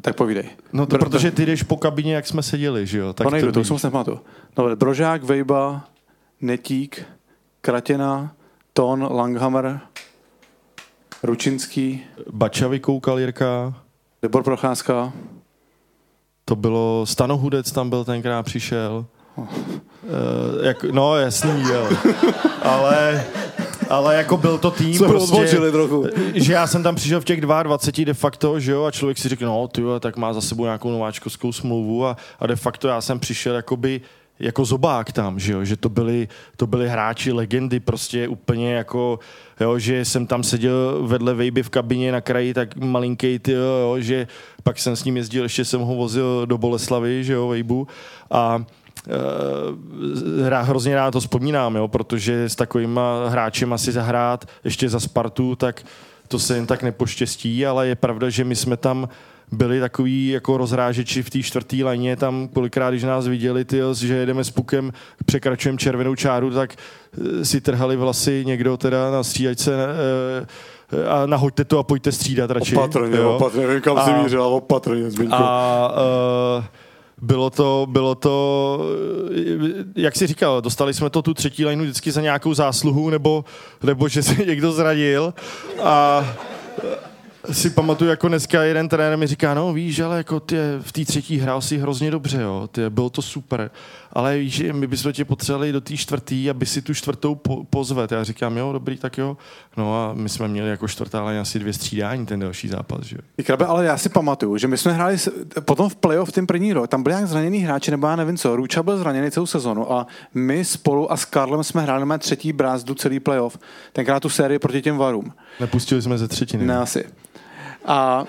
Tak 0.00 0.16
povídej. 0.16 0.50
No 0.72 0.86
to 0.86 0.98
protože 0.98 1.30
ty 1.30 1.46
jdeš 1.46 1.62
po 1.62 1.76
kabině, 1.76 2.14
jak 2.14 2.26
jsme 2.26 2.42
seděli, 2.42 2.86
že 2.86 2.98
jo? 2.98 3.12
Tak 3.12 3.26
to 3.26 3.30
nejdu, 3.30 3.52
to 3.52 3.60
už 3.60 3.68
jsem 3.68 3.78
se 3.78 3.86
nepamatuju. 3.86 4.20
No, 4.58 4.76
Brožák, 4.76 5.22
Vejba, 5.22 5.88
Netík, 6.40 7.02
Kratěna, 7.60 8.34
Ton, 8.72 9.08
Langhammer, 9.10 9.80
Ručinský. 11.22 12.02
Bačavy 12.32 12.80
koukal 12.80 13.18
Jirka. 13.18 13.74
Libor 14.22 14.42
Procházka. 14.42 15.12
To 16.44 16.56
bylo, 16.56 17.06
Stanohudec 17.06 17.72
tam 17.72 17.90
byl 17.90 18.04
tenkrát 18.04 18.42
přišel. 18.42 19.06
Oh. 19.34 19.46
Uh, 20.02 20.64
jak, 20.66 20.84
no 20.84 21.16
jasný, 21.16 21.62
jo. 21.72 21.88
Ale 22.62 23.24
ale 23.92 24.16
jako 24.16 24.36
byl 24.36 24.58
to 24.58 24.70
tým 24.70 24.94
Jsme 24.94 25.08
prostě, 25.08 25.46
trochu. 25.70 26.06
že 26.34 26.52
já 26.52 26.66
jsem 26.66 26.82
tam 26.82 26.94
přišel 26.94 27.20
v 27.20 27.24
těch 27.24 27.40
22 27.40 28.04
de 28.04 28.14
facto, 28.14 28.60
že 28.60 28.72
jo, 28.72 28.84
a 28.84 28.90
člověk 28.90 29.18
si 29.18 29.28
řekl, 29.28 29.44
no 29.44 29.68
ty 29.68 29.82
tak 30.00 30.16
má 30.16 30.32
za 30.32 30.40
sebou 30.40 30.64
nějakou 30.64 30.90
nováčkovskou 30.90 31.52
smlouvu 31.52 32.06
a, 32.06 32.16
a 32.40 32.46
de 32.46 32.56
facto 32.56 32.88
já 32.88 33.00
jsem 33.00 33.20
přišel 33.20 33.54
jakoby 33.54 34.00
jako 34.38 34.64
zobák 34.64 35.12
tam, 35.12 35.38
že, 35.38 35.52
jo? 35.52 35.64
že 35.64 35.76
to, 35.76 35.88
byli, 35.88 36.28
to 36.56 36.66
byli 36.66 36.88
hráči, 36.88 37.32
legendy, 37.32 37.80
prostě 37.80 38.28
úplně 38.28 38.74
jako, 38.74 39.18
jo, 39.60 39.78
že 39.78 40.04
jsem 40.04 40.26
tam 40.26 40.42
seděl 40.42 41.02
vedle 41.06 41.34
Vejby 41.34 41.62
v 41.62 41.70
kabině 41.70 42.12
na 42.12 42.20
kraji, 42.20 42.54
tak 42.54 42.76
malinký, 42.76 43.38
ty, 43.38 43.52
jo, 43.52 43.96
že 43.98 44.26
pak 44.62 44.78
jsem 44.78 44.96
s 44.96 45.04
ním 45.04 45.16
jezdil, 45.16 45.42
ještě 45.42 45.64
jsem 45.64 45.80
ho 45.80 45.94
vozil 45.94 46.46
do 46.46 46.58
Boleslavy, 46.58 47.24
že 47.24 47.32
jo, 47.32 47.48
Vejbu, 47.48 47.86
a 48.30 48.64
uh, 49.06 50.66
hrozně 50.66 50.94
rád 50.94 51.10
to 51.10 51.20
vzpomínám, 51.20 51.76
jo, 51.76 51.88
protože 51.88 52.48
s 52.48 52.56
takovýma 52.56 53.28
hráčem 53.28 53.72
asi 53.72 53.92
zahrát 53.92 54.44
ještě 54.64 54.88
za 54.88 55.00
Spartu, 55.00 55.56
tak 55.56 55.82
to 56.28 56.38
se 56.38 56.56
jen 56.56 56.66
tak 56.66 56.82
nepoštěstí, 56.82 57.66
ale 57.66 57.88
je 57.88 57.94
pravda, 57.94 58.30
že 58.30 58.44
my 58.44 58.56
jsme 58.56 58.76
tam 58.76 59.08
byli 59.52 59.80
takový 59.80 60.28
jako 60.28 60.56
rozrážeči 60.56 61.22
v 61.22 61.30
té 61.30 61.42
čtvrté 61.42 61.76
lajně, 61.84 62.16
tam 62.16 62.48
kolikrát, 62.48 62.90
když 62.90 63.02
nás 63.02 63.26
viděli, 63.26 63.64
ty, 63.64 63.80
že 64.00 64.14
jedeme 64.14 64.44
s 64.44 64.50
pukem, 64.50 64.92
překračujeme 65.26 65.78
červenou 65.78 66.14
čáru, 66.14 66.50
tak 66.50 66.74
eh, 66.74 67.44
si 67.44 67.60
trhali 67.60 67.96
vlasy 67.96 68.42
někdo 68.46 68.76
teda 68.76 69.10
na 69.10 69.22
střídačce 69.22 69.72
eh, 69.74 71.06
a 71.06 71.26
nahoďte 71.26 71.64
to 71.64 71.78
a 71.78 71.82
pojďte 71.82 72.12
střídat 72.12 72.50
radši. 72.50 72.76
Opatrně, 72.76 73.16
jo. 73.16 73.36
opatrně, 73.36 73.66
nevím 73.66 73.82
kam 73.82 73.98
a, 73.98 74.04
si 74.04 74.12
mířil, 74.12 74.42
ale 74.42 74.52
opatrně, 74.52 75.10
Zbyňku. 75.10 75.34
A 75.34 75.94
uh, 76.58 76.64
bylo 77.22 77.50
to, 77.50 77.86
bylo 77.90 78.14
to, 78.14 78.78
jak 79.96 80.16
si 80.16 80.26
říkal, 80.26 80.60
dostali 80.60 80.94
jsme 80.94 81.10
to 81.10 81.22
tu 81.22 81.34
třetí 81.34 81.64
lineu 81.64 81.82
vždycky 81.84 82.12
za 82.12 82.20
nějakou 82.20 82.54
zásluhu, 82.54 83.10
nebo, 83.10 83.44
nebo 83.82 84.08
že 84.08 84.22
se 84.22 84.44
někdo 84.44 84.72
zradil. 84.72 85.34
A 85.82 86.24
si 87.52 87.70
pamatuju, 87.70 88.10
jako 88.10 88.28
dneska 88.28 88.62
jeden 88.62 88.88
trenér 88.88 89.18
mi 89.18 89.26
říká, 89.26 89.54
no 89.54 89.72
víš, 89.72 90.00
ale 90.00 90.16
jako 90.16 90.40
ty 90.40 90.56
v 90.80 90.92
té 90.92 91.04
třetí 91.04 91.38
hrál 91.38 91.60
si 91.60 91.78
hrozně 91.78 92.10
dobře, 92.10 92.40
jo, 92.42 92.68
ty, 92.72 92.90
bylo 92.90 93.10
to 93.10 93.22
super, 93.22 93.70
ale 94.12 94.38
víš, 94.38 94.62
my 94.72 94.86
bychom 94.86 95.12
tě 95.12 95.24
potřebovali 95.24 95.72
do 95.72 95.80
té 95.80 95.96
čtvrtý, 95.96 96.50
aby 96.50 96.66
si 96.66 96.82
tu 96.82 96.94
čtvrtou 96.94 97.34
po, 97.34 97.64
pozvet. 97.64 98.12
Já 98.12 98.24
říkám, 98.24 98.56
jo, 98.56 98.72
dobrý, 98.72 98.96
tak 98.96 99.18
jo. 99.18 99.36
No 99.76 99.96
a 99.96 100.14
my 100.14 100.28
jsme 100.28 100.48
měli 100.48 100.68
jako 100.68 100.88
čtvrtá, 100.88 101.20
ale 101.20 101.40
asi 101.40 101.58
dvě 101.58 101.72
střídání 101.72 102.26
ten 102.26 102.40
další 102.40 102.68
zápas, 102.68 103.04
že 103.04 103.16
jo. 103.16 103.44
Krabe, 103.44 103.66
ale 103.66 103.84
já 103.84 103.98
si 103.98 104.08
pamatuju, 104.08 104.56
že 104.56 104.68
my 104.68 104.78
jsme 104.78 104.92
hráli 104.92 105.16
potom 105.60 105.88
v 105.88 105.96
playoff 105.96 106.32
ten 106.32 106.46
první 106.46 106.72
rok, 106.72 106.88
tam 106.88 107.02
byli 107.02 107.14
jak 107.14 107.26
zraněný 107.26 107.58
hráči, 107.58 107.90
nebo 107.90 108.06
já 108.06 108.16
nevím 108.16 108.36
co, 108.36 108.56
Růča 108.56 108.82
byl 108.82 108.98
zraněný 108.98 109.30
celou 109.30 109.46
sezonu 109.46 109.92
a 109.92 110.06
my 110.34 110.64
spolu 110.64 111.12
a 111.12 111.16
s 111.16 111.24
Karlem 111.24 111.64
jsme 111.64 111.82
hráli 111.82 112.06
na 112.06 112.18
třetí 112.18 112.52
brázdu 112.52 112.94
celý 112.94 113.20
playoff. 113.20 113.58
Tenkrát 113.92 114.20
tu 114.20 114.28
sérii 114.28 114.58
proti 114.58 114.82
těm 114.82 114.96
varům. 114.96 115.32
Nepustili 115.60 116.02
jsme 116.02 116.18
ze 116.18 116.28
třetiny. 116.28 116.66
Ne, 116.66 116.78
asi. 116.78 117.04
A 117.84 118.24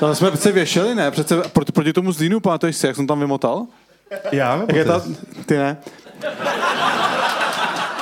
tam 0.00 0.14
jsme 0.14 0.30
přece 0.30 0.52
věšeli, 0.52 0.94
ne? 0.94 1.10
Přece 1.10 1.42
proti, 1.52 1.72
proti 1.72 1.92
tomu 1.92 2.12
Zlínu, 2.12 2.40
pamatuješ 2.40 2.76
si, 2.76 2.86
jak 2.86 2.96
jsem 2.96 3.06
tam 3.06 3.20
vymotal? 3.20 3.66
Já? 4.32 4.56
Jak 4.56 4.76
je 4.76 4.84
ta, 4.84 5.02
ty 5.46 5.56
ne? 5.56 5.76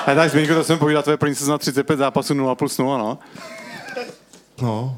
A 0.07 0.15
tak 0.15 0.31
Zbyňku, 0.31 0.55
to 0.55 0.65
jsem 0.65 0.79
povídal, 0.79 1.03
tvoje 1.03 1.17
první 1.17 1.35
na 1.49 1.59
35 1.59 1.97
zápasů 1.97 2.35
0 2.35 2.55
plus 2.55 2.79
0, 2.79 2.99
no. 2.99 3.19
No. 4.63 4.97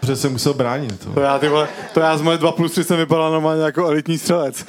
Protože 0.00 0.16
jsem 0.16 0.32
musel 0.32 0.54
bránit. 0.54 1.04
To, 1.04 1.12
to 1.12 1.20
já, 1.20 1.38
ty 1.38 1.48
vole, 1.48 1.68
to 1.94 2.00
já 2.00 2.16
z 2.16 2.22
moje 2.22 2.38
2 2.38 2.52
plus 2.52 2.72
3 2.72 2.84
jsem 2.84 2.96
vypadal 2.96 3.32
normálně 3.32 3.62
jako 3.62 3.86
elitní 3.86 4.18
střelec. 4.18 4.66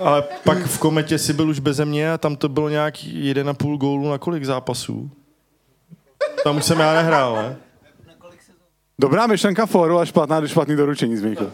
Ale 0.00 0.22
pak 0.44 0.58
v 0.58 0.78
kometě 0.78 1.18
si 1.18 1.32
byl 1.32 1.48
už 1.48 1.58
beze 1.58 1.84
mě 1.84 2.12
a 2.12 2.18
tam 2.18 2.36
to 2.36 2.48
bylo 2.48 2.68
nějak 2.68 2.94
1,5 2.94 3.78
gólu 3.78 4.10
na 4.10 4.18
kolik 4.18 4.44
zápasů? 4.44 5.10
Tam 6.44 6.56
už 6.56 6.64
jsem 6.64 6.80
já 6.80 6.94
nehrál, 6.94 7.36
ne? 7.36 7.56
Dobrá 8.98 9.26
myšlenka 9.26 9.66
fóru 9.66 9.98
a 9.98 10.04
špatná 10.04 10.40
do 10.40 10.48
špatný 10.48 10.76
doručení, 10.76 11.16
Zbyňku. 11.16 11.50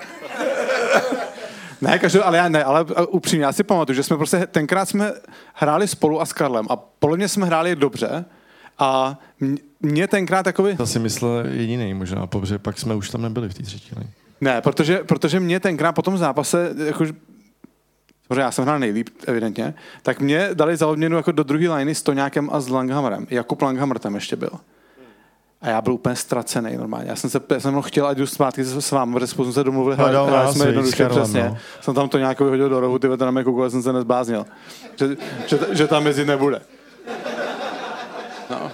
Ne, 1.82 1.98
každý, 1.98 2.18
ale 2.18 2.36
já 2.36 2.48
ne, 2.48 2.64
ale 2.64 2.84
upřímně, 3.08 3.44
já 3.44 3.52
si 3.52 3.64
pamatuju, 3.64 3.96
že 3.96 4.02
jsme 4.02 4.16
prostě, 4.16 4.46
tenkrát 4.46 4.88
jsme 4.88 5.12
hráli 5.54 5.88
spolu 5.88 6.20
a 6.20 6.26
s 6.26 6.32
Karlem 6.32 6.66
a 6.70 6.76
podle 6.76 7.16
mě 7.16 7.28
jsme 7.28 7.46
hráli 7.46 7.76
dobře 7.76 8.24
a 8.78 9.18
mě 9.80 10.08
tenkrát 10.08 10.42
takový... 10.42 10.76
To 10.76 10.86
si 10.86 10.98
myslel 10.98 11.46
jediný 11.46 11.94
možná, 11.94 12.26
protože 12.26 12.58
pak 12.58 12.78
jsme 12.78 12.94
už 12.94 13.10
tam 13.10 13.22
nebyli 13.22 13.48
v 13.48 13.54
té 13.54 13.62
třetí 13.62 13.90
Ne, 14.40 14.60
protože, 14.60 14.98
protože 14.98 15.40
mě 15.40 15.60
tenkrát 15.60 15.92
po 15.92 16.02
tom 16.02 16.18
zápase, 16.18 16.74
jako, 16.86 17.04
protože 18.28 18.40
já 18.40 18.50
jsem 18.50 18.64
hrál 18.64 18.78
nejlíp, 18.78 19.08
evidentně, 19.26 19.74
tak 20.02 20.20
mě 20.20 20.50
dali 20.54 20.76
za 20.76 20.86
odměnu 20.86 21.16
jako 21.16 21.32
do 21.32 21.42
druhé 21.42 21.74
liney 21.74 21.94
s 21.94 22.02
Toňákem 22.02 22.50
a 22.52 22.60
s 22.60 22.68
Langhammerem. 22.68 23.26
Jakub 23.30 23.62
Langhammer 23.62 23.98
tam 23.98 24.14
ještě 24.14 24.36
byl. 24.36 24.50
A 25.62 25.68
já 25.68 25.80
byl 25.80 25.92
úplně 25.92 26.16
ztracený 26.16 26.76
normálně. 26.76 27.08
Já 27.08 27.16
jsem 27.16 27.30
se 27.30 27.40
já 27.50 27.60
jsem 27.60 27.82
chtěl, 27.82 28.06
ať 28.06 28.18
jdu 28.18 28.26
zpátky 28.26 28.64
s 28.64 28.90
vámi, 28.90 29.14
protože 29.14 29.26
jsme 29.26 29.52
se 29.52 29.64
domluvili, 29.64 29.96
hledal 29.96 30.26
hledali 30.26 30.54
jsme 30.54 30.66
jednoduše 30.66 31.08
přesně. 31.08 31.44
No. 31.48 31.56
Jsem 31.80 31.94
tam 31.94 32.08
to 32.08 32.18
nějak 32.18 32.40
vyhodil 32.40 32.68
do 32.68 32.80
rohu, 32.80 32.98
ty 32.98 33.08
na 33.16 33.30
mě 33.30 33.44
koukal, 33.44 33.70
jsem 33.70 33.82
se 33.82 33.92
nezbáznil. 33.92 34.46
Že, 34.98 35.16
že, 35.46 35.58
že 35.70 35.86
tam 35.86 36.04
mezi 36.04 36.24
nebude. 36.24 36.60
No. 38.50 38.70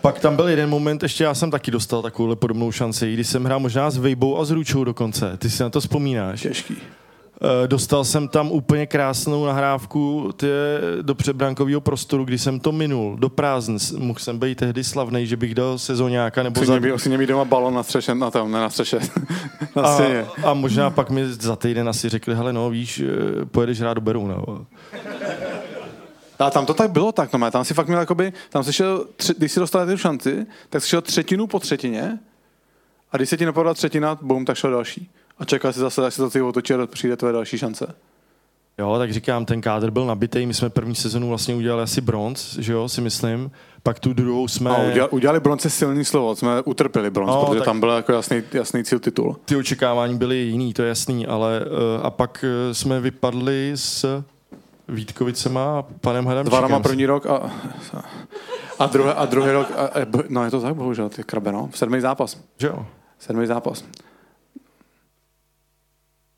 Pak 0.00 0.18
tam 0.18 0.36
byl 0.36 0.48
jeden 0.48 0.70
moment, 0.70 1.02
ještě 1.02 1.24
já 1.24 1.34
jsem 1.34 1.50
taky 1.50 1.70
dostal 1.70 2.02
takovouhle 2.02 2.36
podobnou 2.36 2.72
šanci, 2.72 3.14
když 3.14 3.26
jsem 3.26 3.44
hrál 3.44 3.60
možná 3.60 3.90
s 3.90 3.96
Vejbou 3.96 4.38
a 4.38 4.44
s 4.44 4.50
Ručou 4.50 4.84
dokonce. 4.84 5.36
Ty 5.36 5.50
si 5.50 5.62
na 5.62 5.70
to 5.70 5.80
vzpomínáš? 5.80 6.40
Těžký. 6.40 6.76
Eh, 7.42 7.68
dostal 7.68 8.04
jsem 8.04 8.28
tam 8.28 8.52
úplně 8.52 8.86
krásnou 8.86 9.44
nahrávku 9.46 10.30
tě, 10.36 10.80
do 11.02 11.14
předbrankového 11.14 11.80
prostoru, 11.80 12.24
kdy 12.24 12.38
jsem 12.38 12.60
to 12.60 12.72
minul, 12.72 13.16
do 13.16 13.28
prázdn. 13.28 13.76
Mohl 13.98 14.18
jsem 14.18 14.38
být 14.38 14.58
tehdy 14.58 14.84
slavný, 14.84 15.26
že 15.26 15.36
bych 15.36 15.54
dal 15.54 15.78
sezóňáka 15.78 16.42
nebo 16.42 16.64
za... 16.64 16.78
Měl, 16.78 16.98
si 16.98 17.26
doma 17.26 17.44
balon 17.44 17.74
na 17.74 17.82
střeše, 17.82 18.14
na 18.14 18.30
tom, 18.30 18.52
ne 18.52 18.60
na 18.60 18.70
střeše, 18.70 18.98
na 19.76 19.82
a, 19.82 19.98
a, 20.44 20.54
možná 20.54 20.90
pak 20.90 21.10
mi 21.10 21.32
za 21.32 21.56
týden 21.56 21.88
asi 21.88 22.08
řekli, 22.08 22.34
hele 22.34 22.52
no 22.52 22.70
víš, 22.70 23.00
eh, 23.00 23.44
pojedeš 23.44 23.80
hrát 23.80 23.94
do 23.94 24.00
Berouna. 24.00 24.36
A 26.38 26.50
tam 26.50 26.66
to 26.66 26.74
tak 26.74 26.90
bylo 26.90 27.12
tak, 27.12 27.32
no, 27.32 27.50
tam 27.50 27.64
si 27.64 27.74
fakt 27.74 27.86
měl 27.86 28.00
jakoby, 28.00 28.32
tam 28.50 28.64
si 28.64 28.72
šel, 28.72 29.04
tři, 29.16 29.34
když 29.38 29.52
si 29.52 29.60
dostal 29.60 29.86
tu 29.86 29.96
šanci, 29.96 30.46
tak 30.70 30.82
si 30.82 30.88
šel 30.88 31.00
třetinu 31.00 31.46
po 31.46 31.58
třetině 31.58 32.18
a 33.12 33.16
když 33.16 33.28
se 33.28 33.36
ti 33.36 33.46
nepovedla 33.46 33.74
třetina, 33.74 34.18
boom, 34.22 34.44
tak 34.44 34.56
šel 34.56 34.70
další 34.70 35.10
a 35.40 35.44
čeká 35.44 35.72
si 35.72 35.80
zase, 35.80 36.06
až 36.06 36.14
se 36.14 36.22
to 36.22 36.30
ty 36.30 36.42
otočí 36.42 36.74
a 36.74 36.86
přijde 36.86 37.16
tvoje 37.16 37.32
další 37.32 37.58
šance. 37.58 37.94
Jo, 38.78 38.98
tak 38.98 39.12
říkám, 39.12 39.44
ten 39.44 39.60
kádr 39.60 39.90
byl 39.90 40.06
nabitý, 40.06 40.46
my 40.46 40.54
jsme 40.54 40.70
první 40.70 40.94
sezonu 40.94 41.28
vlastně 41.28 41.54
udělali 41.54 41.82
asi 41.82 42.00
bronz, 42.00 42.58
že 42.58 42.72
jo, 42.72 42.88
si 42.88 43.00
myslím. 43.00 43.50
Pak 43.82 43.98
tu 43.98 44.12
druhou 44.12 44.48
jsme... 44.48 44.70
A 44.70 44.76
udělali, 44.90 45.10
udělali 45.10 45.40
bronz 45.40 45.64
je 45.64 45.70
silný 45.70 46.04
slovo, 46.04 46.36
jsme 46.36 46.62
utrpěli 46.62 47.10
bronz, 47.10 47.30
no, 47.30 47.46
protože 47.46 47.60
tam 47.60 47.80
byl 47.80 47.88
jako 47.88 48.12
jasný, 48.12 48.42
jasný 48.52 48.84
cíl 48.84 48.98
titul. 48.98 49.36
Ty 49.44 49.56
očekávání 49.56 50.18
byly 50.18 50.36
jiný, 50.36 50.74
to 50.74 50.82
je 50.82 50.88
jasný, 50.88 51.26
ale 51.26 51.60
uh, 51.60 52.06
a 52.06 52.10
pak 52.10 52.44
uh, 52.44 52.72
jsme 52.72 53.00
vypadli 53.00 53.72
s 53.74 54.22
Vítkovicema 54.88 55.78
a 55.78 55.84
panem 56.00 56.26
Hadamčíkem. 56.26 56.58
Dvarama 56.58 56.80
první 56.80 57.06
rok 57.06 57.26
a, 57.26 57.50
a, 58.78 58.86
druhý, 58.86 59.10
a 59.10 59.26
druhý 59.26 59.50
rok, 59.50 59.68
a, 59.76 59.90
no 60.28 60.44
je 60.44 60.50
to 60.50 60.60
tak 60.60 60.74
bohužel, 60.74 61.08
ty 61.08 61.22
krabe, 61.22 61.52
no, 61.52 61.70
sedmý 61.74 62.00
zápas. 62.00 62.36
Že 62.58 62.66
jo? 62.66 62.86
Sedmý 63.18 63.46
zápas. 63.46 63.84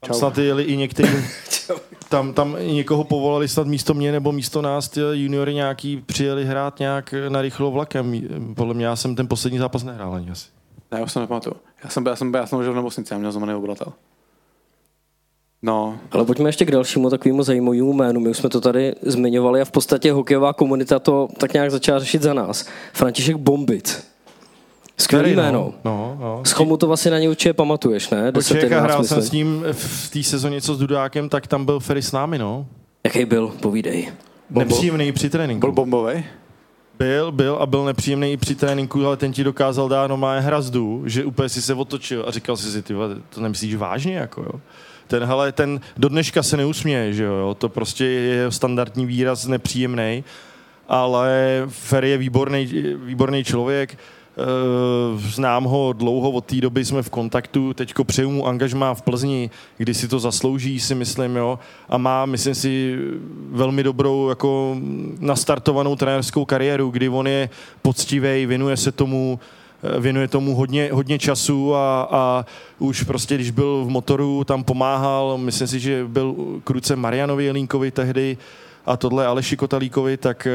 Čau. 0.07 0.15
Snad 0.15 0.39
jeli 0.39 0.63
i 0.63 0.77
některý, 0.77 1.13
tam, 2.09 2.33
tam 2.33 2.57
někoho 2.61 3.05
povolali 3.05 3.49
snad 3.49 3.67
místo 3.67 3.95
mě 3.95 4.13
nebo 4.13 4.33
místo 4.33 4.63
nás, 4.63 4.89
ty 4.89 5.01
juniory 5.01 5.55
nějaký 5.55 6.03
přijeli 6.07 6.45
hrát 6.45 6.79
nějak 6.79 7.15
na 7.29 7.43
rychlo 7.43 7.71
vlakem. 7.71 8.23
Podle 8.55 8.75
mě 8.75 8.87
já 8.87 8.97
jsem 8.97 9.15
ten 9.17 9.29
poslední 9.29 9.59
zápas 9.59 9.85
nehrál 9.85 10.15
ani 10.15 10.31
asi. 10.31 10.49
Ne, 10.93 10.99
já 10.99 11.05
už 11.05 11.13
jsem 11.13 11.23
nepamatuju. 11.23 11.57
Já 11.85 11.91
jsem, 11.91 12.07
já 12.07 12.17
jsem, 12.17 12.35
já 12.35 12.47
jsem 12.47 12.63
žil 12.63 12.73
v 12.73 12.77
nemocnici, 12.77 13.15
já 13.15 13.19
měl 13.19 13.33
zlomený 13.33 13.55
obratel. 13.55 13.93
No. 15.63 15.99
Ale 16.11 16.25
pojďme 16.25 16.49
ještě 16.49 16.65
k 16.65 16.71
dalšímu 16.71 17.11
takovému 17.11 17.43
zajímavému 17.43 17.93
jménu. 17.93 18.21
My 18.21 18.29
už 18.29 18.37
jsme 18.37 18.49
to 18.49 18.61
tady 18.61 18.95
zmiňovali 19.03 19.61
a 19.61 19.65
v 19.65 19.71
podstatě 19.71 20.13
hokejová 20.13 20.53
komunita 20.53 20.99
to 20.99 21.29
tak 21.39 21.53
nějak 21.53 21.71
začala 21.71 21.99
řešit 21.99 22.23
za 22.23 22.35
nás. 22.35 22.67
František 22.93 23.37
Bombic. 23.37 24.12
Skvělý 25.03 25.35
no, 25.35 25.43
jméno. 25.43 25.75
No, 25.85 26.17
no. 26.21 26.43
Z 26.45 26.51
Chomu 26.51 26.77
to 26.77 26.87
vlastně 26.87 27.11
na 27.11 27.19
něj 27.19 27.29
určitě 27.29 27.53
pamatuješ, 27.53 28.11
ne? 28.11 28.33
Jak 28.55 28.73
hrál 28.73 29.05
jsem 29.05 29.23
s 29.23 29.33
ním 29.33 29.65
v 29.73 30.11
té 30.11 30.23
sezóně 30.23 30.61
co 30.61 30.75
s 30.75 30.79
Dudákem, 30.79 31.29
tak 31.29 31.47
tam 31.47 31.65
byl 31.65 31.81
Ferry 31.81 32.03
s 32.03 32.13
námi, 32.13 32.39
no. 32.39 32.67
Jaký 33.05 33.25
byl? 33.25 33.53
Povídej. 33.61 34.09
Bombo. 34.51 34.69
Nepříjemný 34.69 35.13
při 35.13 35.31
tréninku. 35.31 35.67
Byl 35.67 35.73
bombový? 35.73 36.25
Byl, 36.99 37.33
byl 37.33 37.55
a 37.55 37.67
byl 37.67 37.85
nepříjemný 37.85 38.33
i 38.33 38.37
při 38.37 38.55
tréninku, 38.55 39.07
ale 39.07 39.17
ten 39.17 39.33
ti 39.33 39.45
dokázal 39.45 39.89
dát 39.89 40.07
normálně 40.07 40.41
hrazdu, 40.41 41.03
že 41.07 41.25
úplně 41.25 41.49
si 41.49 41.63
se 41.63 41.75
otočil 41.75 42.25
a 42.29 42.31
říkal 42.31 42.57
si 42.57 42.71
si, 42.71 42.83
ty 42.83 42.95
to 43.35 43.41
nemyslíš 43.41 43.75
vážně, 43.75 44.15
jako 44.15 44.43
jo. 44.43 44.61
Ten, 45.07 45.25
hele, 45.25 45.53
ten 45.53 45.81
do 45.97 46.09
dneška 46.09 46.43
se 46.43 46.57
neusměje, 46.57 47.13
že 47.13 47.25
jo, 47.25 47.57
to 47.59 47.69
prostě 47.69 48.05
je 48.05 48.51
standardní 48.51 49.07
výraz 49.07 49.47
nepříjemný, 49.47 50.25
ale 50.89 51.63
Ferry 51.69 52.11
je 52.11 52.19
výborný, 52.19 52.67
výborný 53.05 53.45
člověk, 53.45 53.99
znám 55.17 55.65
ho 55.65 55.93
dlouho, 55.93 56.31
od 56.31 56.45
té 56.45 56.57
doby 56.57 56.85
jsme 56.85 57.03
v 57.03 57.11
kontaktu, 57.11 57.75
teďko 57.75 58.05
přeju 58.05 58.31
mu 58.31 58.47
angažmá 58.47 58.95
v 58.95 59.03
Plzni, 59.03 59.51
kdy 59.77 59.95
si 59.95 60.09
to 60.09 60.19
zaslouží, 60.19 60.81
si 60.81 60.95
myslím, 60.95 61.37
jo, 61.37 61.59
a 61.89 61.99
má, 61.99 62.27
myslím 62.27 62.55
si, 62.55 62.99
velmi 63.51 63.83
dobrou 63.83 64.29
jako 64.29 64.77
nastartovanou 65.21 65.97
trenérskou 65.97 66.45
kariéru, 66.45 66.91
kdy 66.91 67.09
on 67.09 67.27
je 67.27 67.49
poctivý, 67.83 68.47
věnuje 68.47 68.77
se 68.77 68.93
tomu, 68.93 69.41
věnuje 69.99 70.29
tomu 70.29 70.55
hodně, 70.55 70.89
hodně 70.93 71.19
času 71.19 71.75
a, 71.75 72.09
a 72.11 72.47
už 72.79 73.03
prostě, 73.03 73.35
když 73.35 73.51
byl 73.51 73.85
v 73.85 73.89
motoru, 73.89 74.45
tam 74.45 74.65
pomáhal, 74.65 75.39
myslím 75.39 75.69
si, 75.69 75.81
že 75.81 76.05
byl 76.09 76.35
kruce 76.65 76.97
Marianovi 76.97 77.45
Jelínkovi 77.45 77.91
tehdy 77.91 78.37
a 78.87 78.97
tohle 78.97 79.27
Aleši 79.27 79.57
Kotalíkovi, 79.57 80.17
tak 80.17 80.49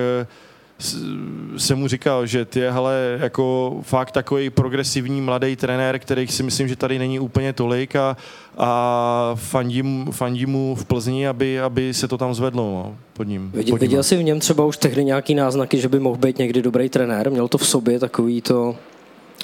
jsem 1.57 1.79
mu 1.79 1.87
říkal, 1.87 2.25
že 2.25 2.45
ty 2.45 2.59
je 2.59 2.71
hele, 2.71 3.17
jako 3.21 3.77
fakt 3.81 4.11
takový 4.11 4.49
progresivní 4.49 5.21
mladý 5.21 5.55
trenér, 5.55 5.99
který 5.99 6.27
si 6.27 6.43
myslím, 6.43 6.67
že 6.67 6.75
tady 6.75 6.99
není 6.99 7.19
úplně 7.19 7.53
tolik 7.53 7.95
a, 7.95 8.17
a 8.57 9.31
fandím, 9.35 10.07
fandím 10.11 10.49
mu 10.49 10.75
v 10.75 10.85
Plzni, 10.85 11.27
aby, 11.27 11.59
aby 11.59 11.93
se 11.93 12.07
to 12.07 12.17
tam 12.17 12.33
zvedlo 12.33 12.63
no, 12.63 12.95
pod 13.13 13.23
ním. 13.23 13.51
Viděl, 13.51 13.73
pod 13.73 13.81
ním. 13.81 13.89
viděl 13.89 14.03
jsi 14.03 14.17
v 14.17 14.23
něm 14.23 14.39
třeba 14.39 14.65
už 14.65 14.77
tehdy 14.77 15.05
nějaký 15.05 15.35
náznaky, 15.35 15.81
že 15.81 15.89
by 15.89 15.99
mohl 15.99 16.17
být 16.17 16.37
někdy 16.37 16.61
dobrý 16.61 16.89
trenér? 16.89 17.31
Měl 17.31 17.47
to 17.47 17.57
v 17.57 17.67
sobě 17.67 17.99
takový 17.99 18.41
to 18.41 18.75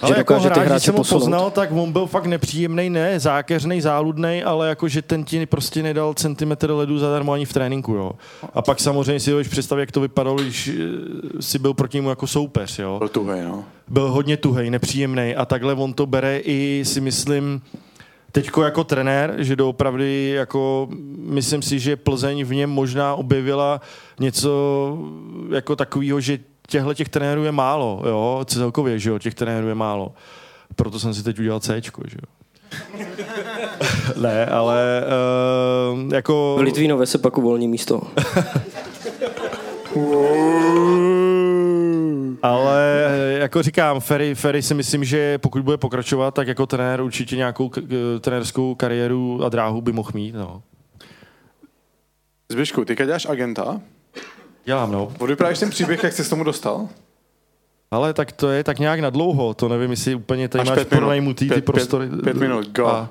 ale 0.02 0.18
jako 0.18 0.40
hráč, 0.40 0.70
když 0.70 0.84
jsem 0.84 0.96
ho 0.96 1.04
poznal, 1.04 1.52
tak 1.52 1.72
on 1.72 1.92
byl 1.92 2.06
fakt 2.06 2.26
nepříjemný, 2.26 2.90
ne 2.90 3.20
zákeřný, 3.20 3.82
záludný, 3.82 4.44
ale 4.44 4.70
jako, 4.70 4.88
že 4.88 5.02
ten 5.02 5.24
ti 5.24 5.46
prostě 5.46 5.84
nedal 5.84 6.14
centimetr 6.14 6.72
ledu 6.72 7.00
zadarmo 7.00 7.32
ani 7.32 7.46
v 7.46 7.54
tréninku, 7.54 7.94
jo. 7.94 8.12
A 8.54 8.62
pak 8.62 8.80
samozřejmě 8.80 9.20
si 9.20 9.32
jdeš 9.32 9.48
představit, 9.48 9.82
jak 9.82 9.92
to 9.92 10.02
vypadalo, 10.02 10.38
když 10.38 10.68
eh, 10.68 11.42
si 11.42 11.60
byl 11.60 11.74
proti 11.74 11.98
němu 11.98 12.10
jako 12.10 12.28
soupeř, 12.28 12.80
jo. 12.80 13.00
Byl 13.00 13.10
tuhej, 13.10 13.42
no. 13.44 13.66
Byl 13.88 14.12
hodně 14.12 14.38
tuhej, 14.38 14.70
nepříjemný 14.70 15.36
a 15.36 15.46
takhle 15.46 15.74
on 15.74 15.94
to 15.94 16.06
bere 16.06 16.38
i 16.38 16.84
si 16.86 17.02
myslím, 17.02 17.62
Teďko 18.34 18.64
jako 18.64 18.84
trenér, 18.84 19.36
že 19.38 19.56
doopravdy 19.56 20.30
jako 20.30 20.88
myslím 21.18 21.62
si, 21.62 21.80
že 21.80 21.96
Plzeň 21.96 22.44
v 22.44 22.54
něm 22.54 22.70
možná 22.70 23.16
objevila 23.16 23.82
něco 24.20 24.98
jako 25.50 25.76
takového, 25.76 26.20
že 26.20 26.40
těchto 26.74 26.94
těch 26.94 27.10
trenérů 27.10 27.44
je 27.44 27.52
málo, 27.52 28.02
jo, 28.06 28.46
celkově, 28.46 29.00
že 29.00 29.10
jo, 29.10 29.20
těch 29.20 29.34
trenérů 29.34 29.68
je 29.68 29.76
málo. 29.76 30.14
Proto 30.76 31.00
jsem 31.00 31.14
si 31.14 31.24
teď 31.24 31.40
udělal 31.40 31.60
C, 31.60 31.82
že 31.82 32.18
jo. 32.22 32.28
ne, 34.22 34.46
ale 34.46 35.04
uh, 36.04 36.14
jako... 36.14 36.56
V 36.58 36.62
Litvínové 36.62 37.06
se 37.06 37.18
pak 37.18 37.38
uvolní 37.38 37.68
místo. 37.68 38.02
Ale 42.42 43.06
jako 43.40 43.64
říkám, 43.64 44.00
Ferry, 44.00 44.36
Ferry 44.36 44.62
si 44.62 44.74
myslím, 44.74 45.04
že 45.04 45.38
pokud 45.38 45.62
bude 45.64 45.78
pokračovat, 45.78 46.34
tak 46.34 46.48
jako 46.48 46.66
trenér 46.66 47.02
určitě 47.02 47.36
nějakou 47.36 47.70
k- 47.70 47.82
trenérskou 48.22 48.76
kariéru 48.76 49.44
a 49.44 49.50
dráhu 49.50 49.82
by 49.82 49.92
mohl 49.92 50.12
mít. 50.14 50.36
No. 50.36 50.62
Zbyšku, 52.50 52.86
ty 52.86 52.96
děláš 52.96 53.26
agenta? 53.30 53.82
Dělám, 54.66 54.92
no. 54.92 55.12
Vyprávíš 55.28 55.60
ten 55.60 55.70
příběh, 55.70 56.04
jak 56.04 56.14
jsi 56.14 56.24
s 56.24 56.30
tomu 56.30 56.44
dostal? 56.44 56.88
Ale 57.92 58.14
tak 58.14 58.32
to 58.32 58.50
je 58.50 58.64
tak 58.64 58.80
nějak 58.80 59.00
na 59.00 59.10
dlouho, 59.10 59.54
to 59.54 59.70
nevím, 59.70 59.92
jestli 59.92 60.16
úplně 60.16 60.48
tady 60.48 60.62
Až 60.62 60.70
máš 60.70 60.86
pronajmutý 60.86 61.50
ty 61.50 61.62
prostory. 61.62 62.10
Pět, 62.10 62.22
pět 62.22 62.38
minut, 62.38 62.70
go. 62.72 62.88
A, 62.88 63.10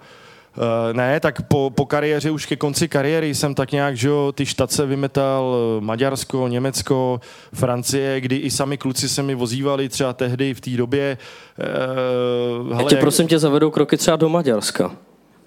Uh, 0.57 0.97
ne, 0.97 1.20
tak 1.20 1.43
po, 1.43 1.73
po 1.74 1.87
kariéře, 1.87 2.31
už 2.31 2.47
ke 2.47 2.57
konci 2.57 2.89
kariéry 2.89 3.35
jsem 3.35 3.55
tak 3.55 3.73
nějak, 3.73 3.97
že 3.97 4.09
jo, 4.09 4.33
ty 4.35 4.47
štace 4.47 4.87
vymetal 4.87 5.57
eh, 5.57 5.81
Maďarsko, 5.81 6.49
Německo, 6.49 7.20
Francie, 7.55 8.20
kdy 8.20 8.37
i 8.37 8.51
sami 8.51 8.79
kluci 8.79 9.09
se 9.09 9.23
mi 9.23 9.35
vozívali 9.35 9.89
třeba 9.89 10.12
tehdy 10.12 10.55
v 10.55 10.61
té 10.61 10.70
době. 10.70 11.19
Uh, 11.59 12.77
hele, 12.77 12.89
tě, 12.89 12.95
jak... 12.95 13.01
prosím 13.01 13.29
tě 13.29 13.39
zavedou 13.39 13.70
kroky 13.70 13.97
třeba 13.97 14.16
do 14.16 14.29
Maďarska. 14.29 14.91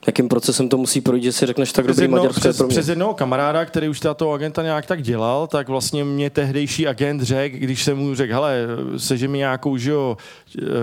Jakým 0.07 0.29
procesem 0.29 0.69
to 0.69 0.77
musí 0.77 1.01
projít, 1.01 1.23
že 1.23 1.31
si 1.31 1.45
řekneš 1.45 1.71
tak 1.71 1.87
dobrý 1.87 2.03
jedno, 2.03 2.17
Maďarsko 2.17 2.39
přes, 2.39 2.57
pro 2.57 2.67
mě? 2.67 2.73
Přes 2.73 2.87
jednoho 2.87 3.13
kamaráda, 3.13 3.65
který 3.65 3.89
už 3.89 3.99
toho 4.15 4.33
agenta 4.33 4.63
nějak 4.63 4.85
tak 4.85 5.01
dělal, 5.01 5.47
tak 5.47 5.67
vlastně 5.67 6.03
mě 6.03 6.29
tehdejší 6.29 6.87
agent 6.87 7.21
řekl, 7.21 7.57
když 7.57 7.83
jsem 7.83 7.97
mu 7.97 8.15
řekl, 8.15 8.33
hele, 8.33 8.67
seže 8.97 9.27
mi 9.27 9.37
nějakou, 9.37 9.77
že 9.77 9.91
jo, 9.91 10.17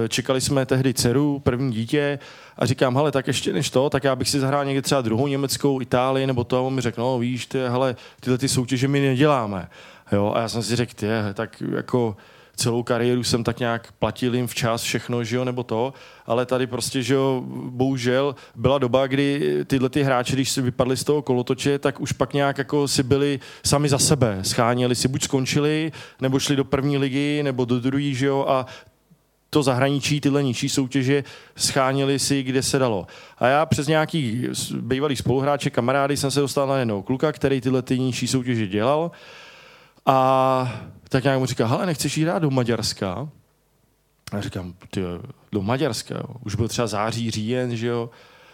čekali 0.09 0.41
jsme 0.41 0.67
tehdy 0.67 0.95
dceru, 0.95 1.41
první 1.45 1.73
dítě, 1.73 2.19
a 2.59 2.67
říkám, 2.67 2.97
hele, 2.97 3.13
tak 3.13 3.27
ještě 3.27 3.53
než 3.53 3.71
to, 3.71 3.91
tak 3.91 4.05
já 4.05 4.17
bych 4.17 4.29
si 4.29 4.41
zahrál 4.41 4.65
někde 4.65 4.83
třeba 4.83 5.01
druhou 5.01 5.27
německou, 5.27 5.81
Itálii, 5.81 6.27
nebo 6.27 6.45
to, 6.45 6.57
a 6.57 6.61
on 6.61 6.75
mi 6.75 6.81
řekl, 6.81 7.01
no 7.01 7.19
víš, 7.19 7.47
ty, 7.47 7.59
hele, 7.69 7.97
tyhle 8.21 8.39
ty 8.39 8.49
soutěže 8.49 8.89
my 8.89 9.01
neděláme. 9.01 9.69
Jo, 10.13 10.33
a 10.37 10.41
já 10.41 10.49
jsem 10.49 10.63
si 10.63 10.77
řekl, 10.77 10.93
ty, 10.97 11.07
tak 11.35 11.63
jako 11.77 12.17
celou 12.57 12.83
kariéru 12.83 13.25
jsem 13.25 13.45
tak 13.45 13.59
nějak 13.59 13.93
platil 13.93 14.35
jim 14.35 14.47
včas 14.47 14.83
všechno, 14.83 15.25
že 15.25 15.37
jo, 15.37 15.45
nebo 15.45 15.63
to, 15.63 15.93
ale 16.27 16.47
tady 16.47 16.67
prostě, 16.67 17.03
že 17.03 17.15
jo, 17.15 17.43
bohužel 17.67 18.35
byla 18.55 18.79
doba, 18.79 19.07
kdy 19.07 19.57
tyhle 19.65 19.89
ty 19.89 20.03
hráči, 20.03 20.33
když 20.33 20.51
si 20.51 20.63
vypadli 20.63 20.97
z 20.97 21.05
toho 21.05 21.23
kolotoče, 21.23 21.79
tak 21.79 22.01
už 22.01 22.13
pak 22.13 22.33
nějak 22.33 22.59
jako 22.59 22.89
si 22.89 23.03
byli 23.03 23.41
sami 23.65 23.89
za 23.89 23.99
sebe, 23.99 24.39
scháněli 24.43 24.95
si, 24.95 25.09
buď 25.09 25.23
skončili, 25.23 25.93
nebo 26.21 26.39
šli 26.39 26.57
do 26.57 26.65
první 26.65 26.99
ligy, 26.99 27.43
nebo 27.43 27.65
do 27.65 27.81
druhé, 27.81 28.13
že 28.13 28.27
jo, 28.27 28.45
a 28.49 28.67
to 29.51 29.63
zahraničí, 29.63 30.21
tyhle 30.21 30.43
nižší 30.43 30.69
soutěže 30.69 31.25
scháněli 31.57 32.19
si, 32.19 32.43
kde 32.43 32.63
se 32.63 32.79
dalo. 32.79 33.07
A 33.39 33.47
já 33.47 33.67
přes 33.67 33.87
nějaký 33.87 34.49
bývalý 34.81 35.17
spoluhráče, 35.17 35.71
kamarády 35.71 36.17
jsem 36.17 36.31
se 36.31 36.41
dostal 36.41 36.67
na 36.67 36.79
jednou 36.79 37.03
kluka, 37.03 37.33
který 37.33 37.61
tyhle 37.61 37.83
ty 37.83 37.99
nižší 37.99 38.27
soutěže 38.27 38.67
dělal 38.67 39.11
a 40.07 40.83
tak 41.13 41.25
nějak 41.25 41.39
mu 41.39 41.47
říká, 41.47 41.67
hele, 41.67 41.87
nechceš 41.87 42.17
jít 42.17 42.29
do 42.39 42.51
Maďarska? 42.51 43.29
A 44.33 44.37
já 44.37 44.43
říkám, 44.43 44.75
ty, 44.91 45.01
do 45.53 45.63
Maďarska, 45.63 46.15
jo. 46.15 46.25
Už 46.45 46.55
byl 46.55 46.69
třeba 46.69 46.87
září, 46.87 47.31
říjen, 47.31 47.77
že 47.77 47.87
jo. 47.87 48.11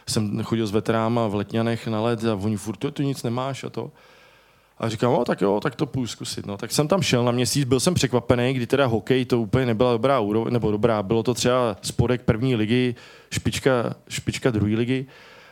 Jsem 0.09 0.43
chodil 0.43 0.67
s 0.67 0.71
veteráma 0.71 1.27
v 1.27 1.35
Letňanech 1.35 1.87
na 1.87 2.01
let 2.01 2.25
a 2.25 2.35
oni 2.35 2.57
furt, 2.57 2.77
tu 2.77 3.03
nic 3.03 3.23
nemáš 3.23 3.65
a 3.65 3.71
to. 3.71 3.91
A 4.79 4.89
říkám, 4.89 5.13
o, 5.13 5.25
tak 5.25 5.41
jo, 5.41 5.61
tak 5.61 5.75
to 5.75 5.87
půjdu 5.87 6.07
zkusit. 6.07 6.47
No. 6.47 6.57
Tak 6.57 6.73
jsem 6.73 6.89
tam 6.89 7.03
šel 7.03 7.25
na 7.25 7.33
měsíc, 7.33 7.65
byl 7.65 7.81
jsem 7.81 7.95
překvapený, 7.95 8.53
kdy 8.53 8.67
teda 8.67 8.87
hokej 8.87 9.25
to 9.25 9.41
úplně 9.41 9.67
nebyla 9.67 9.93
dobrá 9.93 10.21
úroveň, 10.21 10.53
nebo 10.53 10.71
dobrá, 10.71 11.03
bylo 11.03 11.23
to 11.23 11.35
třeba 11.35 11.77
spodek 11.83 12.23
první 12.23 12.57
ligy, 12.57 12.95
špička, 13.33 13.95
špička 14.09 14.51
druhé 14.51 14.75
ligy, 14.75 15.07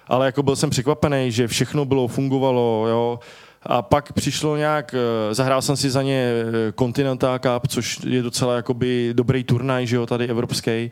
ale 0.06 0.26
jako 0.26 0.42
byl 0.42 0.56
jsem 0.56 0.70
překvapený, 0.70 1.32
že 1.32 1.48
všechno 1.48 1.84
bylo, 1.84 2.08
fungovalo, 2.08 2.86
jo, 2.88 3.20
a 3.62 3.82
pak 3.82 4.12
přišlo 4.12 4.56
nějak, 4.56 4.94
eh, 4.94 5.34
zahrál 5.34 5.62
jsem 5.62 5.76
si 5.76 5.90
za 5.90 6.02
ně 6.02 6.32
eh, 6.32 6.72
Continental 6.78 7.38
Cup, 7.38 7.68
což 7.68 8.00
je 8.06 8.22
docela 8.22 8.56
jakoby 8.56 9.10
dobrý 9.12 9.44
turnaj, 9.44 9.86
že 9.86 9.96
jo, 9.96 10.06
tady 10.06 10.28
evropský. 10.28 10.90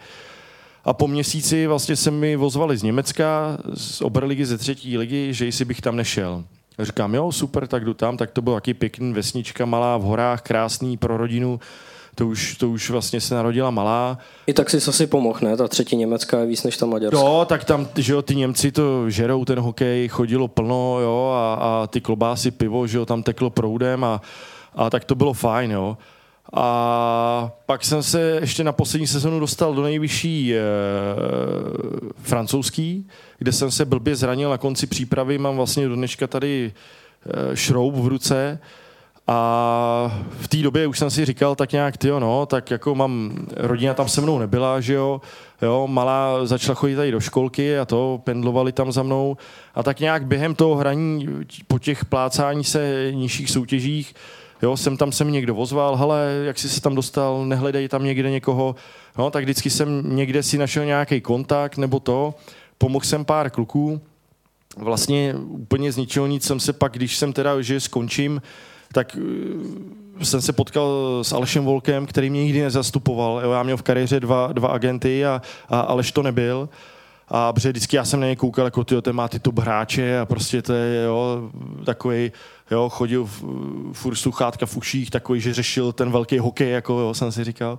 A 0.84 0.92
po 0.92 1.08
měsíci 1.08 1.66
vlastně 1.66 1.96
se 1.96 2.10
mi 2.10 2.36
vozvali 2.36 2.76
z 2.76 2.82
Německa, 2.82 3.58
z 3.74 4.00
Oberligy 4.00 4.46
ze 4.46 4.58
třetí 4.58 4.98
ligy, 4.98 5.34
že 5.34 5.44
jestli 5.44 5.64
bych 5.64 5.80
tam 5.80 5.96
nešel. 5.96 6.44
Říkám, 6.78 7.14
jo, 7.14 7.32
super, 7.32 7.66
tak 7.66 7.84
jdu 7.84 7.94
tam, 7.94 8.16
tak 8.16 8.30
to 8.30 8.42
byl 8.42 8.54
taky 8.54 8.74
pěkný 8.74 9.12
vesnička, 9.12 9.64
malá 9.64 9.96
v 9.96 10.02
horách, 10.02 10.42
krásný 10.42 10.96
pro 10.96 11.16
rodinu 11.16 11.60
to 12.14 12.28
už, 12.28 12.56
to 12.56 12.70
už 12.70 12.90
vlastně 12.90 13.20
se 13.20 13.34
narodila 13.34 13.70
malá. 13.70 14.18
I 14.46 14.52
tak 14.52 14.70
si 14.70 14.76
asi 14.76 15.06
pomohl, 15.06 15.38
ne? 15.42 15.56
Ta 15.56 15.68
třetí 15.68 15.96
Německa 15.96 16.40
je 16.40 16.46
víc 16.46 16.62
než 16.62 16.76
ta 16.76 16.86
Maďarská. 16.86 17.20
Jo, 17.20 17.46
tak 17.48 17.64
tam, 17.64 17.88
že 17.96 18.12
jo, 18.12 18.22
ty 18.22 18.36
Němci 18.36 18.72
to 18.72 19.10
žerou, 19.10 19.44
ten 19.44 19.58
hokej, 19.58 20.08
chodilo 20.08 20.48
plno, 20.48 20.98
jo, 21.00 21.32
a, 21.36 21.54
a 21.54 21.86
ty 21.86 22.00
klobásy, 22.00 22.50
pivo, 22.50 22.86
že 22.86 22.98
jo, 22.98 23.06
tam 23.06 23.22
teklo 23.22 23.50
proudem 23.50 24.04
a, 24.04 24.20
a 24.74 24.90
tak 24.90 25.04
to 25.04 25.14
bylo 25.14 25.32
fajn, 25.32 25.70
jo. 25.70 25.98
A 26.52 27.52
pak 27.66 27.84
jsem 27.84 28.02
se 28.02 28.38
ještě 28.40 28.64
na 28.64 28.72
poslední 28.72 29.06
sezonu 29.06 29.40
dostal 29.40 29.74
do 29.74 29.82
nejvyšší 29.82 30.54
e, 30.54 30.60
francouzský, 32.22 33.08
kde 33.38 33.52
jsem 33.52 33.70
se 33.70 33.84
blbě 33.84 34.16
zranil 34.16 34.50
na 34.50 34.58
konci 34.58 34.86
přípravy, 34.86 35.38
mám 35.38 35.56
vlastně 35.56 35.88
do 35.88 35.94
dneška 35.94 36.26
tady 36.26 36.72
e, 37.52 37.56
šroub 37.56 37.94
v 37.94 38.06
ruce, 38.06 38.58
a 39.26 40.24
v 40.40 40.48
té 40.48 40.56
době 40.56 40.86
už 40.86 40.98
jsem 40.98 41.10
si 41.10 41.24
říkal 41.24 41.55
tak 41.55 41.72
nějak, 41.72 41.96
ty 41.96 42.09
no, 42.09 42.46
tak 42.46 42.70
jako 42.70 42.94
mám, 42.94 43.46
rodina 43.56 43.94
tam 43.94 44.09
se 44.09 44.20
mnou 44.20 44.38
nebyla, 44.38 44.80
že 44.80 44.94
jo, 44.94 45.20
jo, 45.62 45.86
malá 45.86 46.46
začala 46.46 46.74
chodit 46.74 46.96
tady 46.96 47.10
do 47.10 47.20
školky 47.20 47.78
a 47.78 47.84
to, 47.84 48.20
pendlovali 48.24 48.72
tam 48.72 48.92
za 48.92 49.02
mnou. 49.02 49.36
A 49.74 49.82
tak 49.82 50.01
nějak 50.01 50.26
během 50.26 50.55
toho 50.55 50.74
hraní 50.74 51.28
po 51.68 51.78
těch 51.78 52.05
plácání 52.05 52.64
se 52.64 53.09
nižších 53.14 53.51
soutěžích, 53.51 54.14
jo, 54.62 54.76
jsem 54.76 54.96
tam 54.96 55.12
se 55.12 55.24
mi 55.24 55.32
někdo 55.32 55.56
ozval, 55.56 55.96
hele, 55.96 56.42
jak 56.44 56.59
jsi 56.59 56.68
se 56.68 56.80
tam 56.80 56.94
dostal, 56.94 57.46
nehledej 57.46 57.88
tam 57.88 58.05
někde 58.05 58.30
někoho, 58.30 58.74
no, 59.18 59.30
tak 59.30 59.44
vždycky 59.44 59.70
jsem 59.70 60.16
někde 60.16 60.42
si 60.42 60.59
našel 60.59 60.84
nějaký 60.84 61.20
kontakt 61.20 61.76
nebo 61.76 62.01
to, 62.01 62.34
pomohl 62.78 63.05
jsem 63.05 63.24
pár 63.24 63.51
kluků, 63.51 64.01
vlastně 64.76 65.34
úplně 65.34 65.92
z 65.92 65.96
ničeho 65.96 66.26
nic 66.26 66.44
jsem 66.44 66.60
se 66.60 66.72
pak, 66.72 66.92
když 66.92 67.16
jsem 67.16 67.32
teda, 67.32 67.62
že 67.62 67.80
skončím, 67.80 68.42
tak 68.94 69.16
eh, 70.20 70.24
jsem 70.24 70.42
se 70.42 70.52
potkal 70.52 71.18
s 71.22 71.32
Alešem 71.32 71.64
Volkem, 71.64 72.06
který 72.06 72.30
mě 72.30 72.44
nikdy 72.44 72.62
nezastupoval. 72.62 73.40
Jo, 73.44 73.52
já 73.52 73.62
měl 73.62 73.76
v 73.76 73.82
kariéře 73.82 74.20
dva, 74.20 74.52
dva 74.52 74.68
agenty 74.68 75.26
a, 75.26 75.42
a 75.68 75.80
Aleš 75.80 76.12
to 76.12 76.22
nebyl. 76.22 76.68
A 77.28 77.52
protože 77.52 77.68
vždycky 77.68 77.96
já 77.96 78.04
jsem 78.04 78.20
na 78.20 78.26
něj 78.26 78.36
koukal, 78.36 78.64
jako 78.64 78.84
ty, 78.84 79.02
ten 79.02 79.16
má 79.16 79.28
ty 79.28 79.38
top 79.38 79.58
hráče 79.58 80.18
a 80.18 80.26
prostě 80.26 80.62
to 80.62 80.72
je 80.72 81.04
jo, 81.04 81.50
takový, 81.84 82.32
jo, 82.70 82.88
chodil 82.88 83.24
v, 83.24 83.44
furt 83.92 84.16
sluchátka 84.16 84.66
v 84.66 84.76
uších, 84.76 85.10
takový, 85.10 85.40
že 85.40 85.54
řešil 85.54 85.92
ten 85.92 86.10
velký 86.10 86.38
hokej, 86.38 86.70
jako 86.70 87.00
jo, 87.00 87.14
jsem 87.14 87.32
si 87.32 87.44
říkal. 87.44 87.78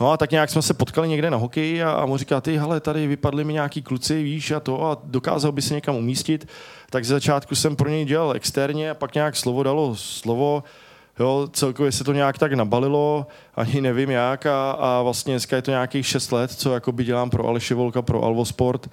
No 0.00 0.12
a 0.12 0.16
tak 0.16 0.30
nějak 0.30 0.50
jsme 0.50 0.62
se 0.62 0.74
potkali 0.74 1.08
někde 1.08 1.30
na 1.30 1.36
hokeji 1.36 1.82
a, 1.82 1.90
a 1.90 2.06
mu 2.06 2.16
říká, 2.16 2.40
ty, 2.40 2.56
hele, 2.56 2.80
tady 2.80 3.06
vypadli 3.06 3.44
mi 3.44 3.52
nějaký 3.52 3.82
kluci, 3.82 4.22
víš, 4.22 4.50
a 4.50 4.60
to, 4.60 4.84
a 4.84 4.98
dokázal 5.04 5.52
by 5.52 5.62
se 5.62 5.74
někam 5.74 5.96
umístit. 5.96 6.48
Tak 6.90 7.04
ze 7.04 7.14
začátku 7.14 7.54
jsem 7.54 7.76
pro 7.76 7.88
něj 7.88 8.04
dělal 8.04 8.32
externě 8.32 8.90
a 8.90 8.94
pak 8.94 9.14
nějak 9.14 9.36
slovo 9.36 9.62
dalo 9.62 9.96
slovo, 9.96 10.62
Jo, 11.20 11.48
celkově 11.52 11.92
se 11.92 12.04
to 12.04 12.12
nějak 12.12 12.38
tak 12.38 12.52
nabalilo, 12.52 13.26
ani 13.54 13.80
nevím 13.80 14.10
jak 14.10 14.46
a, 14.46 14.70
a 14.70 15.02
vlastně 15.02 15.32
dneska 15.32 15.56
je 15.56 15.62
to 15.62 15.70
nějakých 15.70 16.06
6 16.06 16.32
let, 16.32 16.50
co 16.50 16.74
jakoby 16.74 17.04
dělám 17.04 17.30
pro 17.30 17.46
Aleše 17.46 17.74
Volka, 17.74 18.02
pro 18.02 18.22
Alvo 18.22 18.44
Sport 18.44 18.86
eh, 18.86 18.90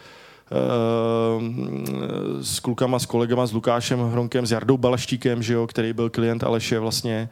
s 2.42 2.60
klukama, 2.60 3.00
s 3.00 3.06
kolegama, 3.06 3.46
s 3.46 3.54
Lukášem 3.54 4.00
Hronkem, 4.12 4.46
s 4.46 4.52
Jardou 4.52 4.78
Balaštíkem, 4.78 5.44
že 5.44 5.54
jo, 5.54 5.68
který 5.68 5.94
byl 5.94 6.10
klient 6.10 6.44
Aleše 6.44 6.80
vlastně. 6.80 7.30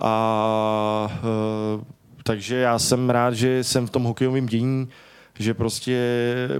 A 0.00 1.08
e, 1.10 1.84
takže 2.26 2.56
já 2.56 2.78
jsem 2.78 3.10
rád, 3.10 3.34
že 3.34 3.64
jsem 3.64 3.86
v 3.86 3.90
tom 3.90 4.04
hokejovém 4.04 4.46
dění, 4.46 4.88
že 5.38 5.54
prostě 5.54 5.98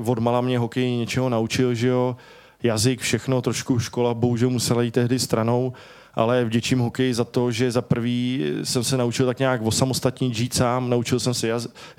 odmala 0.07 0.41
mě 0.41 0.59
hokej 0.59 0.91
něčeho 0.91 1.29
naučil, 1.29 1.75
že 1.75 1.89
jo, 1.89 2.17
jazyk, 2.63 3.01
všechno, 3.01 3.43
trošku 3.43 3.79
škola 3.79 4.15
bohužel 4.15 4.51
musela 4.51 4.83
jít 4.83 4.91
tehdy 4.91 5.19
stranou, 5.19 5.73
ale 6.15 6.45
vděčím 6.45 6.79
hokej 6.79 7.13
za 7.13 7.25
to, 7.25 7.51
že 7.51 7.71
za 7.71 7.83
prvý 7.83 8.45
jsem 8.65 8.85
se 8.85 8.97
naučil 8.97 9.27
tak 9.27 9.39
nějak 9.39 9.63
osamostatnit, 9.63 10.35
žít 10.35 10.55
sám, 10.55 10.91
naučil 10.91 11.21
jsem 11.21 11.35
se 11.35 11.49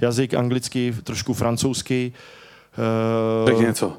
jazyk 0.02 0.34
anglicky, 0.34 0.96
trošku 1.04 1.34
francouzsky. 1.34 2.14
Tak 3.46 3.60
něco. 3.60 3.94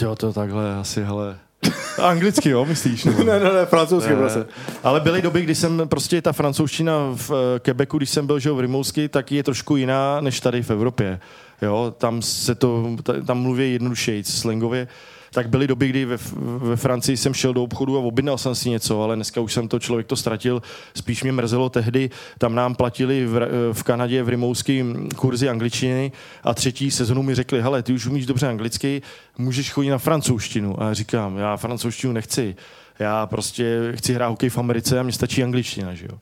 Jo, 0.00 0.16
to 0.16 0.32
takhle 0.32 0.74
asi, 0.74 1.02
hele, 1.02 1.38
Anglicky, 1.98 2.50
jo, 2.50 2.64
myslíš? 2.64 3.04
Nebo? 3.04 3.24
ne, 3.24 3.40
ne, 3.40 3.52
ne, 3.52 3.66
francouzsky, 3.66 4.14
prostě. 4.14 4.44
Ale 4.82 5.00
byly 5.00 5.22
doby, 5.22 5.42
kdy 5.42 5.54
jsem 5.54 5.88
prostě 5.88 6.22
ta 6.22 6.32
francouzština 6.32 6.94
v 7.14 7.30
eh, 7.30 7.58
Quebecu, 7.58 7.96
když 7.96 8.10
jsem 8.10 8.26
byl 8.26 8.38
že 8.38 8.50
v 8.50 8.60
Rimouski, 8.60 9.08
tak 9.08 9.32
je 9.32 9.42
trošku 9.42 9.76
jiná 9.76 10.20
než 10.20 10.40
tady 10.40 10.62
v 10.62 10.70
Evropě. 10.70 11.20
Jo, 11.62 11.94
tam 11.98 12.22
se 12.22 12.54
to, 12.54 12.96
tam 13.26 13.38
mluví 13.38 13.72
jednodušeji, 13.72 14.24
slangově 14.24 14.88
tak 15.32 15.48
byly 15.48 15.66
doby, 15.66 15.88
kdy 15.88 16.04
ve, 16.04 16.16
ve 16.58 16.76
Francii 16.76 17.16
jsem 17.16 17.34
šel 17.34 17.54
do 17.54 17.62
obchodu 17.62 17.96
a 17.96 18.00
objednal 18.00 18.38
jsem 18.38 18.54
si 18.54 18.70
něco, 18.70 19.02
ale 19.02 19.16
dneska 19.16 19.40
už 19.40 19.52
jsem 19.52 19.68
to 19.68 19.78
člověk 19.78 20.06
to 20.06 20.16
ztratil. 20.16 20.62
Spíš 20.94 21.22
mě 21.22 21.32
mrzelo 21.32 21.68
tehdy, 21.68 22.10
tam 22.38 22.54
nám 22.54 22.74
platili 22.74 23.26
v, 23.26 23.48
v 23.72 23.82
Kanadě 23.82 24.22
v 24.22 24.28
Rimouský 24.28 24.84
kurzy 25.16 25.48
angličtiny 25.48 26.12
a 26.44 26.54
třetí 26.54 26.90
sezonu 26.90 27.22
mi 27.22 27.34
řekli, 27.34 27.62
hele, 27.62 27.82
ty 27.82 27.92
už 27.92 28.06
umíš 28.06 28.26
dobře 28.26 28.48
anglicky, 28.48 29.02
můžeš 29.38 29.72
chodit 29.72 29.90
na 29.90 29.98
francouzštinu. 29.98 30.82
A 30.82 30.88
já 30.88 30.94
říkám, 30.94 31.36
já 31.36 31.56
francouzštinu 31.56 32.12
nechci. 32.12 32.56
Já 32.98 33.26
prostě 33.26 33.92
chci 33.94 34.14
hrát 34.14 34.28
hokej 34.28 34.48
v 34.48 34.58
Americe 34.58 35.00
a 35.00 35.02
mě 35.02 35.12
stačí 35.12 35.42
angličtina, 35.42 35.94
že 35.94 36.06
jo. 36.10 36.18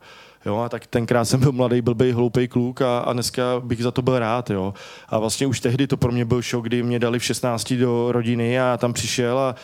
Jo, 0.47 0.57
a 0.57 0.69
tak 0.69 0.87
tenkrát 0.87 1.25
jsem 1.25 1.41
byl 1.41 1.53
mladý, 1.53 1.83
blbý, 1.83 2.13
hloupý 2.13 2.49
kluk 2.49 2.83
a, 2.83 2.99
a, 2.99 3.13
dneska 3.13 3.43
bych 3.65 3.83
za 3.83 3.91
to 3.91 4.03
byl 4.03 4.19
rád. 4.19 4.51
Jo. 4.51 4.75
A 5.09 5.19
vlastně 5.19 5.47
už 5.47 5.61
tehdy 5.61 5.87
to 5.87 5.97
pro 5.97 6.13
mě 6.13 6.25
byl 6.25 6.43
šok, 6.43 6.65
kdy 6.65 6.83
mě 6.83 6.99
dali 6.99 7.19
v 7.19 7.25
16 7.25 7.73
do 7.73 8.13
rodiny 8.13 8.61
a 8.61 8.63
já 8.63 8.77
tam 8.77 8.93
přišel 8.93 9.39
a, 9.39 9.55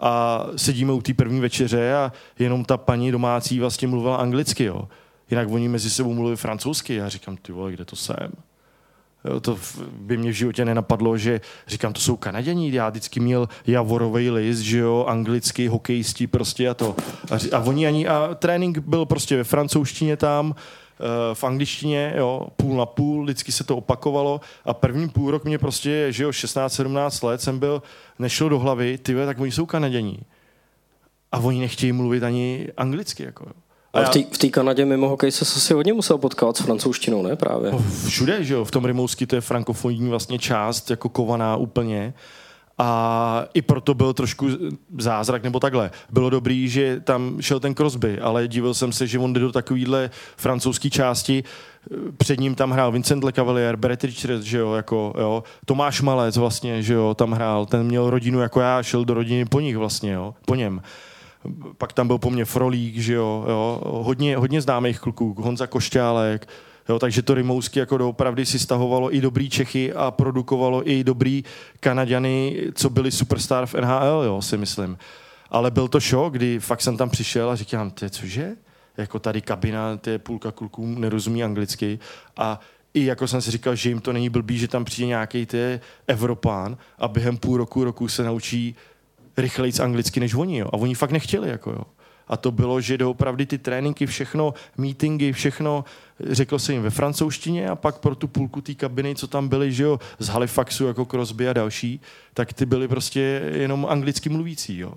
a 0.00 0.44
sedíme 0.56 0.92
u 0.92 1.02
té 1.02 1.14
první 1.14 1.40
večeře 1.40 1.94
a 1.94 2.12
jenom 2.38 2.64
ta 2.64 2.76
paní 2.76 3.12
domácí 3.12 3.60
vlastně 3.60 3.88
mluvila 3.88 4.16
anglicky. 4.16 4.64
Jo. 4.64 4.88
Jinak 5.30 5.48
oni 5.50 5.68
mezi 5.68 5.90
sebou 5.90 6.14
mluvili 6.14 6.36
francouzsky. 6.36 6.94
Já 6.94 7.08
říkám, 7.08 7.36
ty 7.36 7.52
vole, 7.52 7.72
kde 7.72 7.84
to 7.84 7.96
jsem? 7.96 8.32
To 9.40 9.58
by 9.92 10.16
mě 10.16 10.30
v 10.30 10.34
životě 10.34 10.64
nenapadlo, 10.64 11.16
že 11.16 11.40
říkám, 11.66 11.92
to 11.92 12.00
jsou 12.00 12.16
Kanaděni, 12.16 12.72
já 12.72 12.88
vždycky 12.88 13.20
měl 13.20 13.48
javorový 13.66 14.30
list, 14.30 14.58
že 14.58 14.78
jo, 14.78 15.04
anglický, 15.08 15.68
hokejisti 15.68 16.26
prostě 16.26 16.68
a 16.68 16.74
to. 16.74 16.96
A, 17.30 17.56
a 17.56 17.60
oni 17.60 17.86
ani, 17.86 18.08
a 18.08 18.34
trénink 18.34 18.78
byl 18.78 19.06
prostě 19.06 19.36
ve 19.36 19.44
francouzštině 19.44 20.16
tam, 20.16 20.54
eh, 20.54 21.34
v 21.34 21.44
angličtině, 21.44 22.14
jo, 22.16 22.46
půl 22.56 22.76
na 22.76 22.86
půl, 22.86 23.24
vždycky 23.24 23.52
se 23.52 23.64
to 23.64 23.76
opakovalo 23.76 24.40
a 24.64 24.74
první 24.74 25.08
půl 25.08 25.30
rok 25.30 25.44
mě 25.44 25.58
prostě, 25.58 26.06
že 26.10 26.24
jo, 26.24 26.30
16-17 26.30 27.26
let 27.26 27.40
jsem 27.40 27.58
byl, 27.58 27.82
nešlo 28.18 28.48
do 28.48 28.58
hlavy, 28.58 28.98
ty 28.98 29.14
tak 29.26 29.40
oni 29.40 29.52
jsou 29.52 29.66
Kanaděni. 29.66 30.18
A 31.32 31.38
oni 31.38 31.60
nechtějí 31.60 31.92
mluvit 31.92 32.22
ani 32.22 32.68
anglicky, 32.76 33.22
jako 33.22 33.44
jo. 33.44 33.52
A 33.92 34.10
v 34.32 34.38
té 34.38 34.48
Kanadě 34.48 34.84
mimo 34.84 35.08
hokej 35.08 35.30
se 35.30 35.42
asi 35.42 35.74
hodně 35.74 35.92
musel 35.92 36.18
potkávat 36.18 36.56
s 36.56 36.60
francouzštinou, 36.60 37.22
ne 37.22 37.36
právě? 37.36 37.72
No, 37.72 37.84
všude, 38.06 38.44
že 38.44 38.54
jo, 38.54 38.64
v 38.64 38.70
tom 38.70 38.84
Rimouski 38.84 39.26
to 39.26 39.34
je 39.34 39.40
frankofonní 39.40 40.08
vlastně 40.08 40.38
část, 40.38 40.90
jako 40.90 41.08
kovaná 41.08 41.56
úplně. 41.56 42.14
A 42.78 43.44
i 43.54 43.62
proto 43.62 43.94
byl 43.94 44.12
trošku 44.12 44.48
zázrak, 44.98 45.42
nebo 45.42 45.60
takhle. 45.60 45.90
Bylo 46.10 46.30
dobrý, 46.30 46.68
že 46.68 47.00
tam 47.00 47.36
šel 47.40 47.60
ten 47.60 47.74
Crosby, 47.74 48.20
ale 48.20 48.48
divil 48.48 48.74
jsem 48.74 48.92
se, 48.92 49.06
že 49.06 49.18
on 49.18 49.32
jde 49.32 49.40
do 49.40 49.52
takovýhle 49.52 50.10
francouzské 50.36 50.90
části. 50.90 51.44
Před 52.16 52.40
ním 52.40 52.54
tam 52.54 52.70
hrál 52.70 52.92
Vincent 52.92 53.24
Lecavalier, 53.24 53.76
Brett 53.76 54.04
Richards, 54.04 54.44
že 54.44 54.58
jo, 54.58 54.72
jako, 54.72 55.14
jo. 55.18 55.42
Tomáš 55.64 56.00
Malec 56.00 56.36
vlastně, 56.36 56.82
že 56.82 56.94
jo, 56.94 57.14
tam 57.14 57.32
hrál. 57.32 57.66
Ten 57.66 57.86
měl 57.86 58.10
rodinu 58.10 58.40
jako 58.40 58.60
já, 58.60 58.82
šel 58.82 59.04
do 59.04 59.14
rodiny 59.14 59.44
po 59.44 59.60
nich 59.60 59.76
vlastně, 59.76 60.12
jo, 60.12 60.34
po 60.46 60.54
něm 60.54 60.82
pak 61.78 61.92
tam 61.92 62.06
byl 62.06 62.18
po 62.18 62.30
mně 62.30 62.44
Frolík, 62.44 62.96
že 62.96 63.14
jo, 63.14 63.44
jo 63.48 63.80
hodně, 63.84 64.36
hodně 64.36 64.60
známých 64.60 65.00
kluků, 65.00 65.34
Honza 65.38 65.66
Košťálek, 65.66 66.48
Jo, 66.88 66.98
takže 66.98 67.22
to 67.22 67.34
Rimouski 67.34 67.78
jako 67.78 67.98
doopravdy 67.98 68.46
si 68.46 68.58
stahovalo 68.58 69.14
i 69.14 69.20
dobrý 69.20 69.50
Čechy 69.50 69.92
a 69.92 70.10
produkovalo 70.10 70.90
i 70.90 71.04
dobrý 71.04 71.44
Kanaďany, 71.80 72.62
co 72.74 72.90
byli 72.90 73.10
superstar 73.10 73.66
v 73.66 73.74
NHL, 73.74 74.22
jo, 74.24 74.42
si 74.42 74.56
myslím. 74.56 74.98
Ale 75.50 75.70
byl 75.70 75.88
to 75.88 76.00
šok, 76.00 76.32
kdy 76.32 76.60
fakt 76.60 76.80
jsem 76.80 76.96
tam 76.96 77.10
přišel 77.10 77.50
a 77.50 77.56
říkám, 77.56 77.90
ty 77.90 78.10
cože? 78.10 78.56
Jako 78.96 79.18
tady 79.18 79.40
kabina, 79.40 79.96
ty 79.96 80.18
půlka 80.18 80.52
kluků 80.52 80.86
nerozumí 80.86 81.44
anglicky 81.44 81.98
a 82.36 82.60
i 82.94 83.04
jako 83.04 83.28
jsem 83.28 83.42
si 83.42 83.50
říkal, 83.50 83.74
že 83.74 83.88
jim 83.88 84.00
to 84.00 84.12
není 84.12 84.28
blbý, 84.28 84.58
že 84.58 84.68
tam 84.68 84.84
přijde 84.84 85.06
nějaký 85.06 85.46
ty 85.46 85.80
Evropán 86.06 86.76
a 86.98 87.08
během 87.08 87.36
půl 87.36 87.56
roku, 87.56 87.84
roku 87.84 88.08
se 88.08 88.22
naučí 88.22 88.76
rychleji 89.36 89.72
anglicky 89.82 90.20
než 90.20 90.34
oni. 90.34 90.58
Jo. 90.58 90.66
A 90.66 90.72
oni 90.72 90.94
fakt 90.94 91.10
nechtěli. 91.10 91.48
Jako, 91.48 91.70
jo. 91.70 91.82
A 92.28 92.36
to 92.36 92.50
bylo, 92.50 92.80
že 92.80 92.98
doopravdy 92.98 93.46
ty 93.46 93.58
tréninky, 93.58 94.06
všechno, 94.06 94.54
meetingy, 94.76 95.32
všechno, 95.32 95.84
řekl 96.20 96.58
se 96.58 96.72
jim 96.72 96.82
ve 96.82 96.90
francouzštině 96.90 97.68
a 97.68 97.76
pak 97.76 97.98
pro 97.98 98.14
tu 98.14 98.28
půlku 98.28 98.60
té 98.60 98.74
kabiny, 98.74 99.14
co 99.14 99.26
tam 99.26 99.48
byly, 99.48 99.72
že 99.72 99.82
jo, 99.82 100.00
z 100.18 100.28
Halifaxu 100.28 100.86
jako 100.86 101.04
Crosby 101.04 101.48
a 101.48 101.52
další, 101.52 102.00
tak 102.34 102.52
ty 102.52 102.66
byly 102.66 102.88
prostě 102.88 103.42
jenom 103.54 103.86
anglicky 103.90 104.28
mluvící, 104.28 104.78
jo. 104.78 104.92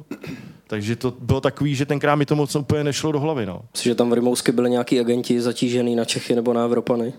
Takže 0.68 0.96
to 0.96 1.14
bylo 1.20 1.42
takový, 1.42 1.76
že 1.76 1.86
tenkrát 1.86 2.16
mi 2.16 2.26
to 2.26 2.36
moc 2.36 2.56
úplně 2.56 2.84
nešlo 2.84 3.12
do 3.12 3.20
hlavy, 3.20 3.46
no. 3.46 3.62
Myslíš, 3.74 3.92
že 3.92 3.96
tam 3.96 4.10
v 4.10 4.14
Rimouski 4.14 4.52
byli 4.52 4.70
nějaký 4.70 5.00
agenti 5.00 5.42
zatížený 5.42 5.96
na 5.96 6.06
Čechy 6.06 6.36
nebo 6.36 6.54
na 6.54 6.64
Evropany? 6.64 7.14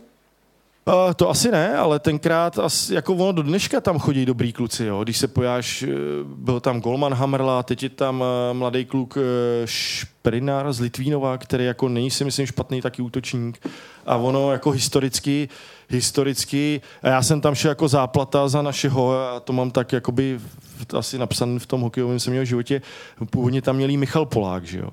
Uh, 0.88 1.14
to 1.14 1.30
asi 1.30 1.50
ne, 1.50 1.76
ale 1.76 1.98
tenkrát, 1.98 2.58
asi, 2.58 2.94
jako 2.94 3.14
ono 3.14 3.32
do 3.32 3.42
dneška 3.42 3.80
tam 3.80 3.98
chodí 3.98 4.26
dobrý 4.26 4.52
kluci, 4.52 4.84
jo. 4.84 5.04
Když 5.04 5.18
se 5.18 5.28
pojáš, 5.28 5.82
eh, 5.82 5.88
byl 6.24 6.60
tam 6.60 6.80
Golman 6.80 7.14
Hamrla, 7.14 7.62
teď 7.62 7.82
je 7.82 7.88
tam 7.88 8.20
uh, 8.20 8.26
mladý 8.56 8.84
kluk 8.84 9.16
uh, 9.16 9.22
Šprinár 9.64 10.72
z 10.72 10.80
Litvínova, 10.80 11.38
který 11.38 11.64
jako 11.64 11.88
není 11.88 12.10
si 12.10 12.24
myslím 12.24 12.46
špatný 12.46 12.82
taky 12.82 13.02
útočník. 13.02 13.66
A 14.06 14.16
ono 14.16 14.52
jako 14.52 14.70
historicky, 14.70 15.48
historicky, 15.88 16.80
a 17.02 17.08
já 17.08 17.22
jsem 17.22 17.40
tam 17.40 17.54
šel 17.54 17.68
jako 17.68 17.88
záplata 17.88 18.48
za 18.48 18.62
našeho, 18.62 19.12
a 19.12 19.40
to 19.40 19.52
mám 19.52 19.70
tak 19.70 19.92
jakoby 19.92 20.40
asi 20.98 21.18
napsaný 21.18 21.58
v 21.58 21.66
tom 21.66 21.80
hokejovém 21.80 22.18
měl 22.28 22.44
životě, 22.44 22.82
původně 23.30 23.62
tam 23.62 23.76
měli 23.76 23.96
Michal 23.96 24.26
Polák, 24.26 24.64
že 24.64 24.78
jo. 24.78 24.90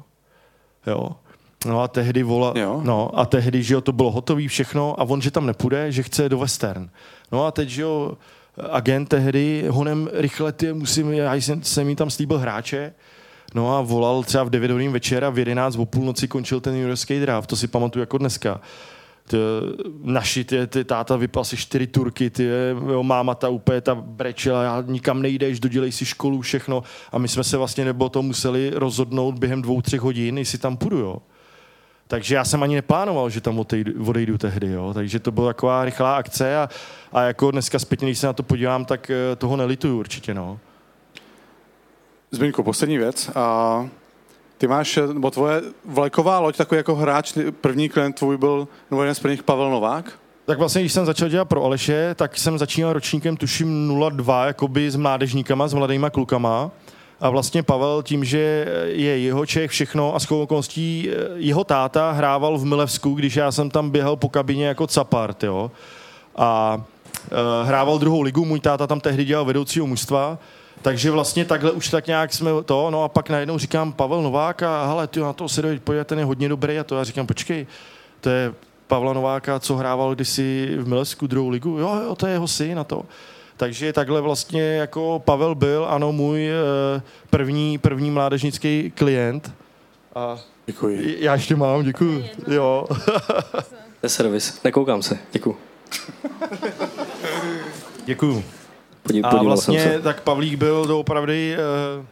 Jo, 0.88 1.10
No 1.66 1.82
a 1.82 1.88
tehdy 1.88 2.24
vola, 2.24 2.54
jo. 2.56 2.82
no 2.84 3.20
a 3.20 3.26
tehdy, 3.26 3.64
že 3.64 3.74
jo, 3.74 3.82
to 3.82 3.92
bylo 3.92 4.12
hotové 4.12 4.48
všechno 4.48 5.00
a 5.00 5.04
on, 5.04 5.22
že 5.22 5.32
tam 5.32 5.46
nepůjde, 5.46 5.92
že 5.92 6.04
chce 6.04 6.30
do 6.30 6.38
western. 6.38 6.90
No 7.32 7.46
a 7.46 7.52
teď, 7.52 7.70
že 7.70 7.82
jo, 7.82 8.18
agent 8.72 9.10
tehdy, 9.10 9.66
honem 9.70 10.10
rychle, 10.14 10.52
ty 10.52 10.74
musím, 10.74 11.14
já 11.14 11.34
jsem, 11.34 11.64
jsem 11.64 11.90
jí 11.90 11.96
tam 11.96 12.10
slíbil 12.10 12.38
hráče, 12.38 12.94
no 13.54 13.78
a 13.78 13.82
volal 13.82 14.24
třeba 14.24 14.44
v 14.44 14.50
9 14.50 14.72
hodin 14.72 14.92
večera, 14.92 15.30
v 15.30 15.40
11 15.40 15.76
o 15.76 15.86
půlnoci 15.86 16.28
končil 16.28 16.62
ten 16.62 16.76
juniorský 16.76 17.20
draft, 17.20 17.50
to 17.50 17.56
si 17.56 17.68
pamatuju 17.68 18.02
jako 18.02 18.18
dneska. 18.18 18.62
Ty, 19.28 19.38
naši, 20.04 20.44
ty, 20.44 20.68
ty 20.68 20.84
táta 20.84 21.16
vypal 21.16 21.46
si 21.46 21.58
čtyři 21.58 21.88
turky, 21.88 22.30
ty, 22.30 22.50
jo, 22.92 23.04
máma 23.04 23.36
ta 23.36 23.50
úplně 23.50 23.82
ta 23.82 23.96
brečela, 23.96 24.64
já 24.64 24.84
nikam 24.88 25.22
nejdeš, 25.22 25.60
dodělej 25.60 25.92
si 25.92 26.06
školu, 26.06 26.42
všechno. 26.42 26.84
A 27.12 27.18
my 27.18 27.28
jsme 27.28 27.44
se 27.44 27.58
vlastně 27.58 27.86
nebo 27.86 28.10
to 28.10 28.22
museli 28.22 28.72
rozhodnout 28.76 29.40
během 29.40 29.62
dvou, 29.62 29.82
třech 29.82 30.02
hodin, 30.02 30.38
jestli 30.38 30.58
tam 30.58 30.78
půjdu, 30.78 30.98
jo. 30.98 31.18
Takže 32.14 32.36
já 32.36 32.46
jsem 32.46 32.64
ani 32.64 32.76
neplánoval, 32.76 33.30
že 33.30 33.42
tam 33.42 33.60
odejdu, 33.60 34.06
odejdu 34.06 34.38
tehdy, 34.38 34.68
jo. 34.68 34.94
Takže 34.94 35.20
to 35.20 35.32
byla 35.32 35.48
taková 35.48 35.86
rychlá 35.86 36.16
akce 36.16 36.58
a, 36.58 36.70
a 37.12 37.22
jako 37.22 37.52
dneska 37.52 37.80
zpětně, 37.80 38.08
když 38.08 38.20
se 38.20 38.28
na 38.28 38.34
to 38.34 38.44
podívám, 38.44 38.86
tak 38.86 39.10
eh, 39.10 39.36
toho 39.36 39.58
nelituju 39.58 40.00
určitě, 40.00 40.34
no. 40.34 40.60
Zbyňku, 42.32 42.64
poslední 42.64 42.98
věc. 42.98 43.30
A 43.36 43.88
ty 44.58 44.68
máš, 44.68 44.98
eh, 44.98 45.08
nebo 45.08 45.32
tvoje 45.32 45.62
vleková 45.86 46.40
loď, 46.40 46.58
takový 46.58 46.78
jako 46.78 46.96
hráč, 46.96 47.34
první 47.62 47.90
klient 47.90 48.14
tvůj 48.14 48.38
byl, 48.38 48.68
nebo 48.92 49.04
jeden 49.04 49.16
z 49.16 49.20
prvních 49.20 49.44
Pavel 49.44 49.72
Novák? 49.72 50.20
Tak 50.46 50.58
vlastně, 50.58 50.82
když 50.82 50.94
jsem 50.94 51.06
začal 51.06 51.30
dělat 51.30 51.46
pro 51.46 51.64
Aleše, 51.64 52.16
tak 52.16 52.38
jsem 52.38 52.58
začínal 52.58 52.94
ročníkem 52.94 53.38
tuším 53.38 54.02
02, 54.12 54.46
jakoby 54.46 54.92
s 54.92 54.96
mládežníkama, 54.96 55.68
s 55.68 55.74
mladýma 55.74 56.10
klukama. 56.10 56.72
A 57.20 57.30
vlastně 57.30 57.64
Pavel 57.64 58.04
tím, 58.04 58.24
že 58.24 58.68
je 58.86 59.20
jeho 59.20 59.46
Čech 59.46 59.72
všechno 59.72 60.16
a 60.16 60.20
s 60.20 60.32
okolností 60.32 61.10
eh, 61.10 61.16
jeho 61.36 61.64
táta 61.64 62.12
hrával 62.12 62.58
v 62.58 62.66
Milevsku, 62.66 63.14
když 63.14 63.36
já 63.36 63.52
jsem 63.52 63.70
tam 63.70 63.90
běhal 63.90 64.16
po 64.16 64.30
kabině 64.30 64.68
jako 64.68 64.88
capart, 64.88 65.44
jo. 65.44 65.72
A 66.36 66.82
uh, 67.32 67.68
hrával 67.68 68.00
druhou 68.00 68.22
ligu, 68.22 68.46
můj 68.46 68.60
táta 68.60 68.88
tam 68.88 69.00
tehdy 69.00 69.26
dělal 69.26 69.46
vedoucího 69.46 69.88
mužstva, 69.88 70.38
takže 70.82 71.12
vlastně 71.12 71.46
takhle 71.46 71.72
už 71.72 71.90
tak 71.90 72.08
nějak 72.08 72.34
jsme 72.34 72.52
to, 72.66 72.90
no 72.90 73.04
a 73.04 73.10
pak 73.10 73.30
najednou 73.30 73.58
říkám 73.58 73.94
Pavel 73.94 74.22
Novák 74.22 74.64
a 74.64 74.86
hele, 74.88 75.08
ty 75.08 75.20
na 75.20 75.34
to 75.34 75.50
se 75.50 75.62
dojít 75.62 75.84
podívat, 75.84 76.08
ten 76.08 76.20
je 76.20 76.26
hodně 76.26 76.50
dobrý 76.50 76.80
a 76.80 76.84
to 76.84 76.98
já 76.98 77.04
říkám, 77.04 77.28
počkej, 77.28 77.68
to 78.22 78.30
je 78.30 78.54
Pavla 78.88 79.14
Nováka, 79.14 79.60
co 79.60 79.76
hrával 79.76 80.16
kdysi 80.16 80.78
v 80.78 80.88
Milesku 80.88 81.28
druhou 81.28 81.50
ligu, 81.50 81.78
jo, 81.78 82.02
jo, 82.04 82.16
to 82.16 82.28
je 82.28 82.34
jeho 82.34 82.48
syn 82.48 82.80
a 82.80 82.84
to. 82.84 83.06
Takže 83.64 83.94
takhle 83.94 84.22
vlastně 84.22 84.62
jako 84.62 85.22
Pavel 85.26 85.56
byl, 85.56 85.86
ano, 85.90 86.12
můj 86.12 86.50
eh, 86.50 87.02
první, 87.30 87.78
první 87.78 88.12
mládežnický 88.12 88.92
klient. 88.96 89.54
A 90.16 90.40
Děkuji. 90.66 91.18
já 91.20 91.34
ještě 91.34 91.56
mám, 91.56 91.84
děkuji. 91.84 92.26
Jo. 92.48 92.86
To 93.48 94.04
je 94.04 94.10
servis. 94.10 94.64
Nekoukám 94.64 95.02
se. 95.02 95.18
Děkuji. 95.32 95.58
Děkuji. 98.06 98.44
Podí, 99.04 99.22
A 99.22 99.44
vlastně 99.44 99.84
se. 99.84 100.00
tak 100.02 100.22
Pavlík 100.22 100.56
byl 100.56 100.86
doopravdy 100.86 101.58
uh, 101.98 102.06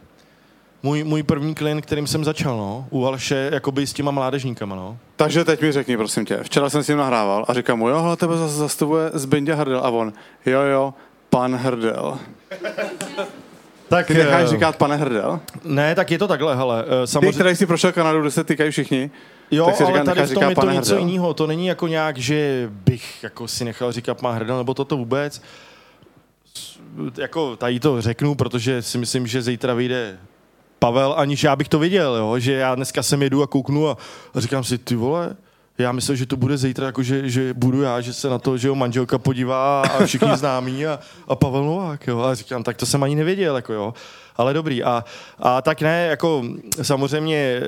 můj, 0.82 1.04
můj 1.04 1.22
první 1.22 1.54
klient, 1.54 1.80
kterým 1.80 2.06
jsem 2.06 2.24
začal, 2.24 2.56
no. 2.56 2.86
U 2.90 3.06
Alše, 3.06 3.50
jakoby 3.52 3.86
s 3.86 3.92
těma 3.92 4.10
mládežníkama, 4.10 4.76
no. 4.76 4.98
Takže 5.16 5.44
teď 5.44 5.62
mi 5.62 5.72
řekni, 5.72 5.96
prosím 5.96 6.24
tě. 6.24 6.38
Včera 6.42 6.70
jsem 6.70 6.82
s 6.82 6.88
ním 6.88 6.98
nahrával 6.98 7.44
a 7.48 7.54
říkám 7.54 7.78
mu, 7.78 7.88
jo, 7.88 8.02
hele, 8.02 8.16
tebe 8.16 8.36
zase 8.36 8.54
zastavuje 8.54 9.10
Zbindě 9.14 9.54
Hrdel. 9.54 9.80
A 9.84 9.90
on, 9.90 10.12
jo, 10.46 10.60
jo, 10.60 10.94
pan 11.32 11.56
Hrdel. 11.56 12.18
Tak, 13.88 14.06
Ty 14.06 14.14
necháš 14.14 14.44
eh, 14.44 14.46
říkat 14.48 14.76
pane 14.76 14.96
Hrdel? 14.96 15.40
Ne, 15.64 15.94
tak 15.94 16.10
je 16.10 16.18
to 16.18 16.28
takhle, 16.28 16.56
hele. 16.56 16.84
eh, 16.86 17.00
Ty, 17.06 17.06
Samozřejmě, 17.12 17.32
který 17.32 17.56
jsi 17.56 17.66
prošel 17.66 17.92
Kanadu, 17.92 18.20
kde 18.20 18.30
se 18.30 18.44
týkají 18.44 18.70
všichni, 18.70 19.10
jo, 19.50 19.66
tak 19.66 19.76
si 19.76 19.84
ale 19.84 19.92
říká, 19.92 20.04
tady 20.14 20.26
v 20.26 20.34
tom 20.34 20.48
je 20.48 20.54
to 20.54 20.70
něco 20.70 20.94
Hrdel. 20.94 21.08
jiného. 21.08 21.34
To 21.34 21.46
není 21.46 21.66
jako 21.66 21.86
nějak, 21.88 22.18
že 22.18 22.68
bych 22.72 23.22
jako 23.22 23.48
si 23.48 23.64
nechal 23.64 23.92
říkat 23.92 24.22
má 24.22 24.32
hrdel, 24.32 24.58
nebo 24.58 24.74
toto 24.74 24.96
vůbec. 24.96 25.42
Jako 27.18 27.56
tady 27.56 27.80
to 27.80 28.02
řeknu, 28.02 28.34
protože 28.34 28.82
si 28.82 28.98
myslím, 28.98 29.26
že 29.26 29.42
zítra 29.42 29.74
vyjde 29.74 30.18
Pavel, 30.78 31.14
aniž 31.16 31.44
já 31.44 31.56
bych 31.56 31.68
to 31.68 31.78
viděl, 31.78 32.16
jo? 32.16 32.38
že 32.38 32.52
já 32.52 32.74
dneska 32.74 33.02
sem 33.02 33.22
jedu 33.22 33.42
a 33.42 33.46
kouknu 33.46 33.88
a, 33.88 33.96
a 34.34 34.40
říkám 34.40 34.64
si, 34.64 34.78
ty 34.78 34.94
vole, 34.94 35.36
já 35.82 35.92
myslím, 35.92 36.16
že 36.16 36.26
to 36.26 36.36
bude 36.36 36.58
zítra, 36.58 36.86
jako 36.86 37.02
že, 37.02 37.28
že 37.28 37.54
budu 37.54 37.82
já, 37.82 38.00
že 38.00 38.12
se 38.12 38.28
na 38.28 38.38
to, 38.38 38.58
že 38.58 38.68
jo, 38.68 38.74
manželka 38.74 39.18
podívá 39.18 39.82
a 39.82 40.04
všichni 40.06 40.36
známí 40.36 40.86
a, 40.86 40.98
a 41.28 41.36
Pavel 41.36 41.64
Novák, 41.64 42.06
jo, 42.06 42.20
a 42.20 42.34
říkám, 42.34 42.62
tak 42.62 42.76
to 42.76 42.86
jsem 42.86 43.02
ani 43.02 43.14
nevěděl, 43.14 43.56
jako 43.56 43.72
jo, 43.72 43.94
ale 44.36 44.54
dobrý. 44.54 44.82
A, 44.82 45.04
a 45.38 45.62
tak 45.62 45.82
ne, 45.82 46.06
jako 46.06 46.44
samozřejmě, 46.82 47.60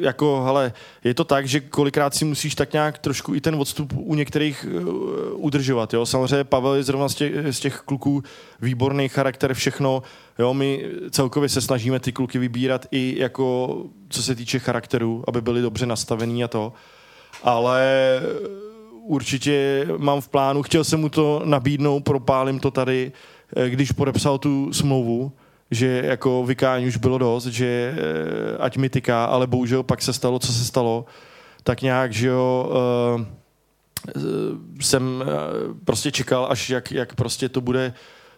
jako, 0.00 0.42
hele, 0.44 0.72
je 1.04 1.14
to 1.14 1.24
tak, 1.24 1.48
že 1.48 1.60
kolikrát 1.60 2.14
si 2.14 2.24
musíš 2.24 2.54
tak 2.54 2.72
nějak 2.72 2.98
trošku 2.98 3.34
i 3.34 3.40
ten 3.40 3.54
odstup 3.54 3.92
u 3.96 4.14
některých 4.14 4.66
uh, 4.68 4.94
udržovat, 5.34 5.94
jo. 5.94 6.06
Samozřejmě 6.06 6.44
Pavel 6.44 6.74
je 6.74 6.82
zrovna 6.82 7.08
z 7.08 7.14
těch, 7.14 7.32
z 7.50 7.60
těch 7.60 7.80
kluků 7.84 8.22
výborný 8.60 9.08
charakter, 9.08 9.54
všechno, 9.54 10.02
jo, 10.38 10.54
my 10.54 10.84
celkově 11.10 11.48
se 11.48 11.60
snažíme 11.60 12.00
ty 12.00 12.12
kluky 12.12 12.38
vybírat 12.38 12.86
i 12.90 13.14
jako, 13.18 13.76
co 14.08 14.22
se 14.22 14.34
týče 14.34 14.58
charakteru, 14.58 15.24
aby 15.28 15.40
byli 15.40 15.62
dobře 15.62 15.86
nastavený 15.86 16.44
a 16.44 16.48
to, 16.48 16.72
ale 17.42 18.20
určitě 19.10 19.86
mám 19.96 20.20
v 20.20 20.28
plánu, 20.28 20.62
chtěl 20.62 20.84
jsem 20.84 21.00
mu 21.00 21.08
to 21.08 21.42
nabídnout, 21.44 22.00
propálím 22.00 22.60
to 22.60 22.70
tady, 22.70 23.12
eh, 23.56 23.70
když 23.70 23.92
podepsal 23.92 24.38
tu 24.38 24.72
smlouvu, 24.72 25.32
že 25.70 26.02
jako 26.04 26.44
vykání 26.46 26.86
už 26.86 26.96
bylo 26.96 27.18
dost, 27.18 27.46
že 27.46 27.94
eh, 27.96 28.56
ať 28.58 28.76
mi 28.76 28.88
tyká, 28.88 29.24
ale 29.24 29.46
bohužel 29.46 29.82
pak 29.82 30.02
se 30.02 30.12
stalo, 30.12 30.38
co 30.38 30.52
se 30.52 30.64
stalo, 30.64 31.04
tak 31.62 31.82
nějak, 31.82 32.12
že 32.12 32.28
jo, 32.28 32.72
eh, 33.20 33.40
jsem 34.80 35.24
prostě 35.84 36.12
čekal, 36.12 36.46
až 36.50 36.70
jak, 36.70 36.92
jak 36.92 37.14
prostě 37.14 37.48
to 37.48 37.60
bude 37.60 37.92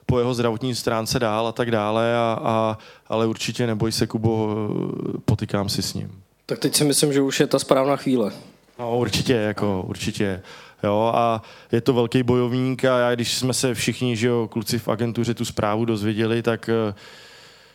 po 0.07 0.19
jeho 0.19 0.35
zdravotní 0.35 0.75
stránce 0.75 1.19
dál 1.19 1.47
a 1.47 1.53
tak 1.53 1.71
dále, 1.71 2.17
a, 2.17 2.39
a, 2.43 2.79
ale 3.09 3.27
určitě 3.27 3.67
neboj 3.67 3.93
se, 3.93 4.07
Kubo, 4.07 4.55
potykám 5.25 5.69
si 5.69 5.83
s 5.83 5.95
ním. 5.95 6.23
Tak 6.47 6.59
teď 6.59 6.77
si 6.77 6.85
myslím, 6.85 7.13
že 7.13 7.21
už 7.21 7.41
je 7.41 7.47
ta 7.47 7.59
správná 7.59 7.97
chvíle. 7.97 8.33
No, 8.79 8.99
určitě, 8.99 9.35
jako, 9.35 9.85
určitě. 9.89 10.43
Jo, 10.83 11.13
a 11.15 11.43
je 11.73 11.81
to 11.81 11.93
velký 11.93 12.23
bojovník 12.23 12.85
a 12.85 12.99
já, 12.99 13.15
když 13.15 13.35
jsme 13.35 13.55
se 13.55 13.75
všichni, 13.75 14.17
že 14.17 14.27
jo, 14.27 14.49
kluci 14.53 14.79
v 14.79 14.89
agentuře 14.89 15.35
tu 15.35 15.45
zprávu 15.45 15.85
dozvěděli, 15.85 16.43
tak 16.43 16.69
eh, 16.69 16.95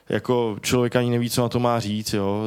jako 0.10 0.58
člověk 0.62 0.96
ani 0.96 1.10
neví, 1.10 1.30
co 1.30 1.42
na 1.42 1.50
to 1.50 1.60
má 1.60 1.80
říct, 1.80 2.14
jo. 2.14 2.44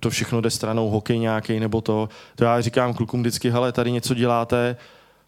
To 0.00 0.10
všechno 0.10 0.40
jde 0.40 0.50
stranou, 0.50 0.90
hokej 0.90 1.18
nějaký 1.18 1.60
nebo 1.60 1.80
to. 1.80 2.08
To 2.36 2.44
já 2.44 2.60
říkám 2.60 2.94
klukům 2.94 3.20
vždycky, 3.20 3.50
hele, 3.50 3.72
tady 3.72 3.90
něco 3.90 4.14
děláte 4.14 4.76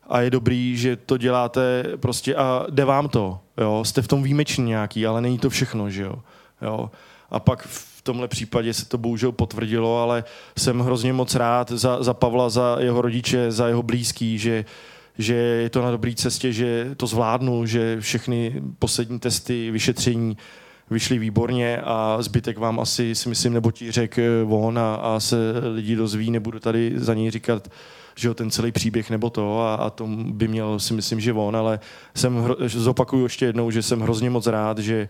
a 0.09 0.21
je 0.21 0.31
dobrý, 0.31 0.77
že 0.77 0.97
to 0.97 1.17
děláte 1.17 1.85
prostě 1.97 2.35
a 2.35 2.67
jde 2.71 2.85
vám 2.85 3.09
to, 3.09 3.39
jo. 3.59 3.85
Jste 3.85 4.03
v 4.03 4.09
tom 4.09 4.23
výjimeční 4.23 4.65
nějaký, 4.65 5.07
ale 5.07 5.21
není 5.21 5.39
to 5.39 5.51
všechno, 5.51 5.91
že 5.91 6.03
jo. 6.03 6.15
jo. 6.63 6.91
A 7.31 7.41
pak 7.41 7.69
v 8.01 8.03
tomhle 8.03 8.29
případě 8.29 8.75
se 8.75 8.87
to 8.87 8.99
bohužel 8.99 9.33
potvrdilo, 9.33 10.03
ale 10.03 10.25
jsem 10.59 10.81
hrozně 10.81 11.13
moc 11.13 11.35
rád 11.35 11.71
za, 11.71 12.03
za 12.03 12.15
Pavla, 12.15 12.51
za 12.51 12.77
jeho 12.81 13.03
rodiče, 13.03 13.53
za 13.53 13.69
jeho 13.69 13.83
blízký, 13.83 14.39
že, 14.39 14.65
že 15.19 15.35
je 15.35 15.71
to 15.71 15.83
na 15.83 15.91
dobré 15.91 16.15
cestě, 16.15 16.53
že 16.53 16.91
to 16.97 17.07
zvládnu, 17.07 17.67
že 17.67 18.01
všechny 18.01 18.63
poslední 18.79 19.19
testy, 19.19 19.71
vyšetření 19.71 20.37
vyšly 20.91 21.19
výborně 21.19 21.81
a 21.85 22.17
zbytek 22.21 22.59
vám 22.59 22.81
asi 22.81 23.15
si 23.15 23.29
myslím, 23.29 23.53
nebo 23.53 23.71
ti 23.71 23.93
řekl 23.93 24.23
on 24.51 24.79
a, 24.79 24.95
a 24.95 25.21
se 25.21 25.37
lidi 25.75 25.97
dozví, 25.97 26.31
nebudu 26.31 26.61
tady 26.61 26.93
za 26.97 27.15
něj 27.15 27.31
říkat, 27.31 27.69
že 28.17 28.35
ten 28.35 28.51
celý 28.51 28.73
příběh 28.73 29.11
nebo 29.11 29.31
to 29.31 29.61
a, 29.61 29.75
a 29.75 29.91
to 29.91 30.07
by 30.07 30.49
měl 30.49 30.81
si 30.81 30.95
myslím, 30.95 31.21
že 31.21 31.33
on, 31.33 31.57
ale 31.57 31.81
jsem, 32.15 32.37
hro, 32.37 32.57
zopakuju 32.67 33.23
ještě 33.23 33.47
jednou, 33.47 33.71
že 33.71 33.83
jsem 33.83 34.01
hrozně 34.01 34.31
moc 34.31 34.47
rád, 34.47 34.79
že 34.79 35.09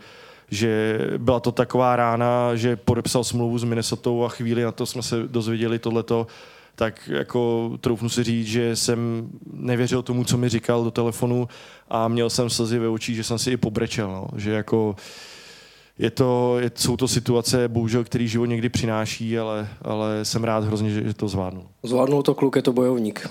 že 0.50 0.98
byla 1.18 1.40
to 1.40 1.52
taková 1.52 1.96
rána, 1.96 2.56
že 2.56 2.76
podepsal 2.76 3.24
smlouvu 3.24 3.58
s 3.58 3.64
Minnesota 3.64 4.10
a 4.26 4.28
chvíli 4.28 4.62
na 4.62 4.72
to 4.72 4.86
jsme 4.86 5.02
se 5.02 5.16
dozvěděli 5.26 5.78
tohleto, 5.78 6.26
tak 6.74 7.10
jako 7.12 7.70
troufnu 7.80 8.08
si 8.08 8.24
říct, 8.24 8.46
že 8.46 8.76
jsem 8.76 9.28
nevěřil 9.52 10.02
tomu, 10.02 10.24
co 10.24 10.36
mi 10.36 10.48
říkal 10.48 10.84
do 10.84 10.90
telefonu 10.90 11.48
a 11.88 12.08
měl 12.08 12.30
jsem 12.30 12.50
slzy 12.50 12.78
ve 12.78 12.88
očích, 12.88 13.16
že 13.16 13.24
jsem 13.24 13.38
si 13.38 13.50
i 13.50 13.56
pobrečel, 13.56 14.10
no. 14.10 14.26
že 14.36 14.50
jako 14.50 14.96
je 15.98 16.10
to, 16.10 16.58
je, 16.58 16.70
jsou 16.74 16.96
to 16.96 17.08
situace, 17.08 17.68
bohužel, 17.68 18.04
který 18.04 18.28
život 18.28 18.46
někdy 18.46 18.68
přináší, 18.68 19.38
ale, 19.38 19.68
ale 19.82 20.24
jsem 20.24 20.44
rád 20.44 20.64
hrozně, 20.64 20.90
že, 20.90 21.02
že 21.02 21.14
to 21.14 21.28
zvládnu. 21.28 21.66
Zvládnul 21.82 22.22
to 22.22 22.34
kluk, 22.34 22.56
je 22.56 22.62
to 22.62 22.72
bojovník. 22.72 23.30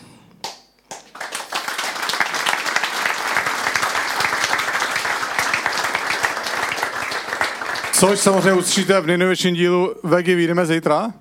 Což 7.99 8.19
samozřejmě 8.19 8.53
uslyšíte 8.53 9.01
v 9.01 9.07
nejnovějším 9.07 9.55
dílu 9.55 9.95
Vegy 10.03 10.35
vyjdeme 10.35 10.65
zítra. 10.65 11.13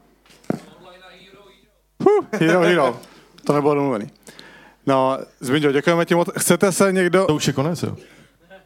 Huh, 2.04 2.24
hero, 2.32 2.60
hero. 2.60 3.00
To 3.44 3.52
nebylo 3.52 3.74
domluvený. 3.74 4.10
No, 4.86 5.18
Zbinďo, 5.40 5.72
děkujeme 5.72 6.04
ti 6.04 6.14
moc. 6.14 6.28
Chcete 6.38 6.72
se 6.72 6.92
někdo... 6.92 7.26
To 7.26 7.34
už 7.34 7.46
je 7.46 7.52
konec, 7.52 7.82
jo? 7.82 7.96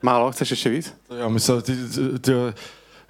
Málo, 0.03 0.33
chceš 0.33 0.51
ještě 0.51 0.69
víc? 0.71 0.95
To 1.09 1.17
já 1.17 1.29
myslel, 1.29 1.63
ty, 1.63 1.73
ty, 2.21 2.33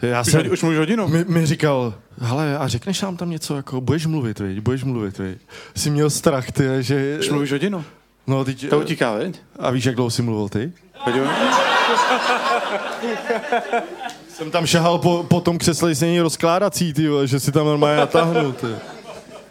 já 0.02 0.20
Už, 0.20 0.26
jsem, 0.26 0.52
už 0.52 0.62
mluvíš 0.62 0.78
hodinu? 0.78 1.08
mi, 1.08 1.24
mi 1.24 1.46
říkal, 1.46 1.94
hele, 2.18 2.58
a 2.58 2.68
řekneš 2.68 3.02
nám 3.02 3.16
tam 3.16 3.30
něco, 3.30 3.56
jako 3.56 3.80
budeš 3.80 4.06
mluvit, 4.06 4.38
viď, 4.38 4.60
budeš 4.60 4.84
mluvit, 4.84 5.18
viď. 5.18 5.38
Jsi 5.74 5.90
měl 5.90 6.10
strach, 6.10 6.52
ty, 6.52 6.64
že... 6.80 7.16
Už 7.20 7.28
mluvíš 7.30 7.52
hodinu? 7.52 7.84
No, 8.26 8.44
teď, 8.44 8.68
To 8.68 8.78
utíká, 8.78 9.12
veď? 9.14 9.40
a 9.58 9.70
víš, 9.70 9.84
jak 9.84 9.94
dlouho 9.94 10.10
jsi 10.10 10.22
mluvil 10.22 10.48
ty? 10.48 10.72
Podívej. 11.04 11.28
Jsem 14.36 14.50
tam 14.50 14.66
šahal 14.66 14.98
po, 14.98 15.24
po 15.28 15.40
tom 15.40 15.58
křesle, 15.58 15.90
jestli 15.90 16.06
není 16.06 16.20
rozkládací, 16.20 16.92
ty, 16.92 17.08
vole, 17.08 17.26
že 17.26 17.40
si 17.40 17.52
tam 17.52 17.66
normálně 17.66 17.96
natáhnu, 18.00 18.52
ty. 18.52 18.66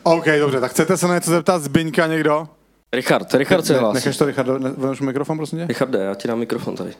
OK, 0.03 0.25
dobře, 0.39 0.59
tak 0.59 0.71
chcete 0.71 0.97
se 0.97 1.07
na 1.07 1.13
něco 1.15 1.31
zeptat 1.31 1.61
Zbyňka 1.63 2.07
někdo? 2.07 2.47
Richard, 2.93 3.33
Richard 3.33 3.65
se 3.65 3.73
Ne- 3.73 3.79
hlásí. 3.79 3.95
Necháš 3.95 4.17
to, 4.17 4.25
Richard, 4.25 4.47
vezmeš 4.47 5.01
mikrofon, 5.01 5.37
prosím 5.37 5.59
tě? 5.59 5.65
Richarde, 5.67 5.99
já 5.99 6.15
ti 6.15 6.27
dám 6.27 6.39
mikrofon 6.39 6.75
tady. 6.75 6.93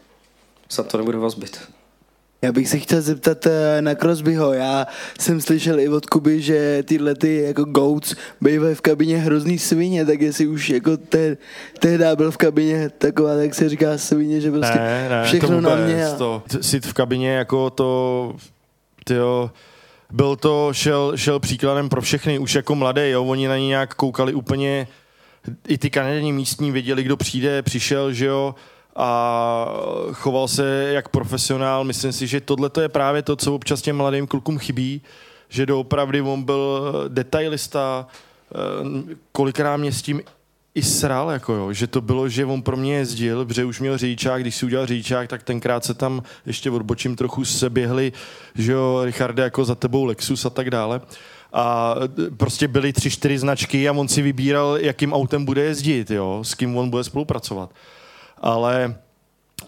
Snad 0.69 0.87
to 0.87 0.97
nebude 0.97 1.17
vazbit. 1.17 1.61
Já 2.43 2.51
bych 2.51 2.69
se 2.69 2.80
chtěl 2.80 3.01
zeptat 3.01 3.45
eh, 3.45 3.81
na 3.81 3.95
Crosbyho. 3.95 4.53
Já 4.53 4.88
jsem 5.19 5.41
slyšel 5.41 5.80
i 5.80 5.89
od 5.89 6.05
Kuby, 6.05 6.41
že 6.41 6.84
tyhle 6.84 7.15
ty 7.15 7.35
jako 7.35 7.63
goats 7.63 8.15
bývají 8.41 8.76
v 8.76 8.81
kabině 8.81 9.18
hrozný 9.18 9.59
svině, 9.59 10.05
tak 10.05 10.22
jestli 10.22 10.47
už 10.47 10.69
jako 10.69 10.97
te, 10.97 11.38
tehdy 11.80 12.05
byl 12.15 12.31
v 12.31 12.38
kabině 12.38 12.89
taková, 12.89 13.35
tak 13.35 13.55
se 13.55 13.69
říká 13.69 13.97
svině, 13.97 14.41
že 14.41 14.51
prostě 14.51 14.80
Ne, 14.80 15.09
ne, 15.09 15.23
všechno 15.23 15.61
na 15.61 15.76
mě. 15.76 16.05
A... 16.05 16.15
To, 16.15 16.43
sit 16.61 16.85
v 16.85 16.93
kabině 16.93 17.31
jako 17.31 17.69
to, 17.69 18.34
tyjo, 19.03 19.51
byl 20.11 20.35
to, 20.35 20.69
šel, 20.73 21.18
šel 21.18 21.39
příkladem 21.39 21.89
pro 21.89 22.01
všechny, 22.01 22.39
už 22.39 22.55
jako 22.55 22.76
mladé, 22.76 23.09
jo, 23.09 23.26
oni 23.26 23.47
na 23.47 23.57
ní 23.57 23.68
nějak 23.68 23.93
koukali 23.93 24.34
úplně, 24.34 24.88
i 25.68 25.77
ty 25.77 25.89
kanaděni 25.89 26.34
místní 26.34 26.72
věděli, 26.72 27.03
kdo 27.03 27.18
přijde, 27.18 27.61
přišel, 27.61 28.13
že 28.13 28.26
jo, 28.26 28.55
a 28.95 29.65
choval 30.11 30.47
se 30.47 30.89
jak 30.93 31.09
profesionál. 31.09 31.84
Myslím 31.84 32.11
si, 32.11 32.27
že 32.27 32.41
tohle 32.41 32.69
je 32.81 32.89
právě 32.89 33.22
to, 33.22 33.35
co 33.35 33.55
občas 33.55 33.81
těm 33.81 33.95
mladým 33.95 34.27
klukům 34.27 34.59
chybí, 34.59 35.01
že 35.49 35.65
doopravdy 35.65 36.22
on 36.22 36.43
byl 36.43 36.93
detailista, 37.07 38.07
eh, 38.07 39.15
kolikrát 39.31 39.77
mě 39.77 39.91
s 39.91 40.01
tím 40.01 40.22
i 40.76 40.84
sral, 40.84 41.30
jako 41.31 41.53
jo, 41.53 41.73
že 41.73 41.88
to 41.88 42.01
bylo, 42.01 42.30
že 42.30 42.45
on 42.45 42.61
pro 42.61 42.77
mě 42.77 42.95
jezdil, 42.95 43.45
protože 43.45 43.65
už 43.65 43.80
měl 43.80 43.97
řidičák, 43.97 44.41
když 44.41 44.55
si 44.55 44.65
udělal 44.65 44.85
řidičák, 44.85 45.27
tak 45.27 45.43
tenkrát 45.43 45.85
se 45.85 45.93
tam 45.93 46.23
ještě 46.45 46.72
odbočím 46.72 47.15
trochu 47.15 47.45
se 47.45 47.69
běhli, 47.69 48.13
že 48.55 48.72
jo, 48.72 49.01
Richarde, 49.03 49.43
jako 49.43 49.65
za 49.65 49.76
tebou 49.76 50.05
Lexus 50.05 50.45
a 50.45 50.49
tak 50.49 50.69
dále. 50.69 51.01
A 51.53 51.95
prostě 52.38 52.68
byly 52.68 52.93
tři, 52.93 53.09
čtyři 53.09 53.39
značky 53.39 53.89
a 53.89 53.91
on 53.91 54.07
si 54.07 54.22
vybíral, 54.22 54.77
jakým 54.77 55.13
autem 55.13 55.45
bude 55.45 55.61
jezdit, 55.61 56.11
jo, 56.11 56.39
s 56.43 56.53
kým 56.53 56.77
on 56.77 56.89
bude 56.89 57.03
spolupracovat. 57.03 57.69
Ale 58.41 58.95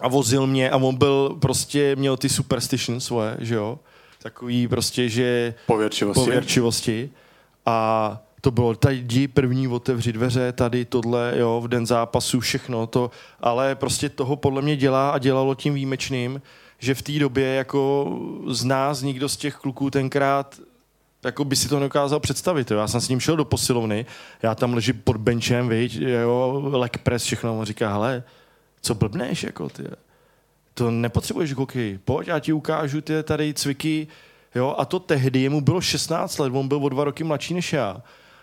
a 0.00 0.08
vozil 0.08 0.46
mě 0.46 0.70
a 0.70 0.76
on 0.76 0.94
byl 0.96 1.36
prostě, 1.40 1.96
měl 1.96 2.16
ty 2.16 2.28
superstition 2.28 3.00
svoje, 3.00 3.36
že 3.40 3.54
jo, 3.54 3.78
takový 4.22 4.68
prostě, 4.68 5.08
že... 5.08 5.54
Pověrčivosti. 5.66 6.20
Pověrčivosti. 6.20 7.10
A 7.66 8.18
to 8.40 8.50
bylo, 8.50 8.74
tady 8.74 8.96
jdi 8.96 9.28
první 9.28 9.68
otevři 9.68 10.12
dveře, 10.12 10.52
tady 10.52 10.84
tohle, 10.84 11.34
jo, 11.36 11.60
v 11.64 11.68
den 11.68 11.86
zápasu, 11.86 12.40
všechno 12.40 12.86
to, 12.86 13.10
ale 13.40 13.74
prostě 13.74 14.08
toho 14.08 14.36
podle 14.36 14.62
mě 14.62 14.76
dělá 14.76 15.10
a 15.10 15.18
dělalo 15.18 15.54
tím 15.54 15.74
výjimečným, 15.74 16.42
že 16.78 16.94
v 16.94 17.02
té 17.02 17.12
době 17.12 17.54
jako 17.54 18.12
z 18.46 18.64
nás 18.64 19.02
nikdo 19.02 19.28
z 19.28 19.36
těch 19.36 19.54
kluků 19.54 19.90
tenkrát 19.90 20.60
jako 21.24 21.44
by 21.44 21.56
si 21.56 21.68
to 21.68 21.74
nedokázal 21.74 22.20
představit. 22.20 22.70
Jo. 22.70 22.78
Já 22.78 22.88
jsem 22.88 23.00
s 23.00 23.08
ním 23.08 23.20
šel 23.20 23.36
do 23.36 23.44
posilovny, 23.44 24.06
já 24.42 24.54
tam 24.54 24.74
ležím 24.74 25.00
pod 25.04 25.16
benchem, 25.16 25.68
viď, 25.68 25.96
jo, 26.00 26.62
leg 26.72 26.98
press, 26.98 27.24
všechno. 27.24 27.58
On 27.58 27.64
říká, 27.64 27.92
hele, 27.92 28.22
co 28.84 28.94
blbneš, 28.94 29.42
jako 29.42 29.68
ty. 29.68 29.84
To 30.74 30.90
nepotřebuješ 30.90 31.52
hokej. 31.52 31.98
Pojď, 32.04 32.28
já 32.28 32.38
ti 32.38 32.52
ukážu 32.52 33.00
ty 33.00 33.22
tady 33.22 33.54
cviky. 33.54 34.06
Jo, 34.54 34.74
a 34.78 34.84
to 34.84 34.98
tehdy, 34.98 35.48
mu 35.48 35.60
bylo 35.60 35.80
16 35.80 36.38
let, 36.38 36.52
on 36.54 36.68
byl 36.68 36.84
o 36.84 36.88
dva 36.88 37.04
roky 37.04 37.24
mladší 37.24 37.54
než 37.54 37.72
já. 37.72 38.02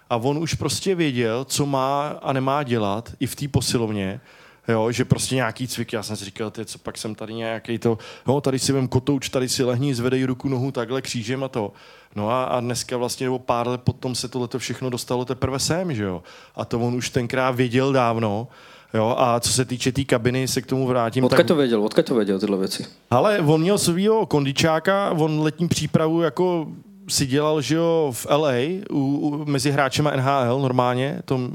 A 0.10 0.16
on 0.16 0.38
už 0.38 0.54
prostě 0.54 0.96
věděl, 0.96 1.46
co 1.46 1.66
má 1.66 2.08
a 2.08 2.34
nemá 2.34 2.64
dělat 2.64 3.14
i 3.20 3.28
v 3.28 3.36
té 3.36 3.48
posilovně. 3.48 4.22
Jo, 4.68 4.92
že 4.92 5.06
prostě 5.06 5.36
nějaký 5.36 5.68
cvik, 5.68 5.94
já 5.94 6.04
jsem 6.04 6.16
si 6.16 6.26
říkal, 6.26 6.52
ty, 6.52 6.66
co 6.66 6.80
pak 6.80 6.98
jsem 6.98 7.16
tady 7.16 7.34
nějaký 7.34 7.78
to, 7.78 7.98
no, 8.28 8.42
tady 8.42 8.60
si 8.60 8.74
vem 8.74 8.88
kotouč, 8.88 9.30
tady 9.30 9.50
si 9.50 9.64
lehni, 9.64 9.96
zvedej 9.96 10.26
ruku, 10.26 10.50
nohu 10.50 10.72
takhle 10.72 11.02
křížem 11.02 11.44
a 11.44 11.48
to. 11.48 11.74
No 12.16 12.30
a, 12.30 12.44
a 12.44 12.60
dneska 12.60 12.98
vlastně, 12.98 13.26
nebo 13.26 13.40
pár 13.40 13.68
let 13.68 13.82
potom 13.82 14.16
se 14.16 14.28
tohle 14.28 14.50
všechno 14.58 14.90
dostalo 14.90 15.26
teprve 15.26 15.60
sem, 15.60 15.94
že 15.94 16.04
jo. 16.04 16.24
A 16.56 16.66
to 16.66 16.80
on 16.80 16.96
už 16.96 17.10
tenkrát 17.10 17.52
věděl 17.52 17.94
dávno, 17.94 18.48
Jo, 18.94 19.16
a 19.18 19.40
co 19.40 19.50
se 19.52 19.66
týče 19.66 19.92
té 19.92 19.96
tý 19.96 20.06
kabiny, 20.06 20.48
se 20.48 20.62
k 20.62 20.66
tomu 20.66 20.88
vrátím. 20.88 21.24
Odkud 21.24 21.38
tak... 21.38 21.48
to 21.48 21.56
věděl? 21.56 21.84
Odkud 21.84 22.06
to 22.06 22.16
věděl 22.16 22.40
tyhle 22.40 22.58
věci? 22.58 22.86
Ale 23.12 23.40
on 23.40 23.62
měl 23.62 23.78
svýho 23.78 24.26
kondičáka, 24.26 25.12
on 25.12 25.40
letní 25.40 25.68
přípravu 25.68 26.22
jako 26.22 26.68
si 27.08 27.26
dělal, 27.26 27.62
že 27.62 27.76
jo, 27.76 28.12
v 28.16 28.26
LA 28.30 28.52
u, 28.90 29.00
u, 29.00 29.46
mezi 29.46 29.72
hráčema 29.72 30.16
NHL 30.16 30.60
normálně, 30.62 31.22
tom 31.26 31.52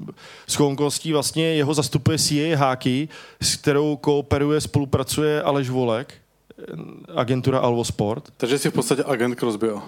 s 0.47 0.61
okolností 0.61 1.13
vlastně 1.13 1.45
jeho 1.45 1.75
zastupuje 1.75 2.19
CA 2.19 2.57
Háky, 2.57 3.09
s 3.41 3.57
kterou 3.57 3.97
kooperuje, 3.97 4.61
spolupracuje 4.61 5.43
Aleš 5.43 5.71
Volek, 5.71 6.15
agentura 7.15 7.59
Alvo 7.59 7.85
Sport. 7.85 8.25
Takže 8.37 8.59
jsi 8.59 8.71
v 8.71 8.75
podstatě 8.75 9.05
agent 9.07 9.39
Crosbyho. 9.39 9.83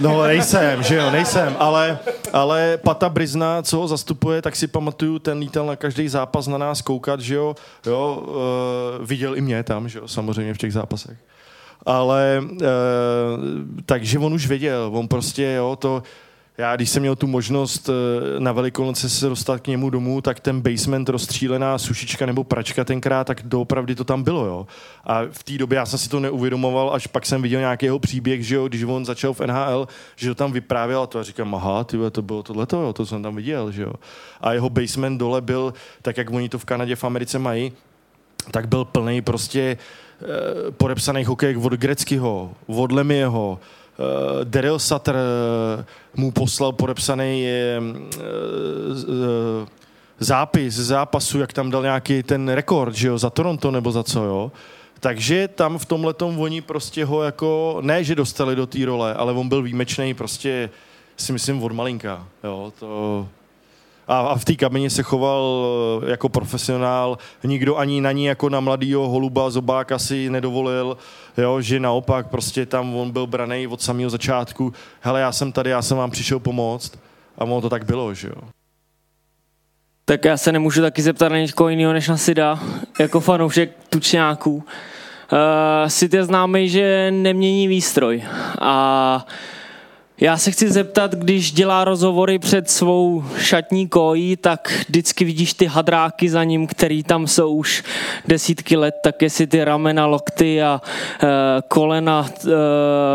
No 0.00 0.22
nejsem, 0.22 0.82
že 0.82 0.96
jo, 0.96 1.10
nejsem, 1.10 1.56
ale, 1.58 1.98
ale 2.32 2.78
Pata 2.84 3.08
Brizna, 3.08 3.62
co 3.62 3.78
ho 3.78 3.88
zastupuje, 3.88 4.42
tak 4.42 4.56
si 4.56 4.66
pamatuju, 4.66 5.18
ten 5.18 5.38
lítal 5.38 5.66
na 5.66 5.76
každý 5.76 6.08
zápas 6.08 6.46
na 6.46 6.58
nás 6.58 6.82
koukat, 6.82 7.20
že 7.20 7.34
jo, 7.34 7.54
jo 7.86 8.26
uh, 8.26 9.06
viděl 9.06 9.36
i 9.36 9.40
mě 9.40 9.62
tam, 9.62 9.88
že 9.88 9.98
jo, 9.98 10.08
samozřejmě 10.08 10.54
v 10.54 10.58
těch 10.58 10.72
zápasech 10.72 11.18
ale 11.86 12.42
e, 12.62 12.66
takže 13.86 14.18
on 14.18 14.34
už 14.34 14.46
věděl, 14.46 14.90
on 14.92 15.08
prostě, 15.08 15.54
jo, 15.56 15.76
to, 15.76 16.02
já 16.60 16.76
když 16.76 16.90
jsem 16.90 17.02
měl 17.02 17.16
tu 17.16 17.26
možnost 17.26 17.88
eh, 17.88 18.40
na 18.40 18.52
Velikonoce 18.52 19.10
se 19.10 19.28
dostat 19.28 19.60
k 19.60 19.66
němu 19.66 19.90
domů, 19.90 20.20
tak 20.20 20.40
ten 20.40 20.60
basement 20.60 21.08
rozstřílená 21.08 21.78
sušička 21.78 22.26
nebo 22.26 22.44
pračka 22.44 22.84
tenkrát, 22.84 23.26
tak 23.26 23.42
doopravdy 23.44 23.94
to 23.94 24.04
tam 24.04 24.22
bylo, 24.22 24.46
jo. 24.46 24.66
A 25.04 25.22
v 25.30 25.42
té 25.42 25.58
době 25.58 25.76
já 25.76 25.86
jsem 25.86 25.98
si 25.98 26.08
to 26.08 26.20
neuvědomoval, 26.20 26.94
až 26.94 27.06
pak 27.06 27.26
jsem 27.26 27.42
viděl 27.42 27.60
nějaký 27.60 27.86
jeho 27.86 27.98
příběh, 27.98 28.46
že 28.46 28.54
jo, 28.54 28.68
když 28.68 28.82
on 28.82 29.04
začal 29.04 29.34
v 29.34 29.40
NHL, 29.40 29.88
že 30.16 30.28
ho 30.28 30.34
tam 30.34 30.52
vyprávěl 30.52 31.02
a 31.02 31.06
to 31.06 31.18
a 31.18 31.22
říkám, 31.22 31.54
aha, 31.54 31.84
ty, 31.84 31.96
to 32.12 32.22
bylo 32.22 32.42
tohleto, 32.42 32.82
jo, 32.82 32.92
to 32.92 33.06
jsem 33.06 33.22
tam 33.22 33.36
viděl, 33.36 33.72
že 33.72 33.82
jo. 33.82 33.92
A 34.40 34.52
jeho 34.52 34.70
basement 34.70 35.18
dole 35.18 35.40
byl, 35.40 35.74
tak 36.02 36.16
jak 36.16 36.30
oni 36.30 36.48
to 36.48 36.58
v 36.58 36.64
Kanadě, 36.64 36.96
v 36.96 37.04
Americe 37.04 37.38
mají, 37.38 37.72
tak 38.50 38.68
byl 38.68 38.84
plný 38.84 39.22
prostě 39.22 39.76
Eh, 40.20 40.70
podepsaných 40.70 41.26
hokejek 41.26 41.56
od 41.56 41.72
Greckého, 41.72 42.52
od 42.66 42.92
Lemieho, 42.92 43.58
Uh, 44.00 44.44
Daryl 44.44 44.78
Sutter 44.78 45.14
uh, 45.14 45.84
mu 46.16 46.30
poslal 46.30 46.72
podepsaný 46.72 47.46
uh, 47.78 47.84
zápis 50.20 50.74
z 50.74 50.86
zápasu, 50.86 51.38
jak 51.38 51.52
tam 51.52 51.70
dal 51.70 51.82
nějaký 51.82 52.22
ten 52.22 52.48
rekord, 52.48 52.94
že 52.94 53.08
jo, 53.08 53.18
za 53.18 53.30
Toronto 53.30 53.70
nebo 53.70 53.92
za 53.92 54.02
co, 54.02 54.24
jo. 54.24 54.52
Takže 55.00 55.48
tam 55.48 55.78
v 55.78 55.84
tomhle 55.84 56.14
oni 56.14 56.60
prostě 56.60 57.04
ho 57.04 57.22
jako, 57.22 57.78
ne, 57.80 58.04
že 58.04 58.14
dostali 58.14 58.56
do 58.56 58.66
té 58.66 58.84
role, 58.84 59.14
ale 59.14 59.32
on 59.32 59.48
byl 59.48 59.62
výjimečný 59.62 60.14
prostě 60.14 60.70
si 61.16 61.32
myslím 61.32 61.62
od 61.62 61.72
malinka, 61.72 62.26
jo, 62.44 62.72
to 62.78 63.28
a, 64.10 64.18
a 64.18 64.36
v 64.36 64.44
té 64.44 64.54
kabině 64.54 64.90
se 64.90 65.02
choval 65.02 65.66
eh, 66.02 66.10
jako 66.10 66.28
profesionál, 66.28 67.18
nikdo 67.44 67.76
ani 67.76 68.00
na 68.00 68.12
ní 68.12 68.24
jako 68.24 68.48
na 68.48 68.60
mladýho 68.60 69.08
holuba 69.08 69.50
zobáka 69.50 69.98
si 69.98 70.30
nedovolil, 70.30 70.96
jo, 71.38 71.60
že 71.60 71.80
naopak 71.80 72.26
prostě 72.28 72.66
tam 72.66 72.96
on 72.96 73.10
byl 73.10 73.26
braný 73.26 73.66
od 73.66 73.82
samého 73.82 74.10
začátku, 74.10 74.72
hele, 75.00 75.20
já 75.20 75.32
jsem 75.32 75.52
tady, 75.52 75.70
já 75.70 75.82
jsem 75.82 75.96
vám 75.96 76.10
přišel 76.10 76.38
pomoct 76.38 76.98
a 77.38 77.44
ono 77.44 77.60
to 77.60 77.68
tak 77.68 77.84
bylo, 77.84 78.14
že 78.14 78.28
jo. 78.28 78.42
Tak 80.04 80.24
já 80.24 80.36
se 80.36 80.52
nemůžu 80.52 80.82
taky 80.82 81.02
zeptat 81.02 81.28
na 81.28 81.38
někoho 81.38 81.68
jiného 81.68 81.92
než 81.92 82.08
na 82.08 82.16
Sida, 82.16 82.58
jako 83.00 83.20
fanoušek 83.20 83.70
tučňáků. 83.88 84.54
Uh, 84.54 84.62
Sid 85.88 86.14
je 86.14 86.24
známý, 86.24 86.68
že 86.68 87.10
nemění 87.10 87.68
výstroj 87.68 88.22
a 88.60 89.26
já 90.20 90.36
se 90.36 90.50
chci 90.50 90.72
zeptat, 90.72 91.14
když 91.14 91.52
dělá 91.52 91.84
rozhovory 91.84 92.38
před 92.38 92.70
svou 92.70 93.24
šatní 93.38 93.88
kojí, 93.88 94.36
tak 94.36 94.84
vždycky 94.88 95.24
vidíš 95.24 95.54
ty 95.54 95.66
hadráky 95.66 96.30
za 96.30 96.44
ním, 96.44 96.66
který 96.66 97.02
tam 97.02 97.26
jsou 97.26 97.54
už 97.54 97.84
desítky 98.26 98.76
let, 98.76 98.94
tak 99.04 99.22
jestli 99.22 99.46
ty 99.46 99.64
ramena, 99.64 100.06
lokty 100.06 100.62
a 100.62 100.80
e, 101.22 101.28
kolena 101.68 102.26
e, 102.28 102.50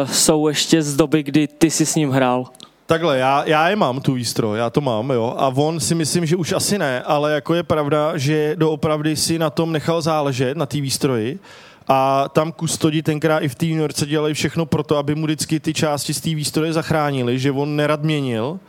jsou 0.07 0.47
ještě 0.47 0.81
z 0.81 0.95
doby, 0.95 1.23
kdy 1.23 1.47
ty 1.47 1.71
jsi 1.71 1.85
s 1.85 1.95
ním 1.95 2.11
hrál. 2.11 2.45
Takhle, 2.87 3.17
já, 3.17 3.43
já 3.45 3.69
je 3.69 3.75
mám, 3.75 4.01
tu 4.01 4.13
výstroj, 4.13 4.57
já 4.57 4.69
to 4.69 4.81
mám, 4.81 5.09
jo, 5.09 5.35
a 5.37 5.47
on 5.55 5.79
si 5.79 5.95
myslím, 5.95 6.25
že 6.25 6.35
už 6.35 6.51
asi 6.51 6.77
ne, 6.77 7.01
ale 7.01 7.31
jako 7.33 7.53
je 7.53 7.63
pravda, 7.63 8.17
že 8.17 8.55
doopravdy 8.55 9.15
si 9.15 9.39
na 9.39 9.49
tom 9.49 9.71
nechal 9.71 10.01
záležet, 10.01 10.57
na 10.57 10.65
té 10.65 10.81
výstroji, 10.81 11.39
a 11.87 12.29
tam 12.29 12.51
kustodi 12.51 13.03
tenkrát 13.03 13.39
i 13.39 13.47
v 13.47 13.55
té 13.55 13.65
Yorkce 13.65 14.05
dělali 14.05 14.33
všechno 14.33 14.65
pro 14.65 14.83
to, 14.83 14.97
aby 14.97 15.15
mu 15.15 15.25
vždycky 15.25 15.59
ty 15.59 15.73
části 15.73 16.13
z 16.13 16.21
té 16.21 16.35
výstroje 16.35 16.73
zachránili, 16.73 17.39
že 17.39 17.51
on 17.51 17.75
nerad 17.75 18.03
měnil. 18.03 18.59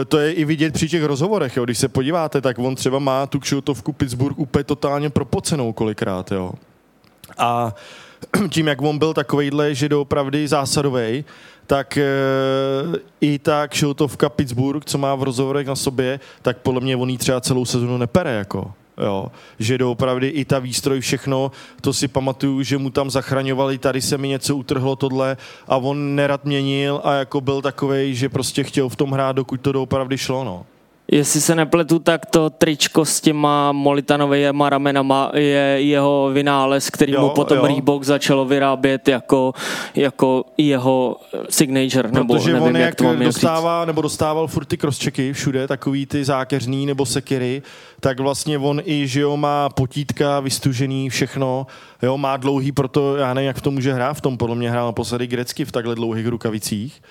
E, 0.00 0.04
to 0.04 0.18
je 0.18 0.32
i 0.32 0.44
vidět 0.44 0.74
při 0.74 0.88
těch 0.88 1.04
rozhovorech, 1.04 1.56
jo. 1.56 1.64
když 1.64 1.78
se 1.78 1.88
podíváte, 1.88 2.40
tak 2.40 2.58
on 2.58 2.74
třeba 2.74 2.98
má 2.98 3.26
tu 3.26 3.40
kšiltovku 3.40 3.92
Pittsburgh 3.92 4.38
úplně 4.38 4.64
totálně 4.64 5.10
propocenou 5.10 5.72
kolikrát. 5.72 6.32
Jo. 6.32 6.52
A 7.38 7.74
tím, 8.50 8.66
jak 8.66 8.82
on 8.82 8.98
byl 8.98 9.14
takovejhle, 9.14 9.74
že 9.74 9.88
doopravdy 9.88 10.48
zásadový, 10.48 11.24
tak 11.66 11.96
e, 11.96 12.04
i 13.20 13.38
ta 13.38 13.68
kšiltovka 13.68 14.28
Pittsburgh, 14.28 14.84
co 14.84 14.98
má 14.98 15.14
v 15.14 15.22
rozhovorech 15.22 15.66
na 15.66 15.76
sobě, 15.76 16.20
tak 16.42 16.58
podle 16.58 16.80
mě 16.80 16.96
on 16.96 17.10
jí 17.10 17.18
třeba 17.18 17.40
celou 17.40 17.64
sezonu 17.64 17.98
nepere. 17.98 18.32
Jako 18.32 18.72
jo. 19.04 19.32
že 19.58 19.78
doopravdy 19.78 20.28
i 20.28 20.44
ta 20.44 20.58
výstroj, 20.58 21.00
všechno, 21.00 21.50
to 21.80 21.92
si 21.92 22.08
pamatuju, 22.08 22.62
že 22.62 22.78
mu 22.78 22.90
tam 22.90 23.10
zachraňovali, 23.10 23.78
tady 23.78 24.02
se 24.02 24.18
mi 24.18 24.28
něco 24.28 24.56
utrhlo 24.56 24.96
tohle 24.96 25.36
a 25.68 25.76
on 25.76 26.14
nerad 26.14 26.44
měnil 26.44 27.00
a 27.04 27.14
jako 27.14 27.40
byl 27.40 27.62
takovej, 27.62 28.14
že 28.14 28.28
prostě 28.28 28.64
chtěl 28.64 28.88
v 28.88 28.96
tom 28.96 29.10
hrát, 29.10 29.36
dokud 29.36 29.60
to 29.60 29.72
doopravdy 29.72 30.18
šlo, 30.18 30.44
no. 30.44 30.66
Jestli 31.12 31.40
se 31.40 31.54
nepletu, 31.54 31.98
tak 31.98 32.26
to 32.26 32.50
tričko 32.50 33.04
s 33.04 33.20
těma 33.20 33.72
molitanovými 33.72 34.62
ramenama 34.68 35.30
je 35.34 35.76
jeho 35.78 36.30
vynález, 36.32 36.90
který 36.90 37.12
jo, 37.12 37.20
mu 37.20 37.28
potom 37.28 37.58
jo. 37.58 37.66
Reebok 37.66 38.04
začalo 38.04 38.44
vyrábět 38.44 39.08
jako, 39.08 39.52
jako 39.94 40.44
jeho 40.58 41.16
signature, 41.48 42.10
nebo 42.12 42.34
Protože 42.34 42.52
nevím, 42.52 42.68
on 42.68 42.76
jak, 42.76 42.84
jak 42.84 42.94
to 42.94 43.14
dostává, 43.24 43.82
říct. 43.82 43.86
nebo 43.86 44.02
dostával 44.02 44.46
furt 44.46 44.64
ty 44.64 44.76
crosschecky 44.76 45.32
všude, 45.32 45.68
takový 45.68 46.06
ty 46.06 46.24
zákeřný 46.24 46.86
nebo 46.86 47.06
sekiry, 47.06 47.62
tak 48.00 48.20
vlastně 48.20 48.58
on 48.58 48.82
i, 48.84 49.06
že 49.06 49.20
jo, 49.20 49.36
má 49.36 49.68
potítka, 49.68 50.40
vystužený, 50.40 51.10
všechno, 51.10 51.66
jo, 52.02 52.18
má 52.18 52.36
dlouhý, 52.36 52.72
proto 52.72 53.16
já 53.16 53.34
nevím, 53.34 53.46
jak 53.46 53.56
v 53.56 53.62
tom 53.62 53.74
může 53.74 53.92
hrát, 53.92 54.14
v 54.14 54.20
tom 54.20 54.38
podle 54.38 54.56
mě 54.56 54.70
hrál 54.70 54.86
naposledy 54.86 55.26
grecky 55.26 55.64
v 55.64 55.72
takhle 55.72 55.94
dlouhých 55.94 56.26
rukavicích. 56.26 57.02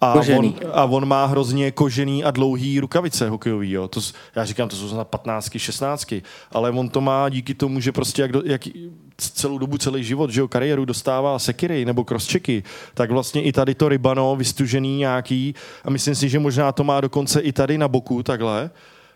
A 0.00 0.14
on, 0.14 0.54
a 0.72 0.84
on 0.84 1.08
má 1.08 1.26
hrozně 1.26 1.70
kožený 1.70 2.24
a 2.24 2.30
dlouhý 2.30 2.80
rukavice 2.80 3.28
hokejový. 3.28 3.70
Jo. 3.70 3.88
To, 3.88 4.00
já 4.36 4.44
říkám, 4.44 4.68
to 4.68 4.76
jsou 4.76 4.96
na 4.96 5.04
15, 5.04 5.50
16, 5.56 6.14
ale 6.52 6.70
on 6.70 6.88
to 6.88 7.00
má 7.00 7.28
díky 7.28 7.54
tomu, 7.54 7.80
že 7.80 7.92
prostě 7.92 8.22
jak, 8.22 8.32
do, 8.32 8.42
jak 8.44 8.62
celou 9.16 9.58
dobu, 9.58 9.78
celý 9.78 10.04
život, 10.04 10.30
že 10.30 10.40
jo, 10.40 10.48
kariéru 10.48 10.84
dostává 10.84 11.38
sekiry 11.38 11.84
nebo 11.84 12.04
crosschecky, 12.04 12.62
tak 12.94 13.10
vlastně 13.10 13.42
i 13.42 13.52
tady 13.52 13.74
to 13.74 13.88
rybano 13.88 14.36
vystužený 14.36 14.98
nějaký 14.98 15.54
a 15.84 15.90
myslím 15.90 16.14
si, 16.14 16.28
že 16.28 16.38
možná 16.38 16.72
to 16.72 16.84
má 16.84 17.00
dokonce 17.00 17.40
i 17.40 17.52
tady 17.52 17.78
na 17.78 17.88
boku 17.88 18.22
takhle, 18.22 18.70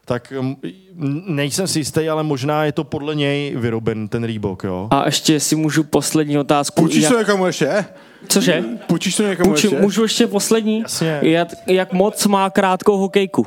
tak 0.09 0.33
mm, 0.41 1.23
nejsem 1.27 1.67
si 1.67 1.79
jistý, 1.79 2.09
ale 2.09 2.23
možná 2.23 2.65
je 2.65 2.73
to 2.73 2.85
podle 2.85 3.15
něj 3.15 3.57
vyroben 3.57 4.09
ten 4.09 4.25
Reebok, 4.25 4.65
jo. 4.65 4.89
A 4.91 5.07
ještě 5.07 5.41
si 5.41 5.57
můžu 5.57 5.85
poslední 5.85 6.39
otázku. 6.39 6.83
Půjčíš 6.83 7.03
jak... 7.03 7.13
to 7.13 7.19
někomu 7.19 7.47
ještě? 7.47 7.85
Cože? 8.29 8.65
Půjčíš 8.87 9.17
to 9.17 9.23
někomu 9.23 9.51
Půjči, 9.51 9.67
ještě? 9.67 9.81
můžu 9.81 10.03
ještě 10.03 10.27
poslední? 10.27 10.81
Jasně. 10.81 11.19
Jak, 11.23 11.49
jak 11.67 11.93
moc 11.93 12.27
má 12.27 12.51
krátkou 12.51 12.97
hokejku? 12.97 13.47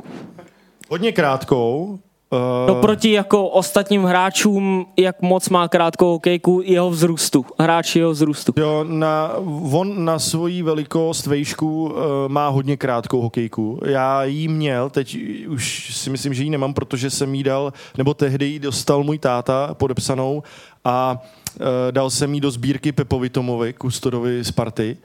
Hodně 0.88 1.12
krátkou. 1.12 1.98
Uh, 2.32 2.38
No 2.68 2.74
proti 2.74 3.12
jako 3.12 3.48
ostatním 3.48 4.04
hráčům, 4.04 4.86
jak 4.96 5.22
moc 5.22 5.48
má 5.48 5.68
krátkou 5.68 6.10
hokejku 6.10 6.60
jeho 6.64 6.90
vzrůstu. 6.90 7.46
Hráči 7.60 7.98
jeho 7.98 8.10
vzrůstu. 8.10 8.52
Jo, 8.56 8.84
na, 8.88 9.32
on 9.72 10.04
na 10.04 10.18
svoji 10.18 10.62
velikost, 10.62 11.26
vejšku 11.26 11.84
uh, 11.84 11.92
má 12.28 12.48
hodně 12.48 12.76
krátkou 12.76 13.20
hokejku. 13.20 13.80
Já 13.86 14.24
jí 14.24 14.48
měl, 14.48 14.90
teď 14.90 15.18
už 15.48 15.96
si 15.96 16.10
myslím, 16.10 16.34
že 16.34 16.44
ji 16.44 16.50
nemám, 16.50 16.74
protože 16.74 17.10
jsem 17.10 17.34
jí 17.34 17.42
dal, 17.42 17.72
nebo 17.98 18.14
tehdy 18.14 18.44
ji 18.44 18.58
dostal 18.58 19.04
můj 19.04 19.18
táta 19.18 19.74
podepsanou 19.74 20.42
a 20.84 21.22
uh, 21.60 21.66
dal 21.90 22.10
jsem 22.10 22.34
jí 22.34 22.40
do 22.40 22.50
sbírky 22.50 22.92
Pepovi 22.92 23.30
Tomovi, 23.30 23.72
kustodovi 23.72 24.44
Sparty. 24.44 24.96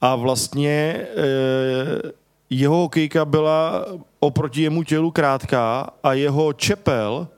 A 0.00 0.16
vlastně 0.16 1.00
uh, 1.16 2.10
jeho 2.58 2.76
hokejka 2.76 3.24
byla 3.24 3.86
oproti 4.20 4.62
jemu 4.62 4.82
tělu 4.82 5.10
krátká 5.10 5.90
a 6.02 6.12
jeho 6.12 6.52
čepel 6.52 7.28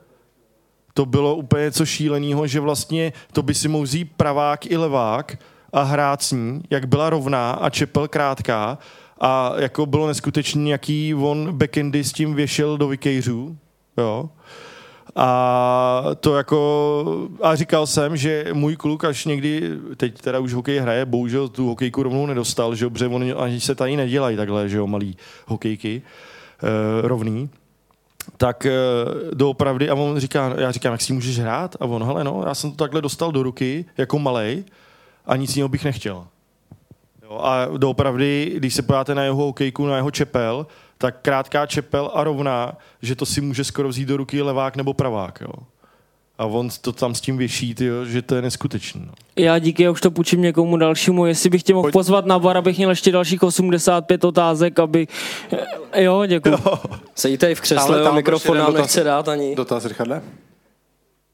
to 0.93 1.05
bylo 1.05 1.35
úplně 1.35 1.63
něco 1.63 1.85
šíleného, 1.85 2.47
že 2.47 2.59
vlastně 2.59 3.13
to 3.33 3.41
by 3.43 3.53
si 3.53 3.67
mohl 3.67 3.83
vzít 3.83 4.11
pravák 4.17 4.65
i 4.65 4.77
levák 4.77 5.37
a 5.73 5.83
hrát 5.83 6.21
s 6.21 6.31
ní, 6.31 6.61
jak 6.69 6.85
byla 6.85 7.09
rovná 7.09 7.51
a 7.51 7.69
čepel 7.69 8.07
krátká 8.07 8.77
a 9.21 9.53
jako 9.57 9.85
bylo 9.85 10.07
neskutečný, 10.07 10.69
jaký 10.69 11.15
on 11.15 11.57
backendy 11.57 12.03
s 12.03 12.13
tím 12.13 12.33
věšel 12.33 12.77
do 12.77 12.87
vikejřů, 12.87 13.57
jo. 13.97 14.29
A 15.15 16.03
to 16.19 16.35
jako, 16.35 17.29
a 17.41 17.55
říkal 17.55 17.87
jsem, 17.87 18.17
že 18.17 18.45
můj 18.53 18.75
kluk 18.75 19.03
až 19.03 19.25
někdy, 19.25 19.71
teď 19.97 20.21
teda 20.21 20.39
už 20.39 20.53
hokej 20.53 20.77
hraje, 20.79 21.05
bohužel 21.05 21.47
tu 21.49 21.67
hokejku 21.67 22.03
rovnou 22.03 22.25
nedostal, 22.25 22.75
že 22.75 22.89
protože 22.89 23.07
on, 23.07 23.33
ani 23.37 23.59
se 23.59 23.75
tady 23.75 23.95
nedělají 23.95 24.37
takhle, 24.37 24.69
že 24.69 24.77
jo, 24.77 24.87
malý 24.87 25.17
hokejky, 25.47 26.01
eh, 26.01 27.07
rovný, 27.07 27.49
tak 28.37 28.65
eh, 28.65 28.71
doopravdy, 29.33 29.89
a 29.89 29.95
on 29.95 30.19
říká, 30.19 30.53
já 30.57 30.71
říkám, 30.71 30.91
jak 30.91 31.01
si 31.01 31.13
můžeš 31.13 31.39
hrát? 31.39 31.75
A 31.79 31.85
on, 31.85 32.03
hele 32.03 32.23
no, 32.23 32.43
já 32.47 32.55
jsem 32.55 32.71
to 32.71 32.77
takhle 32.77 33.01
dostal 33.01 33.31
do 33.31 33.43
ruky, 33.43 33.85
jako 33.97 34.19
malej, 34.19 34.63
a 35.25 35.35
nic 35.35 35.55
jiného 35.55 35.69
bych 35.69 35.83
nechtěl. 35.83 36.27
Jo, 37.23 37.39
a 37.43 37.65
doopravdy, 37.77 38.53
když 38.55 38.73
se 38.73 38.81
podíváte 38.81 39.15
na 39.15 39.23
jeho 39.23 39.35
hokejku, 39.35 39.85
na 39.85 39.95
jeho 39.95 40.11
čepel, 40.11 40.67
tak 40.97 41.15
krátká 41.21 41.65
čepel 41.65 42.11
a 42.13 42.23
rovná, 42.23 42.77
že 43.01 43.15
to 43.15 43.25
si 43.25 43.41
může 43.41 43.63
skoro 43.63 43.89
vzít 43.89 44.05
do 44.07 44.17
ruky 44.17 44.41
levák 44.41 44.75
nebo 44.75 44.93
pravák. 44.93 45.39
Jo. 45.41 45.53
A 46.37 46.45
on 46.45 46.69
to 46.81 46.91
tam 46.91 47.15
s 47.15 47.21
tím 47.21 47.37
věší, 47.37 47.75
tyjo, 47.75 48.05
že 48.05 48.21
to 48.21 48.35
je 48.35 48.41
neskutečný. 48.41 49.01
No. 49.05 49.13
Já 49.35 49.59
díky, 49.59 49.83
já 49.83 49.91
už 49.91 50.01
to 50.01 50.11
půjčím 50.11 50.41
někomu 50.41 50.77
dalšímu. 50.77 51.25
Jestli 51.25 51.49
bych 51.49 51.63
tě 51.63 51.73
mohl 51.73 51.91
pozvat 51.91 52.25
na 52.25 52.39
bar, 52.39 52.57
abych 52.57 52.77
měl 52.77 52.89
ještě 52.89 53.11
dalších 53.11 53.43
85 53.43 54.23
otázek, 54.23 54.79
aby... 54.79 55.07
Jo, 55.95 56.25
děkuji. 56.25 56.55
Sedíte 57.15 57.51
i 57.51 57.55
v 57.55 57.61
křesle, 57.61 57.83
Ale 57.87 57.97
jo, 57.97 58.03
tam 58.03 58.15
mikrofon 58.15 58.57
nám 58.57 58.67
dotaz. 58.67 58.81
nechce 58.81 59.03
dát 59.03 59.27
ani. 59.27 59.55
Dotaz, 59.55 59.85
Richarde? 59.85 60.21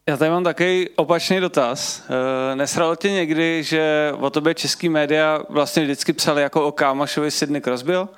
Já 0.09 0.17
tady 0.17 0.31
mám 0.31 0.43
takový 0.43 0.89
opačný 0.95 1.39
dotaz. 1.39 2.03
Eh, 2.51 2.55
Nesralo 2.55 2.95
tě 2.95 3.11
někdy, 3.11 3.63
že 3.63 4.13
o 4.19 4.29
tobě 4.29 4.53
český 4.53 4.89
média 4.89 5.39
vlastně 5.49 5.83
vždycky 5.83 6.13
psali 6.13 6.41
jako 6.41 6.67
o 6.67 6.71
kámošovi 6.71 7.31
Sydney 7.31 7.61
Crosbyho? 7.61 8.09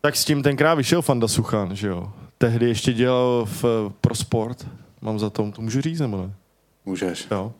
Tak 0.00 0.16
s 0.16 0.24
tím 0.24 0.42
tenkrát 0.42 0.74
vyšel 0.74 1.02
Fanda 1.02 1.28
Suchan, 1.28 1.76
že 1.76 1.88
jo. 1.88 2.12
Tehdy 2.38 2.68
ještě 2.68 2.92
dělal 2.92 3.46
v, 3.46 3.64
pro 4.00 4.14
sport. 4.14 4.66
Mám 5.00 5.18
za 5.18 5.30
to, 5.30 5.50
to 5.50 5.62
můžu 5.62 5.80
říct, 5.80 6.00
nebo 6.00 6.16
ne? 6.16 6.32
Můžeš. 6.84 7.26
Jo. 7.30 7.52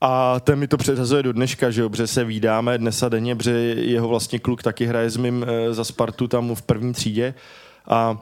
A 0.00 0.40
ten 0.40 0.58
mi 0.58 0.68
to 0.68 0.76
předhazuje 0.76 1.22
do 1.22 1.32
dneška, 1.32 1.70
že 1.70 1.80
jo, 1.80 1.88
protože 1.88 2.06
se 2.06 2.24
vídáme 2.24 2.78
dnes 2.78 3.02
a 3.02 3.08
denně, 3.08 3.36
protože 3.36 3.56
jeho 3.74 4.08
vlastně 4.08 4.38
kluk 4.38 4.62
taky 4.62 4.86
hraje 4.86 5.10
s 5.10 5.16
mým 5.16 5.46
eh, 5.48 5.74
za 5.74 5.84
Spartu 5.84 6.28
tam 6.28 6.54
v 6.54 6.62
první 6.62 6.92
třídě 6.92 7.34
a 7.86 8.20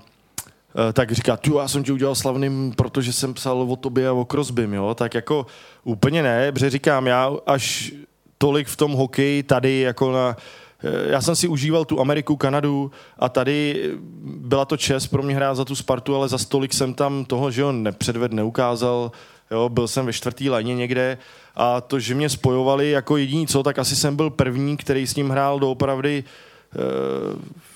eh, 0.88 0.92
tak 0.92 1.12
říká, 1.12 1.36
tu 1.36 1.58
já 1.58 1.68
jsem 1.68 1.84
tě 1.84 1.92
udělal 1.92 2.14
slavným, 2.14 2.72
protože 2.76 3.12
jsem 3.12 3.34
psal 3.34 3.62
o 3.62 3.76
tobě 3.76 4.08
a 4.08 4.12
o 4.12 4.24
Crosbym, 4.24 4.74
jo, 4.74 4.94
tak 4.94 5.14
jako 5.14 5.46
úplně 5.84 6.22
ne, 6.22 6.52
protože 6.52 6.70
říkám, 6.70 7.06
já 7.06 7.32
až 7.46 7.92
tolik 8.38 8.68
v 8.68 8.76
tom 8.76 8.92
hokeji 8.92 9.42
tady 9.42 9.80
jako 9.80 10.12
na, 10.12 10.36
já 10.82 11.20
jsem 11.20 11.36
si 11.36 11.48
užíval 11.48 11.84
tu 11.84 12.00
Ameriku, 12.00 12.36
Kanadu 12.36 12.90
a 13.18 13.28
tady 13.28 13.90
byla 14.22 14.64
to 14.64 14.76
čest 14.76 15.06
pro 15.06 15.22
mě 15.22 15.34
hrát 15.34 15.55
za 15.55 15.64
tu 15.64 15.76
Spartu, 15.76 16.16
ale 16.16 16.28
za 16.28 16.38
stolik 16.38 16.72
jsem 16.72 16.94
tam 16.94 17.24
toho, 17.24 17.50
že 17.50 17.62
jo, 17.62 17.72
nepředved, 17.72 18.32
neukázal, 18.32 19.12
jo, 19.50 19.68
byl 19.68 19.88
jsem 19.88 20.06
ve 20.06 20.12
čtvrtý 20.12 20.50
lajně 20.50 20.74
někde 20.74 21.18
a 21.56 21.80
to, 21.80 22.00
že 22.00 22.14
mě 22.14 22.28
spojovali 22.28 22.90
jako 22.90 23.16
jediný 23.16 23.46
co, 23.46 23.62
tak 23.62 23.78
asi 23.78 23.96
jsem 23.96 24.16
byl 24.16 24.30
první, 24.30 24.76
který 24.76 25.06
s 25.06 25.16
ním 25.16 25.30
hrál 25.30 25.59
doopravdy 25.59 26.24
eh, 26.24 26.78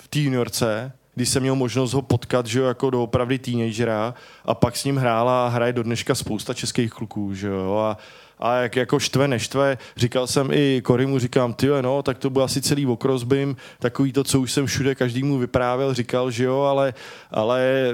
v 0.01 0.09
té 0.09 0.19
juniorce, 0.19 0.93
když 1.15 1.29
jsem 1.29 1.43
měl 1.43 1.55
možnost 1.55 1.93
ho 1.93 2.03
potkat, 2.03 2.47
že 2.47 2.59
jo, 2.59 2.65
jako 2.65 2.91
doopravdy 2.91 3.39
teenagera 3.39 4.15
a 4.45 4.55
pak 4.55 4.77
s 4.77 4.85
ním 4.85 4.97
hrála 4.97 5.47
a 5.47 5.49
hraje 5.49 5.73
do 5.73 5.83
dneška 5.83 6.15
spousta 6.15 6.55
českých 6.55 6.93
kluků, 6.93 7.35
že 7.35 7.49
jo, 7.49 7.77
a, 7.77 7.97
a 8.43 8.55
jak 8.55 8.77
jako 8.77 8.98
štve, 8.98 9.28
neštve, 9.28 9.78
říkal 9.97 10.27
jsem 10.27 10.48
i 10.52 10.81
Korimu, 10.85 11.19
říkám, 11.19 11.55
ty 11.55 11.69
no, 11.81 12.02
tak 12.02 12.19
to 12.19 12.31
bylo 12.31 12.44
asi 12.44 12.62
celý 12.62 12.86
okrozbym, 12.86 13.56
takový 13.78 14.12
to, 14.12 14.24
co 14.24 14.40
už 14.40 14.52
jsem 14.52 14.66
všude 14.66 14.94
každému 14.94 15.39
vyprávěl, 15.39 15.94
říkal, 15.94 16.31
že 16.31 16.44
jo, 16.44 16.60
ale, 16.60 16.94
ale 17.31 17.93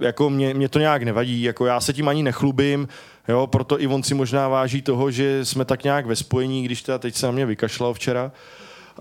jako 0.00 0.30
mě, 0.30 0.54
mě 0.54 0.68
to 0.68 0.78
nějak 0.78 1.02
nevadí, 1.02 1.42
jako 1.42 1.66
já 1.66 1.80
se 1.80 1.92
tím 1.92 2.08
ani 2.08 2.22
nechlubím, 2.22 2.88
jo, 3.28 3.46
proto 3.46 3.80
i 3.82 3.86
on 3.86 4.02
si 4.02 4.14
možná 4.14 4.48
váží 4.48 4.82
toho, 4.82 5.10
že 5.10 5.44
jsme 5.44 5.64
tak 5.64 5.84
nějak 5.84 6.06
ve 6.06 6.16
spojení, 6.16 6.64
když 6.64 6.82
teda 6.82 6.98
teď 6.98 7.14
se 7.14 7.26
na 7.26 7.32
mě 7.32 7.46
vykašlal 7.46 7.94
včera, 7.94 8.32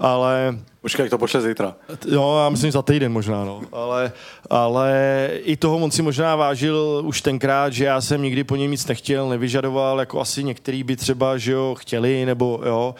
ale 0.01 0.57
Počkej, 0.81 1.03
jak 1.03 1.09
to 1.09 1.17
pošle 1.17 1.41
zítra. 1.41 1.75
Jo, 2.07 2.39
já 2.43 2.49
myslím 2.49 2.71
za 2.71 2.81
týden 2.81 3.11
možná, 3.11 3.45
no. 3.45 3.61
Ale, 3.71 4.11
ale 4.49 5.29
i 5.33 5.57
toho 5.57 5.77
on 5.77 5.91
si 5.91 6.01
možná 6.01 6.35
vážil 6.35 7.01
už 7.05 7.21
tenkrát, 7.21 7.73
že 7.73 7.85
já 7.85 8.01
jsem 8.01 8.21
nikdy 8.21 8.43
po 8.43 8.55
něm 8.55 8.71
nic 8.71 8.87
nechtěl, 8.87 9.29
nevyžadoval, 9.29 9.99
jako 9.99 10.21
asi 10.21 10.43
některý 10.43 10.83
by 10.83 10.95
třeba, 10.95 11.37
že 11.37 11.51
jo, 11.51 11.75
chtěli, 11.79 12.25
nebo 12.25 12.61
jo. 12.65 12.95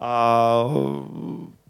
A 0.00 0.64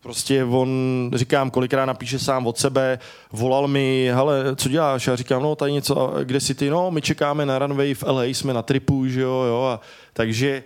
prostě 0.03 0.45
on, 0.45 1.11
říkám, 1.15 1.51
kolikrát 1.51 1.87
napíše 1.87 2.19
sám 2.19 2.47
od 2.47 2.59
sebe, 2.59 2.99
volal 3.33 3.69
mi, 3.69 4.11
hele, 4.15 4.57
co 4.57 4.69
děláš? 4.69 5.07
Já 5.07 5.17
říkám, 5.17 5.43
no 5.43 5.57
tady 5.57 5.73
něco, 5.73 6.15
kde 6.25 6.41
jsi 6.41 6.55
ty? 6.55 6.71
No, 6.71 6.91
my 6.91 7.03
čekáme 7.03 7.47
na 7.47 7.59
runway 7.59 7.95
v 7.95 8.03
LA, 8.03 8.25
jsme 8.25 8.55
na 8.55 8.63
tripu, 8.63 9.07
že 9.07 9.21
jo, 9.21 9.43
jo. 9.49 9.63
A, 9.63 9.81
takže 10.13 10.63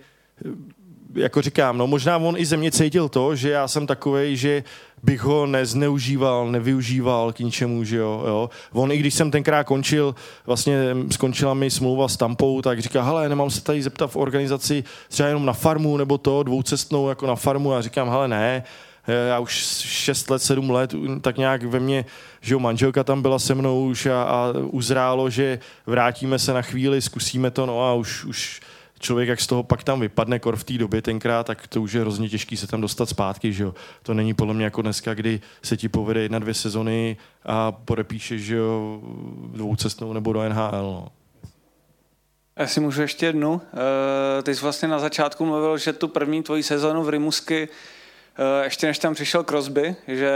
jako 1.17 1.41
říkám, 1.41 1.77
no 1.77 1.87
možná 1.87 2.17
on 2.17 2.37
i 2.37 2.45
ze 2.45 2.57
mě 2.57 2.71
cítil 2.71 3.09
to, 3.09 3.35
že 3.35 3.49
já 3.49 3.67
jsem 3.67 3.87
takovej, 3.87 4.35
že 4.35 4.63
bych 5.03 5.21
ho 5.21 5.45
nezneužíval, 5.45 6.51
nevyužíval 6.51 7.33
k 7.33 7.39
ničemu, 7.39 7.83
že 7.83 7.97
jo, 7.97 8.23
jo. 8.27 8.49
On 8.73 8.91
i 8.91 8.97
když 8.97 9.13
jsem 9.13 9.31
tenkrát 9.31 9.63
končil, 9.63 10.15
vlastně 10.45 10.95
skončila 11.11 11.53
mi 11.53 11.69
smlouva 11.69 12.07
s 12.07 12.17
Tampou, 12.17 12.61
tak 12.61 12.79
říká, 12.79 13.03
hele, 13.03 13.29
nemám 13.29 13.49
se 13.49 13.63
tady 13.63 13.83
zeptat 13.83 14.07
v 14.07 14.15
organizaci 14.15 14.83
třeba 15.09 15.27
jenom 15.27 15.45
na 15.45 15.53
farmu, 15.53 15.97
nebo 15.97 16.17
to, 16.17 16.43
dvoucestnou 16.43 17.09
jako 17.09 17.27
na 17.27 17.35
farmu, 17.35 17.73
a 17.73 17.81
říkám, 17.81 18.09
hele, 18.09 18.27
ne, 18.27 18.63
já 19.27 19.39
už 19.39 19.53
6 19.53 20.29
let, 20.29 20.41
7 20.41 20.69
let, 20.69 20.95
tak 21.21 21.37
nějak 21.37 21.63
ve 21.63 21.79
mně, 21.79 22.05
že 22.41 22.53
jo, 22.53 22.59
manželka 22.59 23.03
tam 23.03 23.21
byla 23.21 23.39
se 23.39 23.55
mnou 23.55 23.85
už 23.85 24.05
a, 24.05 24.23
a 24.23 24.53
uzrálo, 24.65 25.29
že 25.29 25.59
vrátíme 25.85 26.39
se 26.39 26.53
na 26.53 26.61
chvíli, 26.61 27.01
zkusíme 27.01 27.51
to, 27.51 27.65
no 27.65 27.83
a 27.83 27.93
už, 27.93 28.25
už 28.25 28.61
člověk, 28.99 29.29
jak 29.29 29.41
z 29.41 29.47
toho 29.47 29.63
pak 29.63 29.83
tam 29.83 29.99
vypadne 29.99 30.39
kor 30.39 30.55
v 30.55 30.63
té 30.63 30.73
době 30.73 31.01
tenkrát, 31.01 31.45
tak 31.45 31.67
to 31.67 31.81
už 31.81 31.93
je 31.93 32.01
hrozně 32.01 32.29
těžký 32.29 32.57
se 32.57 32.67
tam 32.67 32.81
dostat 32.81 33.09
zpátky, 33.09 33.53
že 33.53 33.63
jo. 33.63 33.73
To 34.03 34.13
není 34.13 34.33
podle 34.33 34.53
mě 34.53 34.65
jako 34.65 34.81
dneska, 34.81 35.13
kdy 35.13 35.41
se 35.63 35.77
ti 35.77 35.89
povede 35.89 36.21
jedna, 36.21 36.39
dvě 36.39 36.53
sezony 36.53 37.17
a 37.45 37.71
podepíšeš, 37.71 38.41
že 38.41 38.55
jo, 38.55 39.01
dvoucestnou 39.47 40.13
nebo 40.13 40.33
do 40.33 40.49
NHL, 40.49 40.83
no. 40.83 41.07
Já 42.57 42.67
si 42.67 42.79
můžu 42.79 43.01
ještě 43.01 43.25
jednu. 43.25 43.61
Eh, 44.39 44.43
Ty 44.43 44.55
jsi 44.55 44.61
vlastně 44.61 44.87
na 44.87 44.99
začátku 44.99 45.45
mluvil, 45.45 45.77
že 45.77 45.93
tu 45.93 46.07
první 46.07 46.43
tvoji 46.43 46.63
sezonu 46.63 47.03
v 47.03 47.09
Rimusky, 47.09 47.69
eh, 48.37 48.63
ještě 48.63 48.87
než 48.87 48.99
tam 48.99 49.13
přišel 49.13 49.43
Crosby, 49.43 49.95
že 50.07 50.31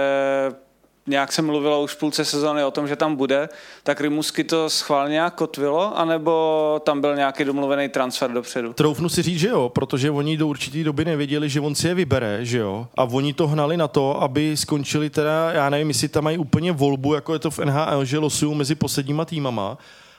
nějak 1.08 1.32
se 1.32 1.42
mluvilo 1.42 1.84
už 1.84 1.92
v 1.92 2.00
půlce 2.00 2.26
sezóny 2.26 2.64
o 2.64 2.72
tom, 2.72 2.88
že 2.88 2.96
tam 2.96 3.16
bude, 3.16 3.50
tak 3.84 4.02
Rimusky 4.02 4.44
to 4.44 4.70
schválně 4.70 5.14
nějak 5.14 5.36
kotvilo, 5.36 5.98
anebo 5.98 6.82
tam 6.86 7.02
byl 7.02 7.16
nějaký 7.16 7.44
domluvený 7.44 7.90
transfer 7.90 8.32
dopředu? 8.32 8.74
Troufnu 8.74 9.10
si 9.10 9.22
říct, 9.22 9.40
že 9.40 9.48
jo, 9.48 9.70
protože 9.70 10.12
oni 10.12 10.38
do 10.38 10.48
určité 10.48 10.84
doby 10.84 11.06
nevěděli, 11.06 11.50
že 11.50 11.62
on 11.62 11.76
si 11.76 11.88
je 11.88 11.94
vybere, 11.94 12.46
že 12.46 12.58
jo, 12.58 12.88
a 12.98 13.04
oni 13.04 13.34
to 13.34 13.48
hnali 13.48 13.78
na 13.78 13.88
to, 13.88 14.22
aby 14.22 14.58
skončili 14.58 15.10
teda, 15.10 15.52
já 15.52 15.70
nevím, 15.70 15.88
jestli 15.88 16.08
tam 16.08 16.24
mají 16.24 16.38
úplně 16.38 16.72
volbu, 16.72 17.14
jako 17.14 17.34
je 17.34 17.40
to 17.40 17.52
v 17.52 17.60
NHL, 17.60 18.06
že 18.06 18.18
losují 18.18 18.56
mezi 18.56 18.76
posledníma 18.76 19.26
týmama, 19.26 19.78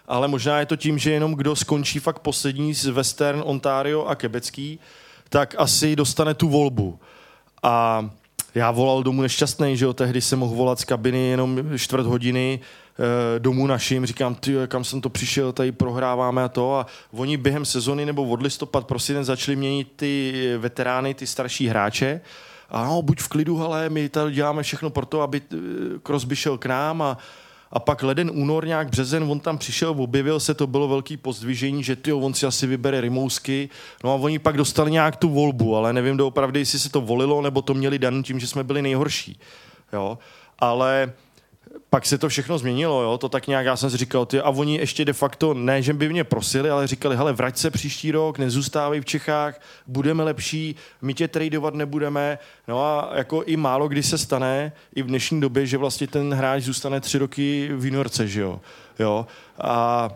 ale 0.08 0.28
možná 0.28 0.58
je 0.58 0.66
to 0.66 0.76
tím, 0.76 0.98
že 0.98 1.10
jenom 1.10 1.34
kdo 1.34 1.56
skončí 1.56 1.98
fakt 1.98 2.18
poslední 2.18 2.74
z 2.74 2.86
Western, 2.86 3.42
Ontario 3.44 4.04
a 4.04 4.14
Quebecký, 4.14 4.78
tak 5.28 5.54
asi 5.58 5.96
dostane 5.96 6.34
tu 6.34 6.48
volbu. 6.48 6.98
A 7.62 8.04
já 8.54 8.70
volal 8.70 9.02
domů 9.02 9.22
nešťastný, 9.22 9.76
že 9.76 9.84
jo, 9.84 9.92
tehdy 9.92 10.20
jsem 10.20 10.38
mohl 10.38 10.54
volat 10.54 10.80
z 10.80 10.84
kabiny 10.84 11.28
jenom 11.28 11.58
čtvrt 11.76 12.06
hodiny 12.06 12.60
eh, 12.60 13.38
domů 13.38 13.66
našim, 13.66 14.06
říkám, 14.06 14.34
ty, 14.34 14.54
kam 14.66 14.84
jsem 14.84 15.00
to 15.00 15.08
přišel, 15.08 15.52
tady 15.52 15.72
prohráváme 15.72 16.44
a 16.44 16.48
to. 16.48 16.76
A 16.76 16.86
oni 17.12 17.36
během 17.36 17.64
sezony 17.64 18.06
nebo 18.06 18.24
od 18.24 18.42
listopad, 18.42 18.86
prosinec 18.86 19.26
začali 19.26 19.56
měnit 19.56 19.92
ty 19.96 20.32
veterány, 20.58 21.14
ty 21.14 21.26
starší 21.26 21.68
hráče. 21.68 22.20
A 22.70 22.84
no, 22.84 23.02
buď 23.02 23.20
v 23.20 23.28
klidu, 23.28 23.62
ale 23.62 23.88
my 23.88 24.08
tady 24.08 24.32
děláme 24.32 24.62
všechno 24.62 24.90
pro 24.90 25.06
to, 25.06 25.20
aby 25.20 25.42
eh, 25.52 25.56
Crosby 26.06 26.36
šel 26.36 26.58
k 26.58 26.66
nám 26.66 27.02
a, 27.02 27.18
a 27.72 27.78
pak 27.78 28.02
leden, 28.02 28.30
únor, 28.34 28.66
nějak 28.66 28.90
březen, 28.90 29.22
on 29.22 29.40
tam 29.40 29.58
přišel, 29.58 29.94
objevil 29.98 30.40
se, 30.40 30.54
to 30.54 30.66
bylo 30.66 30.88
velký 30.88 31.16
pozdvižení, 31.16 31.84
že 31.84 31.96
ty 31.96 32.12
on 32.12 32.34
si 32.34 32.46
asi 32.46 32.66
vybere 32.66 33.00
Rimousky. 33.00 33.68
No 34.04 34.12
a 34.12 34.14
oni 34.14 34.38
pak 34.38 34.56
dostali 34.56 34.90
nějak 34.90 35.16
tu 35.16 35.28
volbu, 35.28 35.76
ale 35.76 35.92
nevím 35.92 36.16
doopravdy, 36.16 36.60
jestli 36.60 36.78
se 36.78 36.90
to 36.90 37.00
volilo, 37.00 37.42
nebo 37.42 37.62
to 37.62 37.74
měli 37.74 37.98
dan 37.98 38.22
tím, 38.22 38.40
že 38.40 38.46
jsme 38.46 38.64
byli 38.64 38.82
nejhorší. 38.82 39.40
Jo? 39.92 40.18
Ale 40.58 41.12
pak 41.92 42.06
se 42.06 42.18
to 42.18 42.28
všechno 42.28 42.58
změnilo, 42.58 43.02
jo? 43.02 43.18
to 43.18 43.28
tak 43.28 43.46
nějak, 43.46 43.66
já 43.66 43.76
jsem 43.76 43.90
si 43.90 43.96
říkal, 43.96 44.26
ty, 44.26 44.40
a 44.40 44.50
oni 44.50 44.76
ještě 44.76 45.04
de 45.04 45.12
facto, 45.12 45.54
ne, 45.54 45.82
že 45.82 45.92
by 45.92 46.08
mě 46.08 46.24
prosili, 46.24 46.70
ale 46.70 46.86
říkali, 46.86 47.16
hele, 47.16 47.32
vrať 47.32 47.56
se 47.56 47.70
příští 47.70 48.10
rok, 48.10 48.38
nezůstávej 48.38 49.00
v 49.00 49.04
Čechách, 49.04 49.60
budeme 49.86 50.22
lepší, 50.22 50.76
my 51.02 51.14
tě 51.14 51.28
tradovat 51.28 51.74
nebudeme, 51.74 52.38
no 52.68 52.84
a 52.84 53.10
jako 53.14 53.42
i 53.42 53.56
málo 53.56 53.88
kdy 53.88 54.02
se 54.02 54.18
stane, 54.18 54.72
i 54.94 55.02
v 55.02 55.06
dnešní 55.06 55.40
době, 55.40 55.66
že 55.66 55.78
vlastně 55.78 56.06
ten 56.06 56.34
hráč 56.34 56.62
zůstane 56.62 57.00
tři 57.00 57.18
roky 57.18 57.70
v 57.72 57.84
juniorce, 57.84 58.28
že 58.28 58.40
jo, 58.40 58.60
jo, 58.98 59.26
a 59.58 60.10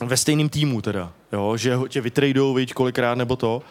ve 0.00 0.16
stejném 0.16 0.48
týmu 0.48 0.82
teda, 0.82 1.12
jo, 1.32 1.56
že 1.56 1.78
tě 1.88 2.00
vytradou, 2.00 2.54
viď, 2.54 2.74
kolikrát 2.74 3.14
nebo 3.14 3.36
to, 3.36 3.62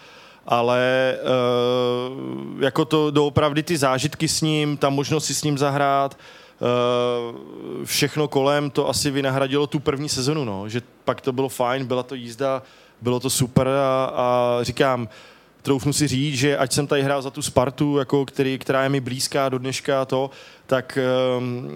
ale 0.47 1.15
uh, 1.21 2.63
jako 2.63 2.85
to 2.85 3.11
doopravdy 3.11 3.63
ty 3.63 3.77
zážitky 3.77 4.27
s 4.27 4.41
ním, 4.41 4.77
ta 4.77 4.89
možnost 4.89 5.25
si 5.25 5.35
s 5.35 5.43
ním 5.43 5.57
zahrát, 5.57 6.17
všechno 7.83 8.27
kolem 8.27 8.69
to 8.69 8.89
asi 8.89 9.11
vynahradilo 9.11 9.67
tu 9.67 9.79
první 9.79 10.09
sezonu, 10.09 10.45
no. 10.45 10.69
že 10.69 10.81
pak 11.03 11.21
to 11.21 11.31
bylo 11.31 11.49
fajn, 11.49 11.85
byla 11.85 12.03
to 12.03 12.15
jízda, 12.15 12.61
bylo 13.01 13.19
to 13.19 13.29
super 13.29 13.67
a, 13.67 14.05
a 14.05 14.59
říkám, 14.61 15.09
troufnu 15.61 15.93
si 15.93 16.07
říct, 16.07 16.37
že 16.37 16.57
ať 16.57 16.71
jsem 16.71 16.87
tady 16.87 17.03
hrál 17.03 17.21
za 17.21 17.29
tu 17.29 17.41
Spartu, 17.41 17.97
jako 17.97 18.25
který, 18.25 18.59
která 18.59 18.83
je 18.83 18.89
mi 18.89 18.99
blízká 18.99 19.49
do 19.49 19.57
dneška 19.57 20.05
to, 20.05 20.29
tak 20.69 20.97
um, 21.37 21.69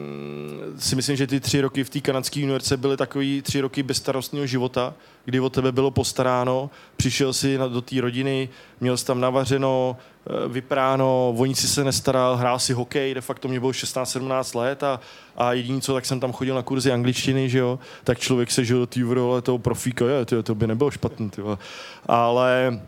si 0.77 0.95
myslím, 0.95 1.15
že 1.15 1.27
ty 1.27 1.39
tři 1.39 1.61
roky 1.61 1.83
v 1.83 1.89
té 1.89 1.99
kanadské 1.99 2.39
juniorce 2.39 2.77
byly 2.77 2.97
takový 2.97 3.41
tři 3.41 3.61
roky 3.61 3.83
bezstarostného 3.83 4.45
života, 4.45 4.93
kdy 5.25 5.39
o 5.39 5.49
tebe 5.49 5.71
bylo 5.71 5.91
postaráno, 5.91 6.69
přišel 6.95 7.33
si 7.33 7.57
do 7.57 7.81
té 7.81 8.01
rodiny, 8.01 8.49
měl 8.81 8.97
jsi 8.97 9.05
tam 9.05 9.21
navařeno, 9.21 9.97
eh, 9.97 10.47
vypráno, 10.47 11.33
o 11.37 11.45
nic 11.45 11.73
se 11.73 11.83
nestaral, 11.83 12.37
hrál 12.37 12.59
si 12.59 12.73
hokej, 12.73 13.13
de 13.13 13.21
facto 13.21 13.47
mě 13.47 13.59
bylo 13.59 13.71
16-17 13.71 14.55
let 14.55 14.83
a, 14.83 14.99
a 15.37 15.53
jediný 15.53 15.81
co, 15.81 15.93
tak 15.93 16.05
jsem 16.05 16.19
tam 16.19 16.31
chodil 16.31 16.55
na 16.55 16.61
kurzy 16.61 16.91
angličtiny, 16.91 17.49
že 17.49 17.59
jo, 17.59 17.79
tak 18.03 18.19
člověk 18.19 18.51
se 18.51 18.65
žil 18.65 18.79
do 18.79 18.87
té 18.87 19.41
toho 19.41 19.57
profíka, 19.57 20.05
je, 20.05 20.25
to, 20.25 20.43
to 20.43 20.55
by 20.55 20.67
nebylo 20.67 20.91
špatný, 20.91 21.29
tyjo. 21.29 21.59
ale 22.05 22.79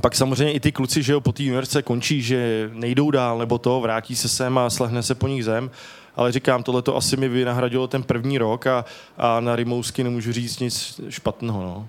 pak 0.00 0.14
samozřejmě 0.14 0.52
i 0.52 0.60
ty 0.60 0.72
kluci, 0.72 1.02
že 1.02 1.12
jo, 1.12 1.20
po 1.20 1.32
té 1.32 1.42
juniorce 1.42 1.82
končí, 1.82 2.22
že 2.22 2.70
nejdou 2.72 3.10
dál, 3.10 3.38
nebo 3.38 3.58
to, 3.58 3.80
vrátí 3.80 4.16
se 4.16 4.28
sem 4.28 4.58
a 4.58 4.70
slehne 4.70 5.02
se 5.02 5.14
po 5.14 5.28
nich 5.28 5.44
zem. 5.44 5.70
Ale 6.16 6.32
říkám, 6.32 6.62
tohle 6.62 6.82
to 6.82 6.96
asi 6.96 7.16
mi 7.16 7.28
vynahradilo 7.28 7.88
ten 7.88 8.02
první 8.02 8.38
rok 8.38 8.66
a, 8.66 8.84
a 9.18 9.40
na 9.40 9.56
Rimousky 9.56 10.04
nemůžu 10.04 10.32
říct 10.32 10.58
nic 10.58 11.00
špatného. 11.08 11.62
No. 11.62 11.88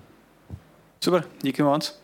Super, 1.00 1.24
díky 1.42 1.62
moc. 1.62 1.99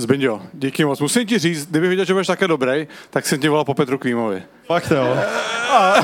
Zbinďo, 0.00 0.40
díky 0.54 0.84
moc. 0.84 1.00
Musím 1.00 1.26
ti 1.26 1.38
říct, 1.38 1.70
kdyby 1.70 1.88
viděl, 1.88 2.04
že 2.04 2.12
budeš 2.12 2.26
také 2.26 2.48
dobrý, 2.48 2.86
tak 3.10 3.26
jsem 3.26 3.40
tě 3.40 3.50
volal 3.50 3.64
po 3.64 3.74
Petru 3.74 3.98
Klímovi. 3.98 4.42
Fakt 4.66 4.90
jo. 4.90 5.16
A, 5.70 5.94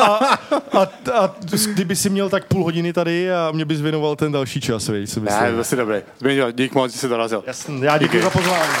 a, 0.00 0.38
a, 0.72 0.82
a, 1.14 1.34
kdyby 1.74 1.96
si 1.96 2.10
měl 2.10 2.28
tak 2.28 2.44
půl 2.44 2.64
hodiny 2.64 2.92
tady 2.92 3.32
a 3.32 3.50
mě 3.52 3.64
bys 3.64 3.80
věnoval 3.80 4.16
ten 4.16 4.32
další 4.32 4.60
čas, 4.60 4.88
víš, 4.88 5.10
si 5.10 5.20
myslím. 5.20 5.42
Ne, 5.42 5.52
to 5.52 5.64
jsi 5.64 5.76
dobrý. 5.76 5.98
Zbinďo, 6.18 6.50
díky 6.50 6.74
moc, 6.74 6.92
že 6.92 6.98
jsi 6.98 7.08
dorazil. 7.08 7.44
Jasný, 7.46 7.82
já 7.82 7.98
děkuji 7.98 8.22
za 8.22 8.30
pozvání. 8.30 8.72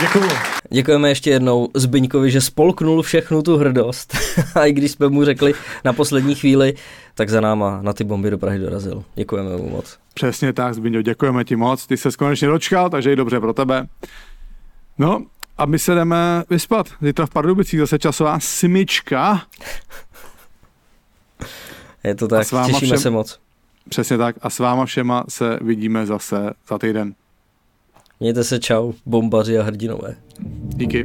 Děkuju. 0.00 0.30
Děkujeme 0.70 1.08
ještě 1.08 1.30
jednou 1.30 1.68
Zbyňkovi, 1.74 2.30
že 2.30 2.40
spolknul 2.40 3.02
všechnu 3.02 3.42
tu 3.42 3.56
hrdost. 3.56 4.16
a 4.54 4.64
i 4.64 4.72
když 4.72 4.90
jsme 4.90 5.08
mu 5.08 5.24
řekli 5.24 5.54
na 5.84 5.92
poslední 5.92 6.34
chvíli, 6.34 6.74
tak 7.14 7.30
za 7.30 7.40
náma 7.40 7.78
na 7.82 7.92
ty 7.92 8.04
bomby 8.04 8.30
do 8.30 8.38
Prahy 8.38 8.58
dorazil. 8.58 9.04
Děkujeme 9.14 9.56
mu 9.56 9.68
moc. 9.68 10.03
Přesně 10.14 10.52
tak, 10.52 10.74
Zbyňo, 10.74 11.02
děkujeme 11.02 11.44
ti 11.44 11.56
moc. 11.56 11.86
Ty 11.86 11.96
se 11.96 12.10
konečně 12.18 12.48
dočkal, 12.48 12.90
takže 12.90 13.10
je 13.10 13.16
dobře 13.16 13.40
pro 13.40 13.52
tebe. 13.52 13.86
No, 14.98 15.26
a 15.58 15.66
my 15.66 15.78
se 15.78 15.94
jdeme 15.94 16.44
vyspat. 16.50 16.86
Zítra 17.02 17.26
v 17.26 17.30
Pardubicích 17.30 17.80
zase 17.80 17.98
časová 17.98 18.40
simička. 18.40 19.42
Je 22.04 22.14
to 22.14 22.28
tak, 22.28 22.46
těšíme 22.66 22.86
všem... 22.86 22.98
se 22.98 23.10
moc. 23.10 23.40
Přesně 23.88 24.18
tak. 24.18 24.36
A 24.42 24.50
s 24.50 24.58
váma 24.58 24.86
všema 24.86 25.24
se 25.28 25.58
vidíme 25.62 26.06
zase 26.06 26.50
za 26.68 26.78
týden. 26.78 27.14
Mějte 28.20 28.44
se 28.44 28.58
čau, 28.58 28.92
bombaři 29.06 29.58
a 29.58 29.62
hrdinové. 29.62 30.16
Díky. 30.68 31.04